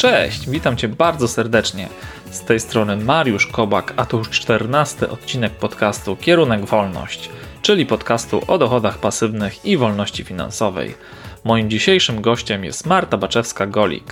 Cześć, 0.00 0.50
witam 0.50 0.76
Cię 0.76 0.88
bardzo 0.88 1.28
serdecznie. 1.28 1.88
Z 2.30 2.40
tej 2.40 2.60
strony 2.60 2.96
Mariusz 2.96 3.46
Kobak, 3.46 3.92
a 3.96 4.04
to 4.04 4.16
już 4.16 4.30
czternasty 4.30 5.08
odcinek 5.10 5.52
podcastu 5.52 6.16
Kierunek 6.16 6.64
Wolność, 6.64 7.30
czyli 7.62 7.86
podcastu 7.86 8.42
o 8.46 8.58
dochodach 8.58 8.98
pasywnych 8.98 9.64
i 9.64 9.76
wolności 9.76 10.24
finansowej. 10.24 10.94
Moim 11.44 11.70
dzisiejszym 11.70 12.20
gościem 12.20 12.64
jest 12.64 12.86
Marta 12.86 13.18
Baczewska-Golik. 13.18 14.04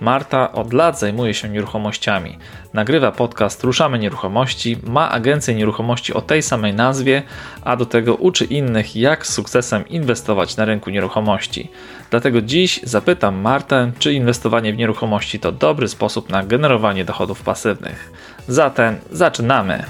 Marta 0.00 0.52
od 0.52 0.72
lat 0.72 0.98
zajmuje 0.98 1.34
się 1.34 1.48
nieruchomościami. 1.48 2.38
Nagrywa 2.74 3.12
podcast 3.12 3.64
Ruszamy 3.64 3.98
Nieruchomości, 3.98 4.76
ma 4.82 5.10
agencję 5.10 5.54
nieruchomości 5.54 6.14
o 6.14 6.20
tej 6.20 6.42
samej 6.42 6.74
nazwie, 6.74 7.22
a 7.62 7.76
do 7.76 7.86
tego 7.86 8.14
uczy 8.14 8.44
innych, 8.44 8.96
jak 8.96 9.26
z 9.26 9.32
sukcesem 9.32 9.88
inwestować 9.88 10.56
na 10.56 10.64
rynku 10.64 10.90
nieruchomości. 10.90 11.70
Dlatego 12.10 12.42
dziś 12.42 12.80
zapytam 12.82 13.40
Martę, 13.40 13.92
czy 13.98 14.12
inwestowanie 14.12 14.72
w 14.72 14.76
nieruchomości 14.76 15.40
to 15.40 15.52
dobry 15.52 15.88
sposób 15.88 16.30
na 16.30 16.42
generowanie 16.42 17.04
dochodów 17.04 17.42
pasywnych. 17.42 18.12
Zatem 18.48 18.96
zaczynamy. 19.12 19.84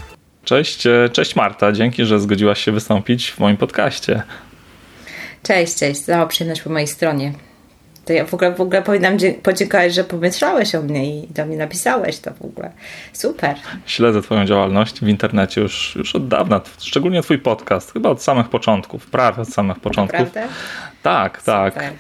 Cześć, 0.45 0.87
e, 0.87 1.09
cześć 1.13 1.37
Marta, 1.37 1.73
dzięki, 1.73 2.05
że 2.05 2.21
zgodziłaś 2.21 2.65
się 2.65 2.73
wystąpić 2.73 3.31
w 3.31 3.39
moim 3.39 3.57
podcaście. 3.57 4.23
Cześć, 5.43 5.77
cześć, 5.77 6.01
cała 6.01 6.27
przyjemność 6.27 6.63
po 6.63 6.71
mojej 6.71 6.87
stronie. 6.87 7.48
To 8.09 8.13
ja 8.13 8.25
w 8.25 8.35
ogóle, 8.35 8.55
w 8.55 8.61
ogóle 8.61 8.83
powinnam 8.83 9.17
podziękować, 9.43 9.95
że 9.95 10.05
pomyślałeś 10.05 10.75
o 10.75 10.83
mnie 10.83 11.19
i 11.19 11.27
do 11.27 11.47
mnie 11.47 11.57
napisałeś 11.57 12.19
to 12.19 12.31
w 12.35 12.43
ogóle. 12.43 12.73
Super. 13.13 13.57
Śledzę 13.87 14.23
Twoją 14.23 14.45
działalność 14.45 15.01
w 15.01 15.09
internecie 15.09 15.61
już, 15.61 15.97
już 15.97 16.17
od 16.17 16.29
dawna, 16.29 16.61
szczególnie 16.79 17.23
Twój 17.23 17.39
podcast, 17.39 17.93
chyba 17.93 18.11
od 18.11 18.23
samych 18.23 18.49
początków, 18.49 19.07
prawie 19.07 19.43
od 19.43 19.49
samych 19.49 19.81
początków. 19.81 20.21
Naprawdę? 20.21 20.55
Tak, 21.03 21.43
tak. 21.43 21.75
Super. 21.75 21.93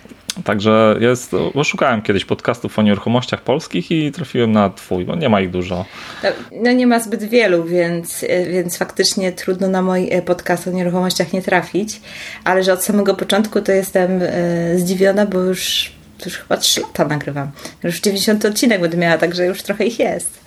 Także 0.44 0.96
jest, 1.00 1.32
bo 1.54 1.64
szukałem 1.64 2.02
kiedyś 2.02 2.24
podcastów 2.24 2.78
o 2.78 2.82
nieruchomościach 2.82 3.40
polskich 3.40 3.90
i 3.90 4.12
trafiłem 4.12 4.52
na 4.52 4.70
twój, 4.70 5.04
bo 5.04 5.16
nie 5.16 5.28
ma 5.28 5.40
ich 5.40 5.50
dużo. 5.50 5.84
No, 6.22 6.28
no, 6.52 6.72
nie 6.72 6.86
ma 6.86 7.00
zbyt 7.00 7.24
wielu, 7.24 7.64
więc, 7.64 8.24
więc 8.50 8.78
faktycznie 8.78 9.32
trudno 9.32 9.68
na 9.68 9.82
mój 9.82 10.12
e, 10.12 10.22
podcast 10.22 10.68
o 10.68 10.70
nieruchomościach 10.70 11.32
nie 11.32 11.42
trafić, 11.42 12.00
ale 12.44 12.62
że 12.62 12.72
od 12.72 12.84
samego 12.84 13.14
początku 13.14 13.60
to 13.60 13.72
jestem 13.72 14.20
e, 14.22 14.78
zdziwiona, 14.78 15.26
bo 15.26 15.38
już, 15.38 15.97
już 16.26 16.36
chyba 16.36 16.56
3 16.56 16.80
lata 16.80 17.04
nagrywam. 17.04 17.50
Już 17.82 18.00
90 18.00 18.44
odcinek 18.44 18.80
będę 18.80 18.96
miała, 18.96 19.18
także 19.18 19.46
już 19.46 19.62
trochę 19.62 19.84
ich 19.84 19.98
jest. 19.98 20.40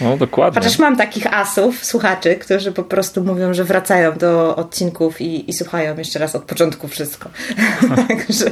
No 0.00 0.16
dokładnie. 0.16 0.60
Chociaż 0.60 0.78
mam 0.78 0.96
takich 0.96 1.34
asów, 1.34 1.84
słuchaczy, 1.84 2.34
którzy 2.34 2.72
po 2.72 2.82
prostu 2.82 3.24
mówią, 3.24 3.54
że 3.54 3.64
wracają 3.64 4.12
do 4.12 4.56
odcinków 4.56 5.20
i, 5.20 5.50
i 5.50 5.52
słuchają 5.52 5.98
jeszcze 5.98 6.18
raz 6.18 6.36
od 6.36 6.42
początku 6.42 6.88
wszystko. 6.88 7.30
także, 8.08 8.44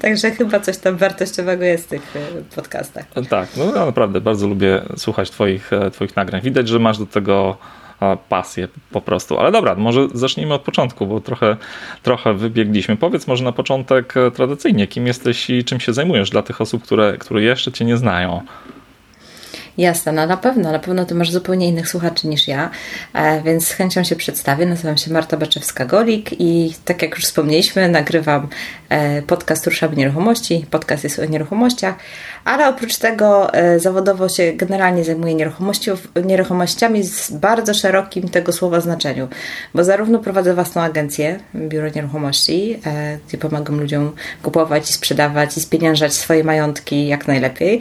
także 0.00 0.30
chyba 0.30 0.60
coś 0.60 0.76
tam 0.76 0.96
wartościowego 0.96 1.64
jest 1.64 1.84
w 1.84 1.88
tych 1.88 2.16
e, 2.16 2.54
podcastach. 2.54 3.04
Tak, 3.30 3.48
no 3.56 3.64
ja 3.64 3.86
naprawdę 3.86 4.20
bardzo 4.20 4.46
lubię 4.46 4.82
słuchać 4.96 5.30
twoich, 5.30 5.72
e, 5.72 5.90
twoich 5.90 6.16
nagrań. 6.16 6.42
Widać, 6.42 6.68
że 6.68 6.78
masz 6.78 6.98
do 6.98 7.06
tego 7.06 7.56
pasję 8.28 8.68
po 8.90 9.00
prostu. 9.00 9.38
Ale 9.38 9.52
dobra, 9.52 9.74
może 9.74 10.08
zacznijmy 10.14 10.54
od 10.54 10.62
początku, 10.62 11.06
bo 11.06 11.20
trochę, 11.20 11.56
trochę 12.02 12.34
wybiegliśmy. 12.34 12.96
Powiedz 12.96 13.26
może 13.26 13.44
na 13.44 13.52
początek 13.52 14.16
e, 14.16 14.30
tradycyjnie, 14.30 14.86
kim 14.86 15.06
jesteś 15.06 15.50
i 15.50 15.64
czym 15.64 15.80
się 15.80 15.92
zajmujesz 15.92 16.30
dla 16.30 16.42
tych 16.42 16.60
osób, 16.60 16.82
które, 16.82 17.18
które 17.18 17.42
jeszcze 17.42 17.72
cię 17.72 17.84
nie 17.84 17.96
znają. 17.96 18.42
Jasne, 19.78 20.12
no 20.12 20.26
na 20.26 20.36
pewno, 20.36 20.72
na 20.72 20.78
pewno 20.78 21.04
ty 21.04 21.14
masz 21.14 21.30
zupełnie 21.30 21.68
innych 21.68 21.88
słuchaczy 21.88 22.28
niż 22.28 22.48
ja, 22.48 22.70
e, 23.12 23.42
więc 23.42 23.66
z 23.66 23.72
chęcią 23.72 24.04
się 24.04 24.16
przedstawię. 24.16 24.66
Nazywam 24.66 24.96
się 24.96 25.12
Marta 25.12 25.36
Baczewska-Golik 25.36 26.36
i 26.38 26.74
tak 26.84 27.02
jak 27.02 27.14
już 27.14 27.24
wspomnieliśmy, 27.24 27.88
nagrywam 27.88 28.48
e, 28.88 29.22
podcast 29.22 29.66
Ruszamy 29.66 29.96
Nieruchomości. 29.96 30.66
Podcast 30.70 31.04
jest 31.04 31.18
o 31.18 31.24
nieruchomościach, 31.24 31.94
ale 32.44 32.68
oprócz 32.68 32.96
tego 32.96 33.54
e, 33.54 33.78
zawodowo 33.80 34.28
się 34.28 34.52
generalnie 34.52 35.04
zajmuję 35.04 35.48
nieruchomościami 36.24 37.02
z 37.02 37.30
bardzo 37.30 37.74
szerokim 37.74 38.28
tego 38.28 38.52
słowa 38.52 38.80
znaczeniu, 38.80 39.28
bo 39.74 39.84
zarówno 39.84 40.18
prowadzę 40.18 40.54
własną 40.54 40.82
agencję, 40.82 41.38
biuro 41.54 41.88
nieruchomości, 41.94 42.80
gdzie 43.28 43.38
pomagam 43.38 43.80
ludziom 43.80 44.12
kupować 44.42 44.90
i 44.90 44.92
sprzedawać 44.92 45.56
i 45.56 45.60
spieniężać 45.60 46.14
swoje 46.14 46.44
majątki 46.44 47.06
jak 47.06 47.28
najlepiej, 47.28 47.80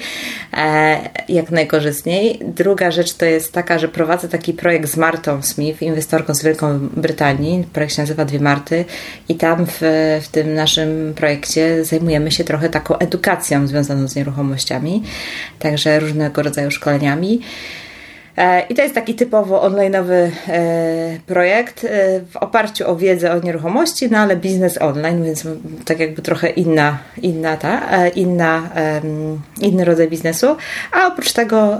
jak 1.29 1.51
najgorzej 1.51 1.83
korzystniej. 1.83 2.39
Druga 2.41 2.91
rzecz 2.91 3.13
to 3.13 3.25
jest 3.25 3.53
taka, 3.53 3.79
że 3.79 3.87
prowadzę 3.87 4.29
taki 4.29 4.53
projekt 4.53 4.89
z 4.89 4.97
Martą 4.97 5.41
Smith, 5.41 5.81
inwestorką 5.81 6.33
z 6.33 6.43
Wielką 6.43 6.79
Brytanii. 6.79 7.63
Projekt 7.73 7.95
się 7.95 8.01
nazywa 8.01 8.25
Dwie 8.25 8.39
Marty 8.39 8.85
i 9.29 9.35
tam 9.35 9.65
w, 9.65 9.79
w 10.21 10.27
tym 10.27 10.53
naszym 10.53 11.02
projekcie 11.15 11.85
zajmujemy 11.85 12.31
się 12.31 12.43
trochę 12.43 12.69
taką 12.69 12.97
edukacją 12.97 13.67
związaną 13.67 14.07
z 14.07 14.15
nieruchomościami, 14.15 15.03
także 15.59 15.99
różnego 15.99 16.43
rodzaju 16.43 16.71
szkoleniami. 16.71 17.41
E, 18.37 18.61
I 18.69 18.75
to 18.75 18.81
jest 18.81 18.95
taki 18.95 19.15
typowo 19.15 19.61
onlineowy 19.61 20.31
e, 20.47 21.19
projekt 21.25 21.83
e, 21.83 22.19
w 22.31 22.37
oparciu 22.37 22.89
o 22.89 22.95
wiedzę 22.95 23.33
o 23.33 23.39
nieruchomości, 23.39 24.09
no 24.11 24.17
ale 24.17 24.35
biznes 24.35 24.81
online, 24.81 25.23
więc 25.23 25.47
tak 25.85 25.99
jakby 25.99 26.21
trochę 26.21 26.49
inna, 26.49 26.97
inna 27.21 27.57
ta, 27.57 28.07
inna, 28.07 28.69
inny 29.61 29.85
rodzaj 29.85 30.09
biznesu. 30.09 30.55
A 30.91 31.07
oprócz 31.07 31.33
tego 31.33 31.77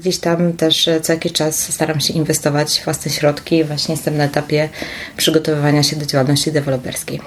gdzieś 0.00 0.18
tam 0.18 0.52
też 0.52 0.90
co 1.02 1.12
jakiś 1.12 1.32
czas 1.32 1.72
staram 1.72 2.00
się 2.00 2.14
inwestować 2.14 2.80
w 2.80 2.84
własne 2.84 3.10
środki. 3.10 3.64
Właśnie 3.64 3.94
jestem 3.94 4.16
na 4.16 4.24
etapie 4.24 4.68
przygotowywania 5.16 5.82
się 5.82 5.96
do 5.96 6.06
działalności 6.06 6.52
deweloperskiej. 6.52 7.20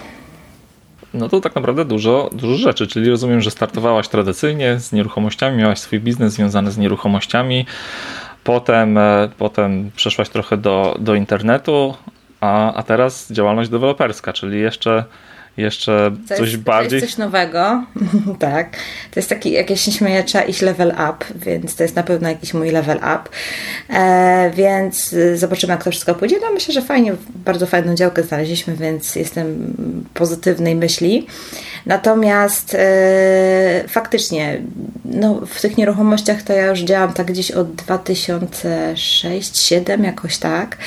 No 1.14 1.30
to 1.30 1.42
tak 1.42 1.56
naprawdę 1.56 1.86
dużo, 1.86 2.30
dużo 2.34 2.56
rzeczy, 2.56 2.88
czyli 2.88 3.10
rozumiem, 3.10 3.42
że 3.42 3.52
startowałaś 3.52 4.08
tradycyjnie 4.08 4.80
z 4.80 4.92
nieruchomościami, 4.92 5.58
miałaś 5.58 5.80
swój 5.80 6.00
biznes 6.00 6.34
związany 6.34 6.72
z 6.72 6.78
nieruchomościami, 6.78 7.66
Potem, 8.44 8.98
e, 8.98 9.30
potem 9.38 9.92
przeszłaś 9.96 10.30
trochę 10.30 10.58
do, 10.58 10.96
do 11.00 11.16
internetu, 11.16 11.96
a, 12.42 12.74
a 12.74 12.84
teraz 12.84 13.32
działalność 13.32 13.70
deweloperska, 13.70 14.34
czyli 14.34 14.60
jeszcze 14.60 15.04
jeszcze 15.57 16.12
to 16.29 16.35
coś 16.35 16.51
jest, 16.51 16.63
bardziej. 16.63 16.89
To 16.89 17.06
jest 17.06 17.16
coś 17.16 17.17
nowego, 17.17 17.84
tak. 18.39 18.69
To 19.12 19.19
jest 19.19 19.29
taki, 19.29 19.51
jak 19.51 19.69
ja 19.69 19.75
się 19.75 19.91
śmieję, 19.91 20.23
trzeba 20.23 20.44
iść 20.44 20.62
level 20.62 20.89
up, 20.89 21.25
więc 21.35 21.75
to 21.75 21.84
jest 21.84 21.95
na 21.95 22.03
pewno 22.03 22.29
jakiś 22.29 22.53
mój 22.53 22.72
level 22.72 22.97
up. 22.97 23.22
E, 23.89 24.51
więc 24.56 25.16
zobaczymy, 25.35 25.73
jak 25.73 25.84
to 25.84 25.91
wszystko 25.91 26.16
pójdzie. 26.16 26.35
No 26.41 26.51
myślę, 26.53 26.73
że 26.73 26.81
fajnie, 26.81 27.13
bardzo 27.29 27.66
fajną 27.66 27.95
działkę 27.95 28.23
znaleźliśmy, 28.23 28.75
więc 28.75 29.16
jestem 29.16 29.73
pozytywnej 30.13 30.75
myśli. 30.75 31.28
Natomiast 31.85 32.75
e, 32.79 33.83
faktycznie, 33.88 34.62
no, 35.06 35.41
w 35.45 35.62
tych 35.62 35.78
nieruchomościach 35.78 36.41
to 36.41 36.53
ja 36.53 36.66
już 36.66 36.79
działam 36.79 37.13
tak 37.13 37.28
gdzieś 37.28 37.51
od 37.51 37.75
2006-2007 37.75 40.03
jakoś 40.03 40.38
tak. 40.38 40.78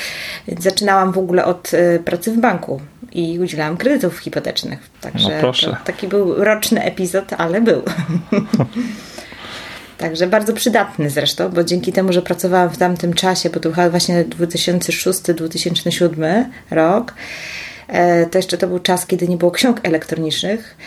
Więc 0.47 0.63
zaczynałam 0.63 1.11
w 1.11 1.17
ogóle 1.17 1.45
od 1.45 1.71
e, 1.73 1.99
pracy 1.99 2.31
w 2.31 2.37
banku 2.37 2.81
i 3.15 3.39
udzielałam 3.39 3.77
kredytów 3.77 4.17
hipotecznych. 4.17 4.79
Także 5.01 5.41
no 5.41 5.51
taki 5.85 6.07
był 6.07 6.43
roczny 6.43 6.83
epizod, 6.83 7.33
ale 7.37 7.61
był. 7.61 7.81
Także 9.97 10.27
bardzo 10.27 10.53
przydatny 10.53 11.09
zresztą, 11.09 11.49
bo 11.49 11.63
dzięki 11.63 11.93
temu, 11.93 12.13
że 12.13 12.21
pracowałam 12.21 12.69
w 12.69 12.77
tamtym 12.77 13.13
czasie, 13.13 13.49
bo 13.49 13.59
to 13.59 13.69
był 13.69 13.91
właśnie 13.91 14.25
2006-2007 14.25 16.45
rok, 16.71 17.13
to 18.31 18.37
jeszcze 18.37 18.57
to 18.57 18.67
był 18.67 18.79
czas, 18.79 19.05
kiedy 19.05 19.27
nie 19.27 19.37
było 19.37 19.51
ksiąg 19.51 19.79
elektronicznych, 19.83 20.77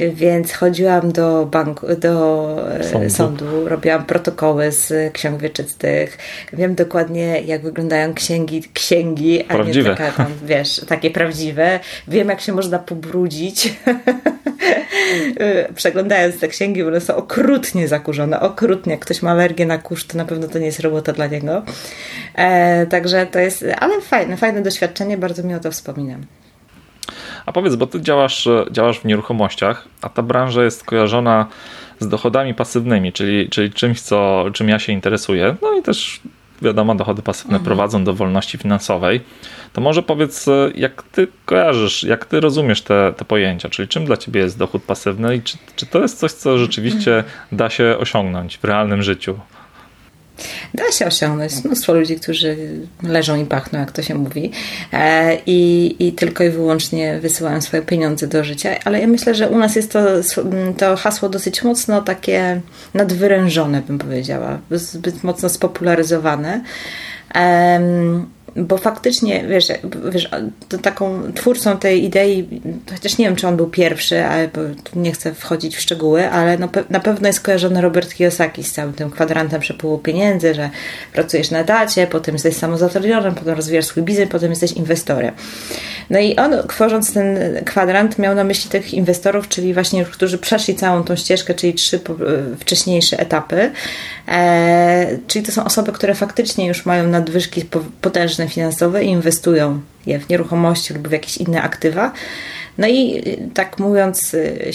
więc 0.00 0.52
chodziłam 0.52 1.12
do 1.12 1.46
banku, 1.46 1.86
do 1.96 2.78
e, 2.80 2.84
sądu. 2.84 3.10
sądu, 3.10 3.68
robiłam 3.68 4.04
protokoły 4.04 4.72
z 4.72 5.12
ksiąg 5.12 5.40
wieczystych. 5.40 6.18
Wiem 6.52 6.74
dokładnie, 6.74 7.40
jak 7.40 7.62
wyglądają 7.62 8.14
księgi, 8.14 8.62
księgi, 8.74 9.44
a 9.44 9.54
prawdziwe. 9.54 9.90
nie 9.90 9.96
taka 9.96 10.12
tam, 10.12 10.26
wiesz, 10.44 10.80
takie 10.88 11.10
prawdziwe. 11.10 11.80
Wiem, 12.08 12.28
jak 12.28 12.40
się 12.40 12.52
można 12.52 12.78
pobrudzić. 12.78 13.64
Przeglądając 15.74 16.38
te 16.38 16.48
księgi, 16.48 16.82
bo 16.82 16.88
one 16.88 17.00
są 17.00 17.16
okrutnie 17.16 17.88
zakurzone, 17.88 18.40
okrutnie. 18.40 18.92
Jak 18.92 19.00
ktoś 19.00 19.22
ma 19.22 19.30
alergię 19.30 19.66
na 19.66 19.78
kurz, 19.78 20.06
to 20.06 20.18
na 20.18 20.24
pewno 20.24 20.48
to 20.48 20.58
nie 20.58 20.66
jest 20.66 20.80
robota 20.80 21.12
dla 21.12 21.26
niego. 21.26 21.62
E, 22.34 22.86
także 22.86 23.26
to 23.26 23.38
jest, 23.38 23.64
ale 23.78 24.00
fajne, 24.00 24.36
fajne 24.36 24.62
doświadczenie, 24.62 25.18
bardzo 25.18 25.42
mi 25.42 25.54
o 25.54 25.60
to 25.60 25.70
wspominam. 25.70 26.26
A 27.46 27.52
powiedz, 27.52 27.76
bo 27.76 27.86
ty 27.86 28.00
działasz, 28.00 28.48
działasz 28.70 29.00
w 29.00 29.04
nieruchomościach, 29.04 29.88
a 30.02 30.08
ta 30.08 30.22
branża 30.22 30.64
jest 30.64 30.84
kojarzona 30.84 31.46
z 32.00 32.08
dochodami 32.08 32.54
pasywnymi, 32.54 33.12
czyli, 33.12 33.48
czyli 33.50 33.70
czymś, 33.70 34.00
co, 34.00 34.44
czym 34.52 34.68
ja 34.68 34.78
się 34.78 34.92
interesuję. 34.92 35.56
No 35.62 35.78
i 35.78 35.82
też 35.82 36.20
wiadomo, 36.62 36.94
dochody 36.94 37.22
pasywne 37.22 37.56
mhm. 37.56 37.64
prowadzą 37.64 38.04
do 38.04 38.14
wolności 38.14 38.58
finansowej. 38.58 39.20
To 39.72 39.80
może 39.80 40.02
powiedz, 40.02 40.46
jak 40.74 41.02
ty 41.02 41.28
kojarzysz, 41.44 42.02
jak 42.02 42.24
ty 42.24 42.40
rozumiesz 42.40 42.82
te, 42.82 43.12
te 43.16 43.24
pojęcia, 43.24 43.68
czyli 43.68 43.88
czym 43.88 44.04
dla 44.04 44.16
ciebie 44.16 44.40
jest 44.40 44.58
dochód 44.58 44.82
pasywny 44.82 45.36
i 45.36 45.42
czy, 45.42 45.58
czy 45.76 45.86
to 45.86 46.02
jest 46.02 46.18
coś, 46.18 46.32
co 46.32 46.58
rzeczywiście 46.58 47.24
da 47.52 47.70
się 47.70 47.96
osiągnąć 47.98 48.58
w 48.58 48.64
realnym 48.64 49.02
życiu? 49.02 49.38
Da 50.74 50.92
się 50.92 51.06
osiągnąć. 51.06 51.64
Mnóstwo 51.64 51.94
ludzi, 51.94 52.16
którzy 52.16 52.56
leżą 53.02 53.36
i 53.36 53.44
pachną, 53.44 53.78
jak 53.78 53.92
to 53.92 54.02
się 54.02 54.14
mówi, 54.14 54.50
e, 54.92 55.38
i, 55.46 55.96
i 55.98 56.12
tylko 56.12 56.44
i 56.44 56.50
wyłącznie 56.50 57.18
wysyłają 57.20 57.60
swoje 57.60 57.82
pieniądze 57.82 58.26
do 58.26 58.44
życia. 58.44 58.70
Ale 58.84 59.00
ja 59.00 59.06
myślę, 59.06 59.34
że 59.34 59.48
u 59.48 59.58
nas 59.58 59.76
jest 59.76 59.92
to, 59.92 60.00
to 60.78 60.96
hasło 60.96 61.28
dosyć 61.28 61.62
mocno 61.62 62.02
takie 62.02 62.60
nadwyrężone, 62.94 63.82
bym 63.82 63.98
powiedziała, 63.98 64.58
zbyt 64.70 65.24
mocno 65.24 65.48
spopularyzowane 65.48 66.60
bo 68.56 68.78
faktycznie, 68.78 69.44
wiesz, 69.48 69.68
wiesz 70.12 70.30
taką 70.82 71.32
twórcą 71.32 71.78
tej 71.78 72.04
idei, 72.04 72.48
chociaż 72.92 73.18
nie 73.18 73.24
wiem, 73.24 73.36
czy 73.36 73.48
on 73.48 73.56
był 73.56 73.66
pierwszy, 73.66 74.24
ale 74.24 74.48
nie 74.94 75.12
chcę 75.12 75.34
wchodzić 75.34 75.76
w 75.76 75.80
szczegóły, 75.80 76.30
ale 76.30 76.58
no, 76.58 76.68
na 76.90 77.00
pewno 77.00 77.26
jest 77.26 77.40
kojarzony 77.40 77.80
Robert 77.80 78.14
Kiyosaki 78.14 78.64
z 78.64 78.72
całym 78.72 78.92
tym 78.92 79.10
kwadrantem 79.10 79.60
przepływu 79.60 79.98
pieniędzy, 79.98 80.54
że 80.54 80.70
pracujesz 81.12 81.50
na 81.50 81.64
dacie, 81.64 82.06
potem 82.06 82.34
jesteś 82.34 82.56
samozatrudnionym, 82.56 83.34
potem 83.34 83.54
rozwijasz 83.54 83.84
swój 83.84 84.02
biznes, 84.02 84.28
potem 84.28 84.50
jesteś 84.50 84.72
inwestorem. 84.72 85.34
No 86.10 86.18
i 86.18 86.36
on, 86.36 86.54
tworząc 86.68 87.12
ten 87.12 87.38
kwadrant, 87.64 88.18
miał 88.18 88.34
na 88.34 88.44
myśli 88.44 88.70
tych 88.70 88.94
inwestorów, 88.94 89.48
czyli 89.48 89.74
właśnie, 89.74 90.04
którzy 90.04 90.38
przeszli 90.38 90.74
całą 90.74 91.04
tą 91.04 91.16
ścieżkę, 91.16 91.54
czyli 91.54 91.74
trzy 91.74 92.00
wcześniejsze 92.58 93.18
etapy. 93.18 93.70
E, 94.28 95.18
czyli 95.26 95.44
to 95.44 95.52
są 95.52 95.64
osoby, 95.64 95.92
które 95.92 96.14
faktycznie 96.14 96.66
już 96.66 96.86
mają 96.86 97.08
nadwyżki 97.08 97.64
potężne 98.00 98.48
finansowe 98.48 99.04
i 99.04 99.08
inwestują 99.08 99.80
je 100.06 100.18
w 100.18 100.28
nieruchomości 100.28 100.94
lub 100.94 101.08
w 101.08 101.12
jakieś 101.12 101.36
inne 101.36 101.62
aktywa. 101.62 102.12
No 102.78 102.88
i 102.88 103.22
tak 103.54 103.78
mówiąc 103.78 104.34
y, 104.34 104.72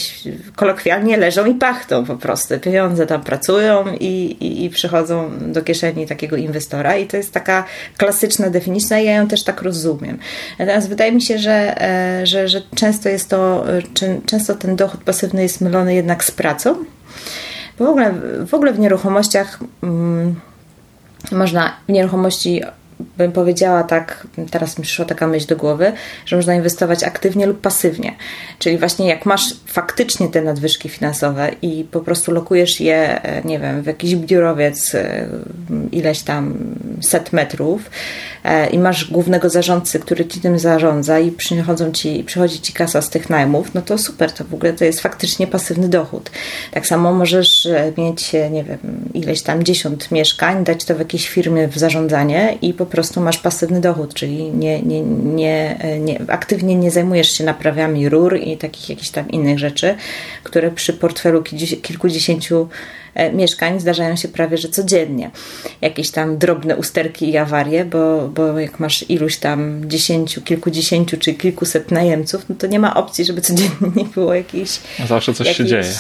kolokwialnie, 0.56 1.18
leżą 1.18 1.46
i 1.46 1.56
pachną 1.56 2.06
po 2.06 2.16
prostu. 2.16 2.60
Pieniądze 2.60 3.08
tam 3.08 3.22
pracują 3.22 3.86
i, 4.00 4.06
i, 4.40 4.66
i 4.66 4.70
przychodzą 4.70 5.32
do 5.42 5.62
kieszeni 5.62 6.08
takiego 6.08 6.36
inwestora, 6.36 6.98
i 6.98 7.08
to 7.08 7.18
jest 7.18 7.34
taka 7.34 7.64
klasyczna 7.98 8.50
definicja, 8.50 9.00
i 9.00 9.06
ja 9.06 9.12
ją 9.12 9.28
też 9.28 9.44
tak 9.44 9.62
rozumiem. 9.62 10.20
Natomiast 10.60 10.90
wydaje 10.90 11.12
mi 11.12 11.22
się, 11.22 11.40
że, 11.40 11.82
e, 11.82 12.26
że, 12.28 12.48
że 12.48 12.62
często 12.76 13.10
jest 13.10 13.30
to, 13.30 13.66
często 14.26 14.56
ten 14.56 14.76
dochód 14.76 15.04
pasywny 15.04 15.42
jest 15.44 15.62
mylony 15.62 15.96
jednak 15.96 16.24
z 16.24 16.32
pracą. 16.32 16.76
W 17.78 17.82
ogóle, 17.82 18.14
w 18.48 18.54
ogóle 18.54 18.74
w 18.74 18.80
nieruchomościach 18.80 19.60
mm, 19.84 20.36
można 21.32 21.74
w 21.88 21.92
nieruchomości 21.92 22.62
bym 23.18 23.32
powiedziała 23.32 23.84
tak, 23.84 24.28
teraz 24.52 24.78
mi 24.78 24.84
przyszła 24.84 25.06
taka 25.06 25.28
myśl 25.28 25.48
do 25.48 25.56
głowy, 25.56 25.92
że 26.26 26.36
można 26.36 26.56
inwestować 26.56 27.04
aktywnie 27.04 27.46
lub 27.46 27.62
pasywnie. 27.62 28.16
Czyli 28.60 28.78
właśnie 28.78 29.08
jak 29.08 29.26
masz 29.26 29.54
faktycznie 29.66 30.28
te 30.28 30.42
nadwyżki 30.42 30.90
finansowe 30.90 31.52
i 31.62 31.86
po 31.92 32.00
prostu 32.00 32.32
lokujesz 32.32 32.80
je, 32.80 33.24
e, 33.24 33.42
nie 33.44 33.60
wiem, 33.60 33.82
w 33.82 33.86
jakiś 33.86 34.16
biurowiec 34.16 34.96
e, 34.96 35.28
ileś 35.92 36.22
tam 36.22 36.54
set 37.02 37.34
metrów 37.34 37.90
e, 38.44 38.70
i 38.70 38.80
masz 38.80 39.12
głównego 39.12 39.50
zarządcy, 39.50 40.00
który 40.00 40.26
ci 40.26 40.40
tym 40.40 40.60
zarządza 40.60 41.20
i 41.20 41.32
przychodzą 41.32 41.92
ci, 41.92 42.24
przychodzi 42.24 42.62
ci 42.62 42.74
kasa 42.74 43.02
z 43.02 43.10
tych 43.10 43.30
najmów, 43.30 43.74
no 43.74 43.82
to 43.82 43.98
super, 43.98 44.32
to 44.32 44.44
w 44.46 44.54
ogóle 44.54 44.74
to 44.74 44.86
jest 44.86 45.02
faktycznie 45.02 45.48
pasywny 45.48 45.90
dochód. 45.90 46.32
Tak 46.72 46.88
samo 46.88 47.14
możesz 47.14 47.68
mieć, 47.98 48.34
nie 48.34 48.64
wiem, 48.64 48.78
ileś 49.14 49.42
tam 49.42 49.64
dziesiąt 49.64 50.12
mieszkań, 50.12 50.64
dać 50.64 50.86
to 50.86 50.96
w 50.96 51.00
jakiejś 51.00 51.30
firmie 51.30 51.68
w 51.68 51.78
zarządzanie 51.78 52.58
i 52.62 52.74
po 52.74 52.86
prostu 52.92 53.22
masz 53.22 53.38
pasywny 53.38 53.82
dochód, 53.82 54.14
czyli 54.14 54.44
nie, 54.44 54.82
nie, 54.82 55.02
nie, 55.02 55.78
nie, 56.00 56.22
aktywnie 56.28 56.76
nie 56.76 56.92
zajmujesz 56.92 57.32
się 57.32 57.44
naprawami 57.44 58.10
rur 58.10 58.38
i 58.38 58.58
takich 58.58 58.90
jakichś 58.90 59.10
tam 59.10 59.30
innych 59.30 59.60
rzeczy, 59.60 59.96
które 60.44 60.72
przy 60.72 60.94
portfelu 60.94 61.44
kilkudziesięciu 61.82 62.68
e, 63.14 63.34
mieszkań 63.34 63.80
zdarzają 63.80 64.16
się 64.16 64.28
prawie 64.28 64.58
że 64.58 64.70
codziennie. 64.70 65.32
Jakieś 65.82 66.12
tam 66.12 66.38
drobne 66.38 66.76
usterki 66.76 67.30
i 67.30 67.38
awarie, 67.38 67.86
bo, 67.86 68.28
bo 68.28 68.60
jak 68.60 68.80
masz 68.80 69.10
iluś 69.10 69.38
tam 69.38 69.90
dziesięciu, 69.90 70.42
kilkudziesięciu 70.42 71.18
czy 71.18 71.34
kilkuset 71.34 71.92
najemców, 71.92 72.46
no 72.50 72.56
to 72.56 72.68
nie 72.68 72.80
ma 72.80 72.96
opcji, 72.96 73.26
żeby 73.26 73.42
codziennie 73.42 73.92
nie 73.96 74.06
było 74.06 74.34
jakiejś. 74.34 74.80
Zawsze 75.08 75.34
coś 75.34 75.58
się 75.58 75.66
dzieje 75.66 75.94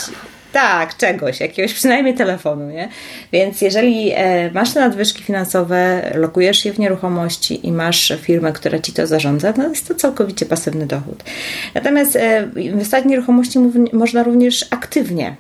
tak, 0.52 0.98
czegoś, 0.98 1.40
jakiegoś 1.40 1.74
przynajmniej 1.74 2.16
telefonu, 2.16 2.70
nie? 2.70 2.90
Więc 3.32 3.62
jeżeli 3.62 4.12
e, 4.16 4.52
masz 4.52 4.74
te 4.74 4.80
nadwyżki 4.80 5.24
finansowe, 5.24 6.12
lokujesz 6.16 6.66
je 6.66 6.74
w 6.74 6.80
nieruchomości 6.80 7.68
i 7.68 7.72
masz 7.72 8.14
firmę, 8.22 8.52
która 8.54 8.80
ci 8.80 8.94
to 8.94 9.08
zarządza, 9.08 9.54
to 9.54 9.70
jest 9.70 9.88
to 9.88 9.96
całkowicie 9.96 10.46
pasywny 10.46 10.86
dochód. 10.86 11.24
Natomiast 11.74 12.16
e, 12.16 12.48
inwestować 12.56 13.04
w 13.04 13.08
nieruchomości 13.08 13.60
można 13.94 14.24
również 14.24 14.66
aktywnie. 14.70 15.36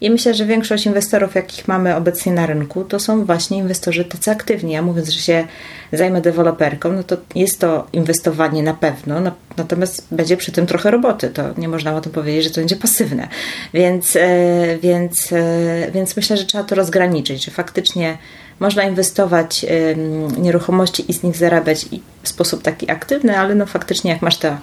I 0.00 0.10
myślę, 0.10 0.34
że 0.34 0.46
większość 0.46 0.86
inwestorów, 0.86 1.34
jakich 1.34 1.68
mamy 1.68 1.96
obecnie 1.96 2.32
na 2.32 2.46
rynku, 2.46 2.84
to 2.84 3.00
są 3.00 3.24
właśnie 3.24 3.58
inwestorzy 3.58 4.04
tacy 4.04 4.30
aktywni. 4.30 4.72
Ja 4.72 4.82
mówiąc, 4.82 5.08
że 5.08 5.20
się 5.20 5.46
zajmę 5.92 6.20
deweloperką, 6.20 6.92
no 6.92 7.02
to 7.02 7.16
jest 7.34 7.60
to 7.60 7.86
inwestowanie 7.92 8.62
na 8.62 8.74
pewno, 8.74 9.20
natomiast 9.56 10.06
będzie 10.10 10.36
przy 10.36 10.52
tym 10.52 10.66
trochę 10.66 10.90
roboty. 10.90 11.28
To 11.28 11.42
nie 11.58 11.68
można 11.68 11.96
o 11.96 12.00
tym 12.00 12.12
powiedzieć, 12.12 12.44
że 12.44 12.50
to 12.50 12.60
będzie 12.60 12.76
pasywne. 12.76 13.28
Więc, 13.74 14.16
e, 14.16 14.78
więc, 14.82 15.32
e, 15.32 15.90
więc 15.92 16.16
myślę, 16.16 16.36
że 16.36 16.44
trzeba 16.44 16.64
to 16.64 16.74
rozgraniczyć, 16.74 17.44
że 17.44 17.50
faktycznie 17.50 18.18
można 18.60 18.82
inwestować 18.82 19.66
w 20.28 20.38
nieruchomości 20.38 21.10
i 21.10 21.14
z 21.14 21.22
nich 21.22 21.36
zarabiać 21.36 21.86
w 22.22 22.28
sposób 22.28 22.62
taki 22.62 22.90
aktywny, 22.90 23.38
ale 23.38 23.54
no 23.54 23.66
faktycznie 23.66 24.10
jak 24.10 24.22
masz 24.22 24.36
te 24.36 24.56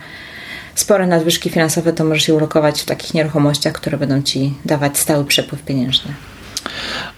spore 0.75 1.07
nadwyżki 1.07 1.50
finansowe, 1.50 1.94
to 1.94 2.06
możesz 2.06 2.27
je 2.27 2.33
ulokować 2.33 2.81
w 2.81 2.85
takich 2.85 3.13
nieruchomościach, 3.13 3.73
które 3.73 3.97
będą 3.97 4.21
ci 4.21 4.53
dawać 4.65 4.97
stały 4.97 5.25
przepływ 5.25 5.62
pieniężny. 5.62 6.13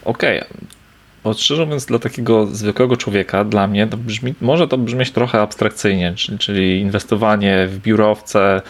Okej. 0.05 0.39
Okay. 0.39 1.33
Szczerze 1.33 1.65
mówiąc, 1.65 1.85
dla 1.85 1.99
takiego 1.99 2.45
zwykłego 2.45 2.97
człowieka, 2.97 3.43
dla 3.43 3.67
mnie, 3.67 3.87
to 3.87 3.97
brzmi, 3.97 4.33
może 4.41 4.67
to 4.67 4.77
brzmieć 4.77 5.11
trochę 5.11 5.41
abstrakcyjnie, 5.41 6.13
czyli, 6.15 6.37
czyli 6.37 6.79
inwestowanie 6.79 7.67
w 7.67 7.79
biurowce, 7.79 8.61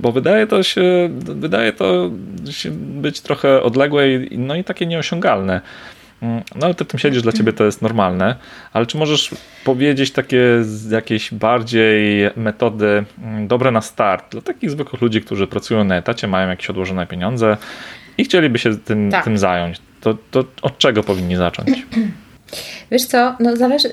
bo 0.00 0.12
wydaje 0.12 0.46
to 0.46 0.62
się, 0.62 1.08
wydaje 1.18 1.72
to 1.72 2.10
się 2.50 2.70
być 2.70 3.20
trochę 3.20 3.62
odległe 3.62 4.04
no 4.30 4.54
i 4.54 4.64
takie 4.64 4.86
nieosiągalne. 4.86 5.60
Mm, 6.22 6.42
no 6.54 6.66
ale 6.66 6.74
ty 6.74 6.84
tym 6.84 6.98
siedzisz, 6.98 7.22
dla 7.22 7.32
ciebie 7.32 7.52
to 7.52 7.64
jest 7.64 7.82
normalne, 7.82 8.36
ale 8.72 8.86
czy 8.86 8.98
możesz 8.98 9.30
powiedzieć 9.64 10.10
takie 10.10 10.42
jakieś 10.90 11.34
bardziej 11.34 12.30
metody 12.36 13.04
mm, 13.22 13.48
dobre 13.48 13.70
na 13.70 13.80
start 13.80 14.32
dla 14.32 14.40
takich 14.40 14.70
zwykłych 14.70 15.02
ludzi, 15.02 15.20
którzy 15.20 15.46
pracują 15.46 15.84
na 15.84 15.96
etacie, 15.96 16.26
mają 16.28 16.48
jakieś 16.48 16.70
odłożone 16.70 17.06
pieniądze 17.06 17.56
i 18.18 18.24
chcieliby 18.24 18.58
się 18.58 18.76
tym, 18.76 19.10
tak. 19.10 19.24
tym 19.24 19.38
zająć? 19.38 19.80
To, 20.00 20.16
to 20.30 20.44
od 20.62 20.78
czego 20.78 21.02
powinni 21.02 21.36
zacząć? 21.36 21.68
Wiesz 22.90 23.04
co, 23.06 23.36
no 23.40 23.56
zależy, 23.56 23.88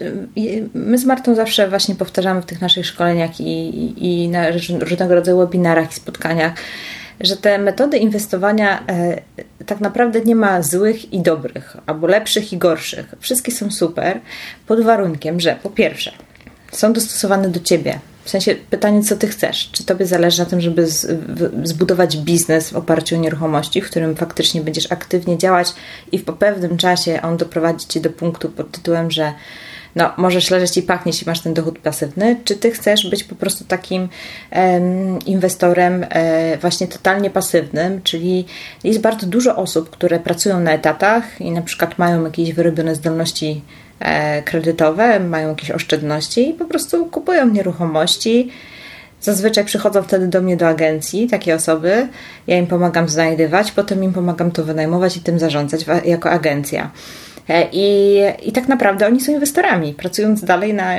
my 0.73 0.97
z 0.97 1.05
Martą 1.05 1.35
zawsze 1.35 1.69
właśnie 1.69 1.95
powtarzamy 1.95 2.41
w 2.41 2.45
tych 2.45 2.61
naszych 2.61 2.85
szkoleniach 2.85 3.39
i, 3.39 3.93
i 3.97 4.29
na 4.29 4.45
różnego 4.79 5.15
rodzaju 5.15 5.37
webinarach 5.37 5.91
i 5.91 5.93
spotkaniach, 5.93 6.53
że 7.19 7.37
te 7.37 7.57
metody 7.57 7.97
inwestowania 7.97 8.83
e, 8.87 9.21
tak 9.65 9.79
naprawdę 9.79 10.21
nie 10.21 10.35
ma 10.35 10.61
złych 10.61 11.13
i 11.13 11.21
dobrych, 11.21 11.77
albo 11.85 12.07
lepszych 12.07 12.53
i 12.53 12.57
gorszych. 12.57 13.15
Wszystkie 13.19 13.51
są 13.51 13.71
super, 13.71 14.19
pod 14.67 14.81
warunkiem, 14.81 15.39
że 15.39 15.55
po 15.63 15.69
pierwsze 15.69 16.11
są 16.71 16.93
dostosowane 16.93 17.49
do 17.49 17.59
ciebie. 17.59 17.99
W 18.23 18.29
sensie 18.29 18.55
pytanie, 18.69 19.03
co 19.03 19.15
ty 19.15 19.27
chcesz? 19.27 19.69
Czy 19.71 19.85
tobie 19.85 20.05
zależy 20.05 20.39
na 20.39 20.45
tym, 20.45 20.61
żeby 20.61 20.87
zbudować 21.63 22.17
biznes 22.17 22.69
w 22.69 22.75
oparciu 22.75 23.15
o 23.15 23.19
nieruchomości, 23.19 23.81
w 23.81 23.89
którym 23.89 24.15
faktycznie 24.15 24.61
będziesz 24.61 24.91
aktywnie 24.91 25.37
działać 25.37 25.73
i 26.11 26.17
w 26.17 26.23
po 26.23 26.33
pewnym 26.33 26.77
czasie 26.77 27.21
on 27.21 27.37
doprowadzi 27.37 27.87
cię 27.87 27.99
do 27.99 28.09
punktu 28.09 28.49
pod 28.49 28.71
tytułem, 28.71 29.11
że 29.11 29.33
no, 29.97 30.13
możesz 30.17 30.51
leżeć 30.51 30.77
i 30.77 30.81
pachnieć 30.81 31.21
i 31.21 31.25
masz 31.25 31.39
ten 31.39 31.53
dochód 31.53 31.79
pasywny, 31.79 32.35
czy 32.43 32.55
ty 32.55 32.71
chcesz 32.71 33.09
być 33.09 33.23
po 33.23 33.35
prostu 33.35 33.65
takim 33.65 34.09
um, 34.51 35.19
inwestorem 35.25 36.05
e, 36.09 36.57
właśnie 36.57 36.87
totalnie 36.87 37.29
pasywnym, 37.29 38.01
czyli 38.03 38.45
jest 38.83 38.99
bardzo 38.99 39.27
dużo 39.27 39.55
osób, 39.55 39.89
które 39.89 40.19
pracują 40.19 40.59
na 40.59 40.71
etatach 40.71 41.41
i 41.41 41.51
na 41.51 41.61
przykład 41.61 41.97
mają 41.97 42.23
jakieś 42.23 42.53
wyrobione 42.53 42.95
zdolności 42.95 43.61
e, 43.99 44.43
kredytowe, 44.43 45.19
mają 45.19 45.49
jakieś 45.49 45.71
oszczędności 45.71 46.49
i 46.49 46.53
po 46.53 46.65
prostu 46.65 47.05
kupują 47.05 47.49
nieruchomości. 47.49 48.51
Zazwyczaj 49.21 49.65
przychodzą 49.65 50.03
wtedy 50.03 50.27
do 50.27 50.41
mnie 50.41 50.57
do 50.57 50.67
agencji 50.67 51.27
takie 51.27 51.55
osoby, 51.55 52.07
ja 52.47 52.57
im 52.57 52.67
pomagam 52.67 53.09
znajdywać, 53.09 53.71
potem 53.71 54.03
im 54.03 54.13
pomagam 54.13 54.51
to 54.51 54.63
wynajmować 54.63 55.17
i 55.17 55.21
tym 55.21 55.39
zarządzać 55.39 55.85
jako 56.05 56.29
agencja. 56.29 56.91
E, 57.49 57.67
I, 57.71 58.17
I 58.43 58.51
tak 58.51 58.67
naprawdę 58.67 59.07
oni 59.07 59.21
są 59.21 59.31
inwestorami. 59.31 59.93
Pracując 59.93 60.43
dalej 60.43 60.73
na 60.73 60.93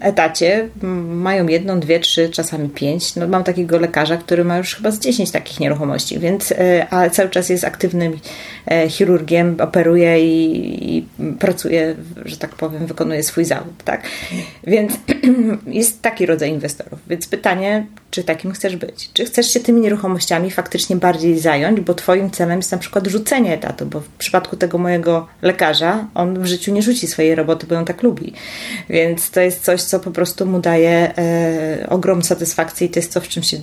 etacie, 0.00 0.68
mają 1.08 1.46
jedną, 1.46 1.80
dwie, 1.80 2.00
trzy, 2.00 2.28
czasami 2.28 2.68
pięć. 2.68 3.16
No, 3.16 3.28
mam 3.28 3.44
takiego 3.44 3.78
lekarza, 3.78 4.16
który 4.16 4.44
ma 4.44 4.58
już 4.58 4.74
chyba 4.74 4.90
z 4.90 4.98
dziesięć 4.98 5.30
takich 5.30 5.60
nieruchomości, 5.60 6.18
więc 6.18 6.52
e, 6.52 6.86
a 6.90 7.10
cały 7.10 7.30
czas 7.30 7.48
jest 7.48 7.64
aktywnym 7.64 8.18
e, 8.66 8.88
chirurgiem, 8.88 9.56
operuje 9.60 10.20
i, 10.26 10.96
i 10.96 11.06
pracuje, 11.38 11.94
że 12.24 12.36
tak 12.36 12.54
powiem, 12.54 12.86
wykonuje 12.86 13.22
swój 13.22 13.44
zawód. 13.44 13.84
Tak? 13.84 14.02
Więc 14.66 14.92
jest 15.66 16.02
taki 16.02 16.26
rodzaj 16.26 16.50
inwestorów. 16.50 16.98
Więc 17.08 17.26
pytanie, 17.26 17.45
pytanie, 17.46 17.86
czy 18.16 18.24
takim 18.24 18.52
chcesz 18.52 18.76
być? 18.76 19.10
Czy 19.12 19.24
chcesz 19.24 19.52
się 19.52 19.60
tymi 19.60 19.80
nieruchomościami 19.80 20.50
faktycznie 20.50 20.96
bardziej 20.96 21.38
zająć, 21.38 21.80
bo 21.80 21.94
twoim 21.94 22.30
celem 22.30 22.58
jest 22.58 22.72
na 22.72 22.78
przykład 22.78 23.06
rzucenie 23.06 23.54
etatu, 23.54 23.86
bo 23.86 24.00
w 24.00 24.08
przypadku 24.08 24.56
tego 24.56 24.78
mojego 24.78 25.26
lekarza, 25.42 26.06
on 26.14 26.42
w 26.42 26.46
życiu 26.46 26.72
nie 26.72 26.82
rzuci 26.82 27.06
swojej 27.06 27.34
roboty, 27.34 27.66
bo 27.66 27.74
ją 27.74 27.84
tak 27.84 28.02
lubi. 28.02 28.32
Więc 28.88 29.30
to 29.30 29.40
jest 29.40 29.64
coś, 29.64 29.82
co 29.82 30.00
po 30.00 30.10
prostu 30.10 30.46
mu 30.46 30.60
daje 30.60 31.18
e, 31.18 31.86
ogrom 31.88 32.22
satysfakcji 32.22 32.86
i 32.86 32.90
to 32.90 32.98
jest 32.98 33.14
to, 33.14 33.20
w 33.20 33.28
czym 33.28 33.42
się 33.42 33.56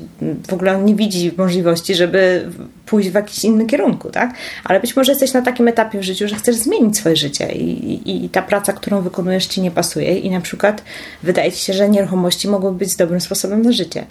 w 0.48 0.54
ogóle 0.54 0.82
nie 0.82 0.96
widzi 0.96 1.32
możliwości, 1.38 1.96
żeby 1.96 2.50
pójść 2.86 3.10
w 3.10 3.14
jakiś 3.14 3.44
inny 3.44 3.66
kierunku, 3.66 4.10
tak? 4.10 4.34
Ale 4.64 4.80
być 4.80 4.96
może 4.96 5.12
jesteś 5.12 5.34
na 5.34 5.42
takim 5.42 5.68
etapie 5.68 6.00
w 6.00 6.04
życiu, 6.04 6.28
że 6.28 6.36
chcesz 6.36 6.56
zmienić 6.56 6.98
swoje 6.98 7.16
życie 7.16 7.52
i, 7.52 7.94
i, 7.94 8.26
i 8.26 8.30
ta 8.30 8.42
praca, 8.42 8.74
którą 8.74 9.02
wykonujesz 9.02 9.46
ci 9.46 9.62
nie 9.62 9.72
pasuje 9.72 10.20
i 10.20 10.32
na 10.32 10.42
przykład 10.42 10.84
wydaje 11.24 11.52
ci 11.52 11.66
się, 11.66 11.74
że 11.74 11.90
nieruchomości 11.90 12.48
mogą 12.48 12.74
być 12.74 12.96
dobrym 12.96 13.22
sposobem 13.22 13.62
na 13.62 13.72
życie. 13.72 14.06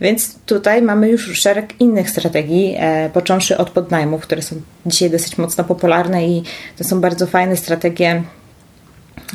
Więc 0.00 0.38
tutaj 0.46 0.82
mamy 0.82 1.08
już 1.08 1.40
szereg 1.40 1.80
innych 1.80 2.10
strategii, 2.10 2.74
e, 2.78 3.10
począwszy 3.10 3.56
od 3.56 3.70
podnajmów, 3.70 4.22
które 4.22 4.42
są 4.42 4.56
dzisiaj 4.86 5.10
dosyć 5.10 5.38
mocno 5.38 5.64
popularne 5.64 6.28
i 6.28 6.42
to 6.78 6.84
są 6.84 7.00
bardzo 7.00 7.26
fajne 7.26 7.56
strategie 7.56 8.22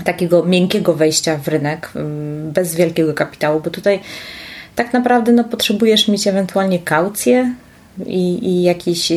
takiego 0.03 0.45
miękkiego 0.45 0.93
wejścia 0.93 1.37
w 1.37 1.47
rynek 1.47 1.89
mm, 1.95 2.51
bez 2.51 2.75
wielkiego 2.75 3.13
kapitału, 3.13 3.59
bo 3.59 3.69
tutaj 3.69 3.99
tak 4.75 4.93
naprawdę 4.93 5.31
no, 5.31 5.43
potrzebujesz 5.43 6.07
mieć 6.07 6.27
ewentualnie 6.27 6.79
kaucję 6.79 7.53
i, 8.05 8.49
i 8.49 8.63
jakieś 8.63 9.11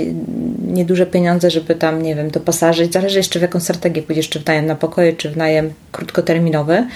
nieduże 0.67 1.07
pieniądze, 1.07 1.51
żeby 1.51 1.75
tam, 1.75 2.03
nie 2.03 2.15
wiem, 2.15 2.31
doposażyć. 2.31 2.93
Zależy 2.93 3.19
jeszcze 3.19 3.39
w 3.39 3.43
jaką 3.43 3.61
strategię 3.61 4.03
pójdziesz, 4.03 4.29
czy 4.29 4.41
w 4.41 4.47
najem 4.47 4.67
na 4.67 4.75
pokoje, 4.75 5.13
czy 5.13 5.31
w 5.31 5.37
najem 5.37 5.73
krótkoterminowy. 5.93 6.87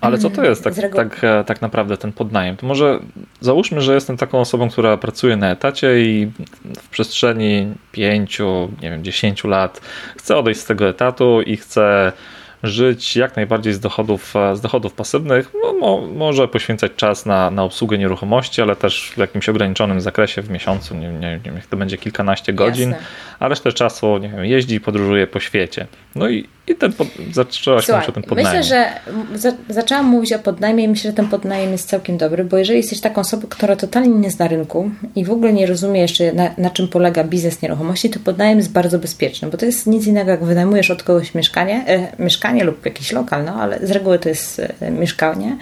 Ale 0.00 0.18
co 0.18 0.30
to 0.30 0.44
jest 0.44 0.64
tak, 0.64 0.74
tak, 0.96 1.24
e, 1.24 1.44
tak 1.44 1.62
naprawdę 1.62 1.96
ten 1.96 2.12
podnajem? 2.12 2.56
To 2.56 2.66
może 2.66 3.00
załóżmy, 3.40 3.80
że 3.80 3.94
jestem 3.94 4.16
taką 4.16 4.40
osobą, 4.40 4.70
która 4.70 4.96
pracuje 4.96 5.36
na 5.36 5.50
etacie 5.50 6.02
i 6.02 6.30
w 6.78 6.88
przestrzeni 6.88 7.74
pięciu, 7.92 8.68
nie 8.82 8.90
wiem, 8.90 9.04
dziesięciu 9.04 9.48
lat 9.48 9.80
chcę 10.16 10.36
odejść 10.36 10.60
z 10.60 10.64
tego 10.64 10.88
etatu 10.88 11.42
i 11.42 11.56
chcę 11.56 12.12
żyć 12.62 13.16
jak 13.16 13.36
najbardziej 13.36 13.72
z 13.72 13.80
dochodów, 13.80 14.36
e, 14.36 14.56
z 14.56 14.60
dochodów 14.60 14.92
pasywnych. 14.92 15.52
No, 15.62 15.72
mo, 15.72 16.00
może 16.00 16.48
poświęcać 16.48 16.92
czas 16.96 17.26
na, 17.26 17.50
na 17.50 17.64
obsługę 17.64 17.98
nieruchomości, 17.98 18.62
ale 18.62 18.76
też 18.76 19.12
w 19.14 19.18
jakimś 19.18 19.48
ograniczonym 19.48 20.00
zakresie 20.00 20.42
w 20.42 20.50
miesiącu, 20.50 20.94
nie, 20.94 21.08
nie, 21.08 21.18
nie 21.18 21.38
wiem, 21.44 21.60
to 21.70 21.76
będzie 21.76 21.98
kilkanaście 21.98 22.52
godzin, 22.52 22.90
Jasne. 22.90 23.06
a 23.38 23.48
resztę 23.48 23.72
czasu 23.72 24.18
nie 24.18 24.28
wiem, 24.28 24.44
jeździ 24.44 24.74
i 24.74 24.80
podróżuje 24.80 25.26
po 25.26 25.40
świecie. 25.40 25.86
No 26.14 26.28
i, 26.28 26.48
i 26.66 26.74
ten 26.74 26.92
pod, 26.92 27.08
zaczęłaś 27.32 27.88
mówić 27.88 28.08
o 28.08 28.12
tym 28.12 28.22
podnajmie. 28.22 28.58
Myślę, 28.58 28.64
że 28.64 28.88
za, 29.38 29.52
zaczęłam 29.68 30.06
mówić 30.06 30.32
o 30.32 30.38
podnajmie 30.38 30.84
i 30.84 30.88
myślę, 30.88 31.10
że 31.10 31.16
ten 31.16 31.28
podnajem 31.28 31.72
jest 31.72 31.88
całkiem 31.88 32.18
dobry, 32.18 32.44
bo 32.44 32.58
jeżeli 32.58 32.78
jesteś 32.78 33.00
taką 33.00 33.20
osobą, 33.20 33.46
która 33.48 33.76
totalnie 33.76 34.08
nie 34.08 34.30
zna 34.30 34.48
rynku 34.48 34.90
i 35.16 35.24
w 35.24 35.30
ogóle 35.30 35.52
nie 35.52 35.66
rozumie 35.66 36.00
jeszcze 36.00 36.32
na, 36.32 36.50
na 36.58 36.70
czym 36.70 36.88
polega 36.88 37.24
biznes 37.24 37.62
nieruchomości, 37.62 38.10
to 38.10 38.20
podnajem 38.20 38.58
jest 38.58 38.72
bardzo 38.72 38.98
bezpieczny, 38.98 39.48
bo 39.50 39.58
to 39.58 39.66
jest 39.66 39.86
nic 39.86 40.06
innego 40.06 40.30
jak 40.30 40.44
wynajmujesz 40.44 40.90
od 40.90 41.02
kogoś 41.02 41.34
mieszkanie, 41.34 41.84
e, 41.86 42.22
mieszkanie 42.22 42.64
lub 42.64 42.84
jakiś 42.86 43.12
lokal, 43.12 43.44
no 43.44 43.54
ale 43.54 43.86
z 43.86 43.90
reguły 43.90 44.18
to 44.18 44.28
jest 44.28 44.62
e, 44.80 44.90
mieszkanie 44.90 45.56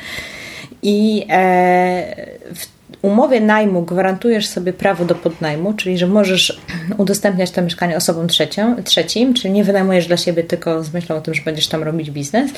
i 0.82 1.26
e, 1.30 2.16
w 2.54 2.77
umowie 3.02 3.40
najmu 3.40 3.82
gwarantujesz 3.82 4.46
sobie 4.46 4.72
prawo 4.72 5.04
do 5.04 5.14
podnajmu, 5.14 5.72
czyli 5.72 5.98
że 5.98 6.06
możesz 6.06 6.60
udostępniać 6.96 7.50
to 7.50 7.62
mieszkanie 7.62 7.96
osobom 7.96 8.28
trzecią, 8.28 8.82
trzecim, 8.82 9.34
czyli 9.34 9.54
nie 9.54 9.64
wynajmujesz 9.64 10.06
dla 10.06 10.16
siebie 10.16 10.44
tylko 10.44 10.84
z 10.84 10.92
myślą 10.92 11.16
o 11.16 11.20
tym, 11.20 11.34
że 11.34 11.42
będziesz 11.42 11.68
tam 11.68 11.82
robić 11.82 12.10
biznes. 12.10 12.50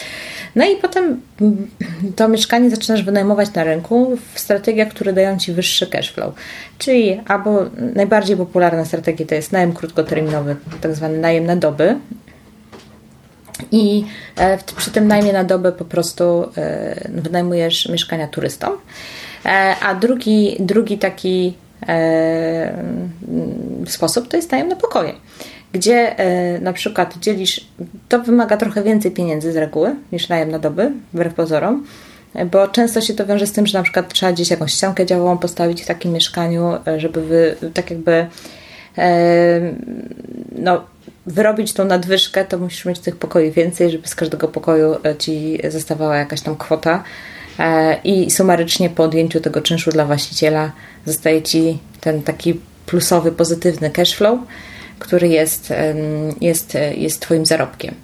No 0.57 0.65
i 0.65 0.77
potem 0.77 1.21
to 2.17 2.29
mieszkanie 2.29 2.71
zaczynasz 2.71 3.03
wynajmować 3.03 3.55
na 3.55 3.65
rynku 3.65 4.19
w 4.35 4.41
strategiach, 4.41 4.89
które 4.89 5.13
dają 5.13 5.39
Ci 5.39 5.53
wyższy 5.53 5.87
cash 5.87 6.13
flow. 6.13 6.35
Czyli 6.79 7.21
albo 7.27 7.65
najbardziej 7.95 8.37
popularna 8.37 8.85
strategia 8.85 9.27
to 9.27 9.35
jest 9.35 9.53
najem 9.53 9.73
krótkoterminowy, 9.73 10.57
tak 10.81 10.95
zwany 10.95 11.19
najem 11.19 11.47
na 11.47 11.57
doby, 11.57 11.97
i 13.73 14.05
e, 14.37 14.59
przy 14.77 14.91
tym 14.91 15.09
najmie 15.09 15.33
na 15.33 15.45
dobę 15.45 15.73
po 15.73 15.85
prostu 15.85 16.51
e, 16.57 17.11
wynajmujesz 17.11 17.89
mieszkania 17.89 18.29
turystom. 18.29 18.73
E, 19.45 19.77
a 19.81 19.95
drugi, 19.95 20.57
drugi 20.61 20.99
taki 20.99 21.55
e, 21.89 22.85
sposób 23.87 24.29
to 24.29 24.37
jest 24.37 24.53
najem 24.53 24.69
na 24.69 24.77
pokoje, 24.77 25.13
gdzie 25.73 26.19
e, 26.19 26.61
na 26.61 26.73
przykład 26.73 27.19
dzielisz, 27.19 27.67
to 28.09 28.19
wymaga 28.19 28.57
trochę 28.57 28.83
więcej 28.83 29.11
pieniędzy 29.11 29.53
z 29.53 29.57
reguły 29.57 29.95
niż 30.13 30.29
najem 30.29 30.51
na 30.51 30.59
doby, 30.59 30.93
wbrew 31.13 31.35
pozorom, 31.35 31.87
bo 32.51 32.69
często 32.69 33.01
się 33.01 33.15
to 33.15 33.27
wiąże 33.27 33.47
z 33.47 33.53
tym, 33.53 33.67
że 33.67 33.79
na 33.79 33.85
przykład 33.85 34.13
trzeba 34.13 34.33
gdzieś 34.33 34.51
jakąś 34.51 34.73
ściankę 34.73 35.07
działową 35.07 35.39
postawić 35.39 35.83
w 35.83 35.87
takim 35.87 36.13
mieszkaniu, 36.13 36.73
żeby 36.97 37.23
wy, 37.23 37.57
tak 37.75 37.91
jakby 37.91 38.27
no, 40.59 40.85
wyrobić 41.27 41.73
tą 41.73 41.85
nadwyżkę, 41.85 42.45
to 42.45 42.59
musisz 42.59 42.85
mieć 42.85 42.99
tych 42.99 43.17
pokoi 43.17 43.51
więcej, 43.51 43.91
żeby 43.91 44.09
z 44.09 44.15
każdego 44.15 44.49
pokoju 44.49 44.97
ci 45.19 45.59
zostawała 45.69 46.17
jakaś 46.17 46.41
tam 46.41 46.57
kwota. 46.57 47.05
E, 47.61 48.01
i 48.05 48.31
sumarycznie 48.31 48.91
po 48.91 49.03
odjęciu 49.03 49.41
tego 49.41 49.61
czynszu 49.61 49.91
dla 49.91 50.05
właściciela 50.05 50.73
zostaje 51.07 51.43
Ci 51.43 51.79
ten 52.01 52.23
taki 52.23 52.61
plusowy, 52.87 53.33
pozytywny 53.33 53.91
cash 53.91 54.15
flow, 54.15 54.39
który 54.99 55.29
jest, 55.29 55.73
jest, 56.41 56.79
jest 56.97 57.21
Twoim 57.21 57.47
zarobkiem. 57.47 57.95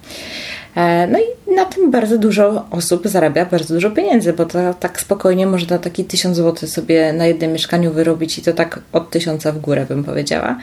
E, 0.77 1.07
no 1.07 1.19
i 1.19 1.55
na 1.55 1.65
tym 1.65 1.91
bardzo 1.91 2.19
dużo 2.19 2.67
osób 2.71 3.09
zarabia 3.09 3.45
bardzo 3.45 3.75
dużo 3.75 3.91
pieniędzy, 3.91 4.33
bo 4.33 4.45
to 4.45 4.75
tak 4.75 5.01
spokojnie 5.01 5.47
można 5.47 5.79
taki 5.79 6.05
1000 6.05 6.37
zł 6.37 6.69
sobie 6.69 7.13
na 7.13 7.27
jednym 7.27 7.53
mieszkaniu 7.53 7.93
wyrobić 7.93 8.39
i 8.39 8.43
to 8.43 8.53
tak 8.53 8.81
od 8.93 9.11
tysiąca 9.11 9.53
w 9.53 9.59
górę 9.59 9.87
bym 9.89 10.05
powiedziała. 10.05 10.59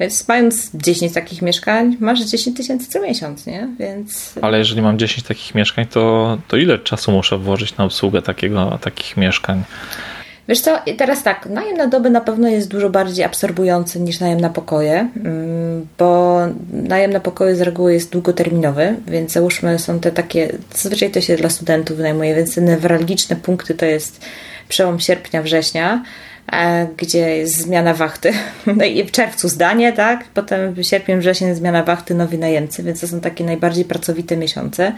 Więc 0.00 0.28
mając 0.28 0.70
10 0.74 1.12
takich 1.12 1.42
mieszkań, 1.42 1.96
masz 2.00 2.20
10 2.20 2.56
tysięcy 2.56 2.88
co 2.88 3.00
miesiąc, 3.00 3.46
nie? 3.46 3.68
Więc... 3.78 4.34
Ale 4.42 4.58
jeżeli 4.58 4.82
mam 4.82 4.98
10 4.98 5.26
takich 5.26 5.54
mieszkań, 5.54 5.86
to, 5.86 6.38
to 6.48 6.56
ile 6.56 6.78
czasu 6.78 7.12
muszę 7.12 7.38
włożyć 7.38 7.76
na 7.76 7.84
obsługę 7.84 8.22
takiego, 8.22 8.78
takich 8.82 9.16
mieszkań? 9.16 9.62
Wiesz 10.48 10.60
co, 10.60 10.78
teraz 10.98 11.22
tak, 11.22 11.46
najem 11.46 11.76
na 11.76 11.86
dobę 11.86 12.10
na 12.10 12.20
pewno 12.20 12.48
jest 12.48 12.68
dużo 12.68 12.90
bardziej 12.90 13.24
absorbujący 13.24 14.00
niż 14.00 14.20
najem 14.20 14.40
na 14.40 14.50
pokoje, 14.50 15.08
mm, 15.16 15.86
bo 15.98 16.38
najem 16.72 17.12
na 17.12 17.20
pokoje 17.20 17.56
z 17.56 17.60
reguły 17.60 17.92
jest 17.92 18.12
długoterminowy, 18.12 18.96
więc 19.06 19.32
załóżmy 19.32 19.78
są 19.78 20.00
te 20.00 20.12
takie, 20.12 20.52
zazwyczaj 20.74 21.10
to 21.10 21.20
się 21.20 21.36
dla 21.36 21.50
studentów 21.50 21.96
wynajmuje, 21.96 22.34
więc 22.34 22.54
te 22.54 22.60
newralgiczne 22.60 23.36
punkty 23.36 23.74
to 23.74 23.86
jest 23.86 24.24
przełom 24.68 25.00
sierpnia, 25.00 25.42
września, 25.42 26.02
gdzie 26.96 27.36
jest 27.36 27.56
zmiana 27.56 27.94
wachty. 27.94 28.32
No 28.76 28.84
i 28.84 29.04
w 29.04 29.10
czerwcu 29.10 29.48
zdanie, 29.48 29.92
tak? 29.92 30.24
Potem 30.34 30.74
w 30.74 30.82
sierpień, 30.82 31.18
wrzesień 31.18 31.54
zmiana 31.54 31.82
wachty, 31.82 32.14
nowi 32.14 32.38
najemcy, 32.38 32.82
więc 32.82 33.00
to 33.00 33.08
są 33.08 33.20
takie 33.20 33.44
najbardziej 33.44 33.84
pracowite 33.84 34.36
miesiące. 34.36 34.92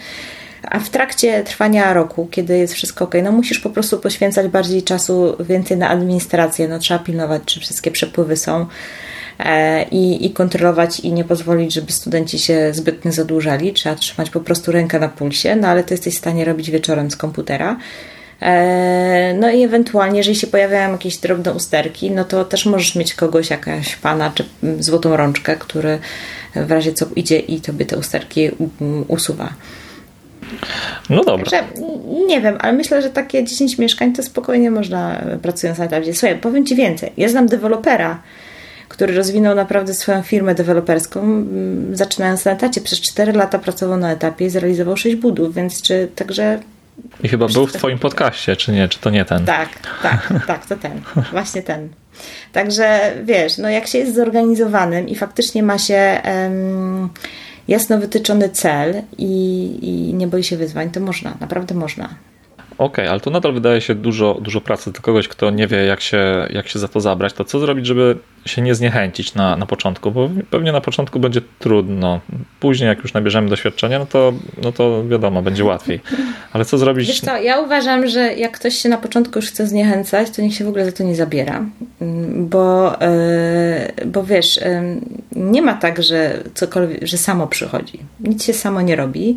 A 0.62 0.78
w 0.78 0.90
trakcie 0.90 1.45
trwania 1.45 1.92
roku, 1.92 2.28
kiedy 2.30 2.59
jest 2.59 2.75
wszystko 2.75 3.04
ok, 3.04 3.14
no 3.23 3.33
musisz 3.33 3.59
po 3.59 3.71
prostu 3.71 3.99
poświęcać 3.99 4.49
bardziej 4.49 4.83
czasu, 4.83 5.37
więcej 5.40 5.76
na 5.76 5.88
administrację. 5.88 6.69
No 6.69 6.78
trzeba 6.78 7.00
pilnować, 7.00 7.42
czy 7.45 7.61
wszystkie 7.61 7.90
przepływy 7.90 8.37
są 8.37 8.66
e, 9.38 9.83
i, 9.83 10.26
i 10.26 10.30
kontrolować 10.30 11.00
i 11.00 11.12
nie 11.12 11.25
pozwolić, 11.25 11.75
żeby 11.75 11.92
studenci 11.92 12.38
się 12.38 12.75
zbytnio 12.75 13.12
zadłużali. 13.12 13.73
Trzeba 13.73 13.95
trzymać 13.95 14.30
po 14.30 14.40
prostu 14.40 14.73
rękę 14.73 14.99
na 14.99 15.09
pulsie, 15.09 15.57
no 15.57 15.69
ale 15.69 15.85
to 15.85 15.95
jesteś 15.95 16.14
w 16.14 16.19
stanie 16.19 16.45
robić 16.45 16.71
wieczorem 16.71 17.11
z 17.11 17.16
komputera. 17.16 17.76
E, 18.43 19.35
no 19.35 19.51
i 19.51 19.63
ewentualnie, 19.63 20.19
jeżeli 20.19 20.37
się 20.37 20.47
pojawiają 20.47 20.93
jakieś 20.93 21.17
drobne 21.17 21.53
usterki, 21.53 22.11
no 22.11 22.25
to 22.25 22.45
też 22.45 22.67
możesz 22.67 22.95
mieć 22.95 23.15
kogoś, 23.15 23.51
jakaś 23.51 23.97
pana 23.97 24.33
czy 24.35 24.45
złotą 24.79 25.17
rączkę, 25.17 25.57
który 25.57 25.99
w 26.55 26.71
razie 26.71 26.93
co 26.93 27.07
idzie 27.17 27.39
i 27.39 27.61
tobie 27.61 27.87
te 27.87 27.99
usterki 27.99 28.51
usuwa. 29.09 29.53
No 31.11 31.25
dobra. 31.25 31.51
Także 31.51 31.65
nie 32.27 32.41
wiem, 32.41 32.57
ale 32.61 32.73
myślę, 32.73 33.03
że 33.03 33.11
takie 33.11 33.45
10 33.45 33.79
mieszkań 33.79 34.13
to 34.13 34.23
spokojnie 34.23 34.71
można 34.71 35.25
pracując 35.43 35.79
na 35.79 35.85
etacie. 35.85 36.15
Słuchaj, 36.15 36.39
powiem 36.39 36.67
Ci 36.67 36.77
więcej. 36.77 37.13
Ja 37.17 37.29
znam 37.29 37.47
dewelopera, 37.47 38.23
który 38.89 39.15
rozwinął 39.15 39.55
naprawdę 39.55 39.95
swoją 39.95 40.23
firmę 40.23 40.55
deweloperską, 40.55 41.21
mm, 41.21 41.97
zaczynając 41.97 42.45
na 42.45 42.53
etacie. 42.53 42.81
Przez 42.81 43.01
4 43.01 43.33
lata 43.33 43.59
pracował 43.59 43.99
na 43.99 44.13
etapie 44.13 44.47
i 44.47 44.51
zrealizował 44.51 44.97
6 44.97 45.17
budów, 45.17 45.55
więc 45.55 45.83
czy 45.83 46.09
także 46.15 46.59
i 47.23 47.28
chyba 47.28 47.49
był 47.49 47.66
w 47.66 47.73
Twoim 47.73 47.99
podcaście, 47.99 48.57
czy 48.57 48.73
nie? 48.73 48.88
Czy 48.88 48.99
to 48.99 49.11
nie 49.11 49.25
ten? 49.25 49.45
Tak, 49.45 49.69
tak, 50.02 50.33
tak, 50.47 50.66
to 50.66 50.76
ten. 50.76 51.00
Właśnie 51.33 51.62
ten. 51.62 51.88
Także 52.52 53.12
wiesz, 53.25 53.59
no 53.59 53.69
jak 53.69 53.87
się 53.87 53.99
jest 53.99 54.14
zorganizowanym 54.14 55.09
i 55.09 55.14
faktycznie 55.14 55.62
ma 55.62 55.78
się. 55.78 56.21
Um, 56.25 57.11
jasno 57.71 57.99
wytyczony 57.99 58.49
cel 58.49 59.02
i, 59.19 59.78
i 59.83 60.14
nie 60.14 60.26
boi 60.26 60.45
się 60.45 60.57
wyzwań, 60.57 60.90
to 60.90 61.00
można, 61.00 61.37
naprawdę 61.40 61.75
można. 61.75 62.09
Okej, 62.79 63.05
okay, 63.05 63.11
ale 63.11 63.21
to 63.21 63.31
nadal 63.31 63.53
wydaje 63.53 63.81
się 63.81 63.95
dużo, 63.95 64.39
dużo 64.41 64.61
pracy 64.61 64.93
dla 64.93 65.00
kogoś, 65.00 65.29
kto 65.29 65.50
nie 65.50 65.67
wie, 65.67 65.85
jak 65.85 66.00
się, 66.00 66.47
jak 66.50 66.69
się 66.69 66.79
za 66.79 66.89
to 66.89 67.00
zabrać. 67.00 67.33
To 67.33 67.45
co 67.45 67.59
zrobić, 67.59 67.87
żeby 67.87 68.17
się 68.47 68.62
nie 68.62 68.75
zniechęcić 68.75 69.35
na, 69.35 69.57
na 69.57 69.67
początku? 69.67 70.11
Bo 70.11 70.31
pewnie 70.50 70.73
na 70.73 70.81
początku 70.81 71.21
będzie 71.21 71.41
trudno. 71.59 72.21
Później, 72.61 72.89
jak 72.89 73.03
już 73.03 73.12
nabierzemy 73.12 73.49
doświadczenia, 73.49 73.99
no 73.99 74.07
to, 74.07 74.33
no 74.62 74.73
to 74.73 75.05
wiadomo, 75.09 75.43
będzie 75.43 75.65
łatwiej. 75.65 76.00
Ale 76.53 76.65
co 76.65 76.79
zrobić? 76.79 77.09
Wiesz 77.09 77.21
co, 77.21 77.37
ja 77.37 77.61
uważam, 77.61 78.07
że 78.07 78.35
jak 78.35 78.53
ktoś 78.53 78.75
się 78.75 78.89
na 78.89 78.99
początku 78.99 79.39
już 79.39 79.49
chce 79.49 79.67
zniechęcać, 79.67 80.31
to 80.31 80.43
niech 80.43 80.55
się 80.55 80.65
w 80.65 80.69
ogóle 80.69 80.85
za 80.85 80.93
to 80.93 81.05
nie 81.05 81.15
zabiera. 81.15 81.65
Bo, 82.37 82.97
yy, 83.97 84.07
bo 84.07 84.23
wiesz, 84.23 84.57
yy, 84.57 85.00
nie 85.33 85.62
ma 85.62 85.75
tak, 85.75 86.03
że 86.03 86.43
cokolwiek, 86.55 87.07
że 87.07 87.19
samo 87.19 87.47
przychodzi. 87.47 87.99
Nic 88.21 88.45
się 88.45 88.53
samo 88.53 88.83
nie 88.83 88.97
robi. 88.97 89.37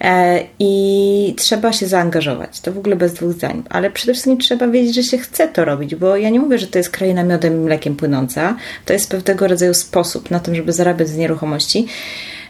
E, 0.00 0.42
i 0.58 1.34
trzeba 1.36 1.72
się 1.72 1.86
zaangażować. 1.86 2.60
To 2.60 2.72
w 2.72 2.78
ogóle 2.78 2.96
bez 2.96 3.12
dwóch 3.14 3.32
zdań. 3.32 3.62
Ale 3.70 3.90
przede 3.90 4.12
wszystkim 4.12 4.38
trzeba 4.38 4.68
wiedzieć, 4.68 4.94
że 4.94 5.02
się 5.02 5.18
chce 5.18 5.48
to 5.48 5.64
robić, 5.64 5.94
bo 5.94 6.16
ja 6.16 6.30
nie 6.30 6.40
mówię, 6.40 6.58
że 6.58 6.66
to 6.66 6.78
jest 6.78 6.90
kraina 6.90 7.24
miodem 7.24 7.54
i 7.54 7.64
mlekiem 7.64 7.96
płynąca. 7.96 8.56
To 8.84 8.92
jest 8.92 9.10
pewnego 9.10 9.48
rodzaju 9.48 9.74
sposób 9.74 10.30
na 10.30 10.40
tym, 10.40 10.54
żeby 10.54 10.72
zarabiać 10.72 11.08
z 11.08 11.16
nieruchomości 11.16 11.86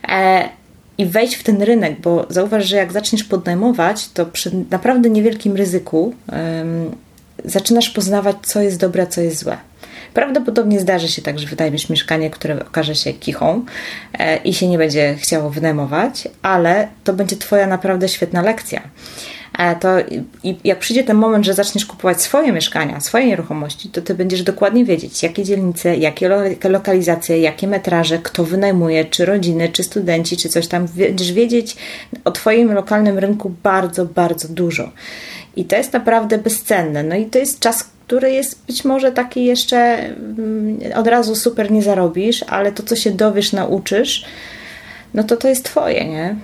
e, 0.08 0.48
i 0.98 1.06
wejść 1.06 1.34
w 1.34 1.42
ten 1.42 1.62
rynek, 1.62 2.00
bo 2.00 2.26
zauważ, 2.28 2.66
że 2.66 2.76
jak 2.76 2.92
zaczniesz 2.92 3.24
podnajmować, 3.24 4.08
to 4.08 4.26
przy 4.26 4.50
naprawdę 4.70 5.10
niewielkim 5.10 5.56
ryzyku 5.56 6.14
um, 6.32 6.90
zaczynasz 7.44 7.90
poznawać, 7.90 8.36
co 8.42 8.60
jest 8.60 8.80
dobre, 8.80 9.02
a 9.02 9.06
co 9.06 9.20
jest 9.20 9.38
złe. 9.38 9.69
Prawdopodobnie 10.14 10.80
zdarzy 10.80 11.08
się 11.08 11.22
tak, 11.22 11.38
że 11.38 11.46
wynajmiesz 11.46 11.88
mieszkanie, 11.88 12.30
które 12.30 12.66
okaże 12.66 12.94
się 12.94 13.12
kichą 13.12 13.64
e, 14.18 14.36
i 14.36 14.54
się 14.54 14.68
nie 14.68 14.78
będzie 14.78 15.14
chciało 15.14 15.50
wynajmować, 15.50 16.28
ale 16.42 16.88
to 17.04 17.12
będzie 17.12 17.36
Twoja 17.36 17.66
naprawdę 17.66 18.08
świetna 18.08 18.42
lekcja. 18.42 18.82
E, 19.58 19.76
to 19.76 19.88
i 20.44 20.56
jak 20.64 20.78
przyjdzie 20.78 21.04
ten 21.04 21.16
moment, 21.16 21.44
że 21.44 21.54
zaczniesz 21.54 21.86
kupować 21.86 22.22
swoje 22.22 22.52
mieszkania, 22.52 23.00
swoje 23.00 23.26
nieruchomości, 23.26 23.88
to 23.88 24.02
ty 24.02 24.14
będziesz 24.14 24.42
dokładnie 24.42 24.84
wiedzieć, 24.84 25.22
jakie 25.22 25.44
dzielnice, 25.44 25.96
jakie 25.96 26.30
lokalizacje, 26.68 27.38
jakie 27.38 27.66
metraże, 27.66 28.18
kto 28.18 28.44
wynajmuje, 28.44 29.04
czy 29.04 29.24
rodziny, 29.24 29.68
czy 29.68 29.82
studenci, 29.82 30.36
czy 30.36 30.48
coś 30.48 30.68
tam. 30.68 30.86
Będziesz 30.96 31.32
wiedzieć 31.32 31.76
o 32.24 32.30
Twoim 32.30 32.72
lokalnym 32.72 33.18
rynku 33.18 33.52
bardzo, 33.62 34.06
bardzo 34.06 34.48
dużo. 34.48 34.90
I 35.56 35.64
to 35.64 35.76
jest 35.76 35.92
naprawdę 35.92 36.38
bezcenne. 36.38 37.02
No 37.02 37.16
i 37.16 37.26
to 37.26 37.38
jest 37.38 37.60
czas, 37.60 37.90
który 38.10 38.32
jest 38.32 38.66
być 38.66 38.84
może 38.84 39.12
taki 39.12 39.44
jeszcze 39.44 39.76
mm, 39.76 40.78
od 40.94 41.06
razu 41.06 41.34
super 41.34 41.70
nie 41.70 41.82
zarobisz, 41.82 42.42
ale 42.42 42.72
to, 42.72 42.82
co 42.82 42.96
się 42.96 43.10
dowiesz, 43.10 43.52
nauczysz, 43.52 44.24
no 45.14 45.24
to 45.24 45.36
to 45.36 45.48
jest 45.48 45.64
twoje, 45.64 46.04
nie? 46.04 46.36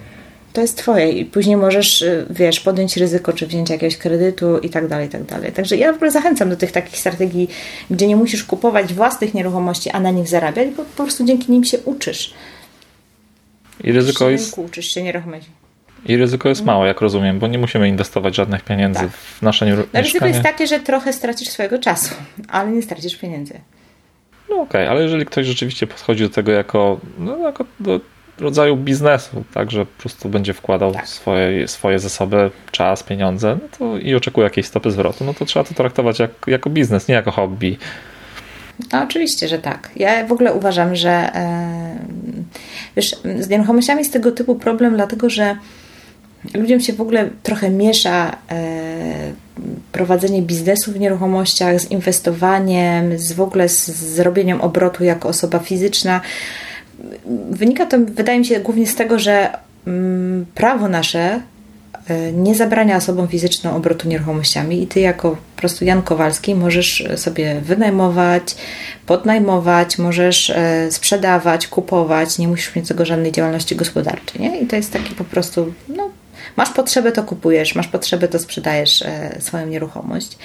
To 0.52 0.60
jest 0.60 0.78
twoje 0.78 1.12
i 1.12 1.24
później 1.24 1.56
możesz, 1.56 2.02
y, 2.02 2.26
wiesz, 2.30 2.60
podjąć 2.60 2.96
ryzyko, 2.96 3.32
czy 3.32 3.46
wziąć 3.46 3.70
jakiegoś 3.70 3.96
kredytu 3.96 4.58
i 4.58 4.70
tak 4.70 4.88
dalej, 4.88 5.06
i 5.06 5.10
tak 5.10 5.24
dalej. 5.24 5.52
Także 5.52 5.76
ja 5.76 5.92
w 5.92 5.96
ogóle 5.96 6.10
zachęcam 6.10 6.50
do 6.50 6.56
tych 6.56 6.72
takich 6.72 6.98
strategii, 6.98 7.48
gdzie 7.90 8.06
nie 8.06 8.16
musisz 8.16 8.44
kupować 8.44 8.94
własnych 8.94 9.34
nieruchomości, 9.34 9.90
a 9.90 10.00
na 10.00 10.10
nich 10.10 10.28
zarabiać, 10.28 10.68
bo 10.76 10.84
po 10.84 11.02
prostu 11.02 11.24
dzięki 11.24 11.52
nim 11.52 11.64
się 11.64 11.78
uczysz. 11.78 12.34
I 13.84 13.92
ryzyko 13.92 14.30
jest... 14.30 14.58
Uczysz 14.58 14.86
się 14.86 15.02
nieruchomości. 15.02 15.50
I 16.08 16.16
ryzyko 16.16 16.48
jest 16.48 16.64
małe, 16.64 16.86
jak 16.86 17.00
rozumiem, 17.00 17.38
bo 17.38 17.46
nie 17.46 17.58
musimy 17.58 17.88
inwestować 17.88 18.34
żadnych 18.34 18.62
pieniędzy 18.62 19.00
tak. 19.00 19.10
w 19.10 19.42
nasze 19.42 19.66
nieruchomości. 19.66 19.96
No, 19.96 20.00
ryzyko 20.00 20.26
jest 20.26 20.42
takie, 20.42 20.66
że 20.66 20.80
trochę 20.80 21.12
stracisz 21.12 21.48
swojego 21.48 21.78
czasu, 21.78 22.14
ale 22.48 22.70
nie 22.70 22.82
stracisz 22.82 23.16
pieniędzy. 23.16 23.60
No 24.50 24.56
okej, 24.56 24.64
okay, 24.64 24.90
ale 24.90 25.02
jeżeli 25.02 25.26
ktoś 25.26 25.46
rzeczywiście 25.46 25.86
podchodzi 25.86 26.22
do 26.22 26.30
tego 26.30 26.52
jako, 26.52 27.00
no, 27.18 27.38
jako 27.38 27.64
do 27.80 28.00
rodzaju 28.38 28.76
biznesu, 28.76 29.44
tak, 29.54 29.70
że 29.70 29.86
po 29.86 30.00
prostu 30.00 30.28
będzie 30.28 30.52
wkładał 30.52 30.92
tak. 30.92 31.08
swoje, 31.08 31.68
swoje 31.68 31.98
zasoby, 31.98 32.50
czas, 32.70 33.02
pieniądze 33.02 33.58
no 33.62 33.68
to 33.78 33.98
i 33.98 34.14
oczekuje 34.14 34.44
jakiejś 34.44 34.66
stopy 34.66 34.90
zwrotu, 34.90 35.24
no 35.24 35.34
to 35.34 35.44
trzeba 35.44 35.64
to 35.64 35.74
traktować 35.74 36.18
jak, 36.18 36.30
jako 36.46 36.70
biznes, 36.70 37.08
nie 37.08 37.14
jako 37.14 37.30
hobby. 37.30 37.78
No 38.92 39.02
oczywiście, 39.02 39.48
że 39.48 39.58
tak. 39.58 39.90
Ja 39.96 40.26
w 40.26 40.32
ogóle 40.32 40.52
uważam, 40.52 40.96
że 40.96 41.10
e, 41.10 41.96
wiesz, 42.96 43.16
z 43.38 43.48
nieruchomościami 43.48 43.98
jest 43.98 44.12
tego 44.12 44.32
typu 44.32 44.54
problem, 44.54 44.94
dlatego 44.94 45.30
że 45.30 45.56
ludziom 46.54 46.80
się 46.80 46.92
w 46.92 47.00
ogóle 47.00 47.30
trochę 47.42 47.70
miesza 47.70 48.36
e, 48.50 49.32
prowadzenie 49.92 50.42
biznesu 50.42 50.92
w 50.92 51.00
nieruchomościach 51.00 51.80
z 51.80 51.90
inwestowaniem, 51.90 53.18
z 53.18 53.32
w 53.32 53.40
ogóle 53.40 53.68
z 53.68 53.86
zrobieniem 53.86 54.60
obrotu 54.60 55.04
jako 55.04 55.28
osoba 55.28 55.58
fizyczna. 55.58 56.20
Wynika 57.50 57.86
to, 57.86 57.98
wydaje 57.98 58.38
mi 58.38 58.44
się, 58.44 58.60
głównie 58.60 58.86
z 58.86 58.94
tego, 58.94 59.18
że 59.18 59.50
mm, 59.86 60.46
prawo 60.54 60.88
nasze 60.88 61.40
e, 62.08 62.32
nie 62.32 62.54
zabrania 62.54 62.96
osobom 62.96 63.28
fizycznym 63.28 63.74
obrotu 63.74 64.08
nieruchomościami 64.08 64.82
i 64.82 64.86
ty 64.86 65.00
jako 65.00 65.30
po 65.30 65.60
prostu 65.60 65.84
Jan 65.84 66.02
Kowalski 66.02 66.54
możesz 66.54 67.04
sobie 67.16 67.60
wynajmować, 67.60 68.56
podnajmować, 69.06 69.98
możesz 69.98 70.50
e, 70.50 70.92
sprzedawać, 70.92 71.66
kupować, 71.66 72.38
nie 72.38 72.48
musisz 72.48 72.76
mieć 72.76 72.88
tego 72.88 73.04
żadnej 73.04 73.32
działalności 73.32 73.76
gospodarczej, 73.76 74.40
nie? 74.40 74.60
I 74.60 74.66
to 74.66 74.76
jest 74.76 74.92
taki 74.92 75.14
po 75.14 75.24
prostu, 75.24 75.72
no, 75.88 76.10
Masz 76.56 76.70
potrzebę, 76.70 77.12
to 77.12 77.22
kupujesz, 77.22 77.74
masz 77.74 77.88
potrzebę, 77.88 78.28
to 78.28 78.38
sprzedajesz 78.38 79.02
e, 79.02 79.36
swoją 79.40 79.66
nieruchomość. 79.66 80.38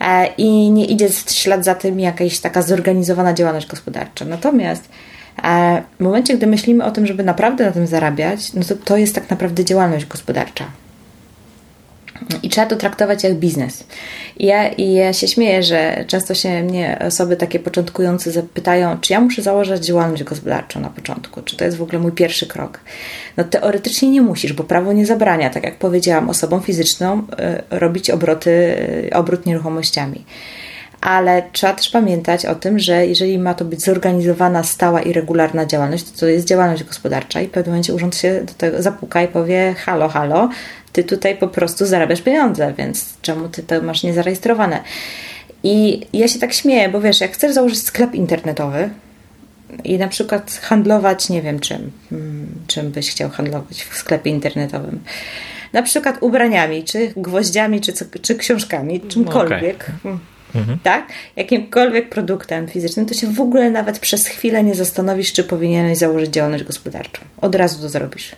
E, 0.00 0.26
I 0.38 0.70
nie 0.70 0.84
idzie 0.84 1.08
w 1.08 1.30
ślad 1.30 1.64
za 1.64 1.74
tym 1.74 2.00
jakaś 2.00 2.38
taka 2.38 2.62
zorganizowana 2.62 3.34
działalność 3.34 3.66
gospodarcza. 3.66 4.24
Natomiast 4.24 4.88
e, 5.44 5.82
w 6.00 6.02
momencie, 6.02 6.36
gdy 6.36 6.46
myślimy 6.46 6.84
o 6.84 6.90
tym, 6.90 7.06
żeby 7.06 7.24
naprawdę 7.24 7.66
na 7.66 7.72
tym 7.72 7.86
zarabiać, 7.86 8.52
no 8.52 8.64
to 8.64 8.74
to 8.76 8.96
jest 8.96 9.14
tak 9.14 9.30
naprawdę 9.30 9.64
działalność 9.64 10.06
gospodarcza. 10.06 10.64
I 12.42 12.48
trzeba 12.48 12.66
to 12.66 12.76
traktować 12.76 13.24
jak 13.24 13.34
biznes. 13.34 13.84
I 14.36 14.46
ja, 14.46 14.68
I 14.68 14.92
ja 14.92 15.12
się 15.12 15.28
śmieję, 15.28 15.62
że 15.62 16.04
często 16.06 16.34
się 16.34 16.62
mnie 16.62 16.98
osoby 17.06 17.36
takie 17.36 17.58
początkujące 17.58 18.30
zapytają, 18.30 18.98
czy 19.00 19.12
ja 19.12 19.20
muszę 19.20 19.42
założyć 19.42 19.84
działalność 19.84 20.24
gospodarczą 20.24 20.80
na 20.80 20.90
początku, 20.90 21.42
czy 21.42 21.56
to 21.56 21.64
jest 21.64 21.76
w 21.76 21.82
ogóle 21.82 21.98
mój 21.98 22.12
pierwszy 22.12 22.46
krok. 22.46 22.80
No 23.36 23.44
teoretycznie 23.44 24.10
nie 24.10 24.22
musisz, 24.22 24.52
bo 24.52 24.64
prawo 24.64 24.92
nie 24.92 25.06
zabrania, 25.06 25.50
tak 25.50 25.64
jak 25.64 25.76
powiedziałam, 25.76 26.30
osobom 26.30 26.62
fizycznym 26.62 27.18
y, 27.72 27.78
robić 27.78 28.10
obroty, 28.10 28.50
y, 28.50 29.10
obrót 29.14 29.46
nieruchomościami 29.46 30.24
ale 31.04 31.42
trzeba 31.52 31.72
też 31.72 31.88
pamiętać 31.88 32.46
o 32.46 32.54
tym, 32.54 32.78
że 32.78 33.06
jeżeli 33.06 33.38
ma 33.38 33.54
to 33.54 33.64
być 33.64 33.84
zorganizowana, 33.84 34.62
stała 34.62 35.02
i 35.02 35.12
regularna 35.12 35.66
działalność, 35.66 36.10
to 36.10 36.20
to 36.20 36.26
jest 36.26 36.46
działalność 36.46 36.84
gospodarcza 36.84 37.40
i 37.40 37.46
w 37.46 37.50
pewnym 37.50 37.72
momencie 37.72 37.94
urząd 37.94 38.16
się 38.16 38.44
do 38.44 38.52
tego 38.54 38.82
zapuka 38.82 39.22
i 39.22 39.28
powie 39.28 39.74
halo, 39.78 40.08
halo, 40.08 40.48
ty 40.94 41.04
tutaj 41.04 41.36
po 41.36 41.48
prostu 41.48 41.86
zarabiasz 41.86 42.22
pieniądze, 42.22 42.74
więc 42.78 43.14
czemu 43.22 43.48
ty 43.48 43.62
to 43.62 43.82
masz 43.82 44.02
niezarejestrowane? 44.02 44.82
I 45.62 46.06
ja 46.12 46.28
się 46.28 46.38
tak 46.38 46.52
śmieję, 46.52 46.88
bo 46.88 47.00
wiesz, 47.00 47.20
jak 47.20 47.32
chcesz 47.32 47.52
założyć 47.52 47.82
sklep 47.82 48.14
internetowy 48.14 48.90
i 49.84 49.98
na 49.98 50.08
przykład 50.08 50.60
handlować, 50.62 51.28
nie 51.28 51.42
wiem 51.42 51.60
czym, 51.60 51.90
hmm, 52.10 52.46
czym 52.66 52.90
byś 52.90 53.10
chciał 53.10 53.30
handlować 53.30 53.82
w 53.82 53.96
sklepie 53.96 54.30
internetowym, 54.30 55.00
na 55.72 55.82
przykład 55.82 56.16
ubraniami, 56.20 56.84
czy 56.84 57.12
gwoździami, 57.16 57.80
czy, 57.80 57.92
czy 58.22 58.34
książkami, 58.34 59.00
czymkolwiek. 59.00 59.76
Okay. 59.76 60.00
Hmm, 60.02 60.20
mhm. 60.54 60.78
Tak? 60.82 61.08
Jakimkolwiek 61.36 62.08
produktem 62.08 62.68
fizycznym, 62.68 63.06
to 63.06 63.14
się 63.14 63.26
w 63.26 63.40
ogóle 63.40 63.70
nawet 63.70 63.98
przez 63.98 64.26
chwilę 64.26 64.64
nie 64.64 64.74
zastanowisz, 64.74 65.32
czy 65.32 65.44
powinieneś 65.44 65.98
założyć 65.98 66.30
działalność 66.30 66.64
gospodarczą. 66.64 67.22
Od 67.40 67.54
razu 67.54 67.82
to 67.82 67.88
zrobisz 67.88 68.36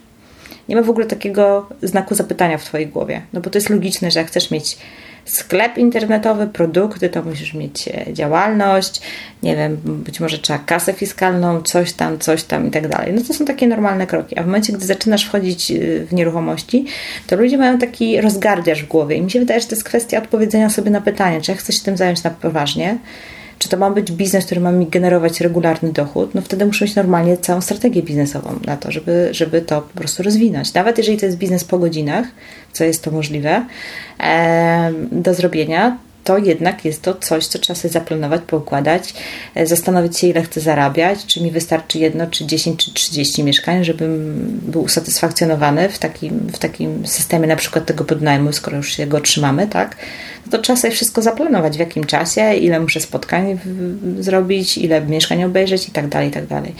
nie 0.68 0.76
ma 0.76 0.82
w 0.82 0.90
ogóle 0.90 1.06
takiego 1.06 1.68
znaku 1.82 2.14
zapytania 2.14 2.58
w 2.58 2.64
Twojej 2.64 2.86
głowie. 2.86 3.22
No 3.32 3.40
bo 3.40 3.50
to 3.50 3.58
jest 3.58 3.70
logiczne, 3.70 4.10
że 4.10 4.20
jak 4.20 4.28
chcesz 4.28 4.50
mieć 4.50 4.78
sklep 5.26 5.78
internetowy, 5.78 6.46
produkty, 6.46 7.08
to 7.08 7.22
musisz 7.22 7.54
mieć 7.54 7.88
e, 7.88 8.12
działalność, 8.12 9.00
nie 9.42 9.56
wiem, 9.56 9.76
być 9.84 10.20
może 10.20 10.38
trzeba 10.38 10.58
kasę 10.58 10.92
fiskalną, 10.92 11.62
coś 11.62 11.92
tam, 11.92 12.18
coś 12.18 12.42
tam 12.44 12.66
i 12.66 12.70
tak 12.70 12.88
dalej. 12.88 13.12
No 13.12 13.22
to 13.22 13.34
są 13.34 13.44
takie 13.44 13.66
normalne 13.66 14.06
kroki. 14.06 14.38
A 14.38 14.42
w 14.42 14.46
momencie, 14.46 14.72
gdy 14.72 14.86
zaczynasz 14.86 15.24
wchodzić 15.24 15.70
e, 15.70 15.76
w 16.06 16.12
nieruchomości, 16.12 16.86
to 17.26 17.36
ludzie 17.36 17.58
mają 17.58 17.78
taki 17.78 18.20
rozgardiaż 18.20 18.82
w 18.82 18.88
głowie. 18.88 19.16
I 19.16 19.22
mi 19.22 19.30
się 19.30 19.38
wydaje, 19.38 19.60
że 19.60 19.66
to 19.66 19.74
jest 19.74 19.84
kwestia 19.84 20.18
odpowiedzenia 20.18 20.70
sobie 20.70 20.90
na 20.90 21.00
pytanie, 21.00 21.40
czy 21.40 21.52
ja 21.52 21.56
chcę 21.56 21.72
się 21.72 21.82
tym 21.82 21.96
zająć 21.96 22.22
na 22.22 22.30
poważnie, 22.30 22.98
czy 23.58 23.68
to 23.68 23.76
ma 23.76 23.90
być 23.90 24.12
biznes, 24.12 24.44
który 24.44 24.60
ma 24.60 24.72
mi 24.72 24.86
generować 24.86 25.40
regularny 25.40 25.92
dochód, 25.92 26.34
no 26.34 26.42
wtedy 26.42 26.66
muszę 26.66 26.84
mieć 26.84 26.94
normalnie 26.94 27.36
całą 27.36 27.60
strategię 27.60 28.02
biznesową 28.02 28.58
na 28.66 28.76
to, 28.76 28.92
żeby, 28.92 29.28
żeby 29.32 29.62
to 29.62 29.82
po 29.82 29.98
prostu 29.98 30.22
rozwinąć. 30.22 30.74
Nawet 30.74 30.98
jeżeli 30.98 31.18
to 31.18 31.26
jest 31.26 31.38
biznes 31.38 31.64
po 31.64 31.78
godzinach, 31.78 32.26
co 32.72 32.84
jest 32.84 33.04
to 33.04 33.10
możliwe 33.10 33.66
e, 34.20 34.92
do 35.12 35.34
zrobienia, 35.34 35.98
to 36.26 36.38
jednak 36.38 36.84
jest 36.84 37.02
to 37.02 37.14
coś, 37.14 37.46
co 37.46 37.58
trzeba 37.58 37.76
sobie 37.76 37.92
zaplanować, 37.92 38.42
poukładać, 38.46 39.14
e, 39.54 39.66
zastanowić 39.66 40.18
się, 40.18 40.26
ile 40.26 40.42
chcę 40.42 40.60
zarabiać, 40.60 41.26
czy 41.26 41.42
mi 41.42 41.50
wystarczy 41.50 41.98
jedno, 41.98 42.26
czy 42.26 42.46
10, 42.46 42.84
czy 42.84 42.94
30 42.94 43.44
mieszkań, 43.44 43.84
żebym 43.84 44.42
był 44.62 44.82
usatysfakcjonowany 44.82 45.88
w 45.88 45.98
takim, 45.98 46.38
w 46.38 46.58
takim 46.58 47.06
systemie 47.06 47.46
na 47.46 47.56
przykład 47.56 47.86
tego 47.86 48.04
podnajmu, 48.04 48.52
skoro 48.52 48.76
już 48.76 48.96
się 48.96 49.06
go 49.06 49.20
trzymamy, 49.20 49.66
tak? 49.66 49.96
No 50.46 50.52
to 50.52 50.58
trzeba 50.58 50.76
sobie 50.76 50.94
wszystko 50.94 51.22
zaplanować, 51.22 51.76
w 51.76 51.80
jakim 51.80 52.04
czasie, 52.04 52.54
ile 52.54 52.80
muszę 52.80 53.00
spotkań 53.00 53.58
zrobić, 54.18 54.78
ile 54.78 55.00
mieszkań 55.00 55.44
obejrzeć 55.44 55.88
i 55.88 55.90
tak 55.90 56.08
dalej, 56.08 56.28
i 56.28 56.32
tak 56.32 56.46
dalej. 56.46 56.74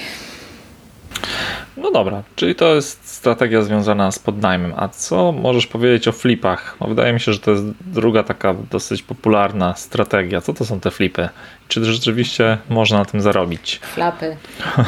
No 1.86 1.92
dobra, 1.92 2.22
czyli 2.36 2.54
to 2.54 2.74
jest 2.74 3.08
strategia 3.08 3.62
związana 3.62 4.10
z 4.10 4.18
podnajmem. 4.18 4.72
A 4.76 4.88
co 4.88 5.32
możesz 5.32 5.66
powiedzieć 5.66 6.08
o 6.08 6.12
flipach? 6.12 6.76
No 6.80 6.86
wydaje 6.86 7.12
mi 7.12 7.20
się, 7.20 7.32
że 7.32 7.38
to 7.38 7.50
jest 7.50 7.64
druga 7.80 8.22
taka 8.22 8.54
dosyć 8.70 9.02
popularna 9.02 9.74
strategia. 9.74 10.40
Co 10.40 10.54
to 10.54 10.64
są 10.64 10.80
te 10.80 10.90
flipy? 10.90 11.28
Czy 11.68 11.84
rzeczywiście 11.84 12.58
można 12.68 12.98
na 12.98 13.04
tym 13.04 13.20
zarobić? 13.20 13.80
Flapy. 13.82 14.36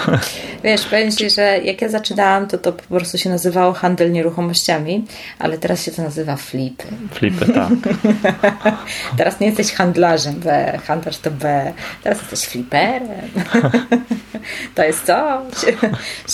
Wiesz, 0.65 0.85
powiem 0.85 1.13
Ci, 1.13 1.31
że 1.31 1.59
jak 1.59 1.83
ja 1.83 1.89
zaczynałam, 1.89 2.47
to 2.47 2.59
to 2.59 2.73
po 2.73 2.83
prostu 2.83 3.19
się 3.19 3.31
nazywało 3.31 3.73
handel 3.73 4.13
nieruchomościami, 4.13 5.05
ale 5.39 5.59
teraz 5.59 5.85
się 5.85 5.91
to 5.91 6.03
nazywa 6.03 6.37
flipy. 6.37 6.85
Flipy, 7.13 7.53
tak. 7.55 7.69
teraz 9.17 9.41
nie 9.41 9.47
jesteś 9.47 9.73
handlarzem 9.73 10.35
B, 10.35 10.79
handlarz 10.85 11.19
to 11.19 11.31
B, 11.31 11.73
teraz 12.03 12.19
jesteś 12.19 12.41
fliperem. 12.41 13.09
to 14.75 14.85
jest 14.85 15.05
co? 15.05 15.43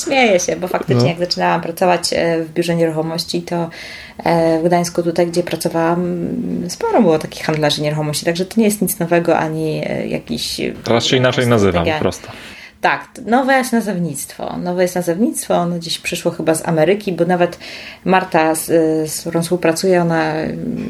Śmieję 0.04 0.40
się, 0.40 0.56
bo 0.56 0.68
faktycznie 0.68 1.02
no. 1.02 1.08
jak 1.08 1.18
zaczynałam 1.18 1.60
pracować 1.60 2.12
e, 2.12 2.42
w 2.42 2.52
biurze 2.52 2.76
nieruchomości, 2.76 3.42
to 3.42 3.70
w 4.62 4.62
Gdańsku 4.64 5.02
tutaj, 5.02 5.26
gdzie 5.26 5.42
pracowałam, 5.42 6.28
sporo 6.68 7.02
było 7.02 7.18
takich 7.18 7.44
handlarzy 7.44 7.82
nieruchomości, 7.82 8.24
także 8.24 8.44
to 8.44 8.60
nie 8.60 8.64
jest 8.64 8.82
nic 8.82 8.98
nowego, 8.98 9.38
ani 9.38 9.82
e, 9.84 10.06
jakiś... 10.06 10.60
Teraz 10.84 11.04
się 11.06 11.16
inaczej 11.16 11.46
nazywa 11.46 11.84
po 11.84 11.98
prostu. 12.00 12.28
Tak, 12.84 13.08
nowe 13.26 13.58
jest 13.58 13.72
nazewnictwo. 13.72 14.56
Nowe 14.58 14.82
jest 14.82 14.94
nazewnictwo, 14.94 15.54
ono 15.54 15.76
gdzieś 15.76 15.98
przyszło 15.98 16.30
chyba 16.30 16.54
z 16.54 16.68
Ameryki, 16.68 17.12
bo 17.12 17.24
nawet 17.24 17.58
Marta, 18.04 18.54
z, 18.54 18.66
z 19.10 19.20
którą 19.20 19.42
współpracuję, 19.42 20.02
ona 20.02 20.32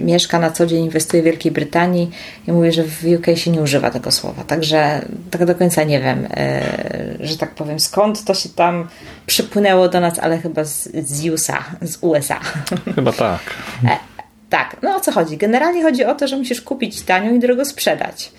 mieszka 0.01 0.39
na 0.39 0.51
co 0.51 0.67
dzień, 0.67 0.85
inwestuje 0.85 1.23
w 1.23 1.25
Wielkiej 1.25 1.53
Brytanii 1.53 2.11
i 2.49 2.53
mówi, 2.53 2.73
że 2.73 2.85
w 2.85 3.05
UK 3.19 3.39
się 3.39 3.51
nie 3.51 3.61
używa 3.61 3.91
tego 3.91 4.11
słowa. 4.11 4.45
Także 4.45 5.01
tak 5.31 5.45
do 5.45 5.55
końca 5.55 5.85
nie 5.85 6.01
wiem, 6.01 6.27
e, 6.31 6.63
że 7.21 7.39
tak 7.39 7.55
powiem, 7.55 7.81
skąd 7.81 8.25
to 8.25 8.35
się 8.35 8.49
tam 8.49 8.89
przypłynęło 9.27 9.89
do 9.89 10.01
nas, 10.01 10.19
ale 10.19 10.39
chyba 10.39 10.65
z, 10.65 10.89
z 11.09 11.29
USA, 11.29 11.65
z 11.83 11.99
USA. 12.01 12.41
Chyba 12.95 13.13
tak. 13.13 13.41
Tak, 14.51 14.77
no 14.83 14.97
o 14.97 15.01
co 15.01 15.13
chodzi? 15.13 15.37
Generalnie 15.37 15.83
chodzi 15.83 16.05
o 16.05 16.15
to, 16.15 16.29
że 16.29 16.37
musisz 16.37 16.61
kupić 16.61 17.03
tanio 17.03 17.31
i 17.31 17.39
drogo 17.39 17.65
sprzedać 17.65 18.33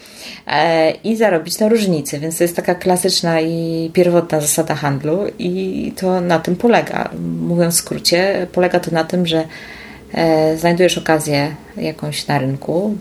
e, 0.47 0.91
i 0.91 1.15
zarobić 1.15 1.59
na 1.59 1.69
różnicy, 1.69 2.19
więc 2.19 2.37
to 2.37 2.43
jest 2.43 2.55
taka 2.55 2.75
klasyczna 2.75 3.41
i 3.41 3.89
pierwotna 3.93 4.41
zasada 4.41 4.75
handlu 4.75 5.19
i 5.39 5.93
to 5.95 6.21
na 6.21 6.39
tym 6.39 6.55
polega. 6.55 7.09
Mówiąc 7.39 7.75
w 7.75 7.77
skrócie, 7.77 8.47
polega 8.51 8.79
to 8.79 8.91
na 8.91 9.03
tym, 9.03 9.27
że 9.27 9.43
e, 10.13 10.57
znajdujesz 10.57 10.97
okazję 10.97 11.55
jakąś 11.77 12.27
na 12.27 12.39
rynku 12.39 12.97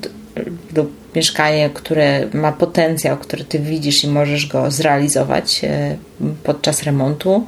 lub 0.76 1.03
mieszkanie, 1.16 1.70
które 1.70 2.28
ma 2.34 2.52
potencjał, 2.52 3.16
który 3.16 3.44
ty 3.44 3.58
widzisz 3.58 4.04
i 4.04 4.08
możesz 4.08 4.46
go 4.46 4.70
zrealizować 4.70 5.60
e, 5.64 5.96
podczas 6.44 6.82
remontu 6.82 7.46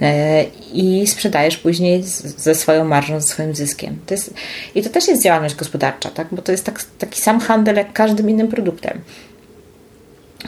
e, 0.00 0.44
i 0.72 1.06
sprzedajesz 1.06 1.56
później 1.56 2.02
ze 2.36 2.54
swoją 2.54 2.84
marżą, 2.84 3.20
ze 3.20 3.26
swoim 3.26 3.54
zyskiem. 3.54 3.98
To 4.06 4.14
jest, 4.14 4.34
I 4.74 4.82
to 4.82 4.90
też 4.90 5.08
jest 5.08 5.22
działalność 5.22 5.54
gospodarcza, 5.54 6.10
tak? 6.10 6.28
bo 6.32 6.42
to 6.42 6.52
jest 6.52 6.64
tak, 6.64 6.84
taki 6.98 7.20
sam 7.20 7.40
handel 7.40 7.76
jak 7.76 7.92
każdym 7.92 8.30
innym 8.30 8.48
produktem. 8.48 9.00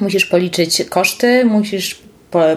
Musisz 0.01 0.27
policzyć 0.27 0.83
koszty, 0.91 1.45
musisz 1.45 2.03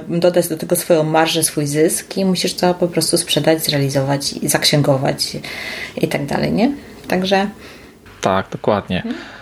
dodać 0.08 0.48
do 0.48 0.58
tego 0.58 0.76
swoją 0.76 1.04
marżę, 1.04 1.44
swój 1.44 1.68
zysk 1.68 2.18
i 2.18 2.26
musisz 2.26 2.54
to 2.54 2.74
po 2.74 2.88
prostu 2.88 3.18
sprzedać, 3.18 3.66
zrealizować, 3.66 4.36
zaksięgować 4.44 5.38
i 5.98 6.08
tak 6.08 6.26
dalej, 6.26 6.52
nie? 6.52 6.72
Także... 7.08 7.50
Tak, 8.22 8.50
dokładnie. 8.50 9.02
Hmm. 9.02 9.37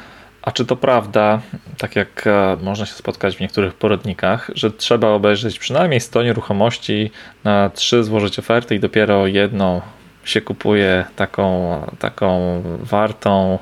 A 0.45 0.51
czy 0.51 0.65
to 0.65 0.75
prawda, 0.75 1.41
tak 1.77 1.95
jak 1.95 2.27
e, 2.27 2.58
można 2.62 2.86
się 2.86 2.93
spotkać 2.93 3.38
w 3.38 3.39
niektórych 3.39 3.73
poradnikach, 3.73 4.51
że 4.55 4.71
trzeba 4.71 5.08
obejrzeć 5.08 5.60
przynajmniej 5.60 6.01
100 6.01 6.23
nieruchomości 6.23 7.12
na 7.43 7.69
trzy 7.69 8.03
złożyć 8.03 8.39
oferty 8.39 8.75
i 8.75 8.79
dopiero 8.79 9.27
jedną 9.27 9.81
się 10.23 10.41
kupuje 10.41 11.05
taką, 11.15 11.81
taką 11.99 12.62
wartą 12.79 13.60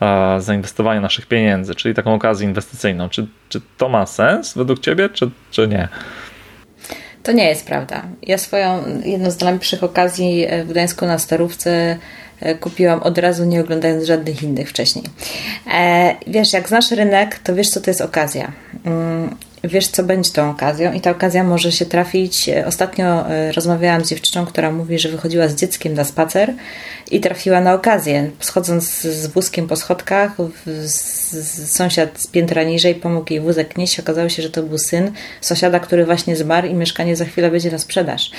e, 0.00 0.40
zainwestowania 0.40 1.00
naszych 1.00 1.26
pieniędzy, 1.26 1.74
czyli 1.74 1.94
taką 1.94 2.14
okazję 2.14 2.48
inwestycyjną. 2.48 3.08
Czy, 3.08 3.26
czy 3.48 3.60
to 3.76 3.88
ma 3.88 4.06
sens 4.06 4.54
według 4.54 4.80
Ciebie, 4.80 5.08
czy, 5.08 5.30
czy 5.50 5.68
nie? 5.68 5.88
To 7.22 7.32
nie 7.32 7.48
jest 7.48 7.66
prawda. 7.66 8.02
Ja 8.22 8.38
swoją, 8.38 8.84
jedną 9.04 9.30
z 9.30 9.40
najlepszych 9.40 9.84
okazji 9.84 10.46
w 10.64 10.68
Gdańsku 10.68 11.06
na 11.06 11.18
Starówce 11.18 11.70
E, 11.70 11.98
kupiłam 12.60 13.02
od 13.02 13.18
razu, 13.18 13.44
nie 13.44 13.60
oglądając 13.60 14.04
żadnych 14.04 14.42
innych 14.42 14.70
wcześniej. 14.70 15.04
E, 15.74 16.14
wiesz, 16.26 16.52
jak 16.52 16.68
znasz 16.68 16.90
rynek, 16.90 17.38
to 17.38 17.54
wiesz, 17.54 17.70
co 17.70 17.80
to 17.80 17.90
jest 17.90 18.00
okazja. 18.00 18.52
Wiesz, 19.66 19.88
co 19.88 20.04
będzie 20.04 20.30
tą 20.30 20.50
okazją, 20.50 20.92
i 20.92 21.00
ta 21.00 21.10
okazja 21.10 21.44
może 21.44 21.72
się 21.72 21.86
trafić. 21.86 22.50
Ostatnio 22.66 23.30
e, 23.30 23.52
rozmawiałam 23.52 24.04
z 24.04 24.08
dziewczyną, 24.08 24.46
która 24.46 24.70
mówi, 24.70 24.98
że 24.98 25.08
wychodziła 25.08 25.48
z 25.48 25.54
dzieckiem 25.54 25.94
na 25.94 26.04
spacer 26.04 26.54
i 27.10 27.20
trafiła 27.20 27.60
na 27.60 27.74
okazję. 27.74 28.30
Schodząc 28.40 29.00
z 29.00 29.26
wózkiem 29.26 29.68
po 29.68 29.76
schodkach, 29.76 30.36
sąsiad 31.66 32.20
z 32.20 32.26
piętra 32.26 32.62
niżej 32.62 32.94
pomógł 32.94 33.32
jej 33.32 33.40
wózek 33.40 33.76
nieść. 33.76 34.00
Okazało 34.00 34.28
się, 34.28 34.42
że 34.42 34.50
to 34.50 34.62
był 34.62 34.78
syn 34.78 35.12
sąsiada, 35.40 35.80
który 35.80 36.06
właśnie 36.06 36.36
zmarł 36.36 36.68
i 36.68 36.74
mieszkanie 36.74 37.16
za 37.16 37.24
chwilę 37.24 37.50
będzie 37.50 37.70
na 37.70 37.78
sprzedaż. 37.78 38.30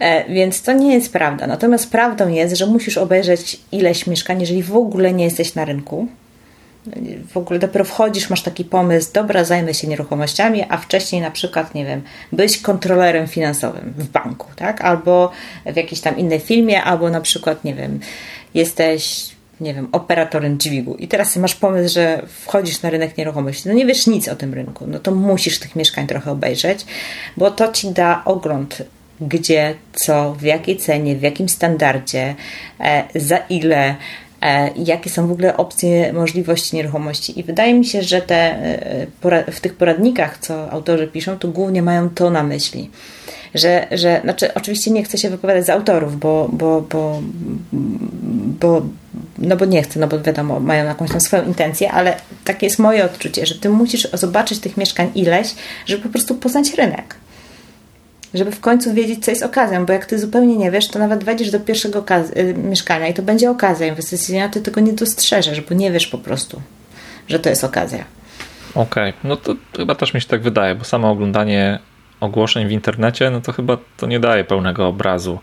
E, 0.00 0.34
więc 0.34 0.62
to 0.62 0.72
nie 0.72 0.94
jest 0.94 1.12
prawda. 1.12 1.46
Natomiast 1.46 1.90
prawdą 1.90 2.28
jest, 2.28 2.56
że 2.56 2.66
musisz 2.66 2.98
obejrzeć 2.98 3.60
ileś 3.72 4.06
mieszkań, 4.06 4.40
jeżeli 4.40 4.62
w 4.62 4.76
ogóle 4.76 5.12
nie 5.12 5.24
jesteś 5.24 5.54
na 5.54 5.64
rynku 5.64 6.08
w 7.28 7.36
ogóle 7.36 7.58
dopiero 7.58 7.84
wchodzisz, 7.84 8.30
masz 8.30 8.42
taki 8.42 8.64
pomysł, 8.64 9.10
dobra, 9.12 9.44
zajmę 9.44 9.74
się 9.74 9.88
nieruchomościami, 9.88 10.64
a 10.68 10.76
wcześniej 10.76 11.22
na 11.22 11.30
przykład, 11.30 11.74
nie 11.74 11.84
wiem, 11.84 12.02
być 12.32 12.58
kontrolerem 12.58 13.28
finansowym 13.28 13.94
w 13.98 14.08
banku, 14.08 14.46
tak? 14.56 14.80
Albo 14.80 15.30
w 15.66 15.76
jakiejś 15.76 16.00
tam 16.00 16.18
innej 16.18 16.40
filmie, 16.40 16.82
albo 16.82 17.10
na 17.10 17.20
przykład, 17.20 17.64
nie 17.64 17.74
wiem, 17.74 18.00
jesteś, 18.54 19.30
nie 19.60 19.74
wiem, 19.74 19.88
operatorem 19.92 20.58
dźwigu. 20.58 20.94
I 20.94 21.08
teraz 21.08 21.36
masz 21.36 21.54
pomysł, 21.54 21.94
że 21.94 22.22
wchodzisz 22.44 22.82
na 22.82 22.90
rynek 22.90 23.16
nieruchomości, 23.16 23.68
no 23.68 23.74
nie 23.74 23.86
wiesz 23.86 24.06
nic 24.06 24.28
o 24.28 24.36
tym 24.36 24.54
rynku, 24.54 24.86
no 24.88 24.98
to 24.98 25.10
musisz 25.10 25.58
tych 25.58 25.76
mieszkań 25.76 26.06
trochę 26.06 26.30
obejrzeć, 26.30 26.86
bo 27.36 27.50
to 27.50 27.72
ci 27.72 27.90
da 27.90 28.22
ogląd 28.24 28.82
gdzie, 29.20 29.74
co, 29.92 30.34
w 30.34 30.42
jakiej 30.42 30.76
cenie, 30.76 31.16
w 31.16 31.22
jakim 31.22 31.48
standardzie, 31.48 32.34
e, 32.80 33.04
za 33.14 33.36
ile, 33.36 33.96
jakie 34.76 35.10
są 35.10 35.26
w 35.26 35.32
ogóle 35.32 35.56
opcje, 35.56 36.12
możliwości 36.12 36.76
nieruchomości. 36.76 37.40
I 37.40 37.42
wydaje 37.42 37.74
mi 37.74 37.84
się, 37.84 38.02
że 38.02 38.22
te, 38.22 38.36
e, 39.22 39.52
w 39.52 39.60
tych 39.60 39.74
poradnikach, 39.74 40.38
co 40.38 40.70
autorzy 40.70 41.06
piszą, 41.06 41.38
to 41.38 41.48
głównie 41.48 41.82
mają 41.82 42.10
to 42.10 42.30
na 42.30 42.42
myśli. 42.42 42.90
Że, 43.54 43.86
że 43.90 44.20
znaczy, 44.24 44.54
oczywiście 44.54 44.90
nie 44.90 45.04
chcę 45.04 45.18
się 45.18 45.30
wypowiadać 45.30 45.66
za 45.66 45.74
autorów, 45.74 46.18
bo, 46.18 46.48
bo, 46.52 46.80
bo, 46.80 47.22
bo, 48.60 48.82
no 49.38 49.56
bo 49.56 49.64
nie 49.64 49.82
chcę, 49.82 50.00
no 50.00 50.06
bo 50.06 50.20
wiadomo, 50.20 50.60
mają 50.60 50.84
jakąś 50.84 51.10
tam 51.10 51.20
swoją 51.20 51.44
intencję, 51.44 51.92
ale 51.92 52.16
takie 52.44 52.66
jest 52.66 52.78
moje 52.78 53.04
odczucie, 53.04 53.46
że 53.46 53.54
ty 53.54 53.68
musisz 53.68 54.08
zobaczyć 54.12 54.58
tych 54.58 54.76
mieszkań 54.76 55.10
ileś, 55.14 55.54
żeby 55.86 56.02
po 56.02 56.08
prostu 56.08 56.34
poznać 56.34 56.74
rynek 56.74 57.19
żeby 58.34 58.52
w 58.52 58.60
końcu 58.60 58.94
wiedzieć, 58.94 59.24
co 59.24 59.30
jest 59.30 59.42
okazją, 59.42 59.86
bo 59.86 59.92
jak 59.92 60.06
ty 60.06 60.18
zupełnie 60.18 60.56
nie 60.56 60.70
wiesz, 60.70 60.88
to 60.88 60.98
nawet 60.98 61.24
wejdziesz 61.24 61.50
do 61.50 61.60
pierwszego 61.60 62.04
y, 62.36 62.54
mieszkania 62.54 63.08
i 63.08 63.14
to 63.14 63.22
będzie 63.22 63.50
okazja 63.50 63.86
inwestycyjna, 63.86 64.48
ty 64.48 64.60
tego 64.60 64.80
nie 64.80 64.92
dostrzeżesz, 64.92 65.60
bo 65.60 65.74
nie 65.74 65.92
wiesz 65.92 66.06
po 66.06 66.18
prostu, 66.18 66.62
że 67.28 67.38
to 67.38 67.48
jest 67.48 67.64
okazja. 67.64 68.04
Okej, 68.74 69.10
okay. 69.10 69.12
no 69.24 69.36
to 69.36 69.54
chyba 69.76 69.94
też 69.94 70.14
mi 70.14 70.20
się 70.20 70.28
tak 70.28 70.42
wydaje, 70.42 70.74
bo 70.74 70.84
samo 70.84 71.10
oglądanie 71.10 71.78
ogłoszeń 72.20 72.68
w 72.68 72.70
internecie, 72.70 73.30
no 73.30 73.40
to 73.40 73.52
chyba 73.52 73.78
to 73.96 74.06
nie 74.06 74.20
daje 74.20 74.44
pełnego 74.44 74.88
obrazu 74.88 75.38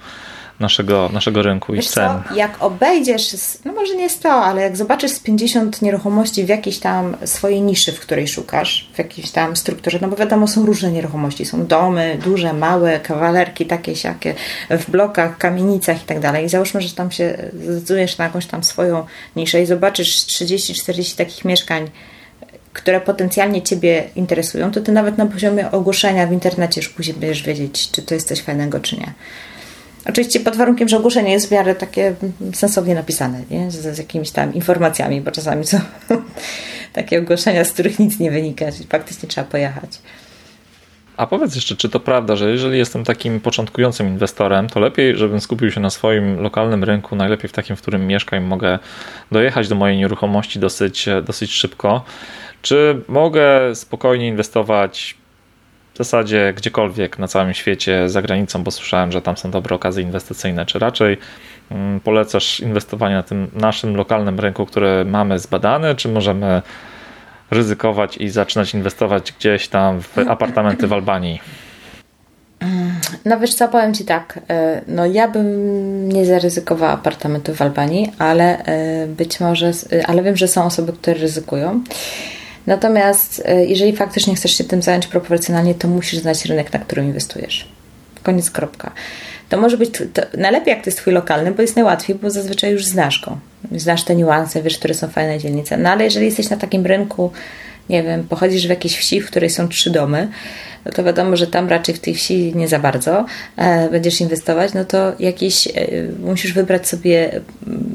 naszego, 0.59 1.09
naszego 1.13 1.41
rynku 1.41 1.73
Wiesz 1.73 1.85
i 1.85 1.89
cen. 1.89 2.09
Co? 2.29 2.35
Jak 2.35 2.63
obejdziesz, 2.63 3.35
no 3.65 3.73
może 3.73 3.95
nie 3.95 4.09
100, 4.09 4.29
ale 4.29 4.61
jak 4.61 4.77
zobaczysz 4.77 5.11
z 5.11 5.19
50 5.19 5.81
nieruchomości 5.81 6.45
w 6.45 6.49
jakiejś 6.49 6.79
tam 6.79 7.17
swojej 7.25 7.61
niszy, 7.61 7.91
w 7.91 7.99
której 7.99 8.27
szukasz, 8.27 8.89
w 8.93 8.97
jakiejś 8.97 9.31
tam 9.31 9.55
strukturze, 9.55 9.99
no 10.01 10.07
bo 10.07 10.15
wiadomo, 10.15 10.47
są 10.47 10.65
różne 10.65 10.91
nieruchomości. 10.91 11.45
Są 11.45 11.65
domy, 11.65 12.19
duże, 12.23 12.53
małe, 12.53 12.99
kawalerki, 12.99 13.65
takie, 13.65 13.95
siakie, 13.95 14.35
w 14.69 14.91
blokach, 14.91 15.37
kamienicach 15.37 16.03
i 16.03 16.05
tak 16.05 16.19
dalej. 16.19 16.45
I 16.45 16.49
załóżmy, 16.49 16.81
że 16.81 16.95
tam 16.95 17.11
się 17.11 17.51
zdecydujesz 17.53 18.17
na 18.17 18.25
jakąś 18.25 18.45
tam 18.45 18.63
swoją 18.63 19.05
niszę 19.35 19.61
i 19.61 19.65
zobaczysz 19.65 20.15
30-40 20.15 21.17
takich 21.17 21.45
mieszkań, 21.45 21.89
które 22.73 23.01
potencjalnie 23.01 23.61
Ciebie 23.61 24.09
interesują, 24.15 24.71
to 24.71 24.81
Ty 24.81 24.91
nawet 24.91 25.17
na 25.17 25.25
poziomie 25.25 25.71
ogłoszenia 25.71 26.27
w 26.27 26.31
internecie 26.31 26.81
już 26.81 26.89
później 26.89 27.17
będziesz 27.17 27.43
wiedzieć, 27.43 27.91
czy 27.91 28.01
to 28.01 28.13
jest 28.13 28.27
coś 28.27 28.41
fajnego, 28.41 28.79
czy 28.79 28.97
nie. 28.97 29.13
Oczywiście 30.09 30.39
pod 30.39 30.55
warunkiem, 30.55 30.87
że 30.87 30.97
ogłoszenie 30.97 31.31
jest 31.31 31.47
w 31.47 31.51
miarę 31.51 31.75
takie 31.75 32.15
sensownie 32.53 32.95
napisane, 32.95 33.43
nie? 33.51 33.71
Z, 33.71 33.95
z 33.95 33.97
jakimiś 33.97 34.31
tam 34.31 34.53
informacjami, 34.53 35.21
bo 35.21 35.31
czasami 35.31 35.65
są 35.65 35.79
takie 36.93 37.19
ogłoszenia, 37.19 37.63
z 37.63 37.71
których 37.71 37.99
nic 37.99 38.19
nie 38.19 38.31
wynika, 38.31 38.71
czyli 38.71 38.85
faktycznie 38.89 39.29
trzeba 39.29 39.47
pojechać. 39.47 39.99
A 41.17 41.27
powiedz 41.27 41.55
jeszcze, 41.55 41.75
czy 41.75 41.89
to 41.89 41.99
prawda, 41.99 42.35
że 42.35 42.51
jeżeli 42.51 42.77
jestem 42.77 43.03
takim 43.03 43.39
początkującym 43.39 44.07
inwestorem, 44.07 44.69
to 44.69 44.79
lepiej, 44.79 45.17
żebym 45.17 45.41
skupił 45.41 45.71
się 45.71 45.79
na 45.79 45.89
swoim 45.89 46.39
lokalnym 46.39 46.83
rynku, 46.83 47.15
najlepiej 47.15 47.49
w 47.49 47.53
takim, 47.53 47.75
w 47.75 47.81
którym 47.81 48.07
mieszkam, 48.07 48.43
mogę 48.43 48.79
dojechać 49.31 49.67
do 49.67 49.75
mojej 49.75 49.97
nieruchomości 49.97 50.59
dosyć, 50.59 51.05
dosyć 51.23 51.51
szybko. 51.51 52.03
Czy 52.61 53.01
mogę 53.07 53.75
spokojnie 53.75 54.27
inwestować 54.27 55.16
w 55.97 56.05
zasadzie 56.05 56.53
gdziekolwiek 56.57 57.19
na 57.19 57.27
całym 57.27 57.53
świecie, 57.53 58.09
za 58.09 58.21
granicą, 58.21 58.63
bo 58.63 58.71
słyszałem, 58.71 59.11
że 59.11 59.21
tam 59.21 59.37
są 59.37 59.51
dobre 59.51 59.75
okazje 59.75 60.03
inwestycyjne, 60.03 60.65
czy 60.65 60.79
raczej 60.79 61.17
mm, 61.71 61.99
polecasz 61.99 62.59
inwestowanie 62.59 63.15
na 63.15 63.23
tym 63.23 63.47
naszym 63.53 63.95
lokalnym 63.95 64.39
rynku, 64.39 64.65
który 64.65 65.05
mamy 65.05 65.39
zbadany, 65.39 65.95
czy 65.95 66.09
możemy 66.09 66.61
ryzykować 67.51 68.17
i 68.17 68.29
zaczynać 68.29 68.73
inwestować 68.73 69.31
gdzieś 69.31 69.67
tam 69.67 70.01
w 70.01 70.17
apartamenty 70.17 70.87
w 70.87 70.93
Albanii? 70.93 71.39
No 73.25 73.39
wiesz 73.39 73.53
co, 73.53 73.67
powiem 73.67 73.93
Ci 73.93 74.05
tak, 74.05 74.39
e, 74.49 74.81
no 74.87 75.05
ja 75.05 75.27
bym 75.27 76.09
nie 76.09 76.25
zaryzykowała 76.25 76.91
apartamentu 76.91 77.55
w 77.55 77.61
Albanii, 77.61 78.11
ale 78.17 78.65
e, 78.65 79.07
być 79.07 79.39
może, 79.39 79.71
e, 79.91 80.07
ale 80.07 80.23
wiem, 80.23 80.37
że 80.37 80.47
są 80.47 80.65
osoby, 80.65 80.93
które 80.93 81.19
ryzykują. 81.19 81.81
Natomiast 82.67 83.43
jeżeli 83.67 83.95
faktycznie 83.95 84.35
chcesz 84.35 84.57
się 84.57 84.63
tym 84.63 84.81
zająć 84.81 85.07
proporcjonalnie, 85.07 85.75
to 85.75 85.87
musisz 85.87 86.19
znać 86.19 86.45
rynek, 86.45 86.73
na 86.73 86.79
którym 86.79 87.05
inwestujesz. 87.05 87.67
Koniec, 88.23 88.51
kropka. 88.51 88.91
To 89.49 89.57
może 89.57 89.77
być, 89.77 89.91
to 90.13 90.21
najlepiej 90.37 90.71
jak 90.71 90.83
to 90.83 90.89
jest 90.89 90.97
Twój 90.97 91.13
lokalny, 91.13 91.51
bo 91.51 91.61
jest 91.61 91.75
najłatwiej, 91.75 92.15
bo 92.15 92.29
zazwyczaj 92.29 92.71
już 92.71 92.85
znasz 92.85 93.25
go. 93.25 93.37
Znasz 93.79 94.03
te 94.03 94.15
niuanse, 94.15 94.61
wiesz, 94.61 94.77
które 94.77 94.93
są 94.93 95.07
fajne 95.07 95.39
dzielnice. 95.39 95.77
No 95.77 95.89
ale 95.89 96.03
jeżeli 96.03 96.25
jesteś 96.25 96.49
na 96.49 96.57
takim 96.57 96.85
rynku, 96.85 97.31
nie 97.89 98.03
wiem, 98.03 98.23
pochodzisz 98.23 98.67
w 98.67 98.69
jakiejś 98.69 98.97
wsi, 98.97 99.21
w 99.21 99.27
której 99.27 99.49
są 99.49 99.67
trzy 99.67 99.89
domy, 99.89 100.27
no 100.87 100.93
to 100.93 101.03
wiadomo, 101.03 101.37
że 101.37 101.47
tam 101.47 101.69
raczej 101.69 101.95
w 101.95 101.99
tej 101.99 102.15
wsi 102.15 102.51
nie 102.55 102.67
za 102.67 102.79
bardzo 102.79 103.25
e, 103.55 103.89
będziesz 103.89 104.21
inwestować, 104.21 104.73
no 104.73 104.85
to 104.85 105.13
jakieś 105.19 105.67
e, 105.67 105.71
musisz 106.19 106.53
wybrać 106.53 106.87
sobie 106.87 107.41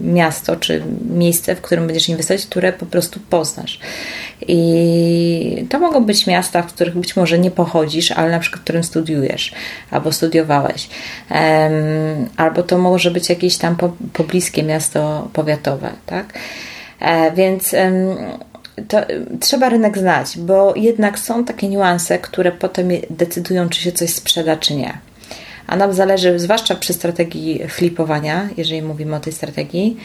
miasto 0.02 0.57
czy 0.57 0.83
miejsce, 1.11 1.57
w 1.57 1.61
którym 1.61 1.87
będziesz 1.87 2.09
inwestować, 2.09 2.46
które 2.46 2.72
po 2.72 2.87
prostu 2.87 3.20
poznasz. 3.31 3.81
I 4.48 5.66
to 5.68 5.78
mogą 5.78 6.05
być 6.05 6.26
miasta, 6.26 6.62
w 6.62 6.72
których 6.72 6.98
być 6.98 7.16
może 7.16 7.38
nie 7.38 7.50
pochodzisz, 7.50 8.12
ale 8.12 8.31
na 8.31 8.38
przykład 8.38 8.61
w 8.61 8.64
którym 8.64 8.85
studiujesz 8.85 9.52
albo 9.90 10.12
studiowałeś. 10.12 10.88
Albo 12.37 12.62
to 12.62 12.78
może 12.78 13.11
być 13.11 13.28
jakieś 13.28 13.57
tam 13.57 13.76
pobliskie 14.12 14.62
miasto 14.62 15.28
powiatowe, 15.33 15.90
tak? 16.07 16.38
E, 17.00 17.33
więc 17.33 17.74
to 18.89 19.11
y, 19.11 19.27
trzeba 19.41 19.69
rynek 19.69 19.99
znać, 19.99 20.39
bo 20.39 20.75
jednak 20.77 21.19
są 21.19 21.45
takie 21.45 21.69
niuanse, 21.69 22.19
które 22.19 22.53
potem 22.53 22.89
decydują, 23.11 23.69
czy 23.69 23.81
się 23.81 23.93
coś 23.93 24.11
sprzeda, 24.11 24.57
czy 24.57 24.75
nie. 24.75 24.99
A 25.67 25.77
nam 25.77 25.93
zależy, 25.93 26.39
zwłaszcza 26.39 26.75
przy 26.75 26.93
strategii 26.93 27.63
flipowania, 27.69 28.49
jeżeli 28.57 28.83
mówimy 28.83 29.17
o 29.17 29.21
tej 29.21 29.33
strategii, 29.33 29.97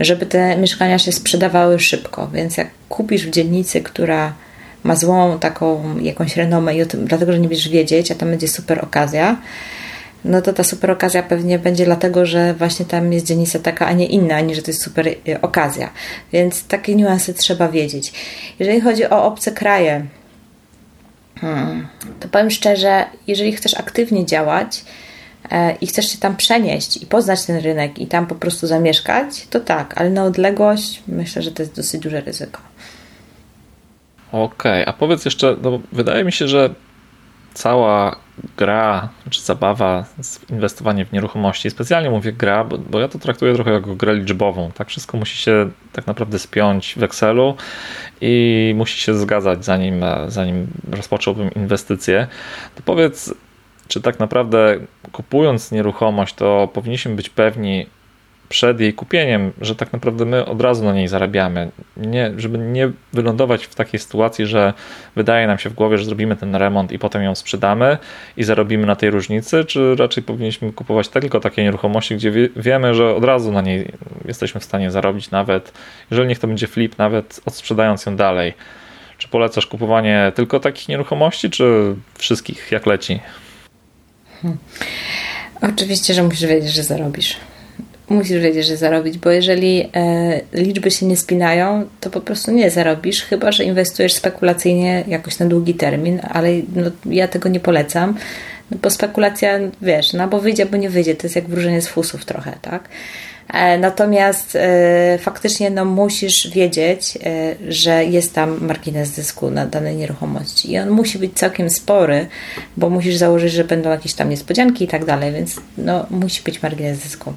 żeby 0.00 0.26
te 0.26 0.56
mieszkania 0.56 0.98
się 0.98 1.12
sprzedawały 1.12 1.78
szybko. 1.78 2.28
Więc 2.32 2.56
jak 2.56 2.68
kupisz 2.88 3.26
w 3.26 3.30
dzielnicy, 3.30 3.80
która 3.80 4.32
ma 4.84 4.96
złą 4.96 5.38
taką 5.38 5.98
jakąś 5.98 6.36
renomę 6.36 6.76
i 6.76 6.86
tym, 6.86 7.06
dlatego, 7.06 7.32
że 7.32 7.38
nie 7.38 7.48
będziesz 7.48 7.68
wiedzieć, 7.68 8.10
a 8.10 8.14
tam 8.14 8.30
będzie 8.30 8.48
super 8.48 8.84
okazja, 8.84 9.36
no 10.26 10.42
to 10.42 10.52
ta 10.52 10.64
super 10.64 10.90
okazja 10.90 11.22
pewnie 11.22 11.58
będzie 11.58 11.84
dlatego, 11.84 12.26
że 12.26 12.54
właśnie 12.54 12.86
tam 12.86 13.12
jest 13.12 13.26
dzielnica 13.26 13.58
taka, 13.58 13.86
a 13.86 13.92
nie 13.92 14.06
inna, 14.06 14.36
ani 14.36 14.54
że 14.54 14.62
to 14.62 14.70
jest 14.70 14.82
super 14.82 15.08
y, 15.08 15.40
okazja. 15.42 15.90
Więc 16.32 16.66
takie 16.66 16.94
niuanse 16.94 17.34
trzeba 17.34 17.68
wiedzieć. 17.68 18.12
Jeżeli 18.58 18.80
chodzi 18.80 19.04
o 19.04 19.24
obce 19.24 19.52
kraje, 19.52 20.06
hmm, 21.40 21.88
to 22.20 22.28
powiem 22.28 22.50
szczerze, 22.50 23.04
jeżeli 23.26 23.52
chcesz 23.52 23.74
aktywnie 23.74 24.26
działać 24.26 24.84
e, 25.50 25.76
i 25.80 25.86
chcesz 25.86 26.12
się 26.12 26.18
tam 26.18 26.36
przenieść 26.36 27.02
i 27.02 27.06
poznać 27.06 27.46
ten 27.46 27.60
rynek 27.60 27.98
i 27.98 28.06
tam 28.06 28.26
po 28.26 28.34
prostu 28.34 28.66
zamieszkać, 28.66 29.46
to 29.50 29.60
tak, 29.60 29.94
ale 30.00 30.10
na 30.10 30.24
odległość 30.24 31.02
myślę, 31.08 31.42
że 31.42 31.52
to 31.52 31.62
jest 31.62 31.76
dosyć 31.76 32.02
duże 32.02 32.20
ryzyko. 32.20 32.60
Okej, 34.32 34.82
okay, 34.82 34.86
a 34.86 34.92
powiedz 34.92 35.24
jeszcze, 35.24 35.56
no, 35.62 35.80
wydaje 35.92 36.24
mi 36.24 36.32
się, 36.32 36.48
że 36.48 36.74
cała 37.56 38.16
gra, 38.56 39.08
czy 39.30 39.42
zabawa, 39.42 40.04
inwestowanie 40.50 41.04
w 41.04 41.12
nieruchomości, 41.12 41.70
specjalnie 41.70 42.10
mówię 42.10 42.32
gra, 42.32 42.64
bo, 42.64 42.78
bo, 42.78 43.00
ja 43.00 43.08
to 43.08 43.18
traktuję 43.18 43.54
trochę 43.54 43.70
jako 43.70 43.94
grę 43.94 44.14
liczbową. 44.14 44.70
Tak 44.74 44.88
wszystko 44.88 45.18
musi 45.18 45.36
się 45.36 45.70
tak 45.92 46.06
naprawdę 46.06 46.38
spiąć 46.38 46.94
w 46.96 47.02
Excelu 47.02 47.56
i 48.20 48.74
musi 48.76 49.00
się 49.00 49.14
zgadzać 49.14 49.64
zanim, 49.64 50.04
zanim 50.28 50.66
rozpocząłbym 50.90 51.50
inwestycje. 51.54 52.26
To 52.74 52.82
powiedz, 52.84 53.34
czy 53.88 54.00
tak 54.00 54.18
naprawdę 54.18 54.76
kupując 55.12 55.72
nieruchomość, 55.72 56.34
to 56.34 56.68
powinniśmy 56.72 57.14
być 57.14 57.28
pewni, 57.28 57.86
przed 58.48 58.80
jej 58.80 58.94
kupieniem, 58.94 59.52
że 59.60 59.74
tak 59.76 59.92
naprawdę 59.92 60.24
my 60.24 60.46
od 60.46 60.62
razu 60.62 60.84
na 60.84 60.92
niej 60.92 61.08
zarabiamy. 61.08 61.70
Nie, 61.96 62.32
żeby 62.36 62.58
nie 62.58 62.90
wylądować 63.12 63.66
w 63.66 63.74
takiej 63.74 64.00
sytuacji, 64.00 64.46
że 64.46 64.72
wydaje 65.16 65.46
nam 65.46 65.58
się 65.58 65.70
w 65.70 65.74
głowie, 65.74 65.98
że 65.98 66.04
zrobimy 66.04 66.36
ten 66.36 66.56
remont 66.56 66.92
i 66.92 66.98
potem 66.98 67.22
ją 67.22 67.34
sprzedamy 67.34 67.98
i 68.36 68.44
zarobimy 68.44 68.86
na 68.86 68.96
tej 68.96 69.10
różnicy, 69.10 69.64
czy 69.64 69.96
raczej 69.96 70.22
powinniśmy 70.22 70.72
kupować 70.72 71.08
tylko 71.08 71.40
takie 71.40 71.62
nieruchomości, 71.62 72.16
gdzie 72.16 72.30
wie, 72.30 72.48
wiemy, 72.56 72.94
że 72.94 73.14
od 73.14 73.24
razu 73.24 73.52
na 73.52 73.60
niej 73.60 73.92
jesteśmy 74.24 74.60
w 74.60 74.64
stanie 74.64 74.90
zarobić 74.90 75.30
nawet, 75.30 75.72
jeżeli 76.10 76.28
niech 76.28 76.38
to 76.38 76.46
będzie 76.46 76.66
flip, 76.66 76.98
nawet 76.98 77.40
odsprzedając 77.46 78.06
ją 78.06 78.16
dalej. 78.16 78.54
Czy 79.18 79.28
polecasz 79.28 79.66
kupowanie 79.66 80.32
tylko 80.34 80.60
takich 80.60 80.88
nieruchomości, 80.88 81.50
czy 81.50 81.94
wszystkich, 82.18 82.72
jak 82.72 82.86
leci? 82.86 83.20
Hmm. 84.42 84.58
Oczywiście, 85.60 86.14
że 86.14 86.22
musisz 86.22 86.48
wiedzieć, 86.48 86.72
że 86.72 86.82
zarobisz 86.82 87.36
musisz 88.08 88.42
wiedzieć, 88.42 88.66
że 88.66 88.76
zarobić, 88.76 89.18
bo 89.18 89.30
jeżeli 89.30 89.88
e, 89.94 90.40
liczby 90.52 90.90
się 90.90 91.06
nie 91.06 91.16
spinają, 91.16 91.84
to 92.00 92.10
po 92.10 92.20
prostu 92.20 92.50
nie 92.50 92.70
zarobisz, 92.70 93.22
chyba 93.22 93.52
że 93.52 93.64
inwestujesz 93.64 94.12
spekulacyjnie 94.12 95.04
jakoś 95.08 95.38
na 95.38 95.46
długi 95.46 95.74
termin, 95.74 96.20
ale 96.30 96.48
no, 96.74 96.90
ja 97.04 97.28
tego 97.28 97.48
nie 97.48 97.60
polecam, 97.60 98.14
no, 98.70 98.78
bo 98.82 98.90
spekulacja, 98.90 99.58
wiesz, 99.82 100.12
no 100.12 100.28
bo 100.28 100.40
wyjdzie, 100.40 100.66
bo 100.66 100.76
nie 100.76 100.90
wyjdzie, 100.90 101.14
to 101.14 101.26
jest 101.26 101.36
jak 101.36 101.48
wróżenie 101.48 101.82
z 101.82 101.88
fusów 101.88 102.24
trochę, 102.24 102.52
tak? 102.62 102.88
E, 103.48 103.78
natomiast 103.78 104.56
e, 104.56 105.18
faktycznie 105.20 105.70
no, 105.70 105.84
musisz 105.84 106.50
wiedzieć, 106.50 107.18
e, 107.24 107.54
że 107.68 108.04
jest 108.04 108.34
tam 108.34 108.58
margines 108.60 109.08
zysku 109.08 109.50
na 109.50 109.66
danej 109.66 109.96
nieruchomości 109.96 110.72
i 110.72 110.78
on 110.78 110.90
musi 110.90 111.18
być 111.18 111.32
całkiem 111.34 111.70
spory, 111.70 112.26
bo 112.76 112.90
musisz 112.90 113.16
założyć, 113.16 113.52
że 113.52 113.64
będą 113.64 113.90
jakieś 113.90 114.14
tam 114.14 114.30
niespodzianki 114.30 114.84
i 114.84 114.88
tak 114.88 115.04
dalej, 115.04 115.32
więc 115.32 115.60
no, 115.78 116.06
musi 116.10 116.42
być 116.42 116.62
margines 116.62 116.98
zysku. 116.98 117.32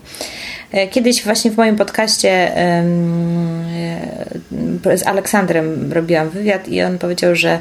Kiedyś 0.92 1.24
właśnie 1.24 1.52
w 1.52 1.58
moim 1.58 1.76
podcaście 1.76 2.52
z 4.96 5.08
Aleksandrem 5.08 5.94
robiłam 5.94 6.30
wywiad 6.30 6.68
i 6.68 6.82
on 6.82 6.98
powiedział, 6.98 7.36
że 7.36 7.60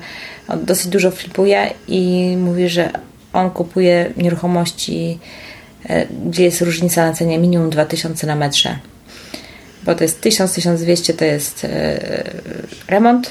on 0.48 0.64
dosyć 0.64 0.86
dużo 0.86 1.10
flipuje 1.10 1.70
i 1.88 2.34
mówi, 2.38 2.68
że 2.68 2.90
on 3.32 3.50
kupuje 3.50 4.12
nieruchomości 4.16 5.18
gdzie 6.26 6.44
jest 6.44 6.60
różnica 6.60 7.06
na 7.06 7.12
cenie 7.12 7.38
minimum 7.38 7.70
2000 7.70 8.26
na 8.26 8.36
metrze. 8.36 8.78
Bo 9.84 9.94
to 9.94 10.04
jest 10.04 10.20
1000-1200 10.20 11.14
to 11.14 11.24
jest 11.24 11.64
e, 11.64 12.00
remont. 12.88 13.30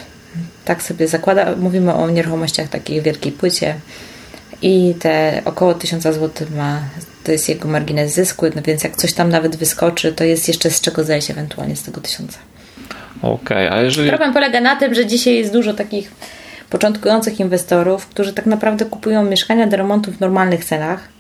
Tak 0.66 0.84
sobie 0.84 1.08
zakłada. 1.08 1.56
Mówimy 1.56 1.94
o 1.94 2.10
nieruchomościach 2.10 2.70
takiej 2.70 3.02
wielkiej 3.02 3.32
płycie. 3.32 3.76
I 4.62 4.96
te 5.00 5.42
około 5.46 5.74
1000 5.74 6.04
zł 6.04 6.48
ma, 6.56 6.82
to 7.24 7.32
jest 7.32 7.50
jego 7.50 7.68
margines 7.68 8.14
zysku, 8.14 8.46
no 8.56 8.62
więc 8.62 8.84
jak 8.84 8.96
coś 8.96 9.14
tam 9.14 9.30
nawet 9.30 9.56
wyskoczy, 9.56 10.14
to 10.14 10.24
jest 10.24 10.48
jeszcze 10.48 10.70
z 10.70 10.82
czego 10.82 11.04
zejść 11.04 11.32
ewentualnie 11.32 11.76
z 11.76 11.84
tego 11.84 12.02
1000. 12.02 12.38
Okej, 13.22 13.68
okay, 13.68 13.72
a 13.72 13.82
jeżeli... 13.82 14.10
Problem 14.10 14.34
polega 14.34 14.62
na 14.62 14.76
tym, 14.76 14.94
że 14.94 15.06
dzisiaj 15.06 15.36
jest 15.36 15.54
dużo 15.54 15.74
takich 15.74 16.12
początkujących 16.70 17.40
inwestorów, 17.40 18.08
którzy 18.08 18.34
tak 18.34 18.46
naprawdę 18.46 18.86
kupują 18.86 19.26
mieszkania 19.26 19.68
do 19.68 19.78
remontu 19.78 20.12
w 20.12 20.20
normalnych 20.20 20.66
cenach, 20.66 21.17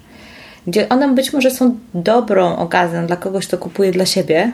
gdzie 0.67 0.89
one 0.89 1.15
być 1.15 1.33
może 1.33 1.51
są 1.51 1.77
dobrą 1.93 2.55
okazją 2.55 3.07
dla 3.07 3.15
kogoś, 3.15 3.47
kto 3.47 3.57
kupuje 3.57 3.91
dla 3.91 4.05
siebie, 4.05 4.51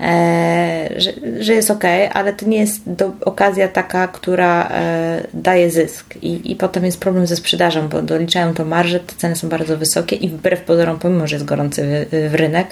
e, 0.00 0.88
że, 0.96 1.12
że 1.40 1.52
jest 1.52 1.70
ok, 1.70 1.84
ale 2.12 2.32
to 2.32 2.46
nie 2.46 2.58
jest 2.58 2.92
do, 2.92 3.12
okazja 3.20 3.68
taka, 3.68 4.08
która 4.08 4.68
e, 4.68 5.26
daje 5.34 5.70
zysk. 5.70 6.14
I, 6.22 6.52
I 6.52 6.56
potem 6.56 6.84
jest 6.84 7.00
problem 7.00 7.26
ze 7.26 7.36
sprzedażą, 7.36 7.88
bo 7.88 8.02
doliczają 8.02 8.54
to 8.54 8.64
marże, 8.64 9.00
te 9.00 9.14
ceny 9.16 9.36
są 9.36 9.48
bardzo 9.48 9.76
wysokie 9.76 10.16
i 10.16 10.28
wbrew 10.28 10.60
pozorom, 10.60 10.98
pomimo 10.98 11.26
że 11.26 11.36
jest 11.36 11.46
gorący 11.46 12.06
w, 12.10 12.30
w 12.30 12.34
rynek, 12.34 12.68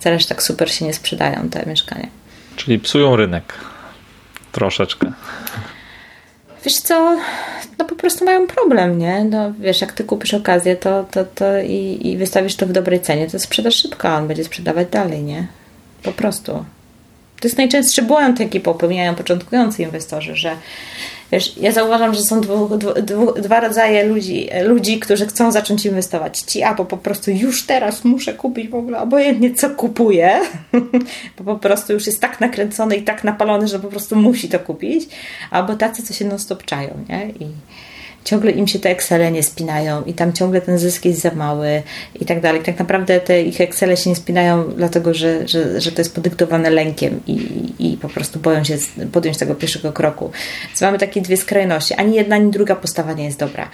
wcale 0.00 0.18
tak 0.28 0.42
super 0.42 0.72
się 0.72 0.84
nie 0.84 0.94
sprzedają 0.94 1.48
te 1.48 1.66
mieszkania. 1.66 2.06
Czyli 2.56 2.78
psują 2.78 3.16
rynek. 3.16 3.54
Troszeczkę. 4.52 5.12
Wiesz 6.64 6.76
co, 6.76 7.16
no 7.78 7.84
po 7.84 7.94
prostu 7.94 8.24
mają 8.24 8.46
problem, 8.46 8.98
nie? 8.98 9.24
No 9.24 9.52
wiesz, 9.58 9.80
jak 9.80 9.92
ty 9.92 10.04
kupisz 10.04 10.34
okazję 10.34 10.76
to, 10.76 11.04
to, 11.10 11.24
to 11.24 11.60
i, 11.60 11.98
i 12.02 12.16
wystawisz 12.16 12.56
to 12.56 12.66
w 12.66 12.72
dobrej 12.72 13.00
cenie, 13.00 13.30
to 13.30 13.38
sprzedasz 13.38 13.74
szybko, 13.74 14.08
on 14.08 14.28
będzie 14.28 14.44
sprzedawać 14.44 14.88
dalej, 14.90 15.22
nie? 15.22 15.46
Po 16.02 16.12
prostu. 16.12 16.52
To 17.40 17.48
jest 17.48 17.58
najczęstszy 17.58 18.02
błąd, 18.02 18.40
jaki 18.40 18.60
popełniają 18.60 19.14
początkujący 19.14 19.82
inwestorzy, 19.82 20.36
że 20.36 20.56
Wiesz, 21.32 21.56
ja 21.56 21.72
zauważam, 21.72 22.14
że 22.14 22.22
są 22.22 22.40
dwu, 22.40 22.78
dwu, 22.78 23.32
dwa 23.32 23.60
rodzaje 23.60 24.04
ludzi, 24.04 24.48
ludzi, 24.64 25.00
którzy 25.00 25.26
chcą 25.26 25.52
zacząć 25.52 25.86
inwestować. 25.86 26.38
Ci 26.38 26.62
albo 26.62 26.84
po 26.84 26.96
prostu 26.96 27.30
już 27.30 27.66
teraz 27.66 28.04
muszę 28.04 28.34
kupić 28.34 28.68
w 28.68 28.74
ogóle, 28.74 28.98
obojętnie 28.98 29.54
co 29.54 29.70
kupuję, 29.70 30.40
bo 31.38 31.44
po 31.44 31.56
prostu 31.56 31.92
już 31.92 32.06
jest 32.06 32.20
tak 32.20 32.40
nakręcony 32.40 32.96
i 32.96 33.02
tak 33.02 33.24
napalony, 33.24 33.68
że 33.68 33.78
po 33.78 33.88
prostu 33.88 34.16
musi 34.16 34.48
to 34.48 34.58
kupić, 34.58 35.08
albo 35.50 35.76
tacy, 35.76 36.02
co 36.02 36.14
się 36.14 36.24
non-stop 36.24 36.64
czają, 36.64 36.90
nie? 37.08 37.30
I, 37.40 37.46
ciągle 38.24 38.50
im 38.50 38.66
się 38.66 38.78
te 38.78 38.90
Excele 38.90 39.32
nie 39.32 39.42
spinają 39.42 40.02
i 40.04 40.14
tam 40.14 40.32
ciągle 40.32 40.60
ten 40.60 40.78
zysk 40.78 41.04
jest 41.04 41.20
za 41.20 41.30
mały 41.34 41.82
i 42.20 42.24
tak 42.24 42.40
dalej. 42.40 42.62
Tak 42.62 42.78
naprawdę 42.78 43.20
te 43.20 43.42
ich 43.42 43.60
Excele 43.60 43.96
się 43.96 44.10
nie 44.10 44.16
spinają, 44.16 44.64
dlatego 44.76 45.14
że, 45.14 45.48
że, 45.48 45.80
że 45.80 45.92
to 45.92 46.00
jest 46.00 46.14
podyktowane 46.14 46.70
lękiem 46.70 47.20
i, 47.26 47.48
i 47.78 47.96
po 47.96 48.08
prostu 48.08 48.38
boją 48.38 48.64
się 48.64 48.78
podjąć 49.12 49.38
tego 49.38 49.54
pierwszego 49.54 49.92
kroku. 49.92 50.30
Więc 50.68 50.80
mamy 50.80 50.98
takie 50.98 51.20
dwie 51.20 51.36
skrajności. 51.36 51.94
Ani 51.94 52.16
jedna, 52.16 52.36
ani 52.36 52.50
druga 52.50 52.76
postawa 52.76 53.12
nie 53.12 53.24
jest 53.24 53.38
dobra. 53.38 53.68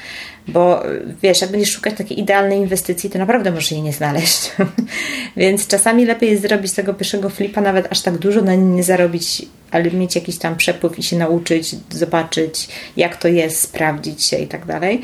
Bo 0.49 0.83
wiesz, 1.23 1.41
jak 1.41 1.51
będziesz 1.51 1.73
szukać 1.73 1.95
takiej 1.95 2.21
idealnej 2.21 2.59
inwestycji, 2.59 3.11
to 3.11 3.19
naprawdę 3.19 3.51
możesz 3.51 3.73
jej 3.73 3.83
nie 3.83 3.93
znaleźć. 3.93 4.53
Więc 5.37 5.67
czasami 5.67 6.07
lepiej 6.07 6.31
jest 6.31 6.43
zrobić 6.43 6.73
tego 6.73 6.95
pierwszego 6.95 7.31
flipa, 7.31 7.61
nawet 7.61 7.93
aż 7.93 8.01
tak 8.01 8.19
dużo 8.19 8.43
na 8.43 8.55
nim 8.55 8.77
nie 8.77 8.83
zarobić, 8.83 9.47
ale 9.71 9.91
mieć 9.91 10.15
jakiś 10.15 10.39
tam 10.39 10.57
przepływ 10.57 10.99
i 10.99 11.03
się 11.03 11.17
nauczyć, 11.17 11.77
zobaczyć, 11.91 12.69
jak 12.97 13.17
to 13.17 13.29
jest, 13.29 13.61
sprawdzić 13.61 14.25
się 14.25 14.37
i 14.37 14.47
tak 14.47 14.67
dalej. 14.67 15.03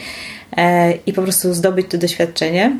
E, 0.57 0.93
I 1.07 1.13
po 1.13 1.23
prostu 1.23 1.55
zdobyć 1.55 1.87
to 1.91 1.99
doświadczenie, 1.99 2.77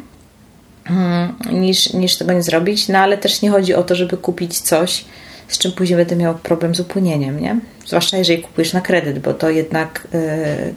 mm, 0.91 1.35
niż, 1.53 1.93
niż 1.93 2.17
tego 2.17 2.33
nie 2.33 2.43
zrobić. 2.43 2.89
No 2.89 2.99
ale 2.99 3.19
też 3.19 3.43
nie 3.43 3.51
chodzi 3.51 3.75
o 3.75 3.83
to, 3.83 3.95
żeby 3.95 4.17
kupić 4.17 4.59
coś, 4.61 5.05
z 5.49 5.59
czym 5.59 5.73
później 5.73 5.97
będę 5.97 6.17
miał 6.17 6.35
problem 6.35 6.75
z 6.75 6.81
upłynieniem, 6.81 7.41
nie? 7.41 7.61
Zwłaszcza 7.87 8.17
jeżeli 8.17 8.43
kupujesz 8.43 8.73
na 8.73 8.81
kredyt, 8.81 9.19
bo 9.19 9.35
to 9.35 9.51
jednak 9.51 10.09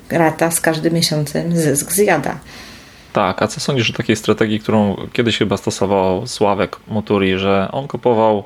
yy, 0.10 0.18
rata 0.18 0.52
z 0.52 0.62
każdym 0.62 0.94
miesiącem 0.94 1.58
zysk 1.58 1.92
zjada. 1.92 2.40
Tak, 3.14 3.42
a 3.42 3.48
co 3.48 3.60
sądzisz 3.60 3.90
o 3.90 3.94
takiej 3.94 4.16
strategii, 4.16 4.60
którą 4.60 4.96
kiedyś 5.14 5.38
chyba 5.38 5.58
stosował 5.58 6.28
Sławek 6.28 6.78
Moturi, 6.88 7.38
że 7.38 7.70
on 7.72 7.88
kupował 7.88 8.44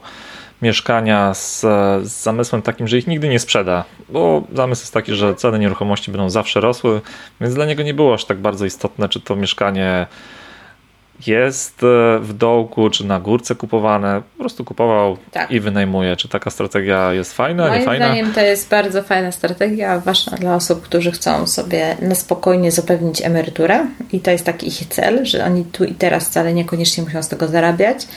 mieszkania 0.62 1.34
z, 1.34 1.62
z, 1.62 2.24
zamysłem 2.24 2.62
takim, 2.62 2.88
że 2.88 2.98
ich 2.98 3.08
nigdy 3.08 3.30
nie 3.30 3.40
sprzeda, 3.40 3.84
bo 4.10 4.44
zamysł 4.54 4.82
jest 4.82 4.94
taki, 4.94 5.16
że 5.16 5.36
ceny 5.36 5.60
nieruchomości 5.60 6.12
będą 6.12 6.30
zawsze 6.30 6.62
rosły, 6.62 7.02
więc 7.42 7.54
dla 7.54 7.66
niego 7.66 7.84
nie 7.84 7.94
było 7.94 8.14
aż 8.14 8.26
tak 8.26 8.38
bardzo 8.38 8.66
istotne, 8.66 9.10
czy 9.10 9.22
to 9.22 9.36
mieszkanie 9.36 10.08
jest 11.28 11.84
e, 11.84 12.20
w 12.20 12.34
dołku 12.34 12.90
czy 12.90 13.06
na 13.06 13.20
górce 13.20 13.56
kupowane, 13.56 14.22
po 14.38 14.40
prostu 14.40 14.66
kupował 14.66 15.18
tak. 15.32 15.52
i 15.52 15.60
wynajmuje. 15.60 16.16
Czy 16.16 16.28
taka 16.28 16.50
strategia 16.50 17.14
jest 17.14 17.34
fajna, 17.34 17.68
Moim 17.68 17.80
nie 17.80 17.86
fajna? 17.86 18.08
Moim 18.08 18.18
zdaniem 18.18 18.36
to 18.36 18.42
jest 18.42 18.70
bardzo 18.70 19.04
fajna 19.04 19.32
strategia, 19.32 20.00
ważna 20.00 20.38
dla 20.38 20.56
osób, 20.56 20.82
którzy 20.82 21.12
chcą 21.12 21.48
sobie 21.48 21.98
na 22.02 22.16
spokojnie 22.16 22.72
zapewnić 22.72 23.22
emeryturę 23.22 23.86
i 24.12 24.20
to 24.20 24.32
jest 24.32 24.46
taki 24.46 24.68
ich 24.68 24.86
cel, 24.90 25.26
że 25.26 25.46
oni 25.46 25.66
tu 25.66 25.86
i 25.86 25.94
teraz 25.94 26.28
wcale 26.28 26.54
niekoniecznie 26.54 27.04
muszą 27.04 27.24
z 27.24 27.28
tego 27.28 27.48
zarabiać. 27.48 28.08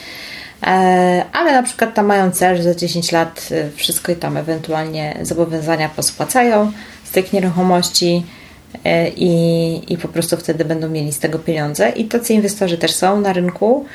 E, 0.66 1.24
ale 1.32 1.52
na 1.52 1.62
przykład 1.62 1.94
tam 1.94 2.06
mają 2.06 2.30
cel, 2.30 2.56
że 2.56 2.62
za 2.62 2.74
10 2.74 3.12
lat 3.12 3.48
e, 3.50 3.70
wszystko 3.70 4.12
i 4.12 4.16
tam 4.16 4.36
ewentualnie 4.36 5.18
zobowiązania 5.22 5.88
pospłacają 5.88 6.72
z 7.04 7.10
tych 7.10 7.32
nieruchomości 7.32 8.24
e, 8.84 9.08
i, 9.08 9.92
i 9.92 9.98
po 9.98 10.08
prostu 10.08 10.36
wtedy 10.36 10.64
będą 10.64 10.88
mieli 10.88 11.12
z 11.12 11.18
tego 11.18 11.38
pieniądze. 11.38 11.88
I 11.90 12.04
tacy 12.04 12.34
inwestorzy 12.34 12.78
też 12.78 12.90
są 12.90 13.20
na 13.20 13.32
rynku. 13.32 13.86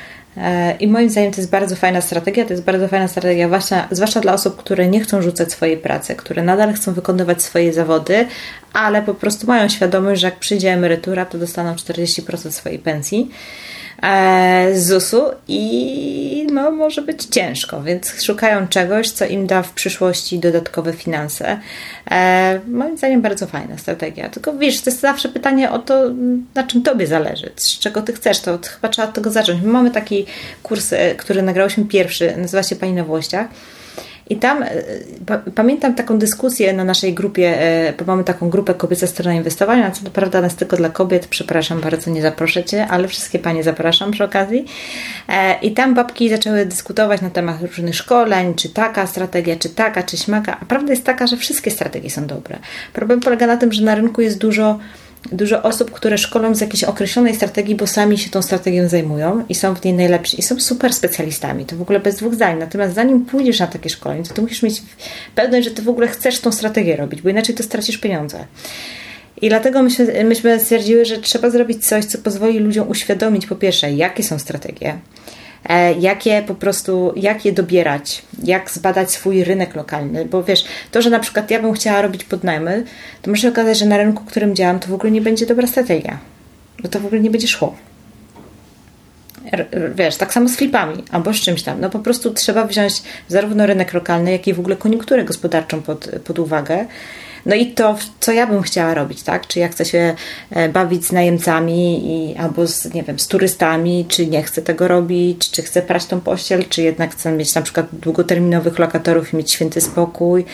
I 0.79 0.87
moim 0.87 1.09
zdaniem 1.09 1.31
to 1.31 1.41
jest 1.41 1.51
bardzo 1.51 1.75
fajna 1.75 2.01
strategia. 2.01 2.45
To 2.45 2.53
jest 2.53 2.63
bardzo 2.63 2.87
fajna 2.87 3.07
strategia, 3.07 3.47
zwłaszcza, 3.47 3.87
zwłaszcza 3.91 4.19
dla 4.19 4.33
osób, 4.33 4.57
które 4.57 4.87
nie 4.87 4.99
chcą 4.99 5.21
rzucać 5.21 5.51
swojej 5.51 5.77
pracy, 5.77 6.15
które 6.15 6.43
nadal 6.43 6.73
chcą 6.73 6.93
wykonywać 6.93 7.41
swoje 7.41 7.73
zawody, 7.73 8.25
ale 8.73 9.01
po 9.01 9.13
prostu 9.13 9.47
mają 9.47 9.69
świadomość, 9.69 10.21
że 10.21 10.27
jak 10.27 10.39
przyjdzie 10.39 10.73
emerytura, 10.73 11.25
to 11.25 11.37
dostaną 11.37 11.75
40% 11.75 12.51
swojej 12.51 12.79
pensji. 12.79 13.31
E, 14.03 14.79
ZUS-u 14.79 15.23
i 15.47 16.47
no, 16.51 16.71
może 16.71 17.01
być 17.01 17.25
ciężko, 17.25 17.83
więc 17.83 18.23
szukają 18.23 18.67
czegoś, 18.67 19.11
co 19.11 19.25
im 19.25 19.47
da 19.47 19.63
w 19.63 19.73
przyszłości 19.73 20.39
dodatkowe 20.39 20.93
finanse. 20.93 21.59
E, 22.11 22.59
moim 22.67 22.97
zdaniem 22.97 23.21
bardzo 23.21 23.47
fajna 23.47 23.77
strategia. 23.77 24.29
Tylko 24.29 24.53
wiesz, 24.53 24.81
to 24.81 24.89
jest 24.89 25.01
zawsze 25.01 25.29
pytanie 25.29 25.71
o 25.71 25.79
to, 25.79 26.03
na 26.55 26.63
czym 26.63 26.83
tobie 26.83 27.07
zależy, 27.07 27.51
z 27.55 27.79
czego 27.79 28.01
ty 28.01 28.13
chcesz, 28.13 28.39
to 28.39 28.59
chyba 28.63 28.89
trzeba 28.89 29.07
od 29.07 29.13
tego 29.13 29.31
zacząć. 29.31 29.61
My 29.61 29.67
mamy 29.67 29.91
taki 29.91 30.25
kurs, 30.63 30.93
e, 30.93 31.15
który 31.15 31.41
nagrałyśmy 31.41 31.85
pierwszy, 31.85 32.37
nazywa 32.37 32.63
się 32.63 32.75
Pani 32.75 32.93
na 32.93 33.03
Włościach 33.03 33.47
i 34.29 34.35
tam 34.35 34.63
e, 34.63 34.69
pamiętam 35.55 35.95
taką 35.95 36.19
dyskusję 36.19 36.73
na 36.73 36.83
naszej 36.83 37.13
grupie, 37.13 37.61
e, 37.61 37.93
bo 37.93 38.05
mamy 38.05 38.23
taką 38.23 38.49
grupę 38.49 38.73
kobiece 38.73 39.07
strona 39.07 39.33
inwestowania, 39.33 39.91
co 39.91 40.09
prawda 40.09 40.41
nas 40.41 40.55
tylko 40.55 40.77
dla 40.77 40.89
kobiet, 40.89 41.27
przepraszam 41.27 41.81
bardzo, 41.81 42.11
nie 42.11 42.21
zaproszę 42.21 42.63
Cię, 42.63 42.87
ale 42.87 43.07
wszystkie 43.07 43.39
Panie 43.39 43.63
zapraszam 43.63 44.11
przy 44.11 44.23
okazji. 44.23 44.65
E, 45.29 45.59
I 45.61 45.71
tam 45.71 45.93
babki 45.93 46.29
zaczęły 46.29 46.65
dyskutować 46.65 47.21
na 47.21 47.29
temat 47.29 47.61
różnych 47.61 47.95
szkoleń, 47.95 48.53
czy 48.55 48.69
taka 48.69 49.07
strategia, 49.07 49.55
czy 49.55 49.69
taka, 49.69 50.03
czy 50.03 50.17
śmaka. 50.17 50.57
A 50.61 50.65
prawda 50.65 50.93
jest 50.93 51.05
taka, 51.05 51.27
że 51.27 51.37
wszystkie 51.37 51.71
strategie 51.71 52.09
są 52.09 52.27
dobre. 52.27 52.59
Problem 52.93 53.19
polega 53.19 53.47
na 53.47 53.57
tym, 53.57 53.71
że 53.73 53.83
na 53.83 53.95
rynku 53.95 54.21
jest 54.21 54.37
dużo 54.37 54.79
dużo 55.31 55.63
osób, 55.63 55.91
które 55.91 56.17
szkolą 56.17 56.55
z 56.55 56.61
jakiejś 56.61 56.83
określonej 56.83 57.35
strategii, 57.35 57.75
bo 57.75 57.87
sami 57.87 58.17
się 58.17 58.29
tą 58.29 58.41
strategią 58.41 58.89
zajmują 58.89 59.45
i 59.49 59.55
są 59.55 59.75
w 59.75 59.83
niej 59.83 59.93
najlepsi 59.93 60.39
i 60.39 60.43
są 60.43 60.59
super 60.59 60.93
specjalistami. 60.93 61.65
To 61.65 61.75
w 61.75 61.81
ogóle 61.81 61.99
bez 61.99 62.15
dwóch 62.15 62.33
zdań. 62.33 62.59
Natomiast 62.59 62.95
zanim 62.95 63.25
pójdziesz 63.25 63.59
na 63.59 63.67
takie 63.67 63.89
szkolenie, 63.89 64.23
to 64.23 64.33
ty 64.33 64.41
musisz 64.41 64.63
mieć 64.63 64.81
pewność, 65.35 65.67
że 65.67 65.73
ty 65.73 65.81
w 65.81 65.89
ogóle 65.89 66.07
chcesz 66.07 66.39
tą 66.39 66.51
strategię 66.51 66.95
robić, 66.95 67.21
bo 67.21 67.29
inaczej 67.29 67.55
to 67.55 67.63
stracisz 67.63 67.97
pieniądze. 67.97 68.45
I 69.41 69.49
dlatego 69.49 69.83
myśmy, 69.83 70.23
myśmy 70.23 70.59
stwierdziły, 70.59 71.05
że 71.05 71.17
trzeba 71.17 71.49
zrobić 71.49 71.85
coś, 71.85 72.05
co 72.05 72.17
pozwoli 72.17 72.59
ludziom 72.59 72.89
uświadomić 72.89 73.45
po 73.45 73.55
pierwsze, 73.55 73.91
jakie 73.91 74.23
są 74.23 74.39
strategie, 74.39 74.99
E, 75.65 75.93
jak 75.93 76.25
je 76.25 76.41
po 76.41 76.55
prostu, 76.55 77.13
jak 77.15 77.45
je 77.45 77.51
dobierać, 77.51 78.21
jak 78.43 78.71
zbadać 78.71 79.11
swój 79.11 79.43
rynek 79.43 79.75
lokalny, 79.75 80.25
bo 80.25 80.43
wiesz, 80.43 80.65
to, 80.91 81.01
że 81.01 81.09
na 81.09 81.19
przykład 81.19 81.51
ja 81.51 81.61
bym 81.61 81.73
chciała 81.73 82.01
robić 82.01 82.23
podnajmy, 82.23 82.83
to 83.21 83.31
może 83.31 83.41
się 83.41 83.49
okazać, 83.49 83.77
że 83.77 83.85
na 83.85 83.97
rynku, 83.97 84.23
którym 84.25 84.55
działam, 84.55 84.79
to 84.79 84.87
w 84.87 84.93
ogóle 84.93 85.11
nie 85.11 85.21
będzie 85.21 85.45
dobra 85.45 85.67
strategia, 85.67 86.17
bo 86.83 86.89
to 86.89 86.99
w 86.99 87.05
ogóle 87.05 87.21
nie 87.21 87.31
będzie 87.31 87.47
szło. 87.47 87.75
Wiesz, 89.95 90.15
tak 90.15 90.33
samo 90.33 90.49
z 90.49 90.55
flipami 90.55 91.03
albo 91.11 91.33
z 91.33 91.37
czymś 91.37 91.63
tam. 91.63 91.81
No 91.81 91.89
po 91.89 91.99
prostu 91.99 92.33
trzeba 92.33 92.65
wziąć 92.65 93.03
zarówno 93.27 93.65
rynek 93.65 93.93
lokalny, 93.93 94.31
jak 94.31 94.47
i 94.47 94.53
w 94.53 94.59
ogóle 94.59 94.75
koniunkturę 94.75 95.23
gospodarczą 95.23 95.81
pod, 95.81 96.09
pod 96.25 96.39
uwagę 96.39 96.85
no 97.49 97.55
i 97.55 97.65
to, 97.65 97.95
co 98.19 98.31
ja 98.31 98.47
bym 98.47 98.61
chciała 98.61 98.93
robić, 98.93 99.23
tak? 99.23 99.47
Czy 99.47 99.59
ja 99.59 99.67
chcę 99.67 99.85
się 99.85 100.15
e, 100.51 100.69
bawić 100.69 101.05
z 101.05 101.11
najemcami 101.11 102.01
i, 102.05 102.37
albo 102.37 102.67
z, 102.67 102.93
nie 102.93 103.03
wiem, 103.03 103.19
z 103.19 103.27
turystami, 103.27 104.05
czy 104.07 104.27
nie 104.27 104.43
chcę 104.43 104.61
tego 104.61 104.87
robić, 104.87 105.51
czy 105.51 105.61
chcę 105.61 105.81
prać 105.81 106.05
tą 106.05 106.21
pościel, 106.21 106.63
czy 106.69 106.81
jednak 106.81 107.11
chcę 107.11 107.31
mieć 107.31 107.55
na 107.55 107.61
przykład 107.61 107.85
długoterminowych 107.93 108.79
lokatorów 108.79 109.33
i 109.33 109.37
mieć 109.37 109.51
święty 109.51 109.81
spokój. 109.81 110.45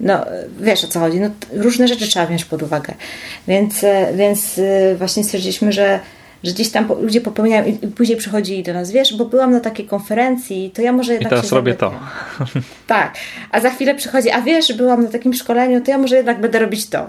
No, 0.00 0.24
wiesz 0.60 0.84
o 0.84 0.88
co 0.88 1.00
chodzi. 1.00 1.20
No, 1.20 1.30
różne 1.52 1.88
rzeczy 1.88 2.08
trzeba 2.08 2.26
wziąć 2.26 2.44
pod 2.44 2.62
uwagę. 2.62 2.94
Więc, 3.48 3.84
e, 3.84 4.12
więc 4.16 4.58
e, 4.58 4.94
właśnie 4.94 5.24
stwierdziliśmy, 5.24 5.72
że 5.72 6.00
że 6.44 6.52
gdzieś 6.52 6.70
tam 6.70 6.88
ludzie 7.00 7.20
popełniają 7.20 7.64
i 7.64 7.88
później 7.88 8.18
przychodzi 8.18 8.62
do 8.62 8.72
nas, 8.72 8.90
wiesz, 8.90 9.16
bo 9.16 9.24
byłam 9.24 9.52
na 9.52 9.60
takiej 9.60 9.86
konferencji, 9.86 10.70
to 10.74 10.82
ja 10.82 10.92
może 10.92 11.12
jednak 11.12 11.32
I 11.32 11.36
teraz 11.36 11.52
robię 11.52 11.74
to. 11.74 11.92
Tak, 12.86 13.14
a 13.50 13.60
za 13.60 13.70
chwilę 13.70 13.94
przychodzi, 13.94 14.30
a 14.30 14.42
wiesz, 14.42 14.72
byłam 14.72 15.02
na 15.02 15.08
takim 15.08 15.34
szkoleniu, 15.34 15.80
to 15.80 15.90
ja 15.90 15.98
może 15.98 16.16
jednak 16.16 16.40
będę 16.40 16.58
robić 16.58 16.86
to. 16.86 17.06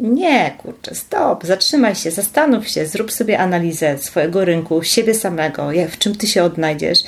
Nie, 0.00 0.50
kurczę, 0.58 0.94
stop, 0.94 1.44
zatrzymaj 1.44 1.94
się, 1.94 2.10
zastanów 2.10 2.68
się, 2.68 2.86
zrób 2.86 3.12
sobie 3.12 3.38
analizę 3.38 3.98
swojego 3.98 4.44
rynku, 4.44 4.82
siebie 4.82 5.14
samego, 5.14 5.68
w 5.90 5.98
czym 5.98 6.14
ty 6.14 6.26
się 6.26 6.44
odnajdziesz 6.44 6.98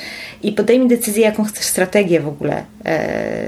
i 0.42 0.52
podejmij 0.52 0.88
decyzję, 0.88 1.22
jaką 1.22 1.44
chcesz 1.44 1.66
strategię 1.66 2.20
w 2.20 2.28
ogóle 2.28 2.64
e, 2.84 3.46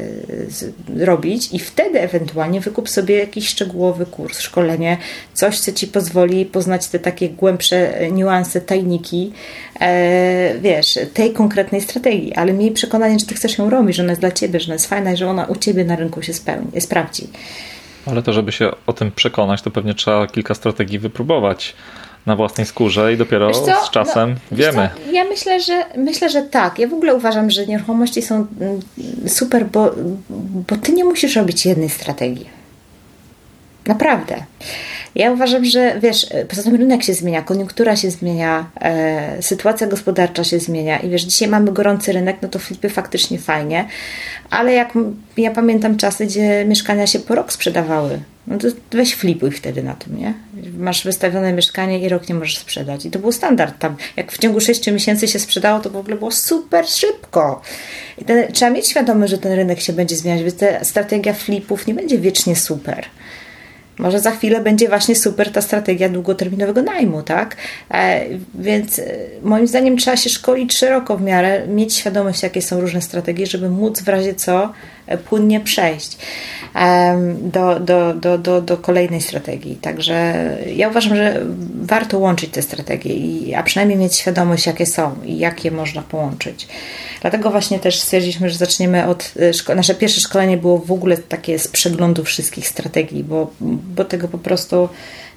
z, 0.48 0.72
robić 0.98 1.52
i 1.52 1.58
wtedy 1.58 2.00
ewentualnie 2.00 2.60
wykup 2.60 2.88
sobie 2.88 3.18
jakiś 3.18 3.48
szczegółowy 3.48 4.06
kurs, 4.06 4.40
szkolenie, 4.40 4.96
coś, 5.34 5.60
co 5.60 5.72
ci 5.72 5.86
pozwoli 5.86 6.46
poznać 6.46 6.88
te 6.88 6.98
takie 6.98 7.28
głębsze 7.28 8.10
niuanse, 8.20 8.61
tajniki, 8.61 9.33
e, 9.80 10.54
wiesz, 10.61 10.98
tej 11.14 11.33
konkretnej 11.33 11.80
strategii, 11.80 12.35
ale 12.35 12.52
miej 12.52 12.70
przekonanie, 12.70 13.18
że 13.18 13.26
ty 13.26 13.35
chcesz 13.35 13.59
ją 13.59 13.70
robić, 13.70 13.96
że 13.96 14.02
ona 14.02 14.12
jest 14.12 14.20
dla 14.20 14.33
ciebie, 14.33 14.61
że 14.61 14.66
ona 14.66 14.74
jest 14.74 14.87
fajna 14.87 15.12
i 15.12 15.16
że 15.16 15.28
ona 15.28 15.44
u 15.44 15.56
ciebie 15.56 15.85
na 15.85 15.96
rynku 15.96 16.22
się 16.22 16.35
spełni, 16.35 16.80
sprawdzi. 16.80 17.28
Ale 18.06 18.22
to, 18.22 18.33
żeby 18.33 18.52
się 18.52 18.70
o 18.87 18.92
tym 18.92 19.12
przekonać, 19.12 19.62
to 19.62 19.70
pewnie 19.70 19.94
trzeba 19.94 20.26
kilka 20.26 20.54
strategii 20.54 20.98
wypróbować 20.98 21.74
na 22.26 22.37
własnej 22.37 22.66
skórze 22.66 23.12
i 23.12 23.16
dopiero 23.16 23.54
z 23.54 23.90
czasem 23.90 24.30
no, 24.50 24.56
wiemy. 24.56 24.88
Ja 25.12 25.24
myślę, 25.24 25.61
że 25.61 25.85
myślę, 25.96 26.30
że 26.30 26.42
tak. 26.42 26.78
Ja 26.78 26.88
w 26.88 26.94
ogóle 26.94 27.14
uważam, 27.14 27.50
że 27.50 27.66
nieruchomości 27.66 28.22
są 28.22 28.46
mm, 28.61 28.80
super, 29.28 29.66
bo, 29.66 29.90
bo 30.68 30.76
ty 30.76 30.92
nie 30.92 31.04
musisz 31.04 31.37
robić 31.37 31.66
jednej 31.66 31.88
strategii. 31.88 32.46
Naprawdę. 33.87 34.44
Ja 35.14 35.32
uważam, 35.32 35.64
że 35.64 36.00
wiesz, 36.00 36.26
poza 36.48 36.62
tym 36.62 36.76
rynek 36.76 37.02
się 37.02 37.14
zmienia, 37.14 37.42
koniunktura 37.42 37.96
się 37.96 38.10
zmienia, 38.10 38.70
e, 38.80 39.42
sytuacja 39.42 39.86
gospodarcza 39.86 40.44
się 40.44 40.58
zmienia 40.58 40.98
i 40.98 41.10
wiesz, 41.10 41.22
dzisiaj 41.22 41.48
mamy 41.48 41.72
gorący 41.72 42.12
rynek, 42.12 42.36
no 42.42 42.48
to 42.48 42.58
flipy 42.58 42.88
faktycznie 42.88 43.38
fajnie, 43.38 43.88
ale 44.50 44.72
jak 44.72 44.92
ja 45.36 45.50
pamiętam 45.50 45.96
czasy, 45.96 46.26
gdzie 46.26 46.64
mieszkania 46.64 47.06
się 47.06 47.18
po 47.18 47.34
rok 47.34 47.52
sprzedawały, 47.52 48.20
no 48.46 48.58
to 48.58 48.68
weź 48.90 49.14
flipuj 49.14 49.50
wtedy 49.50 49.82
na 49.82 49.94
tym, 49.94 50.18
nie? 50.18 50.34
Masz 50.78 51.04
wystawione 51.04 51.52
mieszkanie 51.52 51.98
i 51.98 52.08
rok 52.08 52.28
nie 52.28 52.34
możesz 52.34 52.58
sprzedać. 52.58 53.06
I 53.06 53.10
to 53.10 53.18
był 53.18 53.32
standard 53.32 53.78
tam. 53.78 53.96
Jak 54.16 54.32
w 54.32 54.38
ciągu 54.38 54.60
6 54.60 54.92
miesięcy 54.92 55.28
się 55.28 55.38
sprzedało, 55.38 55.80
to 55.80 55.90
w 55.90 55.96
ogóle 55.96 56.16
było 56.16 56.30
super 56.30 56.88
szybko. 56.88 57.62
I 58.18 58.24
ten, 58.24 58.52
trzeba 58.52 58.70
mieć 58.70 58.88
świadomość, 58.88 59.30
że 59.30 59.38
ten 59.38 59.52
rynek 59.52 59.80
się 59.80 59.92
będzie 59.92 60.16
zmieniać, 60.16 60.42
więc 60.42 60.56
ta 60.56 60.84
strategia 60.84 61.32
flipów 61.32 61.86
nie 61.86 61.94
będzie 61.94 62.18
wiecznie 62.18 62.56
super. 62.56 63.04
Może 64.01 64.20
za 64.20 64.30
chwilę 64.30 64.61
będzie 64.61 64.88
właśnie 64.88 65.16
super 65.16 65.53
ta 65.53 65.62
strategia 65.62 66.09
długoterminowego 66.09 66.82
najmu, 66.82 67.22
tak? 67.22 67.57
E, 67.90 68.24
więc 68.55 68.98
e, 68.98 69.05
moim 69.42 69.66
zdaniem 69.66 69.96
trzeba 69.96 70.16
się 70.16 70.30
szkolić 70.30 70.78
szeroko 70.78 71.16
w 71.16 71.22
miarę, 71.22 71.66
mieć 71.68 71.94
świadomość, 71.94 72.42
jakie 72.42 72.62
są 72.62 72.80
różne 72.80 73.03
strategie, 73.03 73.46
żeby 73.46 73.70
móc 73.70 74.01
w 74.03 74.09
razie 74.09 74.34
co 74.34 74.72
płynnie 75.18 75.61
przejść 75.61 76.16
do, 77.42 77.80
do, 77.80 78.14
do, 78.14 78.38
do, 78.38 78.62
do 78.62 78.76
kolejnej 78.76 79.20
strategii. 79.20 79.76
Także 79.76 80.34
ja 80.76 80.88
uważam, 80.88 81.16
że 81.16 81.40
warto 81.82 82.18
łączyć 82.18 82.50
te 82.50 82.62
strategie, 82.62 83.58
a 83.58 83.62
przynajmniej 83.62 83.98
mieć 83.98 84.16
świadomość, 84.16 84.66
jakie 84.66 84.86
są 84.86 85.14
i 85.24 85.38
jak 85.38 85.64
je 85.64 85.70
można 85.70 86.02
połączyć. 86.02 86.68
Dlatego 87.20 87.50
właśnie 87.50 87.78
też 87.78 88.00
stwierdziliśmy, 88.00 88.50
że 88.50 88.56
zaczniemy 88.56 89.06
od. 89.06 89.32
Nasze 89.76 89.94
pierwsze 89.94 90.20
szkolenie 90.20 90.56
było 90.56 90.78
w 90.78 90.92
ogóle 90.92 91.16
takie 91.16 91.58
z 91.58 91.68
przeglądu 91.68 92.24
wszystkich 92.24 92.68
strategii, 92.68 93.24
bo, 93.24 93.50
bo 93.61 94.04
tego 94.04 94.28
po 94.28 94.38
prostu 94.38 94.88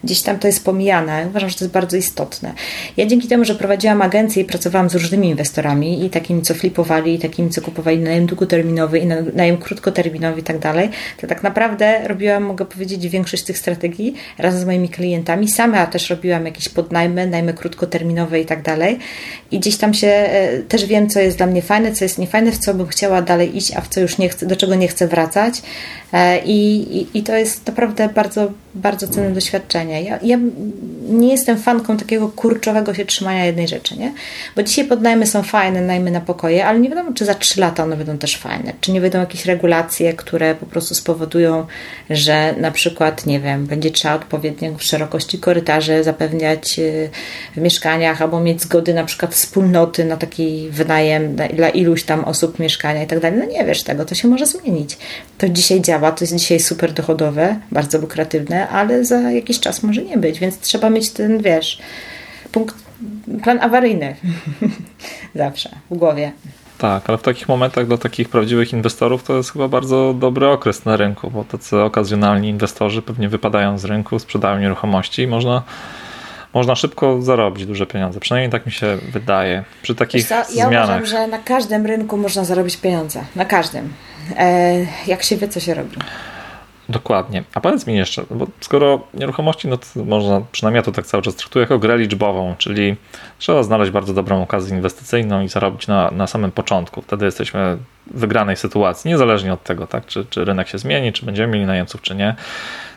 gdzieś 0.04 0.22
tam 0.22 0.40
to 0.40 0.48
jest 0.48 0.66
pomijane. 0.66 1.26
Uważam, 1.30 1.50
że 1.50 1.56
to 1.56 1.66
jest 1.66 1.74
bardzo 1.74 1.98
istotne. 1.98 2.54
Ja 2.98 3.06
dzięki 3.06 3.28
temu, 3.28 3.46
że 3.46 3.56
prowadziłam 3.56 4.02
agencję 4.02 4.44
i 4.44 4.46
pracowałam 4.46 4.90
z 4.90 4.94
różnymi 4.94 5.30
inwestorami 5.30 6.06
i 6.06 6.10
takimi, 6.10 6.42
co 6.42 6.54
flipowali, 6.54 7.14
i 7.14 7.20
takimi, 7.20 7.50
co 7.50 7.62
kupowali 7.62 8.00
najem 8.00 8.26
długoterminowy 8.26 9.00
i 9.00 9.06
najem 9.36 9.58
krótkoterminowy 9.58 10.40
i 10.40 10.44
tak 10.44 10.60
dalej, 10.60 10.90
to 11.22 11.28
tak 11.28 11.44
naprawdę 11.44 12.08
robiłam, 12.08 12.44
mogę 12.44 12.66
powiedzieć, 12.66 13.08
większość 13.08 13.44
tych 13.44 13.58
strategii 13.58 14.14
razem 14.38 14.62
z 14.62 14.66
moimi 14.66 14.90
klientami. 14.90 15.52
Sama 15.52 15.88
też 15.88 16.10
robiłam 16.10 16.46
jakieś 16.46 16.70
podnajmy, 16.70 17.28
najmy 17.28 17.54
krótkoterminowe 17.54 18.40
i 18.40 18.46
tak 18.46 18.62
dalej. 18.62 19.00
I 19.52 19.60
gdzieś 19.60 19.78
tam 19.78 19.94
się 19.94 20.08
e, 20.08 20.58
też 20.60 20.86
wiem, 20.86 21.10
co 21.10 21.20
jest 21.20 21.38
dla 21.38 21.46
mnie 21.46 21.62
fajne, 21.62 21.92
co 21.92 22.06
jest 22.06 22.18
niefajne, 22.18 22.52
w 22.52 22.58
co 22.58 22.74
bym 22.74 22.88
chciała 22.88 23.22
dalej 23.22 23.58
iść, 23.58 23.72
a 23.76 23.82
w 23.82 23.88
co 23.88 24.02
już 24.02 24.18
nie 24.18 24.30
chcę, 24.30 24.46
do 24.46 24.56
czego 24.56 24.76
nie 24.76 24.88
chcę 24.88 25.08
wracać. 25.08 25.62
E, 26.14 26.40
I, 26.46 26.82
i, 26.98 27.18
i 27.18 27.24
to 27.24 27.36
jest 27.36 27.68
naprawdę 27.68 28.10
bardzo, 28.10 28.52
bardzo 28.76 29.08
cenne 29.08 29.32
doświadczenie. 29.32 30.04
Ja, 30.04 30.20
ja 30.22 30.38
nie 31.10 31.32
jestem 31.32 31.58
fanką 31.58 31.98
takiego 31.98 32.28
kurczowego 32.30 32.94
się 32.94 33.06
trzymania 33.06 33.46
jednej 33.46 33.68
rzeczy, 33.68 33.98
nie? 33.98 34.14
Bo 34.56 34.64
dzisiaj 34.64 34.86
podnajmy 34.86 35.28
są 35.28 35.44
fajne, 35.44 35.82
najmy 35.82 36.12
na 36.12 36.22
pokoje, 36.22 36.66
ale 36.66 36.80
nie 36.80 36.90
wiadomo, 36.90 37.12
czy 37.14 37.26
za 37.26 37.36
3 37.36 37.62
lata 37.62 37.84
one 37.84 37.98
będą 37.98 38.18
też 38.18 38.38
fajne. 38.38 38.74
Czy 38.82 38.92
nie 38.92 39.02
będą 39.02 39.20
jakieś 39.20 39.46
regulacje, 39.46 40.14
które 40.14 40.56
po 40.56 40.66
prostu 40.66 40.96
spowodują, 40.96 41.66
że 42.10 42.54
na 42.58 42.72
przykład, 42.72 43.26
nie 43.26 43.40
wiem, 43.40 43.66
będzie 43.66 43.92
trzeba 43.92 44.16
odpowiednio 44.16 44.78
w 44.78 44.84
szerokości 44.84 45.40
korytarzy 45.40 46.04
zapewniać 46.04 46.80
y, 46.80 47.10
w 47.56 47.62
mieszkaniach 47.62 48.22
albo 48.22 48.40
mieć 48.40 48.62
zgody 48.62 48.94
na 48.94 49.04
przykład 49.04 49.36
wspólnoty 49.36 50.06
na 50.06 50.18
taki 50.18 50.70
wynajem 50.72 51.36
dla 51.36 51.70
iluś 51.70 52.04
tam 52.04 52.26
osób 52.26 52.60
mieszkania 52.60 53.04
i 53.04 53.08
tak 53.08 53.20
dalej. 53.20 53.40
No 53.40 53.46
nie 53.46 53.66
wiesz 53.66 53.84
tego, 53.84 54.06
to 54.06 54.16
się 54.16 54.28
może 54.28 54.46
zmienić. 54.46 54.98
To 55.38 55.50
dzisiaj 55.50 55.82
działa, 55.82 56.12
to 56.12 56.24
jest 56.24 56.36
dzisiaj 56.36 56.60
super 56.60 56.94
dochodowe, 56.94 57.60
bardzo 57.72 57.98
lukratywne, 57.98 58.63
ale 58.70 59.06
za 59.06 59.32
jakiś 59.32 59.60
czas 59.60 59.84
może 59.84 60.02
nie 60.02 60.18
być, 60.18 60.40
więc 60.40 60.60
trzeba 60.60 60.90
mieć 60.90 61.10
ten, 61.10 61.42
wiesz, 61.42 61.80
punkt, 62.52 62.76
plan 63.44 63.60
awaryjny 63.62 64.16
zawsze 65.36 65.70
w 65.92 65.98
głowie. 65.98 66.32
Tak, 66.78 67.10
ale 67.10 67.18
w 67.18 67.22
takich 67.22 67.50
momentach 67.50 67.88
dla 67.88 67.98
takich 67.98 68.30
prawdziwych 68.30 68.74
inwestorów 68.74 69.24
to 69.24 69.38
jest 69.38 69.54
chyba 69.54 69.68
bardzo 69.68 70.14
dobry 70.14 70.48
okres 70.48 70.86
na 70.86 70.98
rynku, 70.98 71.32
bo 71.32 71.44
tacy 71.44 71.82
okazjonalni 71.82 72.50
inwestorzy 72.50 73.02
pewnie 73.02 73.30
wypadają 73.30 73.78
z 73.78 73.86
rynku, 73.86 74.20
sprzedają 74.20 74.60
nieruchomości 74.60 75.22
i 75.22 75.28
można, 75.28 75.64
można 76.54 76.76
szybko 76.76 77.22
zarobić 77.22 77.66
duże 77.66 77.86
pieniądze. 77.86 78.20
Przynajmniej 78.20 78.52
tak 78.52 78.66
mi 78.66 78.72
się 78.72 78.98
wydaje. 79.12 79.64
Przy 79.82 79.96
takich 79.96 80.28
co, 80.28 80.36
ja 80.36 80.44
zmianach. 80.44 80.86
uważam, 80.86 81.06
że 81.06 81.28
na 81.28 81.38
każdym 81.38 81.86
rynku 81.86 82.18
można 82.18 82.44
zarobić 82.44 82.78
pieniądze. 82.78 83.24
Na 83.36 83.46
każdym. 83.46 83.94
E, 84.38 84.76
jak 85.08 85.24
się 85.24 85.38
wie, 85.38 85.48
co 85.48 85.60
się 85.60 85.74
robi. 85.74 85.98
Dokładnie. 86.90 87.44
A 87.54 87.62
powiedz 87.62 87.88
mi 87.88 87.96
jeszcze, 87.96 88.24
bo 88.32 88.48
skoro 88.62 89.08
nieruchomości, 89.14 89.68
no 89.68 89.78
to 89.78 89.86
można, 90.06 90.42
przynajmniej 90.52 90.80
ja 90.80 90.84
to 90.84 90.92
tak 90.92 91.06
cały 91.06 91.24
czas 91.24 91.36
traktuję 91.36 91.64
jako 91.64 91.80
grę 91.80 91.98
liczbową, 91.98 92.56
czyli 92.58 92.96
trzeba 93.40 93.64
znaleźć 93.64 93.92
bardzo 93.92 94.14
dobrą 94.14 94.44
okazję 94.44 94.76
inwestycyjną 94.76 95.42
i 95.42 95.50
zarobić 95.50 95.88
na, 95.88 96.12
na 96.12 96.28
samym 96.28 96.52
początku. 96.52 97.02
Wtedy 97.02 97.26
jesteśmy 97.26 97.78
w 98.08 98.20
wygranej 98.20 98.58
sytuacji, 98.58 99.10
niezależnie 99.10 99.54
od 99.54 99.64
tego, 99.64 99.88
tak, 99.88 100.06
czy, 100.06 100.26
czy 100.26 100.46
rynek 100.46 100.68
się 100.68 100.78
zmieni, 100.78 101.14
czy 101.14 101.26
będziemy 101.26 101.54
mieli 101.54 101.66
najemców, 101.66 102.02
czy 102.02 102.16
nie. 102.16 102.36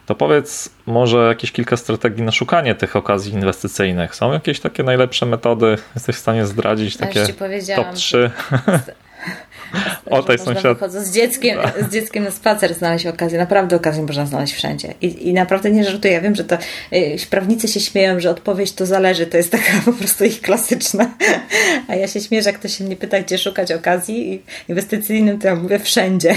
To 0.06 0.14
powiedz 0.14 0.70
może 0.86 1.28
jakieś 1.28 1.52
kilka 1.52 1.76
strategii 1.76 2.22
na 2.22 2.32
szukanie 2.32 2.74
tych 2.74 2.96
okazji 2.96 3.32
inwestycyjnych. 3.32 4.14
Są 4.14 4.32
jakieś 4.32 4.60
takie 4.60 4.82
najlepsze 4.82 5.26
metody? 5.26 5.78
Jesteś 5.94 6.16
w 6.16 6.18
stanie 6.18 6.46
zdradzić 6.46 6.96
takie 6.96 7.26
top 7.76 7.92
3? 7.94 8.30
O, 10.10 10.22
tej 10.22 10.38
sąsiad... 10.38 10.92
z 10.92 11.12
dzieckiem, 11.12 11.58
z 11.88 11.92
dzieckiem 11.92 12.24
na 12.24 12.30
spacer 12.30 12.74
znaleźć 12.74 13.06
okazję. 13.06 13.38
Naprawdę 13.38 13.76
okazję 13.76 14.02
można 14.02 14.26
znaleźć 14.26 14.54
wszędzie. 14.54 14.94
I, 15.02 15.28
i 15.28 15.32
naprawdę 15.32 15.70
nie 15.70 15.84
żartuję. 15.84 16.14
Ja 16.14 16.20
wiem, 16.20 16.34
że 16.34 16.44
to 16.44 16.58
y, 16.92 17.16
prawnicy 17.30 17.68
się 17.68 17.80
śmieją, 17.80 18.20
że 18.20 18.30
odpowiedź 18.30 18.72
to 18.72 18.86
zależy. 18.86 19.26
To 19.26 19.36
jest 19.36 19.52
taka 19.52 19.72
po 19.84 19.92
prostu 19.92 20.24
ich 20.24 20.40
klasyczna. 20.40 21.10
A 21.88 21.94
ja 21.94 22.08
się 22.08 22.20
śmieję, 22.20 22.42
że 22.42 22.50
jak 22.50 22.58
ktoś 22.58 22.76
się 22.78 22.84
mnie 22.84 22.96
pyta, 22.96 23.20
gdzie 23.20 23.38
szukać 23.38 23.72
okazji 23.72 24.42
inwestycyjnym, 24.68 25.38
to 25.38 25.48
ja 25.48 25.54
mówię 25.54 25.78
wszędzie. 25.78 26.34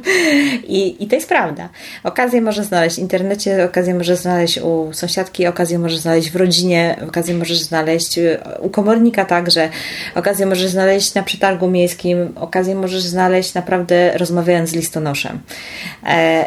I, 0.68 1.04
I 1.04 1.06
to 1.06 1.14
jest 1.14 1.28
prawda. 1.28 1.68
Okazję 2.04 2.40
można 2.40 2.62
znaleźć 2.62 2.96
w 2.96 2.98
internecie, 2.98 3.64
okazję 3.64 3.94
możesz 3.94 4.18
znaleźć 4.18 4.58
u 4.58 4.92
sąsiadki, 4.92 5.46
okazję 5.46 5.78
możesz 5.78 5.98
znaleźć 5.98 6.30
w 6.30 6.36
rodzinie, 6.36 6.96
okazję 7.08 7.34
możesz 7.34 7.58
znaleźć 7.58 8.18
u 8.60 8.70
komornika 8.70 9.24
także, 9.24 9.68
okazję 10.14 10.46
możesz 10.46 10.70
znaleźć 10.70 11.14
na 11.14 11.22
przetargu 11.22 11.68
miejskim, 11.68 12.32
okazję 12.36 12.57
możesz 12.74 13.02
znaleźć 13.02 13.54
naprawdę 13.54 14.18
rozmawiając 14.18 14.70
z 14.70 14.74
listonoszem. 14.74 15.40
E, 16.06 16.46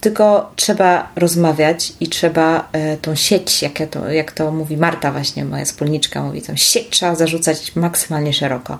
tylko 0.00 0.52
trzeba 0.56 1.08
rozmawiać 1.16 1.92
i 2.00 2.08
trzeba 2.08 2.68
e, 2.72 2.96
tą 2.96 3.14
sieć, 3.14 3.62
jak, 3.62 3.80
ja 3.80 3.86
to, 3.86 4.12
jak 4.12 4.32
to 4.32 4.52
mówi 4.52 4.76
Marta 4.76 5.12
właśnie, 5.12 5.44
moja 5.44 5.64
wspólniczka 5.64 6.22
mówi, 6.22 6.42
tą 6.42 6.56
sieć 6.56 6.88
trzeba 6.90 7.14
zarzucać 7.14 7.76
maksymalnie 7.76 8.32
szeroko. 8.32 8.78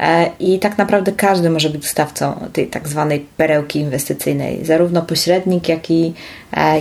E, 0.00 0.30
I 0.40 0.58
tak 0.58 0.78
naprawdę 0.78 1.12
każdy 1.12 1.50
może 1.50 1.70
być 1.70 1.82
dostawcą 1.82 2.48
tej 2.52 2.66
tak 2.66 2.88
zwanej 2.88 3.26
perełki 3.36 3.78
inwestycyjnej, 3.78 4.64
zarówno 4.64 5.02
pośrednik, 5.02 5.68
jak 5.68 5.90
i, 5.90 6.14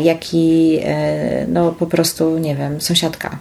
jak 0.02 0.34
i 0.34 0.80
no 1.48 1.72
po 1.72 1.86
prostu, 1.86 2.38
nie 2.38 2.56
wiem, 2.56 2.82
sąsiadka. 2.82 3.38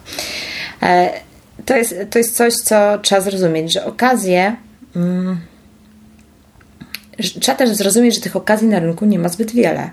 To 1.65 1.77
jest, 1.77 1.95
to 2.09 2.17
jest 2.17 2.35
coś, 2.35 2.53
co 2.53 2.97
trzeba 3.01 3.21
zrozumieć, 3.21 3.73
że 3.73 3.85
okazje... 3.85 4.55
Mm, 4.95 5.50
trzeba 7.29 7.57
też 7.57 7.69
zrozumieć, 7.69 8.15
że 8.15 8.21
tych 8.21 8.35
okazji 8.35 8.67
na 8.67 8.79
rynku 8.79 9.05
nie 9.05 9.19
ma 9.19 9.29
zbyt 9.29 9.51
wiele. 9.51 9.89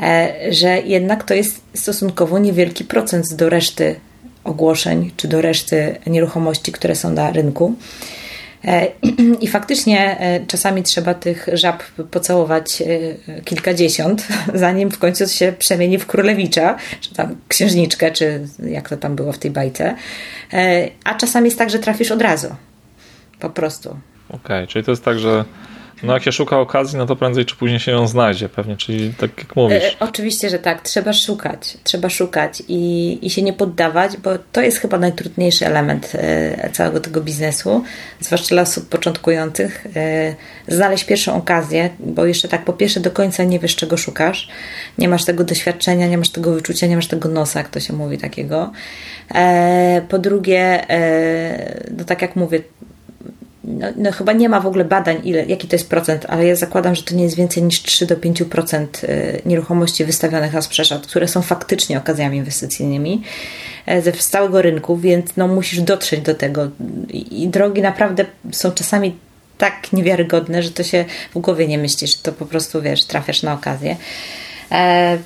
E, 0.00 0.32
że 0.50 0.80
jednak 0.80 1.24
to 1.24 1.34
jest 1.34 1.60
stosunkowo 1.74 2.38
niewielki 2.38 2.84
procent 2.84 3.34
do 3.34 3.48
reszty 3.48 3.96
ogłoszeń 4.44 5.10
czy 5.16 5.28
do 5.28 5.40
reszty 5.40 5.96
nieruchomości, 6.06 6.72
które 6.72 6.94
są 6.96 7.10
na 7.10 7.30
rynku. 7.30 7.74
E, 8.64 8.86
I 9.40 9.48
faktycznie 9.48 10.20
e, 10.20 10.46
czasami 10.46 10.82
trzeba 10.82 11.14
tych 11.14 11.48
żab 11.52 11.82
pocałować 12.10 12.82
kilkadziesiąt, 13.44 14.26
zanim 14.54 14.90
w 14.90 14.98
końcu 14.98 15.28
się 15.28 15.52
przemieni 15.58 15.98
w 15.98 16.06
królewicza, 16.06 16.76
czy 17.00 17.14
tam 17.14 17.36
księżniczkę, 17.48 18.10
czy 18.10 18.46
jak 18.70 18.88
to 18.88 18.96
tam 18.96 19.16
było 19.16 19.32
w 19.32 19.38
tej 19.38 19.50
bajce. 19.50 19.94
A 21.04 21.14
czasami 21.14 21.44
jest 21.44 21.58
tak, 21.58 21.70
że 21.70 21.78
trafisz 21.78 22.10
od 22.10 22.22
razu. 22.22 22.48
Po 23.40 23.50
prostu. 23.50 23.96
Okej, 24.32 24.40
okay, 24.40 24.66
czyli 24.66 24.84
to 24.84 24.90
jest 24.90 25.04
tak, 25.04 25.18
że 25.18 25.44
no 26.02 26.12
jak 26.12 26.22
się 26.22 26.32
szuka 26.32 26.58
okazji, 26.58 26.98
no 26.98 27.06
to 27.06 27.16
prędzej 27.16 27.44
czy 27.44 27.56
później 27.56 27.80
się 27.80 27.92
ją 27.92 28.08
znajdzie, 28.08 28.48
pewnie, 28.48 28.76
czyli 28.76 29.14
tak 29.14 29.30
jak 29.38 29.56
mówisz. 29.56 29.84
E, 29.84 29.96
oczywiście, 30.00 30.50
że 30.50 30.58
tak, 30.58 30.82
trzeba 30.82 31.12
szukać, 31.12 31.78
trzeba 31.84 32.10
szukać 32.10 32.62
i, 32.68 33.18
i 33.26 33.30
się 33.30 33.42
nie 33.42 33.52
poddawać, 33.52 34.16
bo 34.16 34.30
to 34.52 34.60
jest 34.60 34.78
chyba 34.78 34.98
najtrudniejszy 34.98 35.66
element 35.66 36.12
e, 36.14 36.70
całego 36.72 37.00
tego 37.00 37.20
biznesu, 37.20 37.84
zwłaszcza 38.20 38.48
dla 38.48 38.62
osób 38.62 38.88
początkujących. 38.88 39.86
E, 39.96 40.34
znaleźć 40.68 41.04
pierwszą 41.04 41.36
okazję, 41.36 41.90
bo 41.98 42.26
jeszcze 42.26 42.48
tak 42.48 42.64
po 42.64 42.72
pierwsze 42.72 43.00
do 43.00 43.10
końca 43.10 43.44
nie 43.44 43.58
wiesz, 43.58 43.76
czego 43.76 43.96
szukasz, 43.96 44.48
nie 44.98 45.08
masz 45.08 45.24
tego 45.24 45.44
doświadczenia, 45.44 46.06
nie 46.06 46.18
masz 46.18 46.28
tego 46.28 46.52
wyczucia, 46.52 46.86
nie 46.86 46.96
masz 46.96 47.06
tego 47.06 47.28
nosa, 47.28 47.58
jak 47.58 47.68
to 47.68 47.80
się 47.80 47.92
mówi 47.92 48.18
takiego. 48.18 48.72
E, 49.34 50.02
po 50.08 50.18
drugie, 50.18 50.90
e, 50.90 51.82
no 51.98 52.04
tak 52.04 52.22
jak 52.22 52.36
mówię, 52.36 52.60
no, 53.64 53.86
no, 53.96 54.12
chyba 54.12 54.32
nie 54.32 54.48
ma 54.48 54.60
w 54.60 54.66
ogóle 54.66 54.84
badań, 54.84 55.20
ile, 55.24 55.44
jaki 55.46 55.68
to 55.68 55.76
jest 55.76 55.88
procent, 55.88 56.26
ale 56.28 56.46
ja 56.46 56.56
zakładam, 56.56 56.94
że 56.94 57.02
to 57.02 57.14
nie 57.14 57.24
jest 57.24 57.36
więcej 57.36 57.62
niż 57.62 57.82
3 57.82 58.06
do 58.06 58.16
5% 58.16 58.86
y, 59.04 59.42
nieruchomości 59.46 60.04
wystawionych 60.04 60.52
na 60.52 60.62
sprzedaż, 60.62 61.00
które 61.08 61.28
są 61.28 61.42
faktycznie 61.42 61.98
okazjami 61.98 62.38
inwestycyjnymi 62.38 63.22
e, 63.86 64.02
ze 64.02 64.12
całego 64.12 64.62
rynku, 64.62 64.96
więc 64.96 65.30
no, 65.36 65.48
musisz 65.48 65.80
dotrzeć 65.80 66.20
do 66.20 66.34
tego. 66.34 66.70
I 67.10 67.48
drogi 67.48 67.82
naprawdę 67.82 68.24
są 68.52 68.72
czasami 68.72 69.16
tak 69.58 69.92
niewiarygodne, 69.92 70.62
że 70.62 70.70
to 70.70 70.82
się 70.82 71.04
w 71.34 71.38
głowie 71.38 71.68
nie 71.68 71.78
myślisz, 71.78 72.16
to 72.16 72.32
po 72.32 72.46
prostu 72.46 72.82
wiesz, 72.82 73.04
trafiasz 73.04 73.42
na 73.42 73.52
okazję. 73.52 73.96
E, 74.70 75.18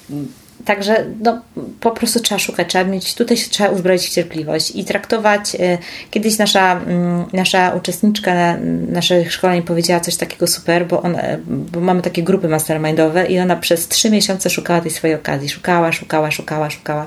Także 0.67 1.05
no, 1.21 1.41
po 1.81 1.91
prostu 1.91 2.21
trzeba 2.21 2.39
szukać, 2.39 2.69
trzeba 2.69 2.85
mieć, 2.85 3.15
tutaj 3.15 3.37
się 3.37 3.51
trzeba 3.51 3.71
uzbroić 3.71 4.03
w 4.03 4.11
cierpliwość 4.11 4.71
i 4.75 4.85
traktować. 4.85 5.55
Y, 5.55 5.79
kiedyś 6.11 6.39
nasza, 6.39 6.73
mm, 6.73 7.25
nasza 7.33 7.71
uczestniczka 7.71 8.57
naszych 8.89 9.33
szkoleń 9.33 9.63
powiedziała 9.63 10.01
coś 10.01 10.17
takiego 10.17 10.47
super, 10.47 10.87
bo, 10.87 11.03
bo 11.47 11.81
mamy 11.81 12.03
takie 12.03 12.23
grupy 12.23 12.49
mastermindowe 12.49 13.27
i 13.27 13.41
ona 13.41 13.57
przez 13.57 13.89
trzy 13.89 14.11
miesiące 14.11 14.51
szukała 14.51 14.81
tej 14.81 14.91
swojej 14.91 15.17
okazji. 15.17 15.49
Szukała, 15.49 15.93
szukała, 15.93 16.31
szukała, 16.31 16.71
szukała. 16.71 17.07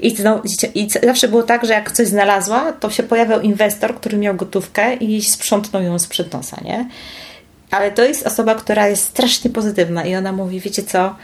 I, 0.00 0.14
no, 0.24 0.42
I 0.74 0.88
zawsze 1.02 1.28
było 1.28 1.42
tak, 1.42 1.66
że 1.66 1.72
jak 1.72 1.92
coś 1.92 2.08
znalazła, 2.08 2.72
to 2.72 2.90
się 2.90 3.02
pojawiał 3.02 3.40
inwestor, 3.40 3.94
który 3.94 4.16
miał 4.16 4.34
gotówkę 4.34 4.94
i 4.94 5.22
sprzątnął 5.22 5.82
ją 5.82 5.98
z 5.98 6.06
przed 6.06 6.32
nosa, 6.32 6.56
nie? 6.64 6.88
Ale 7.70 7.90
to 7.90 8.04
jest 8.04 8.26
osoba, 8.26 8.54
która 8.54 8.88
jest 8.88 9.04
strasznie 9.04 9.50
pozytywna 9.50 10.04
i 10.04 10.16
ona 10.16 10.32
mówi, 10.32 10.60
wiecie 10.60 10.82
co, 10.82 11.14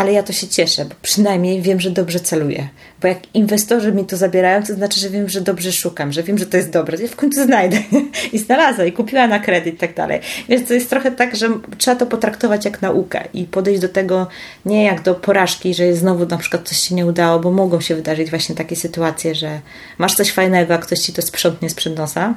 ale 0.00 0.12
ja 0.12 0.22
to 0.22 0.32
się 0.32 0.48
cieszę, 0.48 0.84
bo 0.84 0.94
przynajmniej 1.02 1.62
wiem, 1.62 1.80
że 1.80 1.90
dobrze 1.90 2.20
celuję. 2.20 2.68
Bo 3.02 3.08
jak 3.08 3.18
inwestorzy 3.34 3.92
mi 3.92 4.04
to 4.04 4.16
zabierają, 4.16 4.62
to 4.62 4.74
znaczy, 4.74 5.00
że 5.00 5.10
wiem, 5.10 5.28
że 5.28 5.40
dobrze 5.40 5.72
szukam, 5.72 6.12
że 6.12 6.22
wiem, 6.22 6.38
że 6.38 6.46
to 6.46 6.56
jest 6.56 6.70
dobre. 6.70 6.98
Ja 7.02 7.08
w 7.08 7.16
końcu 7.16 7.44
znajdę. 7.44 7.76
I 8.32 8.38
znalazła, 8.38 8.84
i 8.84 8.92
kupiła 8.92 9.26
na 9.26 9.38
kredyt 9.38 9.74
i 9.74 9.78
tak 9.78 9.94
dalej. 9.94 10.20
Więc 10.48 10.68
to 10.68 10.74
jest 10.74 10.90
trochę 10.90 11.10
tak, 11.10 11.36
że 11.36 11.48
trzeba 11.78 11.96
to 11.96 12.06
potraktować 12.06 12.64
jak 12.64 12.82
naukę 12.82 13.24
i 13.34 13.44
podejść 13.44 13.80
do 13.80 13.88
tego 13.88 14.26
nie 14.66 14.84
jak 14.84 15.02
do 15.02 15.14
porażki, 15.14 15.74
że 15.74 15.94
znowu 15.94 16.26
na 16.26 16.38
przykład 16.38 16.68
coś 16.68 16.78
się 16.78 16.94
nie 16.94 17.06
udało, 17.06 17.40
bo 17.40 17.50
mogą 17.50 17.80
się 17.80 17.94
wydarzyć 17.94 18.30
właśnie 18.30 18.54
takie 18.54 18.76
sytuacje, 18.76 19.34
że 19.34 19.60
masz 19.98 20.14
coś 20.14 20.32
fajnego, 20.32 20.74
a 20.74 20.78
ktoś 20.78 20.98
ci 20.98 21.12
to 21.12 21.22
sprzątnie 21.22 21.70
z 21.70 21.74
przed 21.74 21.96
nosa. 21.96 22.34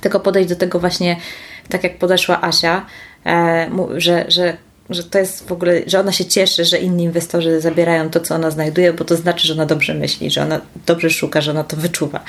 Tylko 0.00 0.20
podejść 0.20 0.48
do 0.48 0.56
tego 0.56 0.80
właśnie 0.80 1.16
tak 1.68 1.84
jak 1.84 1.98
podeszła 1.98 2.42
Asia, 2.42 2.86
e, 3.26 3.70
że, 3.96 4.24
że 4.28 4.56
że 4.90 5.04
to 5.04 5.18
jest 5.18 5.48
w 5.48 5.52
ogóle, 5.52 5.82
że 5.86 6.00
ona 6.00 6.12
się 6.12 6.24
cieszy, 6.24 6.64
że 6.64 6.78
inni 6.78 7.04
inwestorzy 7.04 7.60
zabierają 7.60 8.10
to, 8.10 8.20
co 8.20 8.34
ona 8.34 8.50
znajduje, 8.50 8.92
bo 8.92 9.04
to 9.04 9.16
znaczy, 9.16 9.46
że 9.46 9.52
ona 9.52 9.66
dobrze 9.66 9.94
myśli, 9.94 10.30
że 10.30 10.42
ona 10.42 10.60
dobrze 10.86 11.10
szuka, 11.10 11.40
że 11.40 11.50
ona 11.50 11.64
to 11.64 11.76
wyczuwa. 11.76 12.20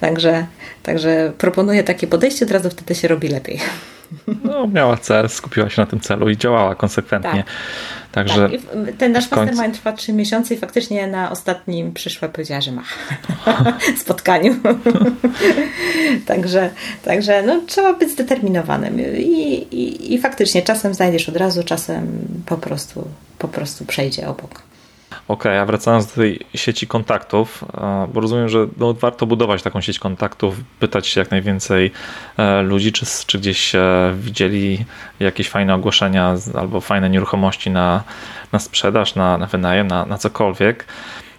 Także, 0.00 0.46
także 0.82 1.32
proponuję 1.38 1.84
takie 1.84 2.06
podejście, 2.06 2.44
od 2.44 2.50
razu 2.50 2.70
wtedy 2.70 2.94
się 2.94 3.08
robi 3.08 3.28
lepiej. 3.28 3.60
No, 4.44 4.66
miała 4.66 4.96
cel, 4.96 5.28
skupiła 5.28 5.70
się 5.70 5.82
na 5.82 5.86
tym 5.86 6.00
celu 6.00 6.28
i 6.28 6.36
działała 6.36 6.74
konsekwentnie. 6.74 7.44
Tak. 7.44 7.52
Także 8.14 8.48
tak. 8.50 8.96
ten 8.98 9.12
nasz 9.12 9.30
mastermind 9.30 9.74
trwa 9.74 9.92
trzy 9.92 10.12
miesiące 10.12 10.54
i 10.54 10.58
faktycznie 10.58 11.06
na 11.06 11.30
ostatnim 11.30 11.92
przyszła 11.92 12.28
powiedziała, 12.28 12.60
że 12.60 12.72
ma 12.72 12.82
spotkaniu. 14.04 14.56
także 16.26 16.70
także 17.04 17.42
no, 17.42 17.60
trzeba 17.66 17.92
być 17.92 18.10
zdeterminowanym 18.10 19.00
I, 19.18 19.54
i, 19.70 20.14
i 20.14 20.18
faktycznie 20.18 20.62
czasem 20.62 20.94
znajdziesz 20.94 21.28
od 21.28 21.36
razu, 21.36 21.62
czasem 21.62 22.06
po 22.46 22.56
prostu, 22.56 23.04
po 23.38 23.48
prostu 23.48 23.84
przejdzie 23.84 24.28
obok. 24.28 24.73
Okej, 25.28 25.52
okay, 25.52 25.60
a 25.60 25.66
wracając 25.66 26.06
do 26.06 26.14
tej 26.14 26.40
sieci 26.54 26.86
kontaktów, 26.86 27.64
e, 27.74 28.08
bo 28.12 28.20
rozumiem, 28.20 28.48
że 28.48 28.66
no, 28.76 28.94
warto 28.94 29.26
budować 29.26 29.62
taką 29.62 29.80
sieć 29.80 29.98
kontaktów, 29.98 30.56
pytać 30.80 31.06
się 31.06 31.20
jak 31.20 31.30
najwięcej 31.30 31.90
e, 32.36 32.62
ludzi, 32.62 32.92
czy, 32.92 33.06
czy 33.26 33.38
gdzieś 33.38 33.72
widzieli 34.14 34.84
jakieś 35.20 35.48
fajne 35.48 35.74
ogłoszenia 35.74 36.34
albo 36.54 36.80
fajne 36.80 37.10
nieruchomości 37.10 37.70
na, 37.70 38.02
na 38.52 38.58
sprzedaż, 38.58 39.14
na, 39.14 39.38
na 39.38 39.46
wynajem, 39.46 39.86
na, 39.86 40.06
na 40.06 40.18
cokolwiek, 40.18 40.86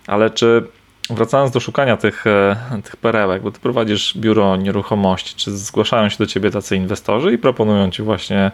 ale 0.07 0.29
czy 0.29 0.67
wracając 1.09 1.51
do 1.51 1.59
szukania 1.59 1.97
tych, 1.97 2.27
e, 2.27 2.55
tych 2.83 2.95
perełek, 2.95 3.41
bo 3.41 3.51
ty 3.51 3.59
prowadzisz 3.59 4.17
biuro 4.17 4.55
nieruchomości, 4.55 5.35
czy 5.35 5.57
zgłaszają 5.57 6.09
się 6.09 6.17
do 6.17 6.25
ciebie 6.25 6.51
tacy 6.51 6.75
inwestorzy 6.75 7.33
i 7.33 7.37
proponują 7.37 7.91
ci 7.91 8.03
właśnie 8.03 8.51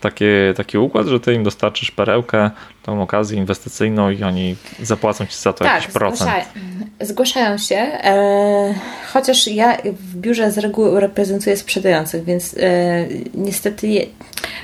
takie, 0.00 0.54
taki 0.56 0.78
układ, 0.78 1.06
że 1.06 1.20
ty 1.20 1.34
im 1.34 1.44
dostarczysz 1.44 1.90
perełkę, 1.90 2.50
tą 2.82 3.02
okazję 3.02 3.38
inwestycyjną 3.38 4.10
i 4.10 4.22
oni 4.22 4.56
zapłacą 4.82 5.26
ci 5.26 5.36
za 5.36 5.52
to 5.52 5.64
tak, 5.64 5.74
jakiś 5.74 5.92
procent. 5.92 6.30
Zgłaszają, 6.30 6.44
zgłaszają 7.00 7.58
się, 7.58 7.76
e, 7.76 8.74
chociaż 9.12 9.48
ja 9.48 9.76
w 9.84 10.16
biurze 10.16 10.50
z 10.50 10.58
reguły 10.58 11.00
reprezentuję 11.00 11.56
sprzedających, 11.56 12.24
więc 12.24 12.54
e, 12.58 13.06
niestety 13.34 13.88
je, 13.88 14.06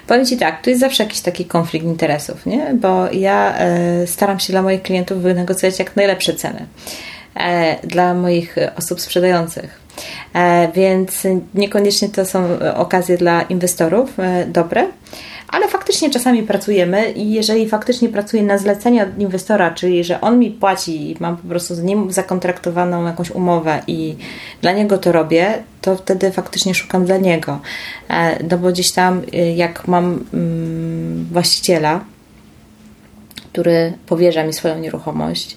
powiem 0.07 0.27
Ci 0.27 0.37
tak, 0.37 0.63
tu 0.63 0.71
jest 0.71 0.81
zawsze 0.81 1.03
jakiś 1.03 1.21
taki 1.21 1.45
konflikt 1.45 1.87
interesów, 1.87 2.47
nie? 2.47 2.75
bo 2.75 3.13
ja 3.13 3.55
e, 3.59 4.07
staram 4.07 4.41
się 4.41 4.53
dla 4.53 4.63
moich 4.63 4.83
klientów 4.83 5.23
wynegocjować 5.23 5.79
jak 5.79 5.97
najlepsze 5.97 6.35
ceny. 6.35 6.67
E, 7.37 7.87
dla 7.87 8.15
moich 8.15 8.57
osób 8.79 9.01
sprzedających. 9.01 9.81
E, 10.35 10.73
więc 10.73 11.23
niekoniecznie 11.55 12.09
to 12.09 12.27
są 12.27 12.49
okazje 12.77 13.19
dla 13.19 13.43
inwestorów 13.43 14.21
e, 14.21 14.47
dobre, 14.47 14.87
ale 15.49 15.69
faktycznie 15.69 16.11
czasami 16.11 16.43
pracujemy 16.43 17.13
i 17.13 17.33
jeżeli 17.33 17.69
faktycznie 17.69 18.09
pracuję 18.09 18.43
na 18.43 18.59
zlecenie 18.59 19.03
od 19.03 19.19
inwestora, 19.19 19.71
czyli 19.71 20.05
że 20.05 20.21
on 20.21 20.39
mi 20.39 20.51
płaci 20.51 21.11
i 21.11 21.17
mam 21.21 21.37
po 21.37 21.49
prostu 21.49 21.75
z 21.75 21.83
nim 21.83 22.13
zakontraktowaną 22.13 23.07
jakąś 23.07 23.31
umowę 23.31 23.83
i 23.87 24.17
dla 24.63 24.73
niego 24.73 24.99
to 24.99 25.13
robię, 25.13 25.63
to 25.81 25.97
wtedy 25.97 26.33
faktycznie 26.33 26.75
szukam 26.75 27.05
dla 27.05 27.17
niego. 27.17 27.61
No 28.51 28.59
bo 28.59 28.69
gdzieś 28.69 28.93
tam, 28.93 29.23
jak 29.57 29.89
mam 29.89 30.25
mm, 30.35 31.29
właściciela, 31.33 32.05
który 33.53 33.93
powierza 34.07 34.45
mi 34.45 34.53
swoją 34.53 34.79
nieruchomość, 34.79 35.57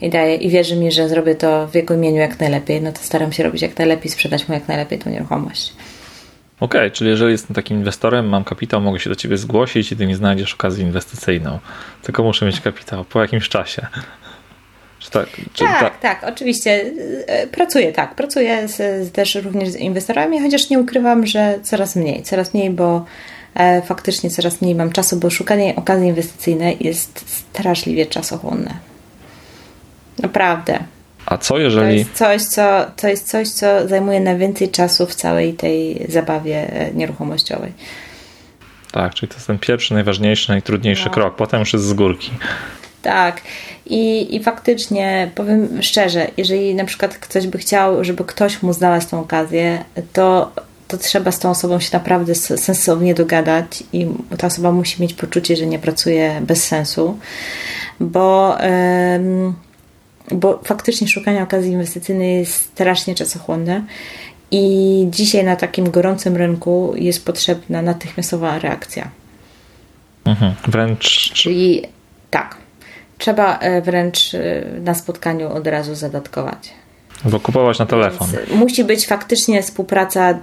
i 0.00 0.10
daje 0.10 0.36
i 0.36 0.50
wierzy 0.50 0.76
mi, 0.76 0.92
że 0.92 1.08
zrobię 1.08 1.34
to 1.34 1.68
w 1.68 1.74
jego 1.74 1.94
imieniu 1.94 2.16
jak 2.16 2.40
najlepiej, 2.40 2.82
no 2.82 2.92
to 2.92 2.98
staram 2.98 3.32
się 3.32 3.42
robić 3.42 3.62
jak 3.62 3.78
najlepiej, 3.78 4.10
sprzedać 4.10 4.48
mu 4.48 4.54
jak 4.54 4.68
najlepiej 4.68 4.98
tą 4.98 5.10
nieruchomość. 5.10 5.72
Okej, 6.60 6.80
okay, 6.80 6.90
czyli 6.90 7.10
jeżeli 7.10 7.32
jestem 7.32 7.54
takim 7.54 7.76
inwestorem, 7.76 8.28
mam 8.28 8.44
kapitał, 8.44 8.80
mogę 8.80 9.00
się 9.00 9.10
do 9.10 9.16
ciebie 9.16 9.36
zgłosić 9.36 9.92
i 9.92 9.96
ty 9.96 10.06
mi 10.06 10.14
znajdziesz 10.14 10.54
okazję 10.54 10.84
inwestycyjną. 10.84 11.58
Tylko 12.02 12.22
muszę 12.22 12.46
mieć 12.46 12.60
kapitał 12.60 13.04
po 13.04 13.22
jakimś 13.22 13.48
czasie. 13.48 13.86
Czy 14.98 15.10
tak, 15.10 15.28
czy 15.52 15.64
tak, 15.64 15.80
tak, 15.80 16.00
tak, 16.00 16.32
oczywiście. 16.32 16.92
E, 17.26 17.46
pracuję, 17.46 17.92
tak. 17.92 18.14
Pracuję 18.14 18.68
z, 18.68 18.76
z, 18.76 19.12
też 19.12 19.34
również 19.34 19.68
z 19.68 19.76
inwestorami, 19.76 20.40
chociaż 20.40 20.70
nie 20.70 20.78
ukrywam, 20.78 21.26
że 21.26 21.58
coraz 21.62 21.96
mniej, 21.96 22.22
coraz 22.22 22.54
mniej, 22.54 22.70
bo 22.70 23.04
e, 23.54 23.82
faktycznie 23.82 24.30
coraz 24.30 24.60
mniej 24.60 24.74
mam 24.74 24.92
czasu, 24.92 25.16
bo 25.16 25.30
szukanie 25.30 25.76
okazji 25.76 26.08
inwestycyjnej 26.08 26.76
jest 26.80 27.24
straszliwie 27.30 28.06
czasochłonne. 28.06 28.89
Naprawdę. 30.22 30.78
A 31.26 31.38
co 31.38 31.58
jeżeli. 31.58 31.88
To 31.88 31.92
jest 31.92 32.14
coś, 32.14 32.42
co, 32.42 32.86
to 32.96 33.08
jest 33.08 33.28
coś, 33.28 33.48
co 33.48 33.88
zajmuje 33.88 34.20
najwięcej 34.20 34.68
czasu 34.68 35.06
w 35.06 35.14
całej 35.14 35.54
tej 35.54 36.06
zabawie 36.08 36.72
e, 36.72 36.94
nieruchomościowej. 36.94 37.72
Tak, 38.92 39.14
czyli 39.14 39.28
to 39.28 39.34
jest 39.34 39.46
ten 39.46 39.58
pierwszy, 39.58 39.94
najważniejszy, 39.94 40.48
najtrudniejszy 40.48 41.04
no. 41.04 41.10
krok. 41.10 41.36
Potem 41.36 41.60
już 41.60 41.72
jest 41.72 41.84
z 41.84 41.92
górki. 41.92 42.30
Tak. 43.02 43.40
I, 43.86 44.36
I 44.36 44.42
faktycznie 44.42 45.30
powiem 45.34 45.82
szczerze, 45.82 46.26
jeżeli 46.36 46.74
na 46.74 46.84
przykład 46.84 47.18
ktoś 47.18 47.46
by 47.46 47.58
chciał, 47.58 48.04
żeby 48.04 48.24
ktoś 48.24 48.62
mu 48.62 48.72
znalazł 48.72 49.10
tą 49.10 49.20
okazję, 49.20 49.84
to, 50.12 50.52
to 50.88 50.98
trzeba 50.98 51.32
z 51.32 51.38
tą 51.38 51.50
osobą 51.50 51.80
się 51.80 51.90
naprawdę 51.92 52.34
sensownie 52.34 53.14
dogadać 53.14 53.82
i 53.92 54.06
ta 54.38 54.46
osoba 54.46 54.72
musi 54.72 55.02
mieć 55.02 55.14
poczucie, 55.14 55.56
że 55.56 55.66
nie 55.66 55.78
pracuje 55.78 56.40
bez 56.40 56.64
sensu, 56.64 57.18
bo. 58.00 58.56
Yy, 58.62 59.69
bo 60.32 60.60
faktycznie 60.64 61.08
szukanie 61.08 61.42
okazji 61.42 61.72
inwestycyjnej 61.72 62.38
jest 62.38 62.54
strasznie 62.54 63.14
czasochłonne 63.14 63.84
i 64.50 65.06
dzisiaj 65.10 65.44
na 65.44 65.56
takim 65.56 65.90
gorącym 65.90 66.36
rynku 66.36 66.92
jest 66.96 67.24
potrzebna 67.24 67.82
natychmiastowa 67.82 68.58
reakcja. 68.58 69.10
Mhm, 70.24 70.54
wręcz. 70.68 71.32
Czyli 71.32 71.82
tak, 72.30 72.56
trzeba 73.18 73.58
e, 73.58 73.82
wręcz 73.82 74.34
e, 74.34 74.64
na 74.80 74.94
spotkaniu 74.94 75.52
od 75.52 75.66
razu 75.66 75.94
zadatkować. 75.94 76.72
Bo 77.24 77.40
kupować 77.40 77.78
na 77.78 77.86
telefon. 77.86 78.28
Więc 78.30 78.60
musi 78.60 78.84
być 78.84 79.06
faktycznie 79.06 79.62
współpraca, 79.62 80.38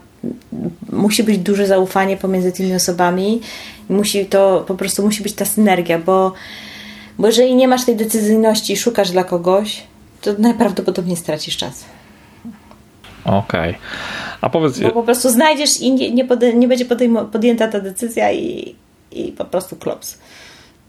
musi 0.91 1.23
być 1.23 1.37
duże 1.37 1.67
zaufanie 1.67 2.17
pomiędzy 2.17 2.51
tymi 2.51 2.75
osobami, 2.75 3.41
musi 3.89 4.25
to 4.25 4.63
po 4.67 4.75
prostu 4.75 5.03
musi 5.03 5.23
być 5.23 5.33
ta 5.33 5.45
synergia, 5.45 5.99
bo 5.99 6.33
bo 7.19 7.27
jeżeli 7.27 7.55
nie 7.55 7.67
masz 7.67 7.85
tej 7.85 7.95
decyzyjności 7.95 8.73
i 8.73 8.77
szukasz 8.77 9.11
dla 9.11 9.23
kogoś, 9.23 9.83
to 10.21 10.31
najprawdopodobniej 10.37 11.17
stracisz 11.17 11.57
czas. 11.57 11.85
Okej. 13.25 13.69
Okay. 13.69 13.81
A 14.41 14.49
powiedz... 14.49 14.79
Bo 14.79 14.91
po 14.91 15.03
prostu 15.03 15.29
znajdziesz 15.29 15.81
i 15.81 15.91
nie, 15.91 16.11
nie, 16.11 16.25
pode, 16.25 16.53
nie 16.53 16.67
będzie 16.67 16.85
podjęta 17.31 17.67
ta 17.67 17.79
decyzja 17.79 18.31
i, 18.31 18.75
i 19.11 19.31
po 19.31 19.45
prostu 19.45 19.75
klops. 19.75 20.17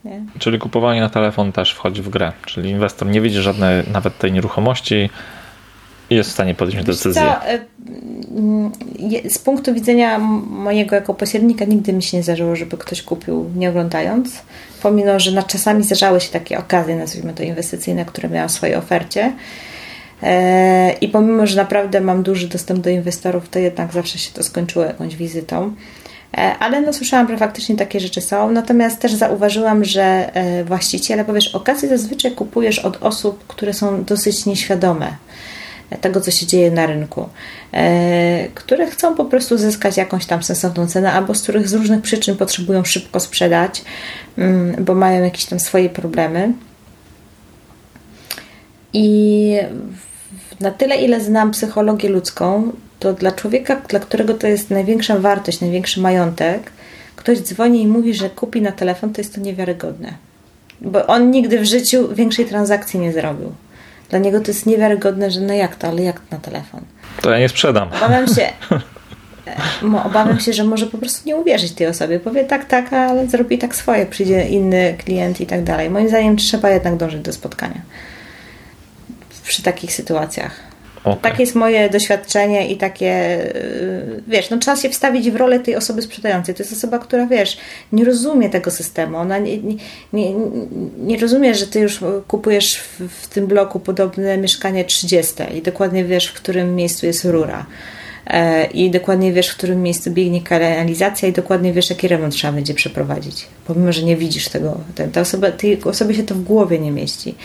Nie? 0.05 0.21
Czyli 0.39 0.59
kupowanie 0.59 1.01
na 1.01 1.09
telefon 1.09 1.51
też 1.51 1.71
wchodzi 1.71 2.01
w 2.01 2.09
grę. 2.09 2.31
Czyli 2.45 2.69
inwestor 2.69 3.07
nie 3.07 3.21
widzi 3.21 3.41
żadnej 3.41 3.83
nawet 3.93 4.17
tej 4.17 4.31
nieruchomości 4.31 5.09
i 6.09 6.15
jest 6.15 6.29
w 6.29 6.33
stanie 6.33 6.55
podjąć 6.55 6.85
decyzję. 6.85 7.21
E, 7.21 7.59
mm, 8.31 8.71
z 9.29 9.39
punktu 9.39 9.73
widzenia 9.73 10.19
mojego 10.49 10.95
jako 10.95 11.13
pośrednika 11.13 11.65
nigdy 11.65 11.93
mi 11.93 12.03
się 12.03 12.17
nie 12.17 12.23
zdarzyło, 12.23 12.55
żeby 12.55 12.77
ktoś 12.77 13.01
kupił 13.01 13.49
nie 13.55 13.69
oglądając 13.69 14.41
pomimo, 14.81 15.19
że 15.19 15.31
na 15.31 15.43
czasami 15.43 15.83
zdarzały 15.83 16.21
się 16.21 16.29
takie 16.31 16.57
okazje, 16.57 16.95
nazwijmy 16.95 17.33
to 17.33 17.43
inwestycyjne, 17.43 18.05
które 18.05 18.29
miałam 18.29 18.49
w 18.49 18.51
swojej 18.51 18.75
ofercie. 18.75 19.33
E, 20.23 20.93
I 21.01 21.07
pomimo, 21.07 21.47
że 21.47 21.55
naprawdę 21.55 22.01
mam 22.01 22.23
duży 22.23 22.47
dostęp 22.47 22.79
do 22.79 22.89
inwestorów, 22.89 23.49
to 23.49 23.59
jednak 23.59 23.93
zawsze 23.93 24.19
się 24.19 24.33
to 24.33 24.43
skończyło 24.43 24.85
jakąś 24.85 25.15
wizytą. 25.15 25.75
E, 26.37 26.55
ale 26.59 26.81
no, 26.81 26.93
słyszałam, 26.93 27.27
że 27.27 27.37
faktycznie 27.37 27.75
takie 27.75 27.99
rzeczy 27.99 28.21
są. 28.21 28.51
Natomiast 28.51 28.99
też 28.99 29.13
zauważyłam, 29.13 29.83
że 29.83 30.29
e, 30.33 30.63
właściciele, 30.63 31.25
powiesz, 31.25 31.55
okazję 31.55 31.89
zazwyczaj 31.89 32.31
kupujesz 32.31 32.79
od 32.79 33.03
osób, 33.03 33.47
które 33.47 33.73
są 33.73 34.03
dosyć 34.03 34.45
nieświadome 34.45 35.11
tego, 35.97 36.21
co 36.21 36.31
się 36.31 36.45
dzieje 36.45 36.71
na 36.71 36.85
rynku, 36.85 37.29
e, 37.73 38.47
które 38.55 38.87
chcą 38.87 39.15
po 39.15 39.25
prostu 39.25 39.57
zyskać 39.57 39.97
jakąś 39.97 40.25
tam 40.25 40.43
sensowną 40.43 40.87
cenę, 40.87 41.13
albo 41.13 41.35
z 41.35 41.41
których 41.41 41.69
z 41.69 41.73
różnych 41.73 42.01
przyczyn 42.01 42.37
potrzebują 42.37 42.83
szybko 42.83 43.19
sprzedać, 43.19 43.81
mm, 44.37 44.85
bo 44.85 44.95
mają 44.95 45.23
jakieś 45.23 45.45
tam 45.45 45.59
swoje 45.59 45.89
problemy. 45.89 46.53
I 48.93 49.55
na 50.59 50.71
tyle, 50.71 50.95
ile 50.95 51.21
znam 51.21 51.51
psychologię 51.51 52.09
ludzką, 52.09 52.71
to 52.99 53.13
dla 53.13 53.31
człowieka, 53.31 53.81
dla 53.89 53.99
którego 53.99 54.33
to 54.33 54.47
jest 54.47 54.69
największa 54.69 55.19
wartość, 55.19 55.61
największy 55.61 56.01
majątek, 56.01 56.71
ktoś 57.15 57.39
dzwoni 57.39 57.81
i 57.81 57.87
mówi, 57.87 58.13
że 58.13 58.29
kupi 58.29 58.61
na 58.61 58.71
telefon, 58.71 59.13
to 59.13 59.21
jest 59.21 59.35
to 59.35 59.41
niewiarygodne. 59.41 60.13
Bo 60.81 61.07
on 61.07 61.31
nigdy 61.31 61.59
w 61.59 61.65
życiu 61.65 62.15
większej 62.15 62.45
transakcji 62.45 62.99
nie 62.99 63.13
zrobił. 63.13 63.51
Dla 64.09 64.19
niego 64.19 64.39
to 64.39 64.47
jest 64.47 64.65
niewiarygodne, 64.65 65.31
że 65.31 65.41
no 65.41 65.53
jak 65.53 65.75
to, 65.75 65.87
ale 65.87 66.01
jak 66.01 66.21
na 66.31 66.37
telefon. 66.37 66.81
To 67.21 67.31
ja 67.31 67.39
nie 67.39 67.49
sprzedam. 67.49 67.89
Obawiam 67.97 68.27
się, 68.27 68.41
e, 69.83 70.03
obawiam 70.05 70.39
się, 70.39 70.53
że 70.53 70.63
może 70.63 70.85
po 70.85 70.97
prostu 70.97 71.29
nie 71.29 71.35
uwierzyć 71.35 71.71
tej 71.71 71.87
osobie. 71.87 72.19
Powie 72.19 72.45
tak, 72.45 72.65
tak, 72.65 72.93
ale 72.93 73.27
zrobi 73.27 73.57
tak 73.57 73.75
swoje, 73.75 74.05
przyjdzie 74.05 74.47
inny 74.47 74.95
klient 75.05 75.41
i 75.41 75.45
tak 75.45 75.63
dalej. 75.63 75.89
Moim 75.89 76.09
zdaniem 76.09 76.37
trzeba 76.37 76.69
jednak 76.69 76.97
dążyć 76.97 77.21
do 77.21 77.33
spotkania 77.33 77.81
przy 79.49 79.63
takich 79.63 79.93
sytuacjach. 79.93 80.68
Okay. 81.11 81.31
Takie 81.31 81.43
jest 81.43 81.55
moje 81.55 81.89
doświadczenie 81.89 82.67
i 82.67 82.77
takie, 82.77 83.39
y, 83.55 84.23
wiesz, 84.27 84.49
no 84.49 84.57
trzeba 84.57 84.77
się 84.77 84.89
wstawić 84.89 85.31
w 85.31 85.35
rolę 85.35 85.59
tej 85.59 85.75
osoby 85.75 86.01
sprzedającej. 86.01 86.55
To 86.55 86.63
jest 86.63 86.73
osoba, 86.73 86.99
która, 86.99 87.27
wiesz, 87.27 87.57
nie 87.91 88.05
rozumie 88.05 88.49
tego 88.49 88.71
systemu. 88.71 89.17
Ona 89.17 89.37
nie, 89.37 89.57
nie, 90.13 90.33
nie, 90.97 91.17
rozumie, 91.17 91.55
że 91.55 91.67
ty 91.67 91.79
już 91.79 91.99
kupujesz 92.27 92.77
w, 92.77 92.99
w, 93.07 93.27
tym 93.27 93.47
bloku 93.47 93.79
podobne 93.79 94.37
mieszkanie 94.37 94.85
30 94.85 95.33
i 95.55 95.61
dokładnie 95.61 96.05
wiesz, 96.05 96.27
w 96.27 96.33
którym 96.33 96.75
miejscu 96.75 97.05
jest 97.05 97.25
rura. 97.25 97.65
E, 98.27 98.65
I 98.65 98.91
dokładnie 98.91 99.33
wiesz, 99.33 99.49
w 99.49 99.57
którym 99.57 99.83
miejscu 99.83 100.11
biegnie 100.11 100.41
kanalizacja 100.41 101.29
i 101.29 101.33
dokładnie 101.33 101.73
wiesz, 101.73 101.89
jaki 101.89 102.07
remont 102.07 102.33
trzeba 102.33 102.53
będzie 102.53 102.73
przeprowadzić. 102.73 103.47
Pomimo, 103.67 103.91
że 103.91 104.03
nie 104.03 104.17
widzisz 104.17 104.49
tego. 104.49 104.77
Ta 105.13 105.21
osoba, 105.21 105.51
tej 105.51 105.83
osobie 105.83 106.15
się 106.15 106.23
to 106.23 106.35
w 106.35 106.43
głowie 106.43 106.79
nie 106.79 106.91
mieści. 106.91 107.35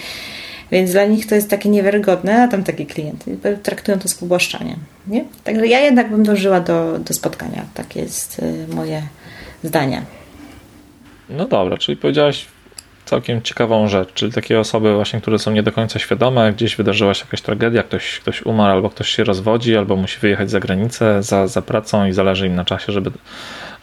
Więc 0.75 0.93
dla 0.93 1.05
nich 1.05 1.27
to 1.27 1.35
jest 1.35 1.51
takie 1.51 1.69
niewiarygodne, 1.69 2.43
a 2.43 2.49
tam 2.49 2.65
taki 2.65 2.87
klient. 2.87 3.25
Traktują 3.63 3.99
to 3.99 4.09
z 4.09 4.15
pobłaszczaniem. 4.15 4.77
Nie? 5.07 5.25
Także 5.45 5.67
ja 5.67 5.81
jednak 5.81 6.11
bym 6.11 6.23
dążyła 6.25 6.61
do, 6.61 6.99
do 6.99 7.15
spotkania. 7.15 7.65
Takie 7.75 8.01
jest 8.01 8.39
y, 8.39 8.75
moje 8.75 9.03
zdanie. 9.63 10.03
No 11.29 11.45
dobra, 11.45 11.77
czyli 11.77 11.97
powiedziałaś 11.97 12.47
całkiem 13.05 13.43
ciekawą 13.43 13.89
rzecz, 13.89 14.13
czyli 14.15 14.33
takie 14.33 14.61
osoby 14.61 14.95
właśnie, 14.95 15.21
które 15.21 15.39
są 15.39 15.51
nie 15.51 15.63
do 15.63 15.73
końca 15.73 15.99
świadome, 15.99 16.53
gdzieś 16.53 16.77
wydarzyła 16.77 17.15
się 17.15 17.25
jakaś 17.25 17.41
tragedia, 17.41 17.83
ktoś, 17.83 18.21
ktoś 18.21 18.43
umarł, 18.43 18.73
albo 18.73 18.91
ktoś 18.91 19.09
się 19.09 19.25
rozwodzi, 19.25 19.77
albo 19.77 19.97
musi 19.97 20.19
wyjechać 20.19 20.51
za 20.51 20.61
granicę 20.61 21.23
za, 21.23 21.47
za 21.47 21.63
pracą 21.63 22.07
i 22.07 22.13
zależy 22.13 22.47
im 22.47 22.55
na 22.55 22.65
czasie, 22.65 22.93
żeby, 22.93 23.11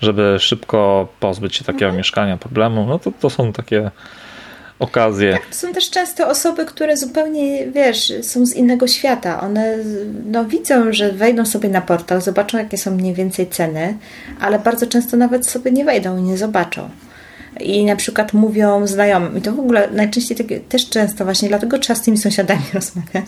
żeby 0.01 0.35
szybko 0.39 1.07
pozbyć 1.19 1.55
się 1.55 1.63
takiego 1.63 1.85
mhm. 1.85 1.97
mieszkania, 1.97 2.37
problemu, 2.37 2.85
no 2.85 2.99
to, 2.99 3.11
to 3.19 3.29
są 3.29 3.53
takie 3.53 3.91
okazje. 4.81 5.33
Tak, 5.33 5.45
to 5.45 5.55
są 5.55 5.73
też 5.73 5.89
często 5.89 6.27
osoby, 6.27 6.65
które 6.65 6.97
zupełnie, 6.97 7.67
wiesz, 7.71 8.13
są 8.21 8.45
z 8.45 8.53
innego 8.53 8.87
świata. 8.87 9.41
One 9.41 9.77
no, 10.25 10.45
widzą, 10.45 10.93
że 10.93 11.11
wejdą 11.11 11.45
sobie 11.45 11.69
na 11.69 11.81
portal, 11.81 12.21
zobaczą, 12.21 12.57
jakie 12.57 12.77
są 12.77 12.95
mniej 12.95 13.13
więcej 13.13 13.47
ceny, 13.47 13.97
ale 14.39 14.59
bardzo 14.59 14.87
często 14.87 15.17
nawet 15.17 15.47
sobie 15.47 15.71
nie 15.71 15.85
wejdą 15.85 16.17
i 16.17 16.21
nie 16.21 16.37
zobaczą. 16.37 16.89
I 17.59 17.85
na 17.85 17.95
przykład 17.95 18.33
mówią 18.33 18.87
znajomym, 18.87 19.37
i 19.37 19.41
to 19.41 19.53
w 19.53 19.59
ogóle 19.59 19.89
najczęściej 19.91 20.37
takie, 20.37 20.59
też 20.59 20.89
często 20.89 21.25
właśnie, 21.25 21.49
dlatego 21.49 21.79
trzeba 21.79 21.99
z 21.99 22.01
tymi 22.01 22.17
sąsiadami 22.17 22.63
rozmawiać 22.73 23.25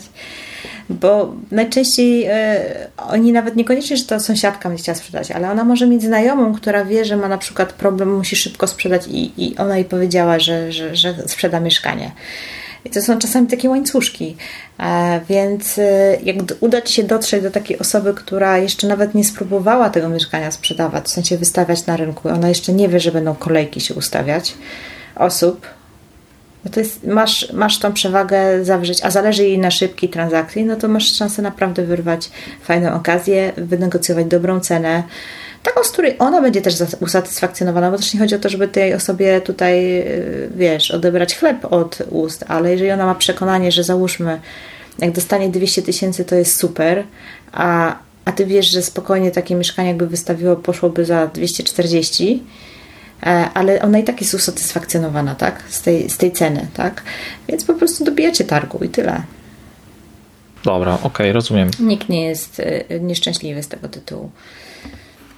bo 0.88 1.34
najczęściej 1.50 2.24
e, 2.24 2.60
oni 2.96 3.32
nawet 3.32 3.56
niekoniecznie, 3.56 3.96
że 3.96 4.04
to 4.04 4.20
sąsiadka 4.20 4.68
będzie 4.68 4.82
chciała 4.82 4.98
sprzedać, 4.98 5.30
ale 5.30 5.50
ona 5.50 5.64
może 5.64 5.86
mieć 5.86 6.02
znajomą, 6.02 6.54
która 6.54 6.84
wie, 6.84 7.04
że 7.04 7.16
ma 7.16 7.28
na 7.28 7.38
przykład 7.38 7.72
problem, 7.72 8.16
musi 8.16 8.36
szybko 8.36 8.66
sprzedać 8.66 9.06
i, 9.08 9.44
i 9.44 9.56
ona 9.56 9.76
jej 9.76 9.84
powiedziała, 9.84 10.38
że, 10.38 10.72
że, 10.72 10.96
że 10.96 11.14
sprzeda 11.26 11.60
mieszkanie. 11.60 12.12
I 12.84 12.90
to 12.90 13.02
są 13.02 13.18
czasami 13.18 13.46
takie 13.46 13.70
łańcuszki. 13.70 14.36
E, 14.80 15.20
więc 15.28 15.78
e, 15.78 16.16
jak 16.24 16.36
uda 16.60 16.82
Ci 16.82 16.94
się 16.94 17.02
dotrzeć 17.02 17.42
do 17.42 17.50
takiej 17.50 17.78
osoby, 17.78 18.14
która 18.14 18.58
jeszcze 18.58 18.86
nawet 18.86 19.14
nie 19.14 19.24
spróbowała 19.24 19.90
tego 19.90 20.08
mieszkania 20.08 20.50
sprzedawać, 20.50 21.04
w 21.04 21.08
sensie 21.08 21.38
wystawiać 21.38 21.86
na 21.86 21.96
rynku, 21.96 22.28
ona 22.28 22.48
jeszcze 22.48 22.72
nie 22.72 22.88
wie, 22.88 23.00
że 23.00 23.12
będą 23.12 23.34
kolejki 23.34 23.80
się 23.80 23.94
ustawiać 23.94 24.54
osób, 25.16 25.66
no 26.64 26.70
to 26.70 26.80
jest, 26.80 27.06
masz, 27.06 27.52
masz 27.52 27.78
tą 27.78 27.92
przewagę 27.92 28.64
zawrzeć, 28.64 29.04
a 29.04 29.10
zależy 29.10 29.42
jej 29.42 29.58
na 29.58 29.70
szybkiej 29.70 30.10
transakcji, 30.10 30.64
no 30.64 30.76
to 30.76 30.88
masz 30.88 31.16
szansę 31.16 31.42
naprawdę 31.42 31.82
wyrwać 31.82 32.30
fajną 32.62 32.94
okazję, 32.94 33.52
wynegocjować 33.56 34.26
dobrą 34.26 34.60
cenę, 34.60 35.02
taką, 35.62 35.84
z 35.84 35.90
której 35.90 36.16
ona 36.18 36.42
będzie 36.42 36.62
też 36.62 36.74
usatysfakcjonowana, 37.00 37.90
bo 37.90 37.96
też 37.96 38.14
nie 38.14 38.20
chodzi 38.20 38.34
o 38.34 38.38
to, 38.38 38.48
żeby 38.48 38.68
tej 38.68 38.94
osobie 38.94 39.40
tutaj, 39.40 40.00
y, 40.00 40.50
wiesz, 40.56 40.90
odebrać 40.90 41.36
chleb 41.36 41.72
od 41.72 41.98
ust, 42.10 42.44
ale 42.48 42.70
jeżeli 42.70 42.90
ona 42.90 43.06
ma 43.06 43.14
przekonanie, 43.14 43.72
że 43.72 43.84
załóżmy, 43.84 44.40
jak 44.98 45.12
dostanie 45.12 45.48
200 45.48 45.82
tysięcy, 45.82 46.24
to 46.24 46.34
jest 46.34 46.56
super, 46.56 47.04
a, 47.52 47.96
a 48.24 48.32
ty 48.32 48.46
wiesz, 48.46 48.66
że 48.66 48.82
spokojnie 48.82 49.30
takie 49.30 49.54
mieszkanie 49.54 49.88
jakby 49.88 50.06
wystawiło, 50.06 50.56
poszłoby 50.56 51.04
za 51.04 51.26
240, 51.26 52.42
E, 52.42 52.73
ale 53.54 53.82
ona 53.82 53.98
i 53.98 54.04
tak 54.04 54.20
jest 54.20 54.34
usatysfakcjonowana, 54.34 55.34
tak? 55.34 55.62
Z 55.68 55.82
tej, 55.82 56.10
z 56.10 56.18
tej 56.18 56.32
ceny, 56.32 56.66
tak? 56.74 57.02
Więc 57.48 57.64
po 57.64 57.74
prostu 57.74 58.04
dobijacie 58.04 58.44
targu 58.44 58.84
i 58.84 58.88
tyle. 58.88 59.22
Dobra, 60.64 60.94
okej, 60.94 61.06
okay, 61.06 61.32
rozumiem. 61.32 61.70
Nikt 61.80 62.08
nie 62.08 62.26
jest 62.26 62.60
e, 62.60 63.00
nieszczęśliwy 63.00 63.62
z 63.62 63.68
tego 63.68 63.88
tytułu. 63.88 64.30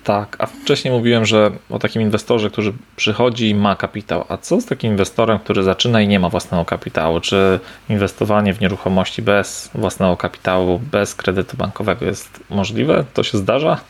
Tak, 0.04 0.36
a 0.38 0.46
wcześniej 0.46 0.94
mówiłem, 0.94 1.26
że 1.26 1.50
o 1.70 1.78
takim 1.78 2.02
inwestorze, 2.02 2.50
który 2.50 2.72
przychodzi 2.96 3.50
i 3.50 3.54
ma 3.54 3.76
kapitał. 3.76 4.24
A 4.28 4.36
co 4.36 4.60
z 4.60 4.66
takim 4.66 4.90
inwestorem, 4.90 5.38
który 5.38 5.62
zaczyna 5.62 6.00
i 6.00 6.08
nie 6.08 6.20
ma 6.20 6.28
własnego 6.28 6.64
kapitału? 6.64 7.20
Czy 7.20 7.60
inwestowanie 7.88 8.54
w 8.54 8.60
nieruchomości 8.60 9.22
bez 9.22 9.70
własnego 9.74 10.16
kapitału, 10.16 10.78
bez 10.78 11.14
kredytu 11.14 11.56
bankowego 11.56 12.04
jest 12.04 12.40
możliwe? 12.50 13.04
To 13.14 13.22
się 13.22 13.38
zdarza? 13.38 13.80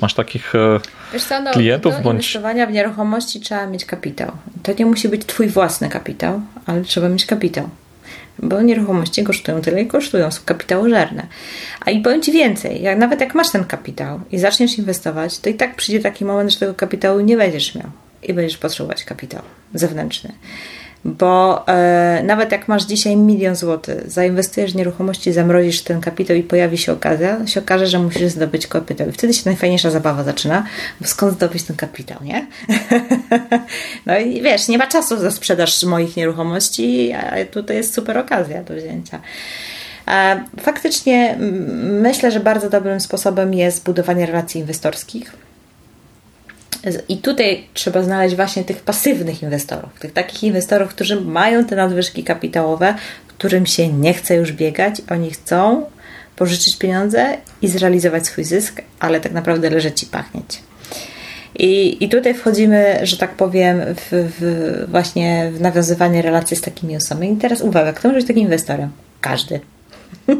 Masz 0.00 0.14
takich 0.14 0.54
e, 0.54 0.80
Wiesz 1.12 1.24
co, 1.24 1.42
no, 1.42 1.50
klientów? 1.50 1.92
Do 1.92 2.00
bądź... 2.00 2.14
inwestowania 2.14 2.66
w 2.66 2.72
nieruchomości 2.72 3.40
trzeba 3.40 3.66
mieć 3.66 3.84
kapitał. 3.84 4.32
To 4.62 4.72
nie 4.78 4.86
musi 4.86 5.08
być 5.08 5.26
twój 5.26 5.48
własny 5.48 5.88
kapitał, 5.88 6.40
ale 6.66 6.82
trzeba 6.82 7.08
mieć 7.08 7.26
kapitał. 7.26 7.68
Bo 8.38 8.62
nieruchomości 8.62 9.24
kosztują 9.24 9.60
tyle 9.60 9.82
i 9.82 9.86
kosztują, 9.86 10.30
są 10.30 10.40
kapitałożerne. 10.44 11.26
A 11.80 11.90
i 11.90 12.00
powiem 12.00 12.22
Ci 12.22 12.32
więcej, 12.32 12.82
jak, 12.82 12.98
nawet 12.98 13.20
jak 13.20 13.34
masz 13.34 13.50
ten 13.50 13.64
kapitał 13.64 14.20
i 14.30 14.38
zaczniesz 14.38 14.78
inwestować, 14.78 15.38
to 15.38 15.50
i 15.50 15.54
tak 15.54 15.76
przyjdzie 15.76 16.02
taki 16.02 16.24
moment, 16.24 16.52
że 16.52 16.58
tego 16.58 16.74
kapitału 16.74 17.20
nie 17.20 17.36
będziesz 17.36 17.74
miał 17.74 17.90
i 18.22 18.32
będziesz 18.32 18.58
potrzebować 18.58 19.04
kapitał 19.04 19.42
zewnętrzny 19.74 20.32
bo 21.04 21.64
e, 21.68 22.22
nawet 22.24 22.52
jak 22.52 22.68
masz 22.68 22.84
dzisiaj 22.84 23.16
milion 23.16 23.56
złotych, 23.56 24.10
zainwestujesz 24.10 24.72
w 24.72 24.76
nieruchomości, 24.76 25.32
zamrozisz 25.32 25.82
ten 25.82 26.00
kapitał 26.00 26.36
i 26.36 26.42
pojawi 26.42 26.78
się 26.78 26.92
okazja, 26.92 27.46
się 27.46 27.60
okaże, 27.60 27.86
że 27.86 27.98
musisz 27.98 28.32
zdobyć 28.32 28.66
kapitał. 28.66 29.08
I 29.08 29.12
wtedy 29.12 29.34
się 29.34 29.42
najfajniejsza 29.44 29.90
zabawa 29.90 30.24
zaczyna, 30.24 30.66
bo 31.00 31.06
skąd 31.06 31.34
zdobyć 31.34 31.62
ten 31.62 31.76
kapitał, 31.76 32.18
nie? 32.22 32.46
no 34.06 34.18
i 34.18 34.42
wiesz, 34.42 34.68
nie 34.68 34.78
ma 34.78 34.86
czasu 34.86 35.16
za 35.16 35.30
sprzedaż 35.30 35.82
moich 35.82 36.16
nieruchomości, 36.16 37.12
a 37.12 37.44
tutaj 37.44 37.76
jest 37.76 37.94
super 37.94 38.18
okazja 38.18 38.62
do 38.62 38.74
wzięcia. 38.74 39.20
E, 40.08 40.44
faktycznie 40.60 41.36
myślę, 41.82 42.30
że 42.30 42.40
bardzo 42.40 42.70
dobrym 42.70 43.00
sposobem 43.00 43.54
jest 43.54 43.84
budowanie 43.84 44.26
relacji 44.26 44.60
inwestorskich 44.60 45.49
i 47.08 47.16
tutaj 47.16 47.64
trzeba 47.74 48.02
znaleźć 48.02 48.36
właśnie 48.36 48.64
tych 48.64 48.80
pasywnych 48.80 49.42
inwestorów, 49.42 49.98
tych 49.98 50.12
takich 50.12 50.42
inwestorów, 50.42 50.88
którzy 50.88 51.20
mają 51.20 51.64
te 51.64 51.76
nadwyżki 51.76 52.24
kapitałowe, 52.24 52.94
którym 53.28 53.66
się 53.66 53.88
nie 53.88 54.14
chce 54.14 54.36
już 54.36 54.52
biegać, 54.52 55.02
oni 55.10 55.30
chcą 55.30 55.86
pożyczyć 56.36 56.78
pieniądze 56.78 57.36
i 57.62 57.68
zrealizować 57.68 58.26
swój 58.26 58.44
zysk, 58.44 58.82
ale 59.00 59.20
tak 59.20 59.32
naprawdę 59.32 59.70
leży 59.70 59.92
ci 59.92 60.06
pachnieć. 60.06 60.62
I, 61.58 62.04
I 62.04 62.08
tutaj 62.08 62.34
wchodzimy, 62.34 63.00
że 63.02 63.16
tak 63.16 63.30
powiem, 63.30 63.80
w, 63.94 64.08
w 64.10 64.90
właśnie 64.90 65.50
w 65.54 65.60
nawiązywanie 65.60 66.22
relacji 66.22 66.56
z 66.56 66.60
takimi 66.60 66.96
osobami. 66.96 67.32
I 67.32 67.36
teraz 67.36 67.60
uwaga, 67.60 67.92
kto 67.92 68.08
może 68.08 68.18
być 68.18 68.28
takim 68.28 68.42
inwestorem? 68.42 68.90
Każdy. 69.20 69.60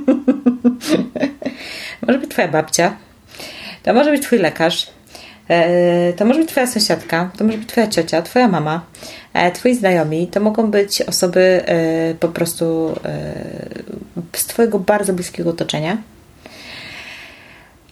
może 2.07 2.19
być 2.19 2.31
Twoja 2.31 2.49
babcia, 2.49 2.97
to 3.83 3.95
może 3.95 4.11
być 4.11 4.23
Twój 4.23 4.39
lekarz, 4.39 4.87
to 6.17 6.25
może 6.25 6.41
być 6.41 6.49
Twoja 6.49 6.67
sąsiadka, 6.67 7.31
to 7.39 7.45
może 7.45 7.59
być 7.59 7.69
Twoja 7.69 7.87
ciocia, 7.87 8.23
Twoja 8.23 8.49
mama, 8.49 8.85
e, 9.35 9.51
Twoi 9.53 9.75
znajomi, 9.75 10.27
to 10.27 10.41
mogą 10.41 10.71
być 10.71 11.03
osoby 11.03 11.63
e, 11.67 12.15
po 12.15 12.29
prostu 12.29 12.95
z 14.33 14.47
Twojego 14.47 14.79
bardzo 14.79 15.13
bliskiego 15.13 15.51
otoczenia. 15.51 15.97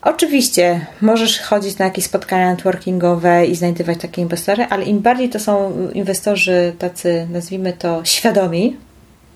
Oczywiście, 0.02 0.86
możesz 1.00 1.40
chodzić 1.40 1.78
na 1.78 1.84
jakieś 1.84 2.04
spotkania 2.04 2.50
networkingowe 2.50 3.46
i 3.46 3.54
znajdywać 3.54 3.98
takie 3.98 4.22
inwestory, 4.22 4.66
ale 4.70 4.84
im 4.84 5.00
bardziej 5.00 5.28
to 5.28 5.40
są 5.40 5.72
inwestorzy 5.94 6.72
tacy, 6.78 7.26
nazwijmy 7.30 7.72
to, 7.72 8.00
świadomi, 8.04 8.76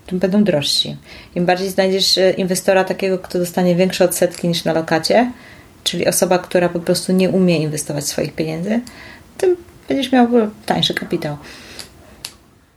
tym 0.06 0.18
będą 0.18 0.44
drożsi. 0.44 0.96
Im 1.34 1.46
bardziej 1.46 1.70
znajdziesz 1.70 2.18
e, 2.18 2.30
inwestora 2.30 2.84
takiego, 2.84 3.18
kto 3.18 3.38
dostanie 3.38 3.74
większe 3.74 4.04
odsetki 4.04 4.48
niż 4.48 4.64
na 4.64 4.72
lokacie, 4.72 5.30
czyli 5.84 6.08
osoba, 6.08 6.38
która 6.38 6.68
po 6.68 6.80
prostu 6.80 7.12
nie 7.12 7.30
umie 7.30 7.58
inwestować 7.58 8.04
swoich 8.04 8.34
pieniędzy, 8.34 8.80
tym 9.38 9.56
będziesz 9.88 10.12
miał 10.12 10.28
tańszy 10.66 10.94
kapitał. 10.94 11.36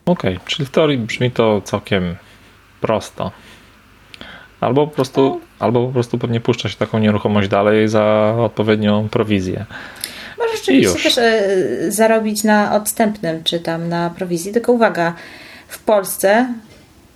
Okej, 0.05 0.35
okay, 0.35 0.47
czyli 0.47 0.65
w 0.65 0.71
teorii 0.71 0.97
brzmi 0.97 1.31
to 1.31 1.61
całkiem 1.61 2.15
prosto. 2.81 3.31
Albo 4.61 4.87
po 4.87 4.95
prostu, 4.95 5.21
no. 5.21 5.39
albo 5.59 5.87
po 5.87 5.93
prostu 5.93 6.17
pewnie 6.17 6.39
puszcza 6.39 6.69
się 6.69 6.77
taką 6.77 6.99
nieruchomość 6.99 7.49
dalej 7.49 7.87
za 7.87 8.35
odpowiednią 8.39 9.09
prowizję. 9.09 9.65
Możesz 10.37 10.59
rzeczywiście 10.59 11.03
też 11.03 11.17
e, 11.17 11.41
zarobić 11.91 12.43
na 12.43 12.75
odstępnym, 12.75 13.43
czy 13.43 13.59
tam 13.59 13.89
na 13.89 14.09
prowizji, 14.09 14.53
tylko 14.53 14.71
uwaga, 14.71 15.13
w 15.67 15.79
Polsce 15.79 16.53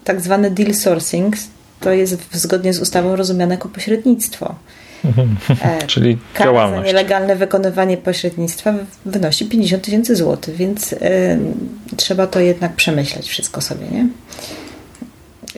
tak 0.03 0.21
zwane 0.21 0.51
deal 0.51 0.73
sourcing 0.73 1.35
to 1.79 1.91
jest 1.91 2.35
zgodnie 2.35 2.73
z 2.73 2.79
ustawą 2.79 3.15
rozumiane 3.15 3.55
jako 3.55 3.69
pośrednictwo. 3.69 4.55
E, 5.62 5.88
Czyli 5.88 6.18
Kara 6.34 6.45
działalność. 6.45 6.82
za 6.82 6.88
nielegalne 6.88 7.36
wykonywanie 7.36 7.97
pośrednictwa 7.97 8.74
wynosi 9.06 9.45
50 9.45 9.84
tysięcy 9.84 10.16
złotych, 10.16 10.56
więc 10.56 10.93
y, 10.93 10.97
trzeba 11.97 12.28
to 12.28 12.39
jednak 12.39 12.74
przemyśleć 12.74 13.30
wszystko 13.30 13.62
sobie, 13.62 13.88
nie? 13.91 14.08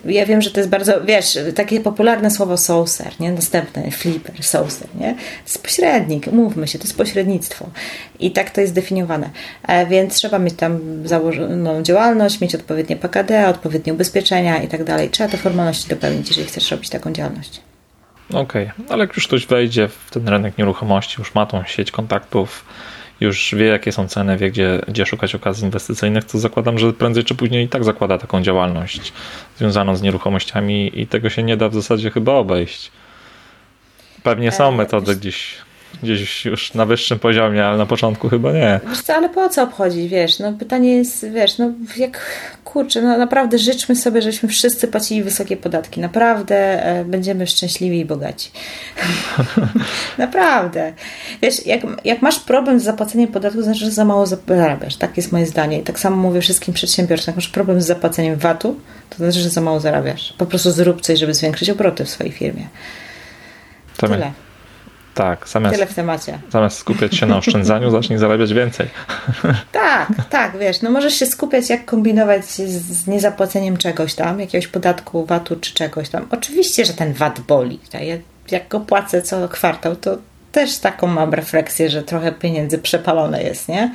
ja 0.06 0.26
wiem, 0.26 0.42
że 0.42 0.52
to 0.52 0.60
jest 0.60 0.70
bardzo, 0.70 1.02
wiesz, 1.02 1.40
takie 1.56 1.80
popularne 1.82 2.32
słowo 2.32 2.58
saucer, 2.58 3.12
nie? 3.20 3.32
Następne, 3.32 3.92
flipper, 3.92 4.44
saucer, 4.44 4.88
nie? 4.96 5.14
To 5.16 5.44
jest 5.46 5.64
pośrednik, 5.64 6.28
mówmy 6.28 6.68
się, 6.68 6.80
to 6.80 6.84
jest 6.84 6.98
pośrednictwo. 6.98 7.70
I 8.20 8.32
tak 8.32 8.50
to 8.50 8.62
jest 8.62 8.74
definiowane. 8.74 9.30
E, 9.68 9.86
więc 9.86 10.16
trzeba 10.16 10.40
mieć 10.40 10.54
tam 10.54 10.80
założoną 11.08 11.84
działalność, 11.84 12.42
mieć 12.42 12.56
odpowiednie 12.56 12.96
PKD, 12.96 13.48
odpowiednie 13.48 13.94
ubezpieczenia 13.94 14.64
i 14.64 14.68
tak 14.68 14.84
dalej. 14.84 15.10
Trzeba 15.10 15.30
te 15.30 15.38
formalności 15.38 15.90
dopełnić, 15.90 16.28
jeżeli 16.28 16.48
chcesz 16.48 16.72
robić 16.72 16.90
taką 16.90 17.14
działalność. 17.14 17.62
Okej, 18.34 18.72
okay. 18.74 18.86
ale 18.90 19.04
jak 19.04 19.16
już 19.16 19.28
ktoś 19.28 19.46
wejdzie 19.46 19.88
w 19.88 20.12
ten 20.12 20.28
rynek 20.30 20.58
nieruchomości, 20.58 21.16
już 21.20 21.36
ma 21.36 21.46
tą 21.46 21.64
sieć 21.64 21.92
kontaktów, 21.92 22.66
już 23.22 23.56
wie, 23.56 23.66
jakie 23.66 23.92
są 23.92 24.08
ceny, 24.08 24.38
wie, 24.38 24.52
gdzie, 24.52 24.82
gdzie 24.88 25.06
szukać 25.06 25.36
okazji 25.36 25.66
inwestycyjnych, 25.66 26.24
to 26.24 26.40
zakładam, 26.40 26.80
że 26.80 26.94
prędzej 26.94 27.24
czy 27.24 27.36
później 27.36 27.66
i 27.66 27.70
tak 27.70 27.84
zakłada 27.84 28.18
taką 28.18 28.42
działalność 28.42 29.14
związaną 29.58 29.96
z 29.96 30.02
nieruchomościami 30.02 31.00
i 31.02 31.08
tego 31.08 31.30
się 31.30 31.44
nie 31.44 31.58
da 31.58 31.70
w 31.70 31.74
zasadzie 31.74 32.12
chyba 32.12 32.34
obejść. 32.34 32.92
Pewnie 34.24 34.52
są 34.52 34.68
e, 34.68 34.72
metody 34.72 35.16
gdzieś 35.16 35.56
gdzieś 36.04 36.46
już 36.46 36.74
na 36.74 36.86
wyższym 36.86 37.20
poziomie, 37.20 37.66
ale 37.66 37.78
na 37.78 37.86
początku 37.86 38.30
chyba 38.30 38.52
nie. 38.52 38.80
Wiesz 38.90 39.02
co, 39.02 39.16
ale 39.16 39.30
po 39.30 39.50
co 39.50 39.64
obchodzić, 39.64 40.08
wiesz, 40.08 40.40
no 40.40 40.54
pytanie 40.54 40.96
jest, 40.96 41.30
wiesz, 41.30 41.58
no 41.58 41.72
jak, 41.98 42.20
kurczę, 42.64 43.02
no 43.02 43.18
naprawdę 43.18 43.58
życzmy 43.58 43.96
sobie, 43.96 44.22
żebyśmy 44.22 44.50
wszyscy 44.50 44.88
płacili 44.88 45.24
wysokie 45.24 45.58
podatki, 45.58 46.00
naprawdę 46.00 46.86
e, 46.86 47.06
będziemy 47.06 47.48
szczęśliwi 47.48 48.00
i 48.00 48.06
bogaci. 48.06 48.52
naprawdę. 50.18 50.94
Wiesz, 51.42 51.66
jak, 51.66 51.82
jak 52.06 52.22
masz 52.22 52.40
problem 52.40 52.80
z 52.80 52.84
zapłaceniem 52.84 53.28
podatku, 53.28 53.62
znaczy, 53.62 53.80
że 53.80 53.92
za 53.92 54.06
mało 54.06 54.26
zarabiasz, 54.26 54.96
tak 54.96 55.18
jest 55.18 55.32
moje 55.32 55.46
zdanie 55.46 55.80
i 55.80 55.84
tak 55.84 56.00
samo 56.00 56.16
mówię 56.16 56.42
wszystkim 56.42 56.74
przedsiębiorcom, 56.74 57.26
jak 57.28 57.36
masz 57.36 57.50
problem 57.50 57.82
z 57.82 57.86
zapłaceniem 57.86 58.36
VAT-u, 58.36 58.76
to 59.10 59.18
znaczy, 59.18 59.40
że 59.40 59.50
za 59.50 59.62
mało 59.62 59.80
zarabiasz. 59.80 60.34
Po 60.38 60.46
prostu 60.46 60.72
zrób 60.72 61.02
coś, 61.02 61.20
żeby 61.20 61.34
zwiększyć 61.34 61.70
obroty 61.70 62.06
w 62.06 62.10
swojej 62.10 62.32
firmie. 62.32 62.68
Tyle. 63.98 64.32
Tak, 65.22 65.48
zamiast, 65.48 65.76
Tyle 65.76 65.88
w 65.88 65.94
temacie. 65.94 66.40
Zamiast 66.52 66.78
skupiać 66.78 67.16
się 67.16 67.26
na 67.26 67.38
oszczędzaniu, 67.38 67.92
zacznij 68.00 68.20
zarabiać 68.20 68.54
więcej. 68.54 68.88
Tak, 69.72 70.08
tak, 70.30 70.58
wiesz, 70.58 70.82
no 70.82 70.92
możesz 70.92 71.14
się 71.14 71.26
skupiać, 71.26 71.70
jak 71.70 71.86
kombinować 71.86 72.46
z, 72.46 73.08
niezapłaceniem 73.08 73.78
czegoś 73.78 74.16
tam, 74.16 74.40
jakiegoś 74.40 74.68
podatku, 74.68 75.26
VAT-u 75.26 75.56
czy 75.56 75.74
czegoś 75.74 76.10
tam. 76.10 76.28
Oczywiście, 76.32 76.86
że 76.86 76.94
ten 76.94 77.14
VAT 77.14 77.40
boli. 77.40 77.80
Tak? 77.92 78.02
Ja, 78.02 78.16
jak 78.52 78.68
go 78.68 78.80
płacę 78.80 79.22
co 79.22 79.48
kwartał, 79.48 79.96
to 79.96 80.18
też 80.52 80.78
taką 80.78 81.08
mam 81.08 81.34
refleksję, 81.34 81.90
że 81.90 82.04
trochę 82.04 82.32
pieniędzy 82.32 82.78
przepalone 82.78 83.44
jest, 83.44 83.68
nie? 83.68 83.92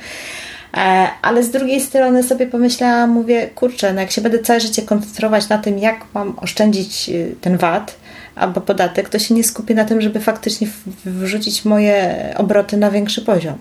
E, 0.73 1.07
ale 1.21 1.43
z 1.43 1.51
drugiej 1.51 1.81
strony 1.81 2.23
sobie 2.23 2.47
pomyślałam, 2.47 3.09
mówię, 3.09 3.47
kurczę, 3.55 3.93
no 3.93 4.01
jak 4.01 4.11
się 4.11 4.21
będę 4.21 4.39
całe 4.39 4.59
życie 4.59 4.81
koncentrować 4.81 5.49
na 5.49 5.57
tym, 5.57 5.79
jak 5.79 5.99
mam 6.13 6.39
oszczędzić 6.39 7.09
y, 7.09 7.35
ten 7.41 7.57
VAT, 7.57 7.95
albo 8.39 8.61
podatek, 8.61 9.09
to 9.09 9.19
się 9.19 9.33
nie 9.33 9.43
skupię 9.43 9.75
na 9.75 9.85
tym, 9.85 10.01
żeby 10.01 10.19
faktycznie 10.19 10.67
wrzucić 11.05 11.65
moje 11.65 12.33
obroty 12.37 12.77
na 12.77 12.91
większy 12.91 13.21
poziom. 13.21 13.57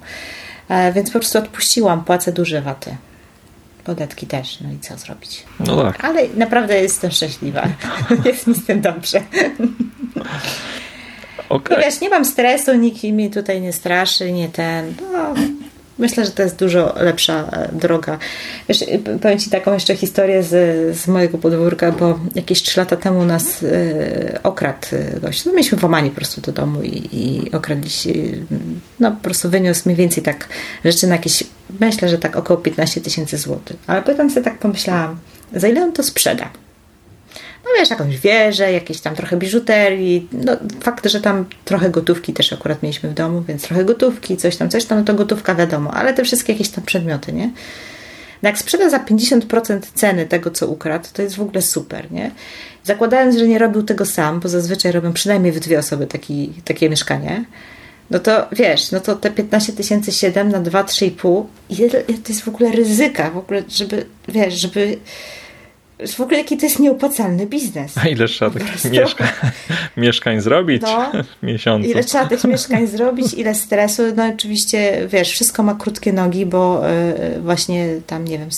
E, 0.69 0.93
więc 0.93 1.11
po 1.11 1.19
prostu 1.19 1.39
odpuściłam, 1.39 2.05
płacę 2.05 2.33
duże 2.33 2.63
waty. 2.63 2.97
Podatki 3.85 4.27
też, 4.27 4.61
no 4.61 4.73
i 4.73 4.79
co 4.79 4.99
zrobić? 4.99 5.43
No 5.61 5.83
tak. 5.83 6.05
Ale 6.05 6.29
naprawdę 6.37 6.83
jestem 6.83 7.11
szczęśliwa. 7.11 7.69
Jest 8.25 8.47
mi 8.47 8.55
z 8.55 8.67
tym 8.67 8.81
dobrze. 8.81 9.21
Okay. 11.49 11.77
No 11.77 11.85
wiesz, 11.85 12.01
nie 12.01 12.09
mam 12.09 12.25
stresu, 12.25 12.75
nikt 12.75 13.03
mi 13.03 13.31
tutaj 13.31 13.61
nie 13.61 13.73
straszy, 13.73 14.33
nie 14.33 14.49
ten. 14.49 14.95
No, 15.13 15.35
Myślę, 15.99 16.25
że 16.25 16.31
to 16.31 16.43
jest 16.43 16.57
dużo 16.57 16.95
lepsza 16.97 17.49
e, 17.53 17.69
droga. 17.73 18.19
Wiesz, 18.69 18.85
powiem 19.23 19.39
Ci 19.39 19.51
taką 19.51 19.75
jeszcze 19.75 19.97
historię 19.97 20.43
z, 20.43 20.97
z 20.97 21.09
mojego 21.09 21.39
podwórka, 21.39 21.93
bo 21.93 22.19
jakieś 22.35 22.63
3 22.63 22.81
lata 22.81 22.97
temu 22.97 23.25
nas 23.25 23.63
y, 23.63 24.39
okradł 24.43 24.87
e, 24.93 25.21
gość. 25.21 25.45
No, 25.45 25.53
mieliśmy 25.53 25.79
włamanie 25.79 26.11
po 26.11 26.17
prostu 26.17 26.41
do 26.41 26.53
domu 26.53 26.83
i, 26.83 27.09
i 27.13 27.53
okradliście, 27.53 28.13
no 29.01 29.11
po 29.11 29.23
prostu 29.23 29.51
wyniósł 29.51 29.83
mniej 29.87 29.97
więcej 29.97 30.23
tak 30.23 30.49
rzeczy 30.85 31.07
na 31.07 31.15
jakieś, 31.15 31.45
myślę, 31.81 32.09
że 32.09 32.19
tak 32.19 32.37
około 32.37 32.61
15 32.61 33.01
tysięcy 33.01 33.39
złotych. 33.39 33.77
Ale 33.87 34.03
potem 34.03 34.31
sobie 34.31 34.45
tak 34.45 34.59
pomyślałam, 34.59 35.17
za 35.55 35.69
ile 35.69 35.83
on 35.83 35.93
to 35.93 36.03
sprzeda? 36.03 36.51
No 37.67 37.81
wiesz, 37.81 37.91
jakąś 37.91 38.19
wieżę, 38.19 38.73
jakieś 38.73 39.01
tam 39.01 39.15
trochę 39.15 39.37
biżuterii. 39.37 40.29
No, 40.33 40.57
fakt, 40.81 41.07
że 41.07 41.21
tam 41.21 41.45
trochę 41.65 41.91
gotówki 41.91 42.33
też 42.33 42.53
akurat 42.53 42.83
mieliśmy 42.83 43.11
w 43.11 43.15
domu, 43.15 43.43
więc 43.49 43.63
trochę 43.63 43.85
gotówki, 43.85 44.37
coś 44.37 44.57
tam, 44.57 44.71
coś 44.71 44.85
tam, 44.85 44.99
no 44.99 45.05
to 45.05 45.15
gotówka 45.15 45.55
wiadomo, 45.55 45.91
ale 45.95 46.15
te 46.15 46.25
wszystkie 46.25 46.53
jakieś 46.53 46.69
tam 46.69 46.85
przedmioty, 46.85 47.33
nie? 47.33 47.51
No 48.43 48.49
jak 48.49 48.59
sprzeda 48.59 48.91
za 48.91 48.99
50% 48.99 49.81
ceny 49.95 50.27
tego, 50.27 50.51
co 50.51 50.67
ukradł, 50.69 51.09
to 51.13 51.23
jest 51.23 51.37
w 51.37 51.41
ogóle 51.41 51.63
super, 51.63 52.13
nie? 52.13 52.31
Zakładając, 52.85 53.37
że 53.37 53.49
nie 53.49 53.59
robił 53.59 53.83
tego 53.83 54.05
sam, 54.05 54.41
bo 54.41 54.49
zazwyczaj 54.49 54.93
robią 54.93 55.13
przynajmniej 55.13 55.53
w 55.53 55.61
dwie 55.61 55.79
osoby 55.79 56.07
taki, 56.07 56.53
takie 56.65 56.91
mieszkanie, 56.91 57.45
no 58.11 58.19
to 58.19 58.49
wiesz, 58.53 58.93
no 58.93 59.01
to 59.01 59.17
te 59.17 59.31
15 59.31 59.73
tysięcy 59.73 60.13
7 60.13 60.49
na 60.49 60.61
2, 60.61 60.83
3,5, 60.83 61.45
ile 61.71 61.91
to 61.91 62.29
jest 62.29 62.41
w 62.41 62.49
ogóle 62.49 62.73
ryzyka, 62.73 63.31
w 63.31 63.37
ogóle, 63.37 63.63
żeby, 63.69 64.07
wiesz, 64.29 64.55
żeby 64.55 64.99
w 65.99 66.21
ogóle 66.21 66.39
jaki 66.39 66.57
to 66.57 66.67
jest 66.67 66.79
nieopłacalny 66.79 67.47
biznes. 67.47 67.99
A 67.99 68.09
ile 68.09 68.29
trzeba 68.29 68.51
takich 68.51 68.93
mieszkań, 68.93 69.29
mieszkań 69.97 70.41
zrobić 70.41 70.83
no, 70.83 71.13
w 71.43 71.43
miesiącu? 71.43 71.89
Ile 71.89 72.05
trzeba 72.05 72.27
tych 72.27 72.45
mieszkań 72.45 72.87
zrobić, 72.87 73.35
ile 73.35 73.55
stresu. 73.55 74.03
No 74.17 74.27
oczywiście, 74.35 75.09
wiesz, 75.09 75.31
wszystko 75.31 75.63
ma 75.63 75.75
krótkie 75.75 76.13
nogi, 76.13 76.47
bo 76.47 76.91
y, 76.91 77.41
właśnie 77.41 77.89
tam, 78.07 78.25
nie 78.25 78.39
wiem, 78.39 78.49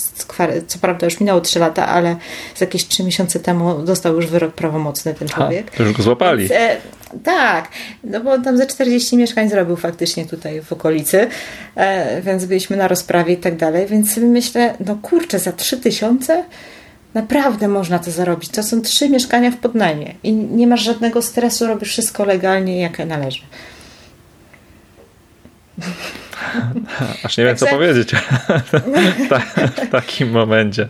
co 0.67 0.79
prawda 0.79 1.05
już 1.05 1.19
minęło 1.19 1.41
3 1.41 1.59
lata, 1.59 1.87
ale 1.87 2.15
z 2.55 2.61
jakieś 2.61 2.87
3 2.87 3.03
miesiące 3.03 3.39
temu 3.39 3.83
dostał 3.83 4.15
już 4.15 4.27
wyrok 4.27 4.53
prawomocny 4.53 5.13
ten 5.13 5.27
człowiek. 5.27 5.71
A, 5.79 5.83
już 5.83 5.93
go 5.93 6.03
złapali. 6.03 6.47
Więc, 6.47 6.51
e, 6.61 6.77
tak, 7.23 7.67
no 8.03 8.21
bo 8.21 8.39
tam 8.39 8.57
ze 8.57 8.67
40 8.67 9.17
mieszkań 9.17 9.49
zrobił 9.49 9.75
faktycznie 9.75 10.25
tutaj 10.25 10.61
w 10.61 10.73
okolicy, 10.73 11.27
e, 11.75 12.21
więc 12.21 12.45
byliśmy 12.45 12.77
na 12.77 12.87
rozprawie 12.87 13.33
i 13.33 13.37
tak 13.37 13.55
dalej, 13.55 13.87
więc 13.87 14.17
myślę, 14.17 14.73
no 14.85 14.95
kurczę, 15.01 15.39
za 15.39 15.51
3 15.51 15.77
tysiące 15.77 16.43
Naprawdę 17.13 17.67
można 17.67 17.99
to 17.99 18.11
zarobić. 18.11 18.49
To 18.49 18.63
są 18.63 18.81
trzy 18.81 19.09
mieszkania 19.09 19.51
w 19.51 19.57
podnajmie 19.57 20.13
i 20.23 20.33
nie 20.33 20.67
masz 20.67 20.81
żadnego 20.81 21.21
stresu, 21.21 21.67
robisz 21.67 21.89
wszystko 21.89 22.25
legalnie, 22.25 22.81
jak 22.81 22.99
należy. 22.99 23.41
Aż 27.23 27.37
nie 27.37 27.45
wiem, 27.45 27.55
co 27.55 27.67
powiedzieć 27.67 28.11
w 29.75 29.89
takim 29.91 30.31
momencie. 30.31 30.87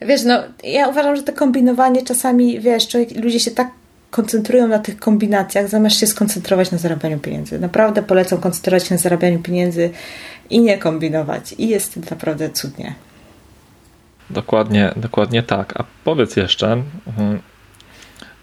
Wiesz, 0.00 0.22
no, 0.24 0.42
ja 0.64 0.88
uważam, 0.88 1.16
że 1.16 1.22
to 1.22 1.32
kombinowanie 1.32 2.02
czasami, 2.02 2.60
wiesz, 2.60 2.88
człowiek, 2.88 3.24
ludzie 3.24 3.40
się 3.40 3.50
tak 3.50 3.70
koncentrują 4.10 4.68
na 4.68 4.78
tych 4.78 4.96
kombinacjach, 4.96 5.68
zamiast 5.68 5.98
się 5.98 6.06
skoncentrować 6.06 6.70
na 6.70 6.78
zarabianiu 6.78 7.18
pieniędzy. 7.18 7.58
Naprawdę 7.58 8.02
polecam 8.02 8.40
koncentrować 8.40 8.86
się 8.86 8.94
na 8.94 9.00
zarabianiu 9.00 9.38
pieniędzy 9.38 9.90
i 10.50 10.60
nie 10.60 10.78
kombinować. 10.78 11.54
I 11.58 11.68
jest 11.68 12.10
naprawdę 12.10 12.50
cudnie. 12.50 12.94
Dokładnie, 14.32 14.92
dokładnie 14.96 15.42
tak. 15.42 15.80
A 15.80 15.84
powiedz 16.04 16.36
jeszcze, 16.36 16.82
mhm, 17.06 17.40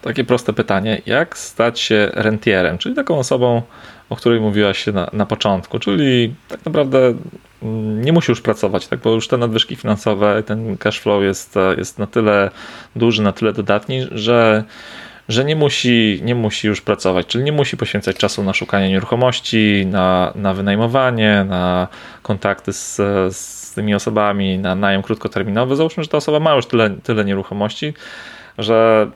takie 0.02 0.24
proste 0.24 0.54
pytanie, 0.54 1.02
jak 1.06 1.38
stać 1.38 1.80
się 1.80 2.10
rentierem, 2.14 2.78
czyli 2.78 2.96
taką 2.96 3.20
osobą, 3.20 3.62
o 4.10 4.16
której 4.16 4.42
mówiłaś 4.42 4.88
na, 4.88 5.10
na 5.14 5.26
początku, 5.26 5.80
czyli 5.80 6.36
tak 6.48 6.66
naprawdę 6.66 7.14
mm, 7.64 8.02
nie 8.02 8.14
musi 8.14 8.32
już 8.32 8.42
pracować, 8.42 8.88
tak, 8.88 9.00
bo 9.00 9.12
już 9.12 9.28
te 9.28 9.38
nadwyżki 9.38 9.76
finansowe, 9.76 10.44
ten 10.44 10.78
cash 10.78 11.00
flow 11.00 11.24
jest, 11.24 11.56
jest 11.78 12.00
na 12.00 12.08
tyle 12.08 12.52
duży, 12.96 13.22
na 13.22 13.32
tyle 13.32 13.54
dodatni, 13.54 14.08
że 14.12 14.64
że 15.30 15.46
nie 15.46 15.56
musi, 15.56 16.22
nie 16.24 16.36
musi 16.36 16.68
już 16.68 16.82
pracować, 16.82 17.28
czyli 17.28 17.44
nie 17.44 17.52
musi 17.52 17.78
poświęcać 17.78 18.18
czasu 18.18 18.44
na 18.44 18.54
szukanie 18.54 18.90
nieruchomości, 18.90 19.86
na, 19.86 20.34
na 20.36 20.54
wynajmowanie, 20.54 21.46
na 21.50 21.88
kontakty 22.22 22.74
z, 22.74 22.96
z 23.36 23.59
tymi 23.74 23.96
osobami, 23.96 24.60
na 24.60 24.76
najem 24.76 25.02
krótkoterminowy. 25.02 25.76
Załóżmy, 25.76 26.04
że 26.04 26.10
ta 26.10 26.18
osoba 26.18 26.40
ma 26.40 26.56
już 26.56 26.66
tyle, 26.66 26.90
tyle 26.90 27.26
nieruchomości, 27.26 27.94
że 28.58 29.08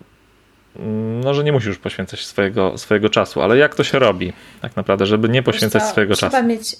no, 1.23 1.33
że 1.33 1.43
nie 1.43 1.51
musi 1.51 1.67
już 1.67 1.77
poświęcać 1.77 2.25
swojego, 2.25 2.77
swojego 2.77 3.09
czasu, 3.09 3.41
ale 3.41 3.57
jak 3.57 3.75
to 3.75 3.83
się 3.83 3.99
robi 3.99 4.33
tak 4.61 4.75
naprawdę, 4.75 5.05
żeby 5.05 5.29
nie 5.29 5.43
poświęcać 5.43 5.83
swojego 5.83 6.15
trzeba 6.15 6.31
czasu? 6.31 6.47
Mieć, 6.47 6.75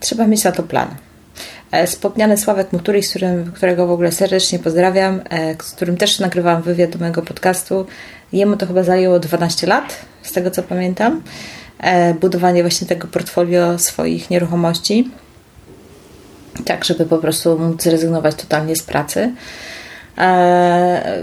trzeba 0.00 0.26
mieć 0.26 0.44
na 0.44 0.52
to 0.52 0.62
plan. 0.62 0.88
E, 1.70 1.86
wspomniany 1.86 2.36
Sławek 2.36 2.72
Muturi, 2.72 3.02
z 3.02 3.10
którym, 3.10 3.52
którego 3.52 3.86
w 3.86 3.90
ogóle 3.90 4.12
serdecznie 4.12 4.58
pozdrawiam, 4.58 5.20
e, 5.30 5.54
z 5.62 5.72
którym 5.72 5.96
też 5.96 6.18
nagrywałam 6.18 6.62
wywiad 6.62 6.90
do 6.90 6.98
mojego 6.98 7.22
podcastu. 7.22 7.86
Jemu 8.32 8.56
to 8.56 8.66
chyba 8.66 8.82
zajęło 8.82 9.18
12 9.18 9.66
lat, 9.66 9.98
z 10.22 10.32
tego 10.32 10.50
co 10.50 10.62
pamiętam. 10.62 11.22
E, 11.78 12.14
budowanie 12.14 12.62
właśnie 12.62 12.86
tego 12.86 13.08
portfolio 13.08 13.78
swoich 13.78 14.30
nieruchomości. 14.30 15.10
Tak, 16.64 16.84
żeby 16.84 17.06
po 17.06 17.18
prostu 17.18 17.58
móc 17.58 17.82
zrezygnować 17.82 18.34
totalnie 18.34 18.76
z 18.76 18.82
pracy. 18.82 19.32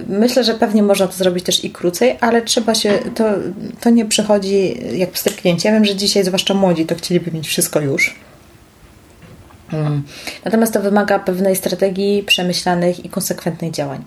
Myślę, 0.08 0.44
że 0.44 0.54
pewnie 0.54 0.84
można 0.84 1.08
to 1.08 1.14
zrobić 1.14 1.46
też 1.46 1.66
i 1.66 1.70
krócej, 1.70 2.18
ale 2.22 2.42
trzeba 2.42 2.76
się, 2.76 3.00
to, 3.16 3.24
to 3.82 3.90
nie 3.90 4.06
przychodzi 4.06 4.80
jak 4.98 5.12
pstryknięcie. 5.12 5.70
Ja 5.70 5.76
wiem, 5.76 5.86
że 5.86 5.96
dzisiaj 5.96 6.24
zwłaszcza 6.24 6.54
młodzi 6.54 6.86
to 6.86 6.96
chcieliby 6.96 7.32
mieć 7.32 7.48
wszystko 7.48 7.82
już. 7.82 8.16
Mm. 9.74 10.04
Natomiast 10.46 10.74
to 10.74 10.82
wymaga 10.82 11.20
pewnej 11.20 11.56
strategii 11.56 12.24
przemyślanych 12.24 13.06
i 13.06 13.10
konsekwentnych 13.10 13.72
działań. 13.72 14.04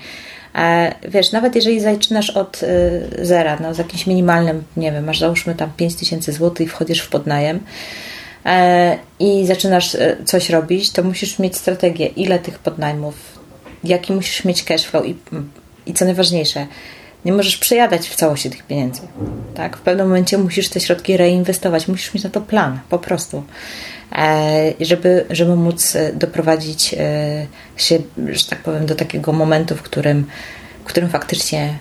Wiesz, 1.09 1.33
nawet 1.33 1.55
jeżeli 1.55 1.81
zaczynasz 1.81 2.31
od 2.31 2.63
y, 2.63 3.27
zera, 3.27 3.59
no, 3.61 3.75
z 3.75 3.79
jakimś 3.79 4.07
minimalnym, 4.07 4.65
nie 4.77 4.93
wiem, 4.93 5.05
masz 5.05 5.19
załóżmy 5.19 5.55
tam 5.55 5.71
5000 5.77 6.33
zł 6.33 6.67
i 6.67 6.69
wchodzisz 6.69 7.01
w 7.01 7.09
podnajem 7.09 7.57
e, 7.57 7.61
i 9.21 9.47
zaczynasz 9.47 9.95
y, 9.95 10.17
coś 10.25 10.51
robić, 10.51 10.91
to 10.91 11.03
musisz 11.03 11.39
mieć 11.39 11.57
strategię, 11.57 12.07
ile 12.07 12.39
tych 12.39 12.59
podnajmów, 12.59 13.15
jaki 13.85 14.13
musisz 14.13 14.45
mieć 14.45 14.65
cash 14.65 14.85
flow 14.85 15.07
i, 15.07 15.17
i 15.87 15.95
co 15.95 16.05
najważniejsze, 16.05 16.67
nie 17.25 17.33
możesz 17.33 17.57
przejadać 17.57 18.09
w 18.09 18.15
całości 18.15 18.51
tych 18.51 18.63
pieniędzy. 18.63 19.01
Tak? 19.55 19.77
W 19.77 19.81
pewnym 19.81 20.07
momencie 20.07 20.39
musisz 20.39 20.69
te 20.69 20.81
środki 20.81 21.17
reinwestować, 21.17 21.89
musisz 21.89 22.15
mieć 22.15 22.25
na 22.25 22.31
to 22.31 22.41
plan, 22.41 22.79
po 22.89 22.99
prostu. 22.99 23.45
E, 24.13 24.73
żeby, 24.81 25.25
żeby 25.31 25.57
móc 25.57 25.97
e, 25.97 26.13
doprowadzić 26.13 26.95
e, 26.95 27.47
się, 27.77 27.99
że 28.33 28.45
tak 28.45 28.59
powiem, 28.59 28.87
do 28.87 28.95
takiego 28.95 29.33
momentu, 29.33 29.77
w 29.77 29.83
którym, 29.83 30.27
w 30.85 30.85
którym 30.85 31.11
faktycznie 31.11 31.79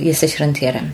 jesteś 0.00 0.40
rentierem. 0.40 0.90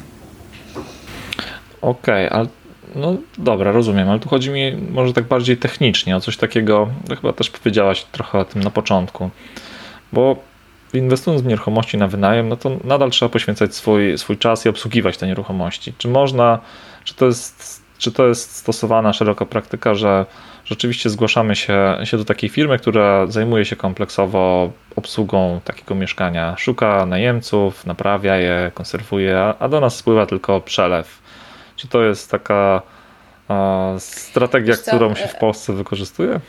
Okej, 1.81 2.27
okay, 2.27 2.39
ale 2.39 2.49
no 2.95 3.17
dobra, 3.39 3.73
rozumiem, 3.73 4.09
ale 4.09 4.21
tu 4.21 4.29
chodzi 4.29 4.51
mi 4.51 4.73
może 4.91 5.13
tak 5.13 5.25
bardziej 5.25 5.57
technicznie 5.57 6.17
o 6.17 6.21
coś 6.21 6.37
takiego, 6.37 6.89
chyba 7.09 7.33
też 7.33 7.51
powiedziałaś 7.51 8.07
trochę 8.13 8.39
o 8.39 8.45
tym 8.45 8.63
na 8.63 8.71
początku, 8.71 9.31
bo 10.13 10.37
inwestując 10.95 11.43
w 11.43 11.47
nieruchomości 11.47 11.99
na 11.99 12.09
wynajem, 12.09 12.49
no 12.49 12.57
to 12.57 12.71
nadal 12.85 13.11
trzeba 13.11 13.29
poświęcać 13.29 13.75
swój, 13.75 14.19
swój 14.19 14.39
czas 14.39 14.67
i 14.67 14.69
obsługiwać 14.69 15.17
te 15.17 15.27
nieruchomości. 15.27 15.93
Czy 15.99 16.09
można, 16.09 16.59
czy 17.05 17.15
to 17.15 17.27
jest, 17.27 17.83
czy 17.99 18.13
to 18.13 18.27
jest 18.27 18.57
stosowana 18.57 19.13
szeroka 19.13 19.47
praktyka, 19.47 19.95
że 19.95 20.27
rzeczywiście 20.65 21.11
zgłaszamy 21.11 21.57
się, 21.57 21.99
się 22.05 22.17
do 22.17 22.25
takiej 22.25 22.51
firmy, 22.51 22.79
która 22.79 23.27
zajmuje 23.27 23.65
się 23.65 23.77
kompleksowo 23.77 24.73
obsługą 24.97 25.61
takiego 25.65 25.95
mieszkania. 25.95 26.55
Szuka 26.59 27.07
najemców, 27.07 27.87
naprawia 27.87 28.37
je, 28.37 28.71
konserwuje, 28.75 29.55
a 29.59 29.69
do 29.69 29.81
nas 29.81 29.97
spływa 29.97 30.27
tylko 30.27 30.61
przelew. 30.61 31.28
Czy 31.79 31.89
to 31.89 32.03
jest 32.03 32.31
taka 32.31 32.83
strategia, 33.99 34.77
którą 34.77 35.15
się 35.15 35.29
w 35.29 35.35
e, 35.35 35.39
Polsce 35.39 35.73
wykorzystuje? 35.73 36.41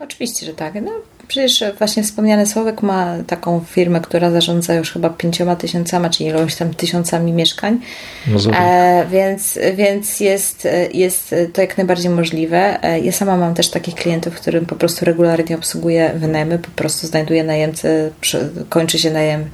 Oczywiście, 0.00 0.46
że 0.46 0.54
tak. 0.54 0.74
No, 0.74 0.90
przecież 1.28 1.64
właśnie 1.78 2.02
wspomniany 2.02 2.46
Słowek 2.46 2.82
ma 2.82 3.14
taką 3.26 3.64
firmę, 3.70 4.00
która 4.00 4.30
zarządza 4.30 4.74
już 4.74 4.92
chyba 4.92 5.10
pięcioma 5.10 5.56
tysiącami, 5.56 6.10
czy 6.10 6.24
ilość 6.24 6.56
tam 6.56 6.74
tysiącami 6.74 7.32
mieszkań. 7.32 7.80
No 8.26 8.58
e, 8.58 9.06
więc 9.10 9.58
więc 9.74 10.20
jest, 10.20 10.68
jest 10.94 11.34
to 11.52 11.60
jak 11.60 11.78
najbardziej 11.78 12.10
możliwe. 12.10 12.82
E, 12.82 13.00
ja 13.00 13.12
sama 13.12 13.36
mam 13.36 13.54
też 13.54 13.70
takich 13.70 13.94
klientów, 13.94 14.34
którym 14.34 14.66
po 14.66 14.76
prostu 14.76 15.04
regularnie 15.04 15.56
obsługuję 15.56 16.12
wynajmy, 16.16 16.58
po 16.58 16.70
prostu 16.70 17.06
znajduję 17.06 17.44
najemcę, 17.44 18.10
kończy 18.68 18.98
się 18.98 19.10
najem 19.10 19.50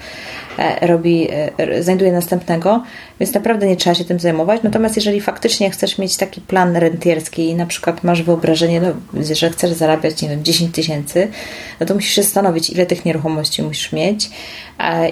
robi, 0.81 1.29
e, 1.59 1.83
znajduje 1.83 2.13
następnego, 2.13 2.83
więc 3.21 3.35
naprawdę 3.35 3.67
nie 3.67 3.77
trzeba 3.77 3.95
się 3.95 4.05
tym 4.05 4.21
zajmować. 4.21 4.63
Natomiast 4.63 4.97
jeżeli 4.97 5.21
faktycznie 5.21 5.71
chcesz 5.71 5.99
mieć 5.99 6.17
taki 6.17 6.41
plan 6.41 6.77
rentierski 6.77 7.49
i 7.49 7.55
na 7.55 7.67
przykład 7.67 8.05
masz 8.05 8.23
wyobrażenie, 8.23 8.81
no, 8.81 8.89
że 9.35 9.51
chcesz 9.51 9.73
zarabiać, 9.73 10.23
nie 10.23 10.29
wiem, 10.29 10.45
10 10.45 10.75
tysięcy, 10.75 11.29
no 11.81 11.87
to 11.87 11.95
musisz 11.95 12.15
się 12.15 12.23
zastanowić, 12.23 12.71
ile 12.71 12.87
tych 12.87 13.05
nieruchomości 13.05 13.63
musisz 13.63 13.93
mieć. 13.93 14.31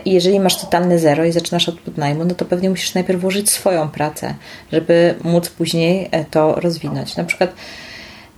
I 0.05 0.13
jeżeli 0.13 0.41
masz 0.41 0.61
totalny 0.61 0.99
zero 0.99 1.25
i 1.25 1.33
zaczynasz 1.33 1.69
od 1.69 1.81
podnajmu, 1.81 2.25
no 2.25 2.35
to 2.35 2.45
pewnie 2.45 2.71
musisz 2.71 2.95
najpierw 2.95 3.21
włożyć 3.21 3.51
swoją 3.51 3.89
pracę, 3.89 4.35
żeby 4.73 5.15
móc 5.25 5.49
później 5.49 6.09
e, 6.11 6.25
to 6.25 6.55
rozwinąć. 6.55 7.17
Na 7.17 7.25
przykład 7.25 7.53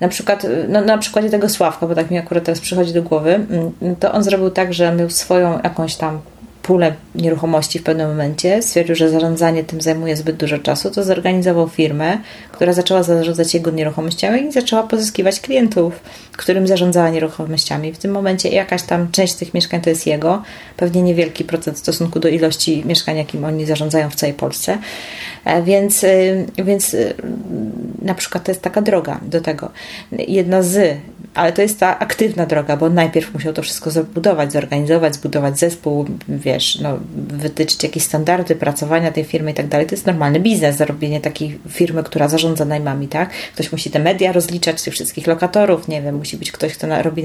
na 0.00 0.08
przykład, 0.08 0.46
no, 0.68 0.80
na 0.80 0.98
przykładzie 0.98 1.30
tego 1.30 1.48
Sławka, 1.48 1.86
bo 1.86 1.94
tak 1.94 2.10
mi 2.10 2.18
akurat 2.18 2.44
teraz 2.44 2.60
przychodzi 2.60 2.92
do 2.92 3.02
głowy, 3.02 3.34
mm, 3.34 3.96
to 4.00 4.12
on 4.12 4.22
zrobił 4.22 4.50
tak, 4.50 4.74
że 4.74 4.94
miał 4.94 5.10
swoją 5.10 5.60
jakąś 5.64 5.96
tam 5.96 6.20
pulę 6.68 6.94
nieruchomości 7.14 7.78
w 7.78 7.82
pewnym 7.82 8.08
momencie, 8.08 8.62
stwierdził, 8.62 8.94
że 8.94 9.10
zarządzanie 9.10 9.64
tym 9.64 9.80
zajmuje 9.80 10.16
zbyt 10.16 10.36
dużo 10.36 10.58
czasu, 10.58 10.90
to 10.90 11.04
zorganizował 11.04 11.68
firmę, 11.68 12.18
która 12.52 12.72
zaczęła 12.72 13.02
zarządzać 13.02 13.54
jego 13.54 13.70
nieruchomościami 13.70 14.42
i 14.42 14.52
zaczęła 14.52 14.82
pozyskiwać 14.82 15.40
klientów, 15.40 16.00
którym 16.36 16.66
zarządzała 16.66 17.10
nieruchomościami. 17.10 17.92
W 17.92 17.98
tym 17.98 18.10
momencie 18.10 18.48
jakaś 18.48 18.82
tam 18.82 19.12
część 19.12 19.34
tych 19.34 19.54
mieszkań 19.54 19.80
to 19.80 19.90
jest 19.90 20.06
jego, 20.06 20.42
pewnie 20.76 21.02
niewielki 21.02 21.44
procent 21.44 21.76
w 21.76 21.80
stosunku 21.80 22.20
do 22.20 22.28
ilości 22.28 22.82
mieszkań, 22.86 23.16
jakim 23.16 23.44
oni 23.44 23.66
zarządzają 23.66 24.10
w 24.10 24.14
całej 24.14 24.34
Polsce. 24.34 24.78
E, 25.44 25.62
więc, 25.62 26.04
e, 26.04 26.08
więc 26.64 26.94
e, 26.94 27.14
na 28.02 28.14
przykład 28.14 28.44
to 28.44 28.50
jest 28.50 28.62
taka 28.62 28.82
droga 28.82 29.20
do 29.22 29.40
tego. 29.40 29.70
Jedna 30.12 30.62
z 30.62 30.98
ale 31.34 31.52
to 31.52 31.62
jest 31.62 31.80
ta 31.80 31.98
aktywna 31.98 32.46
droga, 32.46 32.76
bo 32.76 32.90
najpierw 32.90 33.34
musiał 33.34 33.52
to 33.52 33.62
wszystko 33.62 33.90
zbudować, 33.90 34.52
zorganizować, 34.52 35.14
zbudować 35.14 35.58
zespół, 35.58 36.06
wiesz, 36.28 36.80
no, 36.80 36.98
wytyczyć 37.28 37.82
jakieś 37.82 38.02
standardy 38.02 38.56
pracowania 38.56 39.12
tej 39.12 39.24
firmy 39.24 39.50
i 39.50 39.54
tak 39.54 39.68
dalej. 39.68 39.86
To 39.86 39.94
jest 39.94 40.06
normalny 40.06 40.40
biznes, 40.40 40.76
zarobienie 40.76 41.20
takiej 41.20 41.58
firmy, 41.68 42.02
która 42.02 42.28
zarządza 42.28 42.64
najmami, 42.64 43.08
tak? 43.08 43.30
Ktoś 43.54 43.72
musi 43.72 43.90
te 43.90 43.98
media 43.98 44.32
rozliczać, 44.32 44.82
tych 44.82 44.94
wszystkich 44.94 45.26
lokatorów, 45.26 45.88
nie 45.88 46.02
wiem, 46.02 46.16
musi 46.16 46.36
być 46.36 46.52
ktoś, 46.52 46.74
kto 46.74 46.86
na, 46.86 47.02
robi 47.02 47.22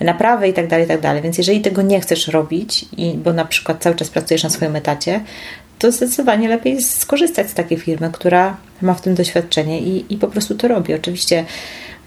naprawy 0.00 0.48
i 0.48 0.52
tak 0.52 0.68
dalej, 0.68 0.84
i 0.84 0.88
tak 0.88 1.00
dalej. 1.00 1.22
Więc 1.22 1.38
jeżeli 1.38 1.60
tego 1.60 1.82
nie 1.82 2.00
chcesz 2.00 2.28
robić, 2.28 2.84
i, 2.96 3.14
bo 3.14 3.32
na 3.32 3.44
przykład 3.44 3.82
cały 3.82 3.96
czas 3.96 4.10
pracujesz 4.10 4.42
na 4.42 4.50
swoim 4.50 4.76
etacie, 4.76 5.20
to 5.78 5.92
zdecydowanie 5.92 6.48
lepiej 6.48 6.82
skorzystać 6.82 7.50
z 7.50 7.54
takiej 7.54 7.78
firmy, 7.78 8.10
która 8.12 8.56
ma 8.82 8.94
w 8.94 9.00
tym 9.00 9.14
doświadczenie 9.14 9.80
i, 9.80 10.14
i 10.14 10.18
po 10.18 10.28
prostu 10.28 10.54
to 10.54 10.68
robi. 10.68 10.94
Oczywiście 10.94 11.44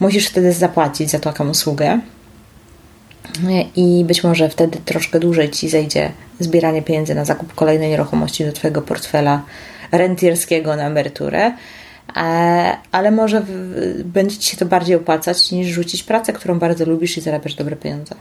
musisz 0.00 0.26
wtedy 0.26 0.52
zapłacić 0.52 1.10
za 1.10 1.18
taką 1.18 1.48
usługę 1.48 2.00
i 3.76 4.04
być 4.04 4.24
może 4.24 4.48
wtedy 4.48 4.78
troszkę 4.84 5.20
dłużej 5.20 5.50
Ci 5.50 5.68
zejdzie 5.68 6.12
zbieranie 6.40 6.82
pieniędzy 6.82 7.14
na 7.14 7.24
zakup 7.24 7.54
kolejnej 7.54 7.90
nieruchomości 7.90 8.44
do 8.44 8.52
Twojego 8.52 8.82
portfela 8.82 9.42
rentierskiego 9.92 10.76
na 10.76 10.86
emeryturę, 10.86 11.52
e, 12.16 12.76
ale 12.92 13.10
może 13.10 13.44
będzie 14.04 14.36
Ci 14.36 14.50
się 14.50 14.56
to 14.56 14.66
bardziej 14.66 14.96
opłacać 14.96 15.52
niż 15.52 15.68
rzucić 15.68 16.02
pracę, 16.02 16.32
którą 16.32 16.58
bardzo 16.58 16.84
lubisz 16.84 17.18
i 17.18 17.20
zarabiasz 17.20 17.54
dobre 17.54 17.76
pieniądze. 17.76 18.14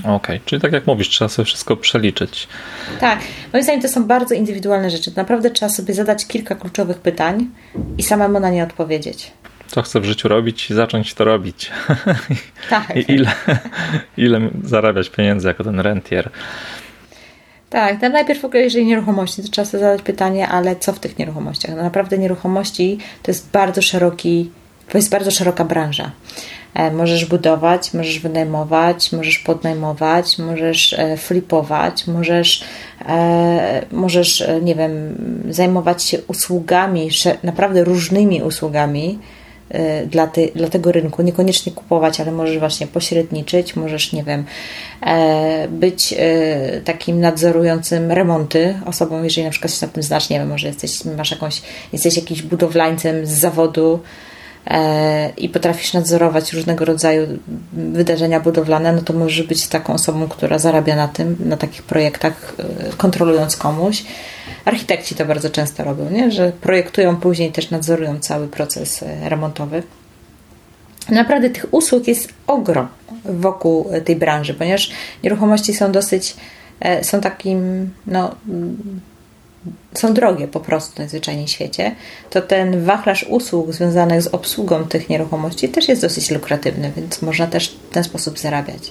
Okej, 0.00 0.14
okay. 0.16 0.40
czyli 0.44 0.62
tak 0.62 0.72
jak 0.72 0.86
mówisz, 0.86 1.08
trzeba 1.08 1.28
sobie 1.28 1.46
wszystko 1.46 1.76
przeliczyć. 1.76 2.48
Tak, 3.00 3.18
moim 3.52 3.62
zdaniem 3.62 3.82
to 3.82 3.88
są 3.88 4.04
bardzo 4.04 4.34
indywidualne 4.34 4.90
rzeczy. 4.90 5.12
Naprawdę 5.16 5.50
trzeba 5.50 5.68
sobie 5.68 5.94
zadać 5.94 6.26
kilka 6.26 6.54
kluczowych 6.54 6.98
pytań 6.98 7.46
i 7.98 8.02
samemu 8.02 8.40
na 8.40 8.50
nie 8.50 8.64
odpowiedzieć 8.64 9.32
co 9.70 9.82
chcę 9.82 10.00
w 10.00 10.04
życiu 10.04 10.28
robić 10.28 10.70
i 10.70 10.74
zacząć 10.74 11.14
to 11.14 11.24
robić. 11.24 11.70
Tak. 12.70 12.96
I 12.96 13.12
ile, 13.12 13.32
ile 14.16 14.40
zarabiać 14.64 15.10
pieniędzy 15.10 15.48
jako 15.48 15.64
ten 15.64 15.80
rentier. 15.80 16.30
Tak, 17.70 18.02
no 18.02 18.08
najpierw 18.08 18.40
w 18.40 18.44
ogóle 18.44 18.62
jeżeli 18.62 18.86
nieruchomości, 18.86 19.42
to 19.42 19.48
trzeba 19.48 19.64
sobie 19.64 19.80
zadać 19.80 20.02
pytanie, 20.02 20.48
ale 20.48 20.76
co 20.76 20.92
w 20.92 21.00
tych 21.00 21.18
nieruchomościach? 21.18 21.76
No 21.76 21.82
naprawdę 21.82 22.18
nieruchomości 22.18 22.98
to 23.22 23.30
jest 23.30 23.50
bardzo 23.50 23.82
szeroki, 23.82 24.50
to 24.88 24.98
jest 24.98 25.10
bardzo 25.10 25.30
szeroka 25.30 25.64
branża. 25.64 26.10
E, 26.74 26.90
możesz 26.90 27.24
budować, 27.24 27.94
możesz 27.94 28.18
wynajmować, 28.18 29.12
możesz 29.12 29.38
podnajmować, 29.38 30.38
możesz 30.38 30.92
e, 30.92 31.16
flipować, 31.16 32.06
możesz, 32.06 32.64
e, 33.08 33.86
możesz, 33.92 34.44
nie 34.62 34.74
wiem, 34.74 34.92
zajmować 35.48 36.02
się 36.02 36.18
usługami, 36.26 37.10
naprawdę 37.42 37.84
różnymi 37.84 38.42
usługami, 38.42 39.18
dla, 40.06 40.26
ty, 40.26 40.52
dla 40.54 40.68
tego 40.68 40.92
rynku, 40.92 41.22
niekoniecznie 41.22 41.72
kupować, 41.72 42.20
ale 42.20 42.32
możesz 42.32 42.58
właśnie 42.58 42.86
pośredniczyć, 42.86 43.76
możesz, 43.76 44.12
nie 44.12 44.22
wiem, 44.22 44.44
być 45.68 46.14
takim 46.84 47.20
nadzorującym 47.20 48.10
remonty 48.10 48.74
osobą, 48.86 49.22
jeżeli 49.22 49.44
na 49.44 49.50
przykład 49.50 49.74
się 49.74 49.86
na 49.86 49.92
tym 49.92 50.02
znasz, 50.02 50.30
nie 50.30 50.38
wiem, 50.38 50.48
może 50.48 50.66
jesteś, 50.66 51.04
masz 51.04 51.30
jakąś, 51.30 51.62
jesteś 51.92 52.16
jakimś 52.16 52.42
budowlańcem 52.42 53.26
z 53.26 53.30
zawodu, 53.30 54.00
i 55.36 55.48
potrafisz 55.48 55.92
nadzorować 55.92 56.52
różnego 56.52 56.84
rodzaju 56.84 57.26
wydarzenia 57.72 58.40
budowlane, 58.40 58.92
no 58.92 59.02
to 59.02 59.12
możesz 59.12 59.46
być 59.46 59.68
taką 59.68 59.92
osobą, 59.92 60.28
która 60.28 60.58
zarabia 60.58 60.96
na 60.96 61.08
tym, 61.08 61.36
na 61.44 61.56
takich 61.56 61.82
projektach, 61.82 62.54
e, 62.58 62.92
kontrolując 62.96 63.56
komuś. 63.56 64.04
Architekci 64.64 65.14
to 65.14 65.24
bardzo 65.24 65.50
często 65.50 65.84
robią, 65.84 66.10
nie? 66.10 66.30
że 66.30 66.52
projektują, 66.60 67.16
później 67.16 67.52
też 67.52 67.70
nadzorują 67.70 68.20
cały 68.20 68.48
proces 68.48 69.02
e, 69.02 69.28
remontowy. 69.28 69.82
Naprawdę 71.08 71.50
tych 71.50 71.66
usług 71.70 72.08
jest 72.08 72.28
ogrom 72.46 72.88
wokół 73.24 73.90
tej 74.04 74.16
branży, 74.16 74.54
ponieważ 74.54 74.90
nieruchomości 75.24 75.74
są 75.74 75.92
dosyć, 75.92 76.36
są 77.02 77.20
takim, 77.20 77.90
no, 78.06 78.34
są 79.94 80.14
drogie 80.14 80.48
po 80.48 80.60
prostu 80.60 80.94
najzwyczajniej 80.98 81.46
w 81.46 81.50
świecie, 81.50 81.94
to 82.30 82.42
ten 82.42 82.84
wachlarz 82.84 83.26
usług 83.28 83.72
związanych 83.72 84.22
z 84.22 84.26
obsługą 84.26 84.84
tych 84.84 85.08
nieruchomości 85.08 85.68
też 85.68 85.88
jest 85.88 86.02
dosyć 86.02 86.30
lukratywny, 86.30 86.92
więc 86.96 87.22
można 87.22 87.46
też 87.46 87.68
w 87.68 87.92
ten 87.92 88.04
sposób 88.04 88.38
zarabiać. 88.38 88.90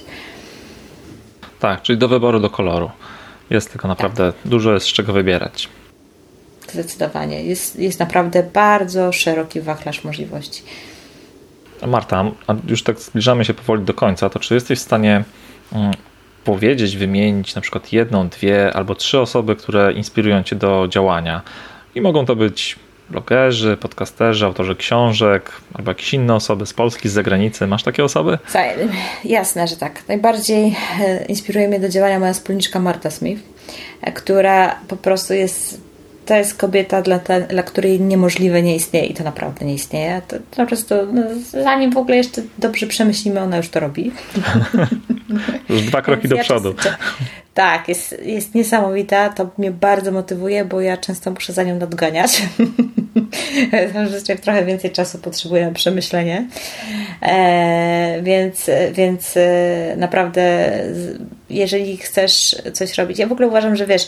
Tak, 1.60 1.82
czyli 1.82 1.98
do 1.98 2.08
wyboru, 2.08 2.40
do 2.40 2.50
koloru. 2.50 2.90
Jest 3.50 3.70
tylko 3.70 3.88
naprawdę 3.88 4.32
tak. 4.32 4.50
dużo 4.50 4.74
jest 4.74 4.86
z 4.86 4.92
czego 4.92 5.12
wybierać. 5.12 5.68
Zdecydowanie. 6.72 7.42
Jest, 7.42 7.78
jest 7.78 8.00
naprawdę 8.00 8.42
bardzo 8.42 9.12
szeroki 9.12 9.60
wachlarz 9.60 10.04
możliwości. 10.04 10.62
Marta, 11.86 12.24
a 12.46 12.54
już 12.68 12.82
tak 12.82 13.00
zbliżamy 13.00 13.44
się 13.44 13.54
powoli 13.54 13.84
do 13.84 13.94
końca, 13.94 14.30
to 14.30 14.38
czy 14.38 14.54
jesteś 14.54 14.78
w 14.78 14.82
stanie 14.82 15.24
mm, 15.72 15.92
powiedzieć, 16.44 16.96
wymienić 16.96 17.54
na 17.54 17.60
przykład 17.60 17.92
jedną, 17.92 18.28
dwie 18.28 18.72
albo 18.76 18.94
trzy 18.94 19.20
osoby, 19.20 19.56
które 19.56 19.92
inspirują 19.92 20.42
cię 20.42 20.56
do 20.56 20.88
działania. 20.88 21.42
I 21.94 22.00
mogą 22.00 22.26
to 22.26 22.36
być 22.36 22.76
blogerzy, 23.10 23.76
podcasterzy, 23.76 24.44
autorzy 24.46 24.76
książek, 24.76 25.52
albo 25.74 25.90
jakieś 25.90 26.14
inne 26.14 26.34
osoby 26.34 26.66
z 26.66 26.74
Polski, 26.74 27.08
z 27.08 27.12
zagranicy. 27.12 27.66
Masz 27.66 27.82
takie 27.82 28.04
osoby? 28.04 28.38
Jasne, 29.24 29.68
że 29.68 29.76
tak. 29.76 30.08
Najbardziej 30.08 30.76
e, 31.00 31.24
inspiruje 31.24 31.68
mnie 31.68 31.80
do 31.80 31.88
działania 31.88 32.18
moja 32.18 32.32
wspólniczka 32.32 32.80
Marta 32.80 33.10
Smith, 33.10 33.42
e, 34.02 34.12
która 34.12 34.76
po 34.88 34.96
prostu 34.96 35.34
jest 35.34 35.89
to 36.30 36.36
jest 36.36 36.54
kobieta, 36.54 37.02
dla, 37.02 37.18
te, 37.18 37.40
dla 37.40 37.62
której 37.62 38.00
niemożliwe 38.00 38.62
nie 38.62 38.76
istnieje 38.76 39.06
i 39.06 39.14
to 39.14 39.24
naprawdę 39.24 39.66
nie 39.66 39.74
istnieje. 39.74 40.22
To, 40.28 40.36
to 40.36 40.56
po 40.56 40.66
prostu, 40.66 40.94
no, 41.12 41.22
zanim 41.62 41.92
w 41.92 41.96
ogóle 41.96 42.16
jeszcze 42.16 42.42
dobrze 42.58 42.86
przemyślimy, 42.86 43.40
ona 43.40 43.56
już 43.56 43.68
to 43.68 43.80
robi. 43.80 44.12
już 45.68 45.82
dwa 45.82 46.02
kroki 46.02 46.28
do 46.28 46.36
ja 46.36 46.42
przodu. 46.42 46.74
tak, 47.54 47.88
jest, 47.88 48.22
jest 48.22 48.54
niesamowita. 48.54 49.28
To 49.28 49.50
mnie 49.58 49.70
bardzo 49.70 50.12
motywuje, 50.12 50.64
bo 50.64 50.80
ja 50.80 50.96
często 50.96 51.30
muszę 51.30 51.52
za 51.52 51.62
nią 51.62 51.76
nadganiać. 51.76 52.42
Rzeczywiście 53.94 54.36
trochę 54.36 54.64
więcej 54.64 54.90
czasu 54.90 55.18
potrzebuję 55.18 55.66
na 55.66 55.72
przemyślenie. 55.72 56.48
E, 57.22 58.20
więc, 58.22 58.70
więc 58.92 59.36
e, 59.36 59.94
naprawdę, 59.96 60.72
jeżeli 61.50 61.96
chcesz 61.96 62.56
coś 62.72 62.98
robić, 62.98 63.18
ja 63.18 63.26
w 63.26 63.32
ogóle 63.32 63.48
uważam, 63.48 63.76
że 63.76 63.86
wiesz, 63.86 64.06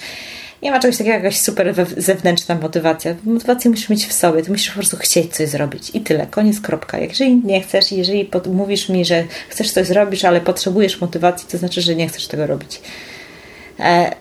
nie 0.62 0.70
ma 0.70 0.80
czegoś 0.80 0.96
takiego 0.96 1.14
jak 1.14 1.24
jakaś 1.24 1.40
super 1.40 1.74
zewnętrzna 1.96 2.54
motywacja. 2.54 3.14
Motywację 3.24 3.70
musisz 3.70 3.88
mieć 3.88 4.06
w 4.06 4.12
sobie, 4.12 4.42
ty 4.42 4.50
musisz 4.50 4.68
po 4.68 4.74
prostu 4.74 4.96
chcieć 4.96 5.36
coś 5.36 5.48
zrobić 5.48 5.90
i 5.94 6.00
tyle, 6.00 6.26
koniec, 6.26 6.60
kropka. 6.60 6.98
Jeżeli 6.98 7.36
nie 7.36 7.60
chcesz, 7.60 7.92
jeżeli 7.92 8.30
mówisz 8.46 8.88
mi, 8.88 9.04
że 9.04 9.24
chcesz 9.48 9.70
coś 9.70 9.86
zrobić, 9.86 10.24
ale 10.24 10.40
potrzebujesz 10.40 11.00
motywacji, 11.00 11.48
to 11.50 11.58
znaczy, 11.58 11.80
że 11.80 11.94
nie 11.94 12.08
chcesz 12.08 12.26
tego 12.26 12.46
robić. 12.46 12.80
E, 13.80 14.14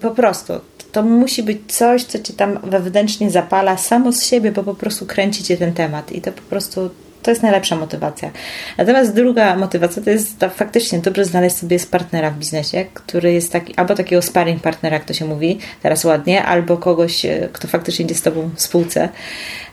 po 0.00 0.10
prostu. 0.10 0.52
To 0.92 1.02
musi 1.02 1.42
być 1.42 1.58
coś, 1.68 2.04
co 2.04 2.18
cię 2.18 2.32
tam 2.32 2.58
wewnętrznie 2.62 3.30
zapala 3.30 3.76
samo 3.76 4.12
z 4.12 4.24
siebie, 4.24 4.52
bo 4.52 4.62
po 4.62 4.74
prostu 4.74 5.06
kręci 5.06 5.44
cię 5.44 5.56
ten 5.56 5.72
temat 5.72 6.12
i 6.12 6.20
to 6.20 6.32
po 6.32 6.42
prostu 6.42 6.90
to 7.22 7.30
jest 7.30 7.42
najlepsza 7.42 7.76
motywacja. 7.76 8.30
Natomiast 8.78 9.14
druga 9.14 9.56
motywacja 9.56 10.02
to 10.02 10.10
jest 10.10 10.38
to 10.38 10.50
faktycznie 10.50 10.98
dobrze 10.98 11.24
znaleźć 11.24 11.56
sobie 11.56 11.78
partnera 11.90 12.30
w 12.30 12.38
biznesie, 12.38 12.84
który 12.94 13.32
jest 13.32 13.52
taki, 13.52 13.74
albo 13.76 13.94
takiego 13.94 14.22
sparring 14.22 14.62
partnera, 14.62 14.96
jak 14.96 15.04
to 15.04 15.14
się 15.14 15.24
mówi 15.24 15.58
teraz 15.82 16.04
ładnie, 16.04 16.44
albo 16.44 16.76
kogoś, 16.76 17.24
e, 17.24 17.48
kto 17.52 17.68
faktycznie 17.68 18.04
idzie 18.04 18.14
z 18.14 18.22
tobą 18.22 18.50
w 18.54 18.62
spółce, 18.62 19.08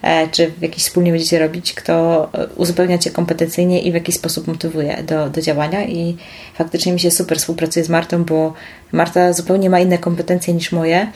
e, 0.01 0.27
czy 0.27 0.51
w 0.51 0.61
jakiś 0.61 0.83
wspólnie 0.83 1.11
będziecie 1.11 1.39
robić, 1.39 1.73
kto 1.73 2.29
e, 2.33 2.47
uzupełnia 2.55 2.97
cię 2.97 3.11
kompetencyjnie 3.11 3.81
i 3.81 3.91
w 3.91 3.93
jakiś 3.93 4.15
sposób 4.15 4.47
motywuje 4.47 5.03
do, 5.03 5.29
do 5.29 5.41
działania 5.41 5.85
i 5.85 6.17
faktycznie 6.53 6.93
mi 6.93 6.99
się 6.99 7.11
super 7.11 7.37
współpracuje 7.37 7.85
z 7.85 7.89
Martą, 7.89 8.23
bo 8.23 8.53
Marta 8.91 9.33
zupełnie 9.33 9.69
ma 9.69 9.79
inne 9.79 9.97
kompetencje 9.97 10.53
niż 10.53 10.71
moje 10.71 11.07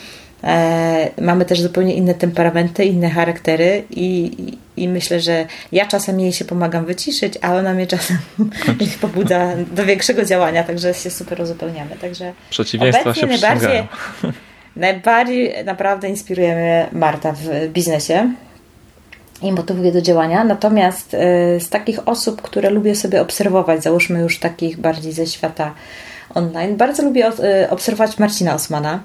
E, 0.43 1.09
mamy 1.21 1.45
też 1.45 1.61
zupełnie 1.61 1.95
inne 1.95 2.13
temperamenty, 2.13 2.85
inne 2.85 3.09
charaktery 3.09 3.83
i, 3.89 4.31
i 4.77 4.87
myślę, 4.87 5.19
że 5.19 5.45
ja 5.71 5.85
czasem 5.85 6.19
jej 6.19 6.33
się 6.33 6.45
pomagam 6.45 6.85
wyciszyć, 6.85 7.33
a 7.41 7.55
ona 7.55 7.73
mnie 7.73 7.87
czasem 7.87 8.17
pobudza 9.01 9.47
do 9.71 9.85
większego 9.85 10.25
działania, 10.25 10.63
także 10.63 10.93
się 10.93 11.09
super 11.09 11.41
uzupełniamy. 11.41 11.95
Także 12.01 12.33
Przeciwieństwa 12.49 13.13
się 13.13 13.27
najbardziej, 13.27 13.87
najbardziej 14.75 15.65
naprawdę 15.65 16.09
inspirujemy 16.09 16.87
Marta 16.91 17.31
w 17.31 17.67
biznesie 17.67 18.33
i 19.41 19.51
motywuje 19.51 19.91
do 19.91 20.01
działania. 20.01 20.43
Natomiast 20.43 21.13
e, 21.13 21.59
z 21.59 21.69
takich 21.69 22.07
osób, 22.07 22.41
które 22.41 22.69
lubię 22.69 22.95
sobie 22.95 23.21
obserwować, 23.21 23.83
załóżmy 23.83 24.19
już 24.19 24.39
takich 24.39 24.77
bardziej 24.77 25.11
ze 25.11 25.27
świata 25.27 25.73
online, 26.33 26.77
bardzo 26.77 27.03
lubię 27.03 27.27
e, 27.27 27.69
obserwować 27.69 28.19
Marcina 28.19 28.55
Osmana. 28.55 29.03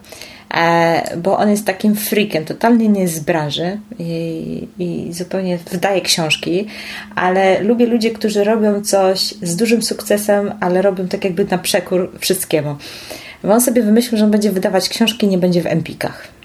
E, 0.55 1.17
bo 1.17 1.39
on 1.39 1.51
jest 1.51 1.67
takim 1.67 1.95
freakiem, 1.95 2.45
totalnie 2.45 2.89
nie 2.89 3.09
z 3.09 3.21
branży 3.21 3.79
i, 3.99 4.69
i, 4.79 5.13
zupełnie 5.13 5.59
wydaje 5.71 6.01
książki, 6.01 6.67
ale 7.15 7.61
lubię 7.61 7.87
ludzi, 7.87 8.11
którzy 8.11 8.45
robią 8.45 8.83
coś 8.83 9.35
z 9.43 9.57
dużym 9.57 9.83
sukcesem, 9.83 10.55
ale 10.61 10.83
robią 10.83 11.09
tak 11.09 11.25
jakby 11.25 11.45
na 11.45 11.59
przekór 11.59 12.13
wszystkiemu. 12.21 12.77
Bo 13.45 13.53
on 13.53 13.61
sobie 13.61 13.83
wymyślił, 13.83 14.19
że 14.19 14.25
on 14.25 14.31
będzie 14.31 14.53
wydawać 14.53 14.89
książki 14.89 15.29
nie 15.29 15.39
będzie 15.39 15.63
w 15.63 15.67
empikach 15.67 16.36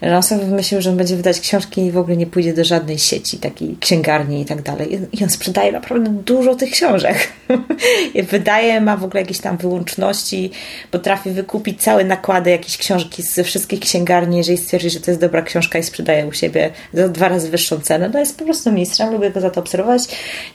on 0.00 0.22
sobie 0.22 0.44
wymyślił, 0.44 0.82
że 0.82 0.90
on 0.90 0.96
będzie 0.96 1.16
wydać 1.16 1.40
książki 1.40 1.86
i 1.86 1.92
w 1.92 1.98
ogóle 1.98 2.16
nie 2.16 2.26
pójdzie 2.26 2.54
do 2.54 2.64
żadnej 2.64 2.98
sieci, 2.98 3.38
takiej 3.38 3.76
księgarni 3.80 4.40
i 4.40 4.44
tak 4.44 4.62
dalej. 4.62 5.00
I 5.12 5.22
on 5.22 5.30
sprzedaje 5.30 5.72
naprawdę 5.72 6.10
dużo 6.10 6.54
tych 6.54 6.70
książek. 6.70 7.32
I 8.14 8.22
wydaje, 8.22 8.80
ma 8.80 8.96
w 8.96 9.04
ogóle 9.04 9.20
jakieś 9.20 9.40
tam 9.40 9.56
wyłączności, 9.56 10.50
potrafi 10.90 11.30
wykupić 11.30 11.82
całe 11.82 12.04
nakłady 12.04 12.50
jakieś 12.50 12.76
książki 12.76 13.22
ze 13.22 13.44
wszystkich 13.44 13.80
księgarni, 13.80 14.36
jeżeli 14.36 14.58
stwierdzi, 14.58 14.90
że 14.90 15.00
to 15.00 15.10
jest 15.10 15.20
dobra 15.20 15.42
książka 15.42 15.78
i 15.78 15.82
sprzedaje 15.82 16.26
u 16.26 16.32
siebie 16.32 16.70
za 16.94 17.08
dwa 17.08 17.28
razy 17.28 17.50
wyższą 17.50 17.80
cenę. 17.80 18.10
No 18.14 18.18
jest 18.18 18.38
po 18.38 18.44
prostu 18.44 18.72
mistrzem, 18.72 19.12
lubię 19.12 19.30
go 19.30 19.40
za 19.40 19.50
to 19.50 19.60
obserwować. 19.60 20.02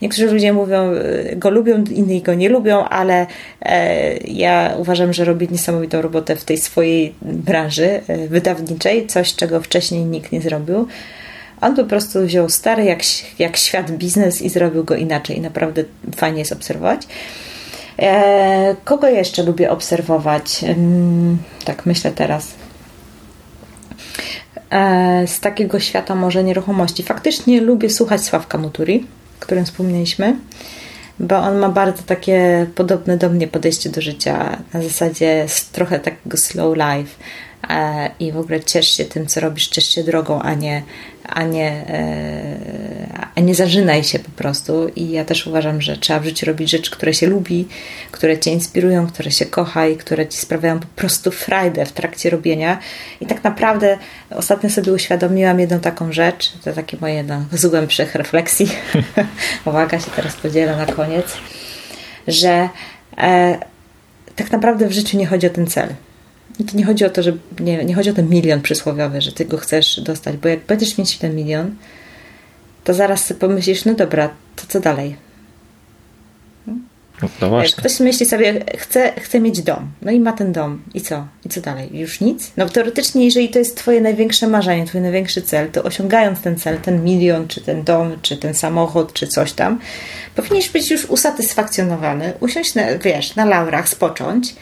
Niektórzy 0.02 0.32
ludzie 0.32 0.54
mówią, 0.54 0.94
y, 0.94 1.36
go 1.38 1.50
lubią, 1.50 1.84
inni 1.84 2.22
go 2.22 2.34
nie 2.34 2.50
lubią, 2.50 2.84
ale 2.84 3.28
e, 3.62 4.18
ja 4.18 4.76
uważam, 4.78 5.14
że 5.14 5.26
robi 5.26 5.48
niesamowitą 5.52 6.02
robotę 6.02 6.36
w 6.36 6.46
tej 6.46 6.58
swojej 6.58 7.16
branży 7.22 8.02
e, 8.08 8.28
wydawniczej, 8.28 9.08
coś 9.08 9.31
czego 9.36 9.62
wcześniej 9.62 10.06
nikt 10.06 10.32
nie 10.32 10.42
zrobił. 10.42 10.88
On 11.62 11.76
po 11.76 11.84
prostu 11.84 12.26
wziął 12.26 12.50
stary 12.50 12.84
jak, 12.84 13.00
jak 13.40 13.58
świat 13.58 13.92
biznes 13.92 14.42
i 14.42 14.50
zrobił 14.50 14.84
go 14.84 14.96
inaczej. 14.96 15.42
Naprawdę 15.42 15.84
fajnie 16.16 16.40
jest 16.40 16.52
obserwować. 16.52 17.08
E, 18.00 18.76
kogo 18.84 19.08
jeszcze 19.08 19.44
lubię 19.44 19.72
obserwować? 19.72 20.66
tak 21.66 21.86
myślę 21.86 22.12
teraz. 22.12 22.54
E, 24.72 25.28
z 25.28 25.40
takiego 25.40 25.80
świata 25.80 26.16
może 26.16 26.44
nieruchomości. 26.44 27.04
Faktycznie 27.04 27.62
lubię 27.62 27.90
słuchać 27.90 28.22
Sławka 28.22 28.58
Muturi, 28.58 29.08
o 29.40 29.42
którym 29.42 29.66
wspomnieliśmy, 29.66 30.36
bo 31.20 31.38
on 31.38 31.58
ma 31.58 31.70
bardzo 31.70 32.04
takie 32.04 32.68
podobne 32.76 33.18
do 33.18 33.30
mnie 33.30 33.48
podejście 33.48 33.90
do 33.90 34.02
życia. 34.02 34.58
Na 34.74 34.82
zasadzie 34.82 35.46
trochę 35.72 36.00
takiego 36.00 36.38
slow 36.38 36.78
life 36.78 37.16
i 38.20 38.32
w 38.32 38.38
ogóle 38.38 38.64
ciesz 38.64 38.98
się 38.98 39.06
tym, 39.06 39.28
co 39.28 39.40
robisz, 39.40 39.68
ciesz 39.68 39.90
się 39.90 40.04
drogą, 40.04 40.42
a 40.42 40.54
nie, 40.54 40.84
a 41.30 41.44
nie, 41.44 41.70
e, 41.88 43.30
a 43.36 43.40
nie 43.40 43.56
zażynaj 43.56 44.04
się 44.04 44.20
po 44.20 44.32
prostu. 44.32 44.88
I 44.96 45.12
ja 45.12 45.26
też 45.26 45.48
uważam, 45.48 45.82
że 45.82 45.98
trzeba 45.98 46.20
w 46.20 46.24
życiu 46.24 46.46
robić 46.46 46.70
rzeczy, 46.70 46.92
które 46.92 47.14
się 47.14 47.28
lubi, 47.28 47.68
które 48.12 48.40
cię 48.40 48.52
inspirują, 48.52 49.08
które 49.08 49.32
się 49.32 49.46
kocha 49.46 49.88
i 49.88 49.98
które 49.98 50.28
ci 50.28 50.38
sprawiają 50.38 50.80
po 50.80 50.88
prostu 50.96 51.32
frajdę 51.32 51.86
w 51.86 51.92
trakcie 51.92 52.30
robienia. 52.30 52.80
I 53.22 53.26
tak 53.26 53.44
naprawdę 53.44 53.98
ostatnio 54.30 54.70
sobie 54.70 54.94
uświadomiłam 54.94 55.60
jedną 55.60 55.80
taką 55.80 56.14
rzecz, 56.14 56.52
to 56.64 56.74
takie 56.74 56.98
moje 57.02 57.14
jedno 57.14 57.46
z 57.52 57.66
głębszych 57.66 58.16
refleksji. 58.16 58.72
Uwaga, 59.66 60.00
się 60.00 60.12
teraz 60.16 60.36
podzielę 60.36 60.78
na 60.78 60.86
koniec, 60.86 61.38
że 62.28 62.70
e, 63.18 63.58
tak 64.36 64.52
naprawdę 64.52 64.88
w 64.88 64.92
życiu 64.92 65.18
nie 65.18 65.28
chodzi 65.28 65.48
o 65.48 65.50
ten 65.50 65.68
cel 65.68 65.88
to 66.64 66.78
nie 66.78 66.86
chodzi 66.86 67.06
o 67.06 67.10
to, 67.10 67.24
że 67.24 67.34
nie, 67.60 67.86
nie 67.86 67.96
chodzi 67.96 68.10
o 68.10 68.14
ten 68.14 68.30
milion 68.30 68.62
przysłowiowy, 68.62 69.22
że 69.22 69.32
ty 69.32 69.46
go 69.46 69.58
chcesz 69.58 70.00
dostać, 70.00 70.38
bo 70.38 70.50
jak 70.50 70.60
będziesz 70.66 70.98
mieć 70.98 71.18
ten 71.18 71.36
milion, 71.36 71.76
to 72.84 72.94
zaraz 72.94 73.26
sobie 73.26 73.40
pomyślisz, 73.40 73.86
no 73.86 73.94
dobra, 73.94 74.30
to 74.56 74.64
co 74.68 74.80
dalej? 74.80 75.16
No 77.42 77.50
właśnie. 77.50 77.78
Ktoś 77.78 78.00
myśli 78.00 78.26
sobie, 78.26 78.66
chce, 78.78 79.14
chce 79.22 79.40
mieć 79.40 79.62
dom, 79.62 79.92
no 80.02 80.12
i 80.12 80.20
ma 80.20 80.34
ten 80.34 80.52
dom. 80.52 80.82
I 80.94 81.02
co? 81.02 81.28
I 81.46 81.50
co 81.50 81.62
dalej? 81.62 81.90
Już 82.00 82.22
nic? 82.22 82.52
No 82.58 82.70
teoretycznie, 82.70 83.26
jeżeli 83.26 83.50
to 83.50 83.60
jest 83.60 83.78
twoje 83.78 84.02
największe 84.02 84.48
marzenie, 84.48 84.86
twój 84.86 85.02
największy 85.02 85.42
cel, 85.42 85.72
to 85.72 85.84
osiągając 85.84 86.42
ten 86.42 86.58
cel, 86.58 86.78
ten 86.78 87.04
milion, 87.04 87.48
czy 87.48 87.62
ten 87.62 87.84
dom, 87.84 88.12
czy 88.22 88.38
ten 88.38 88.54
samochód, 88.54 89.14
czy 89.14 89.28
coś 89.28 89.54
tam, 89.54 89.80
powinieneś 90.36 90.70
być 90.70 90.92
już 90.92 91.06
usatysfakcjonowany, 91.06 92.34
usiąść, 92.40 92.76
na, 92.76 92.98
wiesz, 92.98 93.36
na 93.36 93.46
laurach, 93.46 93.90
spocząć 93.90 94.56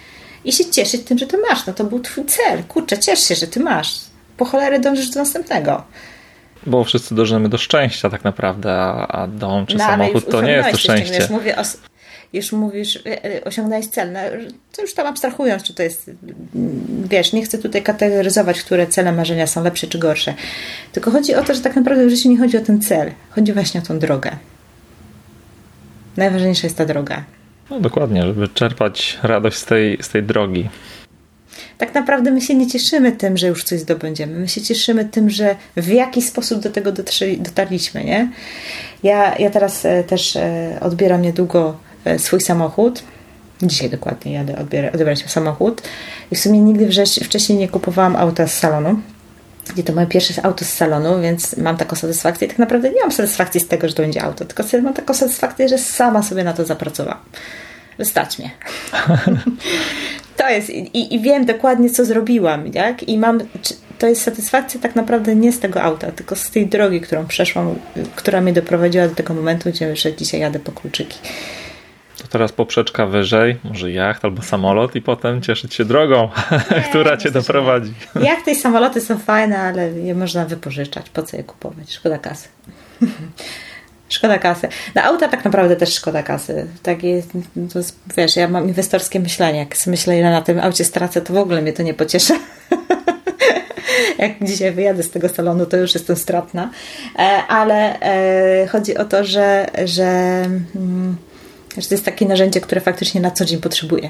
i 0.45 0.51
się 0.51 0.65
cieszyć 0.65 1.03
tym, 1.03 1.17
że 1.17 1.27
to 1.27 1.37
masz. 1.49 1.65
No 1.65 1.73
to 1.73 1.83
był 1.83 1.99
twój 1.99 2.25
cel. 2.25 2.63
Kurczę, 2.63 2.97
ciesz 2.97 3.27
się, 3.27 3.35
że 3.35 3.47
ty 3.47 3.59
masz. 3.59 3.99
Po 4.37 4.45
cholerę 4.45 4.79
dążysz 4.79 5.09
do 5.09 5.19
następnego. 5.19 5.83
Bo 6.65 6.83
wszyscy 6.83 7.15
dążymy 7.15 7.49
do 7.49 7.57
szczęścia 7.57 8.09
tak 8.09 8.23
naprawdę, 8.23 8.71
a, 8.73 9.27
dom 9.27 9.65
czy 9.65 9.77
no, 9.77 9.85
samochód 9.85 10.31
to 10.31 10.41
nie 10.41 10.51
jest 10.51 10.71
to 10.71 10.77
szczęście. 10.77 11.17
Już 11.17 11.29
mówię 11.29 11.57
o, 11.57 11.63
już 12.33 12.51
mówisz, 12.51 12.95
e, 13.05 13.23
e, 13.25 13.43
osiągnąłeś 13.43 13.87
cel, 13.87 14.11
no, 14.11 14.19
to 14.75 14.81
już 14.81 14.93
tam 14.93 15.07
abstrahując, 15.07 15.63
czy 15.63 15.73
to 15.73 15.83
jest, 15.83 16.11
wiesz, 17.09 17.33
nie 17.33 17.43
chcę 17.43 17.57
tutaj 17.57 17.83
kategoryzować, 17.83 18.61
które 18.61 18.87
cele 18.87 19.11
marzenia 19.11 19.47
są 19.47 19.63
lepsze 19.63 19.87
czy 19.87 19.99
gorsze, 19.99 20.33
tylko 20.91 21.11
chodzi 21.11 21.35
o 21.35 21.43
to, 21.43 21.53
że 21.53 21.61
tak 21.61 21.75
naprawdę 21.75 22.05
w 22.05 22.09
życiu 22.09 22.29
nie 22.29 22.37
chodzi 22.37 22.57
o 22.57 22.61
ten 22.61 22.81
cel, 22.81 23.11
chodzi 23.29 23.53
właśnie 23.53 23.81
o 23.81 23.83
tą 23.83 23.99
drogę. 23.99 24.31
Najważniejsza 26.17 26.67
jest 26.67 26.77
ta 26.77 26.85
droga. 26.85 27.23
No 27.69 27.79
dokładnie, 27.79 28.23
żeby 28.23 28.47
czerpać 28.47 29.19
radość 29.23 29.57
z 29.57 29.65
tej, 29.65 29.97
z 30.01 30.09
tej 30.09 30.23
drogi. 30.23 30.69
Tak 31.77 31.93
naprawdę 31.93 32.31
my 32.31 32.41
się 32.41 32.55
nie 32.55 32.67
cieszymy 32.67 33.11
tym, 33.11 33.37
że 33.37 33.47
już 33.47 33.63
coś 33.63 33.79
zdobędziemy. 33.79 34.39
My 34.39 34.47
się 34.47 34.61
cieszymy 34.61 35.05
tym, 35.05 35.29
że 35.29 35.55
w 35.77 35.87
jaki 35.87 36.21
sposób 36.21 36.59
do 36.59 36.69
tego 36.69 36.91
dotarliśmy, 37.37 38.03
nie? 38.03 38.31
Ja, 39.03 39.35
ja 39.37 39.49
teraz 39.49 39.85
e, 39.85 40.03
też 40.03 40.37
odbieram 40.81 41.21
niedługo 41.21 41.75
E, 42.05 42.19
swój 42.19 42.41
samochód. 42.41 43.03
Dzisiaj 43.61 43.89
dokładnie 43.89 44.33
jadę 44.33 44.57
odbierać, 44.57 44.93
odebrać 44.93 45.31
samochód. 45.31 45.81
I 46.31 46.35
w 46.35 46.39
sumie 46.39 46.59
nigdy 46.59 46.89
wcześniej 47.23 47.57
nie 47.57 47.67
kupowałam 47.67 48.15
auta 48.15 48.47
z 48.47 48.53
salonu. 48.53 48.99
I 49.77 49.83
to 49.83 49.93
moje 49.93 50.07
pierwsze 50.07 50.45
auto 50.45 50.65
z 50.65 50.69
salonu, 50.69 51.21
więc 51.21 51.57
mam 51.57 51.77
taką 51.77 51.95
satysfakcję. 51.95 52.47
Tak 52.47 52.59
naprawdę 52.59 52.89
nie 52.89 53.01
mam 53.01 53.11
satysfakcji 53.11 53.61
z 53.61 53.67
tego, 53.67 53.87
że 53.87 53.93
to 53.93 54.01
będzie 54.01 54.23
auto, 54.23 54.45
tylko 54.45 54.63
mam 54.83 54.93
taką 54.93 55.13
satysfakcję, 55.13 55.69
że 55.69 55.77
sama 55.77 56.23
sobie 56.23 56.43
na 56.43 56.53
to 56.53 56.65
zapracowałam. 56.65 57.19
Wystać 57.97 58.39
mnie. 58.39 58.51
to 60.37 60.49
jest 60.49 60.69
i, 60.69 61.15
i 61.15 61.19
wiem 61.19 61.45
dokładnie, 61.45 61.89
co 61.89 62.05
zrobiłam, 62.05 62.67
jak? 62.67 63.03
I 63.03 63.17
mam, 63.17 63.39
to 63.99 64.07
jest 64.07 64.21
satysfakcja 64.21 64.79
tak 64.79 64.95
naprawdę 64.95 65.35
nie 65.35 65.51
z 65.51 65.59
tego 65.59 65.81
auta, 65.81 66.11
tylko 66.11 66.35
z 66.35 66.49
tej 66.49 66.67
drogi, 66.67 67.01
którą 67.01 67.27
przeszłam, 67.27 67.75
która 68.15 68.41
mnie 68.41 68.53
doprowadziła 68.53 69.07
do 69.07 69.15
tego 69.15 69.33
momentu, 69.33 69.69
gdzie 69.69 69.95
że 69.95 70.13
dzisiaj 70.13 70.39
jadę 70.39 70.59
po 70.59 70.71
kluczyki 70.71 71.17
teraz 72.29 72.51
poprzeczka 72.51 73.05
wyżej, 73.05 73.57
może 73.63 73.91
jacht 73.91 74.25
albo 74.25 74.41
samolot 74.41 74.95
i 74.95 75.01
potem 75.01 75.41
cieszyć 75.41 75.73
się 75.73 75.85
drogą, 75.85 76.29
nie, 76.71 76.81
która 76.81 77.17
cię 77.17 77.31
doprowadzi. 77.31 77.93
Jachty 78.21 78.51
i 78.51 78.55
samoloty 78.55 79.01
są 79.01 79.17
fajne, 79.17 79.59
ale 79.59 79.91
je 79.91 80.15
można 80.15 80.45
wypożyczać. 80.45 81.09
Po 81.09 81.23
co 81.23 81.37
je 81.37 81.43
kupować? 81.43 81.93
Szkoda 81.93 82.17
kasy. 82.17 82.47
szkoda 84.09 84.37
kasy. 84.37 84.67
Na 84.95 85.03
auta 85.03 85.27
tak 85.27 85.45
naprawdę 85.45 85.75
też 85.75 85.93
szkoda 85.93 86.23
kasy. 86.23 86.67
Tak 86.83 87.03
jest, 87.03 87.29
jest, 87.75 87.99
wiesz, 88.17 88.35
ja 88.35 88.47
mam 88.47 88.67
inwestorskie 88.67 89.19
myślenie. 89.19 89.59
Jak 89.59 89.75
myślę, 89.87 90.19
ile 90.19 90.31
na 90.31 90.41
tym 90.41 90.59
aucie 90.59 90.85
stracę, 90.85 91.21
to 91.21 91.33
w 91.33 91.37
ogóle 91.37 91.61
mnie 91.61 91.73
to 91.73 91.83
nie 91.83 91.93
pocieszy. 91.93 92.33
jak 94.19 94.31
dzisiaj 94.43 94.71
wyjadę 94.71 95.03
z 95.03 95.11
tego 95.11 95.29
salonu, 95.29 95.65
to 95.65 95.77
już 95.77 95.93
jestem 95.93 96.15
stratna. 96.15 96.69
E, 97.19 97.19
ale 97.47 97.99
e, 97.99 98.67
chodzi 98.67 98.97
o 98.97 99.05
to, 99.05 99.23
że, 99.23 99.65
że 99.85 100.05
mm, 100.75 101.15
że 101.77 101.87
to 101.87 101.93
jest 101.93 102.05
takie 102.05 102.25
narzędzie, 102.25 102.61
które 102.61 102.81
faktycznie 102.81 103.21
na 103.21 103.31
co 103.31 103.45
dzień 103.45 103.61
potrzebuję. 103.61 104.09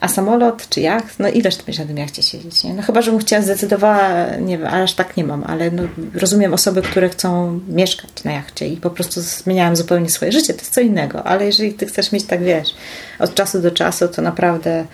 A 0.00 0.08
samolot 0.08 0.68
czy 0.68 0.80
jacht, 0.80 1.18
no 1.18 1.28
ileż 1.28 1.56
ty 1.56 1.62
będziesz 1.62 1.80
na 1.80 1.86
tym 1.86 1.96
jachcie 1.96 2.22
siedzieć, 2.22 2.64
nie? 2.64 2.74
No 2.74 2.82
chyba, 2.82 3.02
że 3.02 3.10
bym 3.10 3.20
chciała 3.20 3.42
zdecydowała, 3.42 4.26
nie 4.40 4.58
wiem, 4.58 4.66
aż 4.66 4.94
tak 4.94 5.16
nie 5.16 5.24
mam, 5.24 5.44
ale 5.44 5.70
no, 5.70 5.82
rozumiem 6.14 6.54
osoby, 6.54 6.82
które 6.82 7.08
chcą 7.08 7.60
mieszkać 7.68 8.10
na 8.24 8.32
jachcie 8.32 8.68
i 8.68 8.76
po 8.76 8.90
prostu 8.90 9.20
zmieniałam 9.20 9.76
zupełnie 9.76 10.10
swoje 10.10 10.32
życie, 10.32 10.54
to 10.54 10.60
jest 10.60 10.74
co 10.74 10.80
innego, 10.80 11.24
ale 11.24 11.46
jeżeli 11.46 11.74
ty 11.74 11.86
chcesz 11.86 12.12
mieć 12.12 12.24
tak, 12.24 12.42
wiesz, 12.42 12.74
od 13.18 13.34
czasu 13.34 13.62
do 13.62 13.70
czasu, 13.70 14.08
to 14.08 14.22
naprawdę 14.22 14.86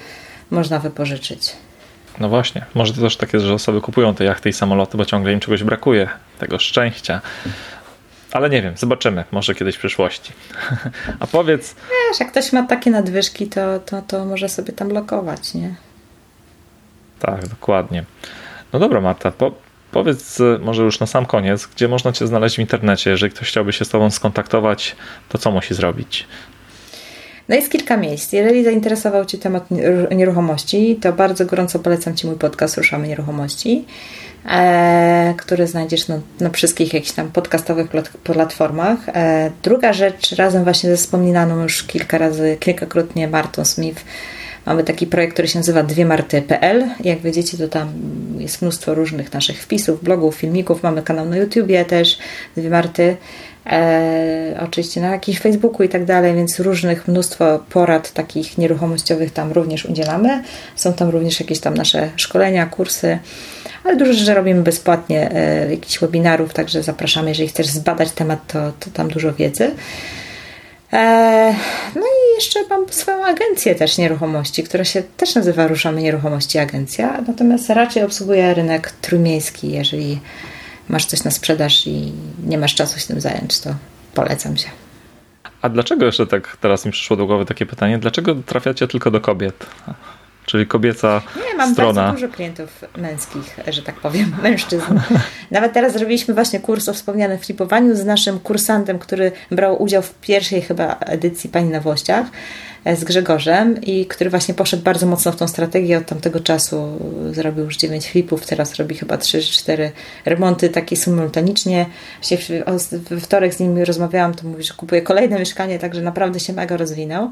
można 0.50 0.78
wypożyczyć. 0.78 1.52
No 2.20 2.28
właśnie, 2.28 2.64
może 2.74 2.94
to 2.94 3.00
też 3.00 3.16
tak 3.16 3.32
jest, 3.32 3.46
że 3.46 3.54
osoby 3.54 3.80
kupują 3.80 4.14
te 4.14 4.24
jachty 4.24 4.48
i 4.48 4.52
samoloty, 4.52 4.96
bo 4.96 5.04
ciągle 5.04 5.32
im 5.32 5.40
czegoś 5.40 5.62
brakuje, 5.62 6.08
tego 6.38 6.58
szczęścia. 6.58 7.20
Ale 8.32 8.50
nie 8.50 8.62
wiem, 8.62 8.76
zobaczymy, 8.76 9.24
może 9.32 9.54
kiedyś 9.54 9.76
w 9.76 9.78
przyszłości. 9.78 10.32
A 11.20 11.26
powiedz. 11.26 11.74
Wiesz, 11.74 12.20
jak 12.20 12.30
ktoś 12.30 12.52
ma 12.52 12.62
takie 12.62 12.90
nadwyżki, 12.90 13.46
to, 13.46 13.80
to, 13.80 14.02
to 14.02 14.24
może 14.24 14.48
sobie 14.48 14.72
tam 14.72 14.88
lokować, 14.88 15.54
nie? 15.54 15.74
Tak, 17.18 17.48
dokładnie. 17.48 18.04
No 18.72 18.78
dobra, 18.78 19.00
Marta, 19.00 19.30
po, 19.30 19.52
powiedz 19.90 20.40
y, 20.40 20.58
może 20.62 20.82
już 20.82 21.00
na 21.00 21.06
sam 21.06 21.26
koniec, 21.26 21.66
gdzie 21.66 21.88
można 21.88 22.12
Cię 22.12 22.26
znaleźć 22.26 22.56
w 22.56 22.58
internecie. 22.58 23.10
Jeżeli 23.10 23.32
ktoś 23.32 23.48
chciałby 23.48 23.72
się 23.72 23.84
z 23.84 23.88
Tobą 23.88 24.10
skontaktować, 24.10 24.96
to 25.28 25.38
co 25.38 25.50
musi 25.50 25.74
zrobić? 25.74 26.26
No 27.48 27.56
jest 27.56 27.72
kilka 27.72 27.96
miejsc. 27.96 28.32
Jeżeli 28.32 28.64
zainteresował 28.64 29.24
Cię 29.24 29.38
temat 29.38 29.64
nieruchomości, 30.10 30.96
to 30.96 31.12
bardzo 31.12 31.46
gorąco 31.46 31.78
polecam 31.78 32.16
Ci 32.16 32.26
mój 32.26 32.36
podcast 32.36 32.76
Ruszamy 32.76 33.08
Nieruchomości 33.08 33.84
e, 34.48 35.34
który 35.36 35.66
znajdziesz 35.66 36.08
na, 36.08 36.20
na, 36.40 36.50
wszystkich 36.50 36.94
jakichś 36.94 37.12
tam 37.12 37.30
podcastowych 37.30 37.88
platformach. 38.22 38.98
E, 39.08 39.50
druga 39.62 39.92
rzecz, 39.92 40.32
razem 40.32 40.64
właśnie 40.64 40.90
ze 40.90 40.96
wspominaną 40.96 41.62
już 41.62 41.82
kilka 41.82 42.18
razy, 42.18 42.56
kilkakrotnie 42.60 43.28
Martą 43.28 43.64
Smith, 43.64 44.04
mamy 44.66 44.84
taki 44.84 45.06
projekt, 45.06 45.32
który 45.32 45.48
się 45.48 45.58
nazywa 45.58 45.82
dwiemarty.pl. 45.82 46.84
Jak 47.04 47.20
widzicie, 47.20 47.58
to 47.58 47.68
tam 47.68 47.92
jest 48.38 48.62
mnóstwo 48.62 48.94
różnych 48.94 49.32
naszych 49.32 49.62
wpisów, 49.62 50.04
blogów, 50.04 50.34
filmików. 50.34 50.82
Mamy 50.82 51.02
kanał 51.02 51.26
na 51.26 51.36
YouTubie 51.36 51.84
też, 51.84 52.18
Dwie 52.56 52.70
Marty. 52.70 53.16
E, 53.66 54.60
oczywiście 54.60 55.00
na 55.00 55.10
jakimś 55.10 55.38
Facebooku 55.38 55.82
i 55.82 55.88
tak 55.88 56.04
dalej, 56.04 56.34
więc 56.34 56.60
różnych 56.60 57.08
mnóstwo 57.08 57.64
porad 57.70 58.12
takich 58.12 58.58
nieruchomościowych 58.58 59.32
tam 59.32 59.52
również 59.52 59.84
udzielamy. 59.84 60.42
Są 60.76 60.92
tam 60.92 61.08
również 61.08 61.40
jakieś 61.40 61.60
tam 61.60 61.74
nasze 61.74 62.10
szkolenia, 62.16 62.66
kursy 62.66 63.18
ale 63.84 63.96
dużo 63.96 64.12
rzeczy 64.12 64.34
robimy 64.34 64.62
bezpłatnie, 64.62 65.30
e, 65.30 65.70
jakichś 65.70 65.98
webinarów, 65.98 66.54
także 66.54 66.82
zapraszamy, 66.82 67.28
jeżeli 67.28 67.48
chcesz 67.48 67.66
zbadać 67.66 68.12
temat, 68.12 68.46
to, 68.46 68.72
to 68.80 68.90
tam 68.90 69.08
dużo 69.08 69.32
wiedzy. 69.32 69.70
E, 70.92 71.54
no 71.94 72.02
i 72.02 72.34
jeszcze 72.34 72.60
mam 72.70 72.88
swoją 72.88 73.24
agencję 73.24 73.74
też 73.74 73.98
nieruchomości, 73.98 74.62
która 74.62 74.84
się 74.84 75.02
też 75.16 75.34
nazywa 75.34 75.66
Ruszamy 75.66 76.02
Nieruchomości 76.02 76.58
Agencja, 76.58 77.20
natomiast 77.28 77.70
raczej 77.70 78.02
obsługuje 78.02 78.54
rynek 78.54 78.90
trójmiejski. 78.90 79.72
Jeżeli 79.72 80.20
masz 80.88 81.06
coś 81.06 81.24
na 81.24 81.30
sprzedaż 81.30 81.86
i 81.86 82.12
nie 82.46 82.58
masz 82.58 82.74
czasu 82.74 83.00
się 83.00 83.06
tym 83.06 83.20
zająć, 83.20 83.60
to 83.60 83.74
polecam 84.14 84.56
się. 84.56 84.68
A 85.62 85.68
dlaczego 85.68 86.06
jeszcze 86.06 86.26
tak 86.26 86.56
teraz 86.60 86.86
mi 86.86 86.92
przyszło 86.92 87.16
do 87.16 87.26
głowy 87.26 87.46
takie 87.46 87.66
pytanie, 87.66 87.98
dlaczego 87.98 88.34
trafiacie 88.34 88.88
tylko 88.88 89.10
do 89.10 89.20
kobiet? 89.20 89.66
Czyli 90.46 90.66
kobieca 90.66 91.22
Nie, 91.36 91.56
mam 91.56 91.72
strona. 91.72 92.02
bardzo 92.02 92.20
dużo 92.20 92.34
klientów 92.34 92.84
męskich, 92.96 93.56
że 93.68 93.82
tak 93.82 93.94
powiem, 93.94 94.34
mężczyzn. 94.42 95.00
Nawet 95.50 95.72
teraz 95.72 95.92
zrobiliśmy 95.92 96.34
właśnie 96.34 96.60
kurs 96.60 96.88
o 96.88 96.94
wspomnianym 96.94 97.38
flipowaniu 97.38 97.96
z 97.96 98.04
naszym 98.04 98.40
kursantem, 98.40 98.98
który 98.98 99.32
brał 99.50 99.82
udział 99.82 100.02
w 100.02 100.14
pierwszej 100.14 100.62
chyba 100.62 100.96
edycji 101.00 101.50
Pani 101.50 101.68
na 101.68 101.80
Włościach 101.80 102.26
z 102.86 103.04
Grzegorzem 103.04 103.80
i 103.82 104.06
który 104.06 104.30
właśnie 104.30 104.54
poszedł 104.54 104.82
bardzo 104.82 105.06
mocno 105.06 105.32
w 105.32 105.36
tą 105.36 105.48
strategię 105.48 105.98
od 105.98 106.06
tamtego 106.06 106.40
czasu. 106.40 106.98
Zrobił 107.30 107.64
już 107.64 107.76
9 107.76 108.08
flipów, 108.08 108.46
teraz 108.46 108.74
robi 108.74 108.94
chyba 108.94 109.16
3-4 109.16 109.90
remonty 110.24 110.68
takie 110.68 110.96
symultanicznie. 110.96 111.86
Właśnie 112.20 112.38
we 113.10 113.20
wtorek 113.20 113.54
z 113.54 113.60
nim 113.60 113.78
rozmawiałam, 113.78 114.34
to 114.34 114.48
mówi, 114.48 114.62
że 114.62 114.74
kupuje 114.74 115.02
kolejne 115.02 115.38
mieszkanie, 115.38 115.78
także 115.78 116.02
naprawdę 116.02 116.40
się 116.40 116.52
mega 116.52 116.76
rozwinął. 116.76 117.30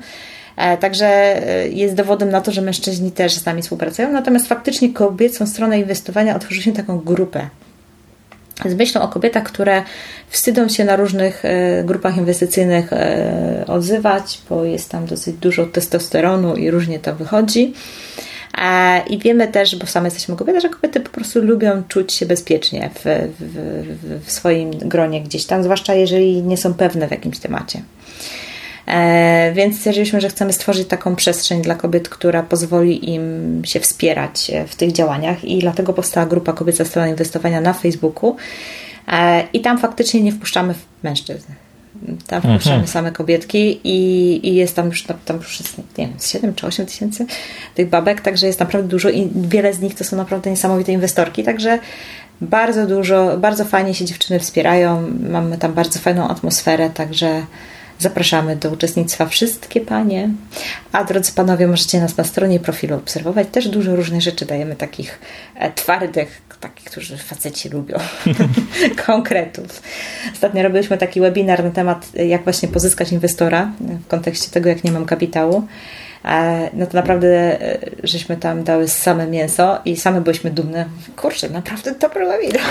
E, 0.57 0.77
także 0.77 1.07
e, 1.07 1.69
jest 1.69 1.95
dowodem 1.95 2.31
na 2.31 2.41
to, 2.41 2.53
że 2.53 2.63
mężczyźni 2.63 3.13
też 3.13 3.35
z 3.35 3.47
nami 3.47 3.63
współpracują. 3.63 4.13
Natomiast 4.13 4.49
faktycznie 4.49 4.93
kobiecą 4.93 5.47
stronę 5.47 5.81
inwestowania 5.81 6.37
otworzyliśmy 6.37 6.73
taką 6.73 6.99
grupę 6.99 7.49
z 8.67 8.75
myślą 8.75 9.03
o 9.03 9.09
kobietach, 9.09 9.43
które 9.43 9.83
wstydzą 10.29 10.69
się 10.69 10.85
na 10.85 10.97
różnych 10.97 11.45
e, 11.45 11.85
grupach 11.85 12.17
inwestycyjnych 12.17 12.91
odzywać, 13.67 14.41
bo 14.51 14.65
jest 14.65 14.91
tam 14.91 15.07
dosyć 15.07 15.37
dużo 15.37 15.67
testosteronu 15.67 16.57
i 16.57 16.71
różnie 16.71 16.99
to 16.99 17.15
wychodzi. 17.15 17.75
I 19.11 19.19
wiemy 19.19 19.49
też, 19.49 19.77
bo 19.77 19.87
same 19.87 20.07
jesteśmy 20.07 20.37
kobiety, 20.37 20.61
że 20.61 20.69
kobiety 20.69 21.01
po 21.01 21.11
prostu 21.11 21.43
lubią 21.43 21.83
czuć 21.89 22.13
się 22.13 22.27
bezpiecznie 22.27 22.91
w, 22.95 23.29
w, 23.41 24.27
w 24.27 24.33
swoim 24.33 24.71
gronie 24.71 25.23
gdzieś 25.23 25.45
tam, 25.45 25.63
zwłaszcza 25.63 25.95
jeżeli 25.95 26.43
nie 26.43 26.57
są 26.57 26.75
pewne 26.75 27.09
w 27.09 27.11
jakimś 27.11 27.39
temacie. 27.39 27.83
E, 28.91 29.53
więc 29.55 29.77
stwierdziliśmy, 29.77 30.21
że 30.21 30.29
chcemy 30.29 30.53
stworzyć 30.53 30.89
taką 30.89 31.17
przestrzeń 31.17 31.63
dla 31.63 31.75
kobiet, 31.75 32.09
która 32.09 32.43
pozwoli 32.43 33.11
im 33.15 33.63
się 33.65 33.81
wspierać 33.81 34.51
w 34.69 34.75
tych 34.75 34.93
działaniach 34.93 35.45
i 35.45 35.59
dlatego 35.59 35.93
powstała 35.93 36.27
grupa 36.27 36.53
Kobieca 36.53 36.85
Strona 36.85 37.09
Inwestowania 37.09 37.61
na 37.61 37.73
Facebooku. 37.73 38.37
E, 39.09 39.45
I 39.53 39.61
tam 39.61 39.79
faktycznie 39.79 40.21
nie 40.21 40.33
wpuszczamy 40.33 40.75
mężczyzn. 41.03 41.53
Tam 42.27 42.41
wpuszczamy 42.41 42.75
mhm. 42.75 42.87
same 42.87 43.13
kobietki 43.13 43.81
i, 43.85 44.41
i 44.49 44.55
jest 44.55 44.77
tam 44.77 44.87
już, 44.87 45.05
tam 45.25 45.37
już 45.37 45.61
jest, 45.61 45.79
nie 45.79 46.07
wiem, 46.07 46.17
7 46.21 46.55
czy 46.55 46.67
8 46.67 46.87
tysięcy 46.87 47.27
tych 47.75 47.89
babek, 47.89 48.21
także 48.21 48.47
jest 48.47 48.61
naprawdę 48.61 48.89
dużo 48.89 49.11
i 49.11 49.31
wiele 49.35 49.75
z 49.75 49.81
nich 49.81 49.95
to 49.95 50.05
są 50.05 50.17
naprawdę 50.17 50.51
niesamowite 50.51 50.93
inwestorki, 50.93 51.45
także 51.45 51.79
bardzo 52.41 52.87
dużo, 52.87 53.39
bardzo 53.39 53.65
fajnie 53.65 53.95
się 53.95 54.05
dziewczyny 54.05 54.41
wspierają, 54.41 55.11
mamy 55.31 55.59
tam 55.59 55.73
bardzo 55.73 55.99
fajną 55.99 56.29
atmosferę, 56.29 56.91
także 56.91 57.43
Zapraszamy 58.01 58.57
do 58.57 58.71
uczestnictwa 58.71 59.27
wszystkie 59.27 59.81
panie. 59.81 60.29
A 60.93 61.05
drodzy 61.05 61.33
panowie, 61.33 61.67
możecie 61.67 62.01
nas 62.01 62.17
na 62.17 62.25
stronie 62.25 62.61
profilu 62.61 62.97
obserwować. 62.97 63.49
Też 63.53 63.69
dużo 63.69 63.97
różnych 63.97 64.21
rzeczy 64.21 64.47
dajemy 64.47 64.77
takich 64.77 65.19
e, 65.55 65.73
twardych, 65.73 66.43
takich, 66.61 66.85
którzy 66.85 67.17
faceci 67.17 67.69
lubią, 67.69 67.99
konkretów. 69.07 69.83
Ostatnio 70.33 70.63
robiliśmy 70.63 70.99
taki 70.99 71.21
webinar 71.21 71.65
na 71.65 71.71
temat, 71.71 72.07
jak 72.15 72.45
właśnie 72.45 72.69
pozyskać 72.69 73.13
inwestora 73.13 73.73
w 73.81 74.07
kontekście 74.09 74.51
tego, 74.51 74.69
jak 74.69 74.85
nie 74.85 74.93
mam 74.93 75.07
kapitału. 75.07 75.67
E, 76.25 76.71
no 76.73 76.87
to 76.87 76.97
naprawdę 76.97 77.63
e, 77.63 77.79
żeśmy 78.03 78.37
tam 78.37 78.65
dały 78.65 78.89
same 78.89 79.27
mięso 79.27 79.79
i 79.85 79.97
same 79.97 80.21
byliśmy 80.21 80.51
dumne. 80.51 80.85
Kurczę, 81.17 81.51
naprawdę 81.51 81.95
dobry 81.95 82.27
webinar. 82.27 82.63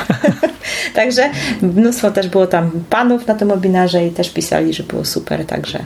także 0.95 1.30
mnóstwo 1.61 2.11
też 2.11 2.27
było 2.27 2.47
tam 2.47 2.71
panów 2.89 3.27
na 3.27 3.35
tym 3.35 3.47
webinarze 3.47 4.07
i 4.07 4.11
też 4.11 4.30
pisali, 4.30 4.73
że 4.73 4.84
było 4.84 5.05
super, 5.05 5.45
także, 5.45 5.80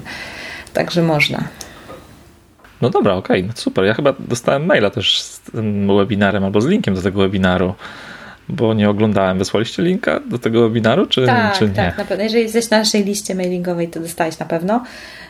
także 0.73 1.01
można. 1.01 1.43
No 2.81 2.89
dobra, 2.89 3.13
okej, 3.13 3.39
okay, 3.39 3.47
no 3.47 3.53
super. 3.61 3.85
Ja 3.85 3.93
chyba 3.93 4.13
dostałem 4.19 4.65
maila 4.65 4.89
też 4.89 5.21
z 5.21 5.39
tym 5.39 5.97
webinarem 5.97 6.43
albo 6.43 6.61
z 6.61 6.65
linkiem 6.65 6.95
do 6.95 7.01
tego 7.01 7.19
webinaru 7.19 7.73
bo 8.49 8.73
nie 8.73 8.89
oglądałem. 8.89 9.37
Wysłaliście 9.37 9.83
linka 9.83 10.19
do 10.19 10.39
tego 10.39 10.61
webinaru, 10.61 11.05
czy, 11.05 11.25
tak, 11.25 11.57
czy 11.57 11.65
nie? 11.69 11.73
Tak, 11.73 11.97
na 11.97 12.05
pewno. 12.05 12.23
Jeżeli 12.23 12.43
jesteś 12.43 12.69
na 12.69 12.79
naszej 12.79 13.03
liście 13.03 13.35
mailingowej, 13.35 13.87
to 13.87 13.99
dostałeś 13.99 14.39
na 14.39 14.45
pewno. 14.45 14.83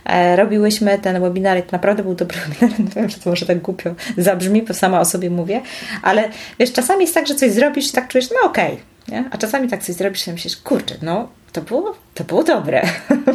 E, 0.06 0.35
robiłyśmy 0.35 0.99
ten 0.99 1.22
webinar 1.22 1.57
i 1.57 1.64
to 1.64 1.69
naprawdę 1.72 2.03
był 2.03 2.15
dobry 2.15 2.38
webinar. 2.60 2.94
Wiem, 2.95 3.10
że 3.10 3.18
to 3.18 3.30
może 3.30 3.45
tak 3.45 3.61
głupio 3.61 3.95
zabrzmi, 4.18 4.64
bo 4.64 4.73
sama 4.73 4.99
o 4.99 5.06
sobie 5.06 5.30
mówię, 5.30 5.61
ale 6.02 6.30
wiesz, 6.60 6.72
czasami 6.72 7.02
jest 7.02 7.14
tak, 7.14 7.27
że 7.27 7.35
coś 7.35 7.52
zrobisz 7.52 7.90
i 7.90 7.91
tak 7.91 8.07
czujesz, 8.07 8.30
no 8.31 8.49
okej, 8.49 8.77
okay, 9.07 9.23
a 9.31 9.38
czasami 9.38 9.69
tak 9.69 9.84
coś 9.84 9.95
zrobisz 9.95 10.27
i 10.27 10.31
myślisz, 10.31 10.57
kurczę, 10.57 10.95
no 11.02 11.27
to 11.53 11.61
było, 11.61 11.95
to 12.14 12.23
było 12.23 12.44
dobre. 12.44 12.81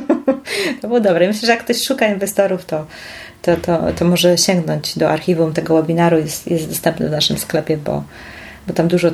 to 0.81 0.89
było 0.89 1.01
dobre. 1.01 1.27
Myślę, 1.27 1.47
że 1.47 1.53
jak 1.53 1.65
ktoś 1.65 1.83
szuka 1.83 2.07
inwestorów, 2.07 2.65
to, 2.65 2.87
to, 3.43 3.57
to, 3.57 3.93
to 3.93 4.05
może 4.05 4.39
sięgnąć 4.39 4.99
do 4.99 5.11
archiwum 5.11 5.53
tego 5.53 5.77
webinaru. 5.77 6.19
Jest, 6.19 6.51
jest 6.51 6.69
dostępny 6.69 7.09
w 7.09 7.11
naszym 7.11 7.39
sklepie, 7.39 7.77
bo 7.77 8.05
bo 8.69 8.75
tam 8.75 8.89
dużo 8.89 9.11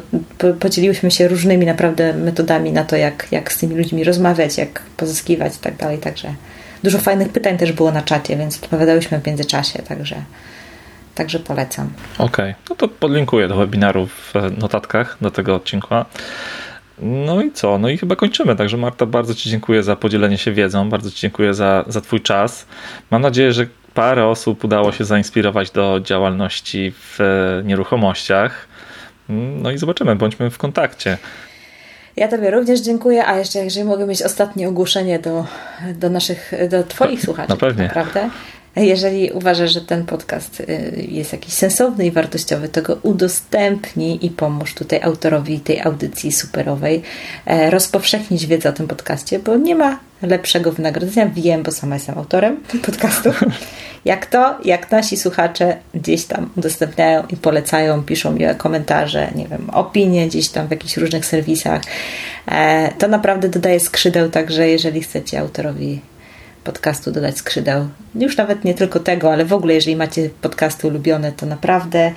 podzieliłyśmy 0.61 1.11
się 1.11 1.29
różnymi 1.29 1.67
naprawdę 1.67 2.13
metodami 2.13 2.73
na 2.73 2.85
to, 2.85 2.97
jak, 2.97 3.27
jak 3.31 3.53
z 3.53 3.59
tymi 3.59 3.77
ludźmi 3.77 4.05
rozmawiać, 4.05 4.59
jak 4.59 4.83
pozyskiwać 4.97 5.57
i 5.57 5.59
tak 5.59 5.77
dalej. 5.77 5.99
Także 5.99 6.35
dużo 6.83 6.99
fajnych 6.99 7.29
pytań 7.29 7.59
też 7.59 7.73
było 7.73 7.93
na 7.93 8.03
czacie, 8.03 8.37
więc 8.37 8.63
odpowiadałyśmy 8.63 9.21
w 9.21 9.27
międzyczasie, 9.27 9.83
także, 9.83 10.17
także 11.15 11.39
polecam. 11.39 11.91
Okej, 12.15 12.27
okay. 12.27 12.55
no 12.71 12.77
to 12.77 12.89
podlinkuję 12.89 13.49
do 13.49 13.57
webinaru 13.57 14.07
w 14.07 14.35
notatkach 14.59 15.17
do 15.21 15.31
tego 15.31 15.55
odcinka. 15.55 16.07
No 16.99 17.43
i 17.43 17.53
co? 17.53 17.79
No 17.79 17.89
i 17.89 17.99
chyba 17.99 18.17
kończymy. 18.17 18.57
Także 18.57 18.77
Marta, 18.77 19.07
bardzo 19.07 19.35
Ci 19.35 19.51
dziękuję 19.51 19.83
za 19.83 19.97
podzielenie 19.97 20.39
się 20.39 20.53
wiedzą, 20.53 20.89
bardzo 20.89 21.11
Ci 21.11 21.21
dziękuję 21.21 21.55
za, 21.55 21.85
za 21.87 22.01
Twój 22.01 22.21
czas. 22.21 22.67
Mam 23.11 23.23
nadzieję, 23.23 23.53
że 23.53 23.67
parę 23.95 24.27
osób 24.27 24.65
udało 24.65 24.93
się 24.93 25.05
zainspirować 25.05 25.71
do 25.71 26.01
działalności 26.01 26.93
w 26.97 27.19
nieruchomościach. 27.65 28.69
No 29.29 29.71
i 29.71 29.79
zobaczymy, 29.79 30.17
bądźmy 30.17 30.51
w 30.51 30.59
kontakcie. 30.59 31.19
Ja 32.17 32.29
Tobie 32.29 32.51
również 32.51 32.81
dziękuję, 32.81 33.27
a 33.27 33.39
jeszcze 33.39 33.59
jeżeli 33.59 33.87
mogę 33.87 34.07
mieć 34.07 34.23
ostatnie 34.23 34.69
ogłoszenie 34.69 35.19
do, 35.19 35.47
do 35.95 36.11
naszych, 36.11 36.53
do 36.69 36.85
Twoich 36.85 37.23
słuchaczy. 37.23 37.49
No 37.49 37.57
pewnie. 37.57 37.85
Naprawdę. 37.85 38.31
Jeżeli 38.77 39.31
uważasz, 39.31 39.73
że 39.73 39.81
ten 39.81 40.07
podcast 40.07 40.61
y, 40.61 41.07
jest 41.09 41.33
jakiś 41.33 41.55
sensowny 41.55 42.07
i 42.07 42.11
wartościowy, 42.11 42.69
to 42.69 42.83
go 42.83 42.99
udostępnij 43.03 44.27
i 44.27 44.31
pomóż 44.31 44.75
tutaj 44.75 45.03
autorowi 45.03 45.61
tej 45.61 45.81
audycji 45.81 46.33
superowej 46.33 47.03
e, 47.47 47.71
rozpowszechnić 47.71 48.47
wiedzę 48.47 48.69
o 48.69 48.73
tym 48.73 48.89
podcaście, 48.89 49.39
bo 49.39 49.57
nie 49.57 49.75
ma 49.75 49.99
lepszego 50.23 50.73
wynagrodzenia. 50.73 51.31
Wiem, 51.35 51.63
bo 51.63 51.73
sama 51.73 51.95
jestem 51.95 52.19
autorem 52.19 52.57
podcastu. 52.87 53.31
Jak 54.05 54.27
to, 54.27 54.59
jak 54.65 54.91
nasi 54.91 55.17
słuchacze 55.17 55.77
gdzieś 55.95 56.25
tam 56.25 56.51
udostępniają 56.57 57.23
i 57.31 57.37
polecają, 57.37 58.03
piszą 58.03 58.33
miłe 58.33 58.55
komentarze, 58.55 59.31
nie 59.35 59.47
wiem, 59.49 59.71
opinie 59.71 60.27
gdzieś 60.29 60.49
tam 60.49 60.67
w 60.67 60.71
jakichś 60.71 60.97
różnych 60.97 61.27
serwisach, 61.27 61.83
e, 62.47 62.93
to 62.99 63.09
naprawdę 63.09 63.49
dodaje 63.49 63.81
skrzydeł, 63.81 64.31
także 64.31 64.69
jeżeli 64.69 65.03
chcecie 65.03 65.41
autorowi 65.41 66.01
podcastu 66.65 67.13
dodać 67.13 67.39
skrzydeł. 67.39 67.89
Już 68.15 68.37
nawet 68.37 68.65
nie 68.65 68.75
tylko 68.75 69.01
tego, 69.01 69.33
ale 69.33 69.45
w 69.45 69.53
ogóle, 69.53 69.75
jeżeli 69.75 69.97
macie 69.97 70.31
podcasty 70.43 70.87
ulubione, 70.87 71.33
to 71.33 71.47
naprawdę 71.47 72.13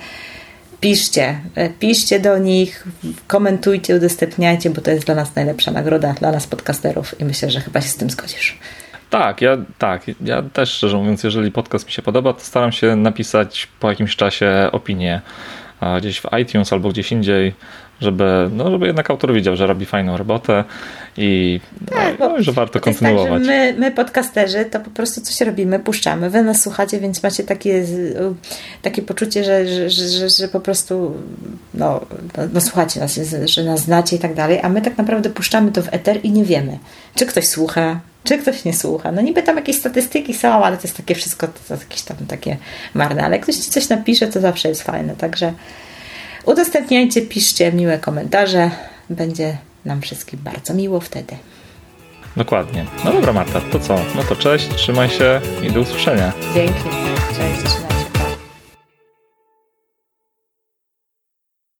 piszcie. 0.80 1.40
E, 1.54 1.70
piszcie 1.70 2.20
do 2.20 2.38
nich, 2.38 2.86
komentujcie, 3.26 3.96
udostępniajcie, 3.96 4.70
bo 4.70 4.80
to 4.80 4.90
jest 4.90 5.06
dla 5.06 5.14
nas 5.14 5.34
najlepsza 5.34 5.70
nagroda, 5.70 6.12
dla 6.12 6.32
nas 6.32 6.46
podcasterów 6.46 7.20
i 7.20 7.24
myślę, 7.24 7.50
że 7.50 7.60
chyba 7.60 7.80
się 7.80 7.88
z 7.88 7.96
tym 7.96 8.10
zgodzisz. 8.10 8.58
Tak, 9.10 9.40
ja 9.40 9.56
tak. 9.78 10.02
Ja 10.20 10.42
też 10.42 10.72
szczerze 10.72 10.96
mówiąc, 10.96 11.24
jeżeli 11.24 11.52
podcast 11.52 11.86
mi 11.86 11.92
się 11.92 12.02
podoba, 12.02 12.32
to 12.32 12.40
staram 12.40 12.72
się 12.72 12.96
napisać 12.96 13.68
po 13.80 13.90
jakimś 13.90 14.16
czasie 14.16 14.68
opinię 14.72 15.20
gdzieś 15.98 16.20
w 16.20 16.26
iTunes 16.42 16.72
albo 16.72 16.88
gdzieś 16.88 17.12
indziej, 17.12 17.54
żeby, 18.00 18.48
no, 18.52 18.70
żeby 18.70 18.86
jednak 18.86 19.10
autor 19.10 19.32
widział, 19.32 19.56
że 19.56 19.66
robi 19.66 19.86
fajną 19.86 20.16
robotę 20.16 20.64
i 21.18 21.60
tak, 21.90 22.18
no, 22.18 22.42
że 22.42 22.52
warto 22.52 22.80
kontynuować. 22.80 23.42
Tak, 23.42 23.46
my, 23.46 23.74
my 23.78 23.90
podcasterzy 23.90 24.64
to 24.64 24.80
po 24.80 24.90
prostu 24.90 25.20
coś 25.20 25.40
robimy, 25.40 25.78
puszczamy, 25.78 26.30
wy 26.30 26.42
nas 26.42 26.62
słuchacie, 26.62 27.00
więc 27.00 27.22
macie 27.22 27.44
takie, 27.44 27.84
takie 28.82 29.02
poczucie, 29.02 29.44
że, 29.44 29.68
że, 29.68 29.90
że, 29.90 30.28
że 30.28 30.48
po 30.48 30.60
prostu 30.60 31.14
no, 31.74 32.00
no, 32.36 32.42
no 32.52 32.60
słuchacie 32.60 33.00
nas, 33.00 33.20
że 33.44 33.64
nas 33.64 33.80
znacie 33.80 34.16
i 34.16 34.18
tak 34.18 34.34
dalej, 34.34 34.60
a 34.62 34.68
my 34.68 34.82
tak 34.82 34.98
naprawdę 34.98 35.30
puszczamy 35.30 35.72
to 35.72 35.82
w 35.82 35.94
eter 35.94 36.20
i 36.22 36.30
nie 36.30 36.44
wiemy, 36.44 36.78
czy 37.14 37.26
ktoś 37.26 37.46
słucha, 37.46 38.00
czy 38.24 38.38
ktoś 38.38 38.64
nie 38.64 38.74
słucha. 38.74 39.12
No 39.12 39.22
niby 39.22 39.42
tam 39.42 39.56
jakieś 39.56 39.76
statystyki 39.76 40.34
są, 40.34 40.64
ale 40.64 40.76
to 40.76 40.82
jest 40.82 40.96
takie 40.96 41.14
wszystko, 41.14 41.46
to, 41.46 41.58
to 41.68 41.74
jakieś 41.74 42.02
tam 42.02 42.16
takie 42.28 42.56
marne, 42.94 43.22
ale 43.24 43.36
jak 43.36 43.42
ktoś 43.42 43.56
ci 43.56 43.70
coś 43.70 43.88
napisze, 43.88 44.26
to 44.26 44.40
zawsze 44.40 44.68
jest 44.68 44.82
fajne, 44.82 45.16
także 45.16 45.52
udostępniajcie, 46.44 47.22
piszcie 47.22 47.72
miłe 47.72 47.98
komentarze, 47.98 48.70
będzie 49.10 49.56
nam 49.84 50.00
wszystkim 50.00 50.40
bardzo 50.42 50.74
miło 50.74 51.00
wtedy. 51.00 51.36
Dokładnie. 52.36 52.86
No 53.04 53.12
dobra 53.12 53.32
Marta, 53.32 53.60
to 53.60 53.80
co? 53.80 53.98
No 54.16 54.22
to 54.28 54.36
cześć, 54.36 54.68
trzymaj 54.74 55.10
się 55.10 55.40
i 55.62 55.70
do 55.70 55.80
usłyszenia. 55.80 56.32
Dzięki, 56.54 56.88
cześć. 57.36 57.97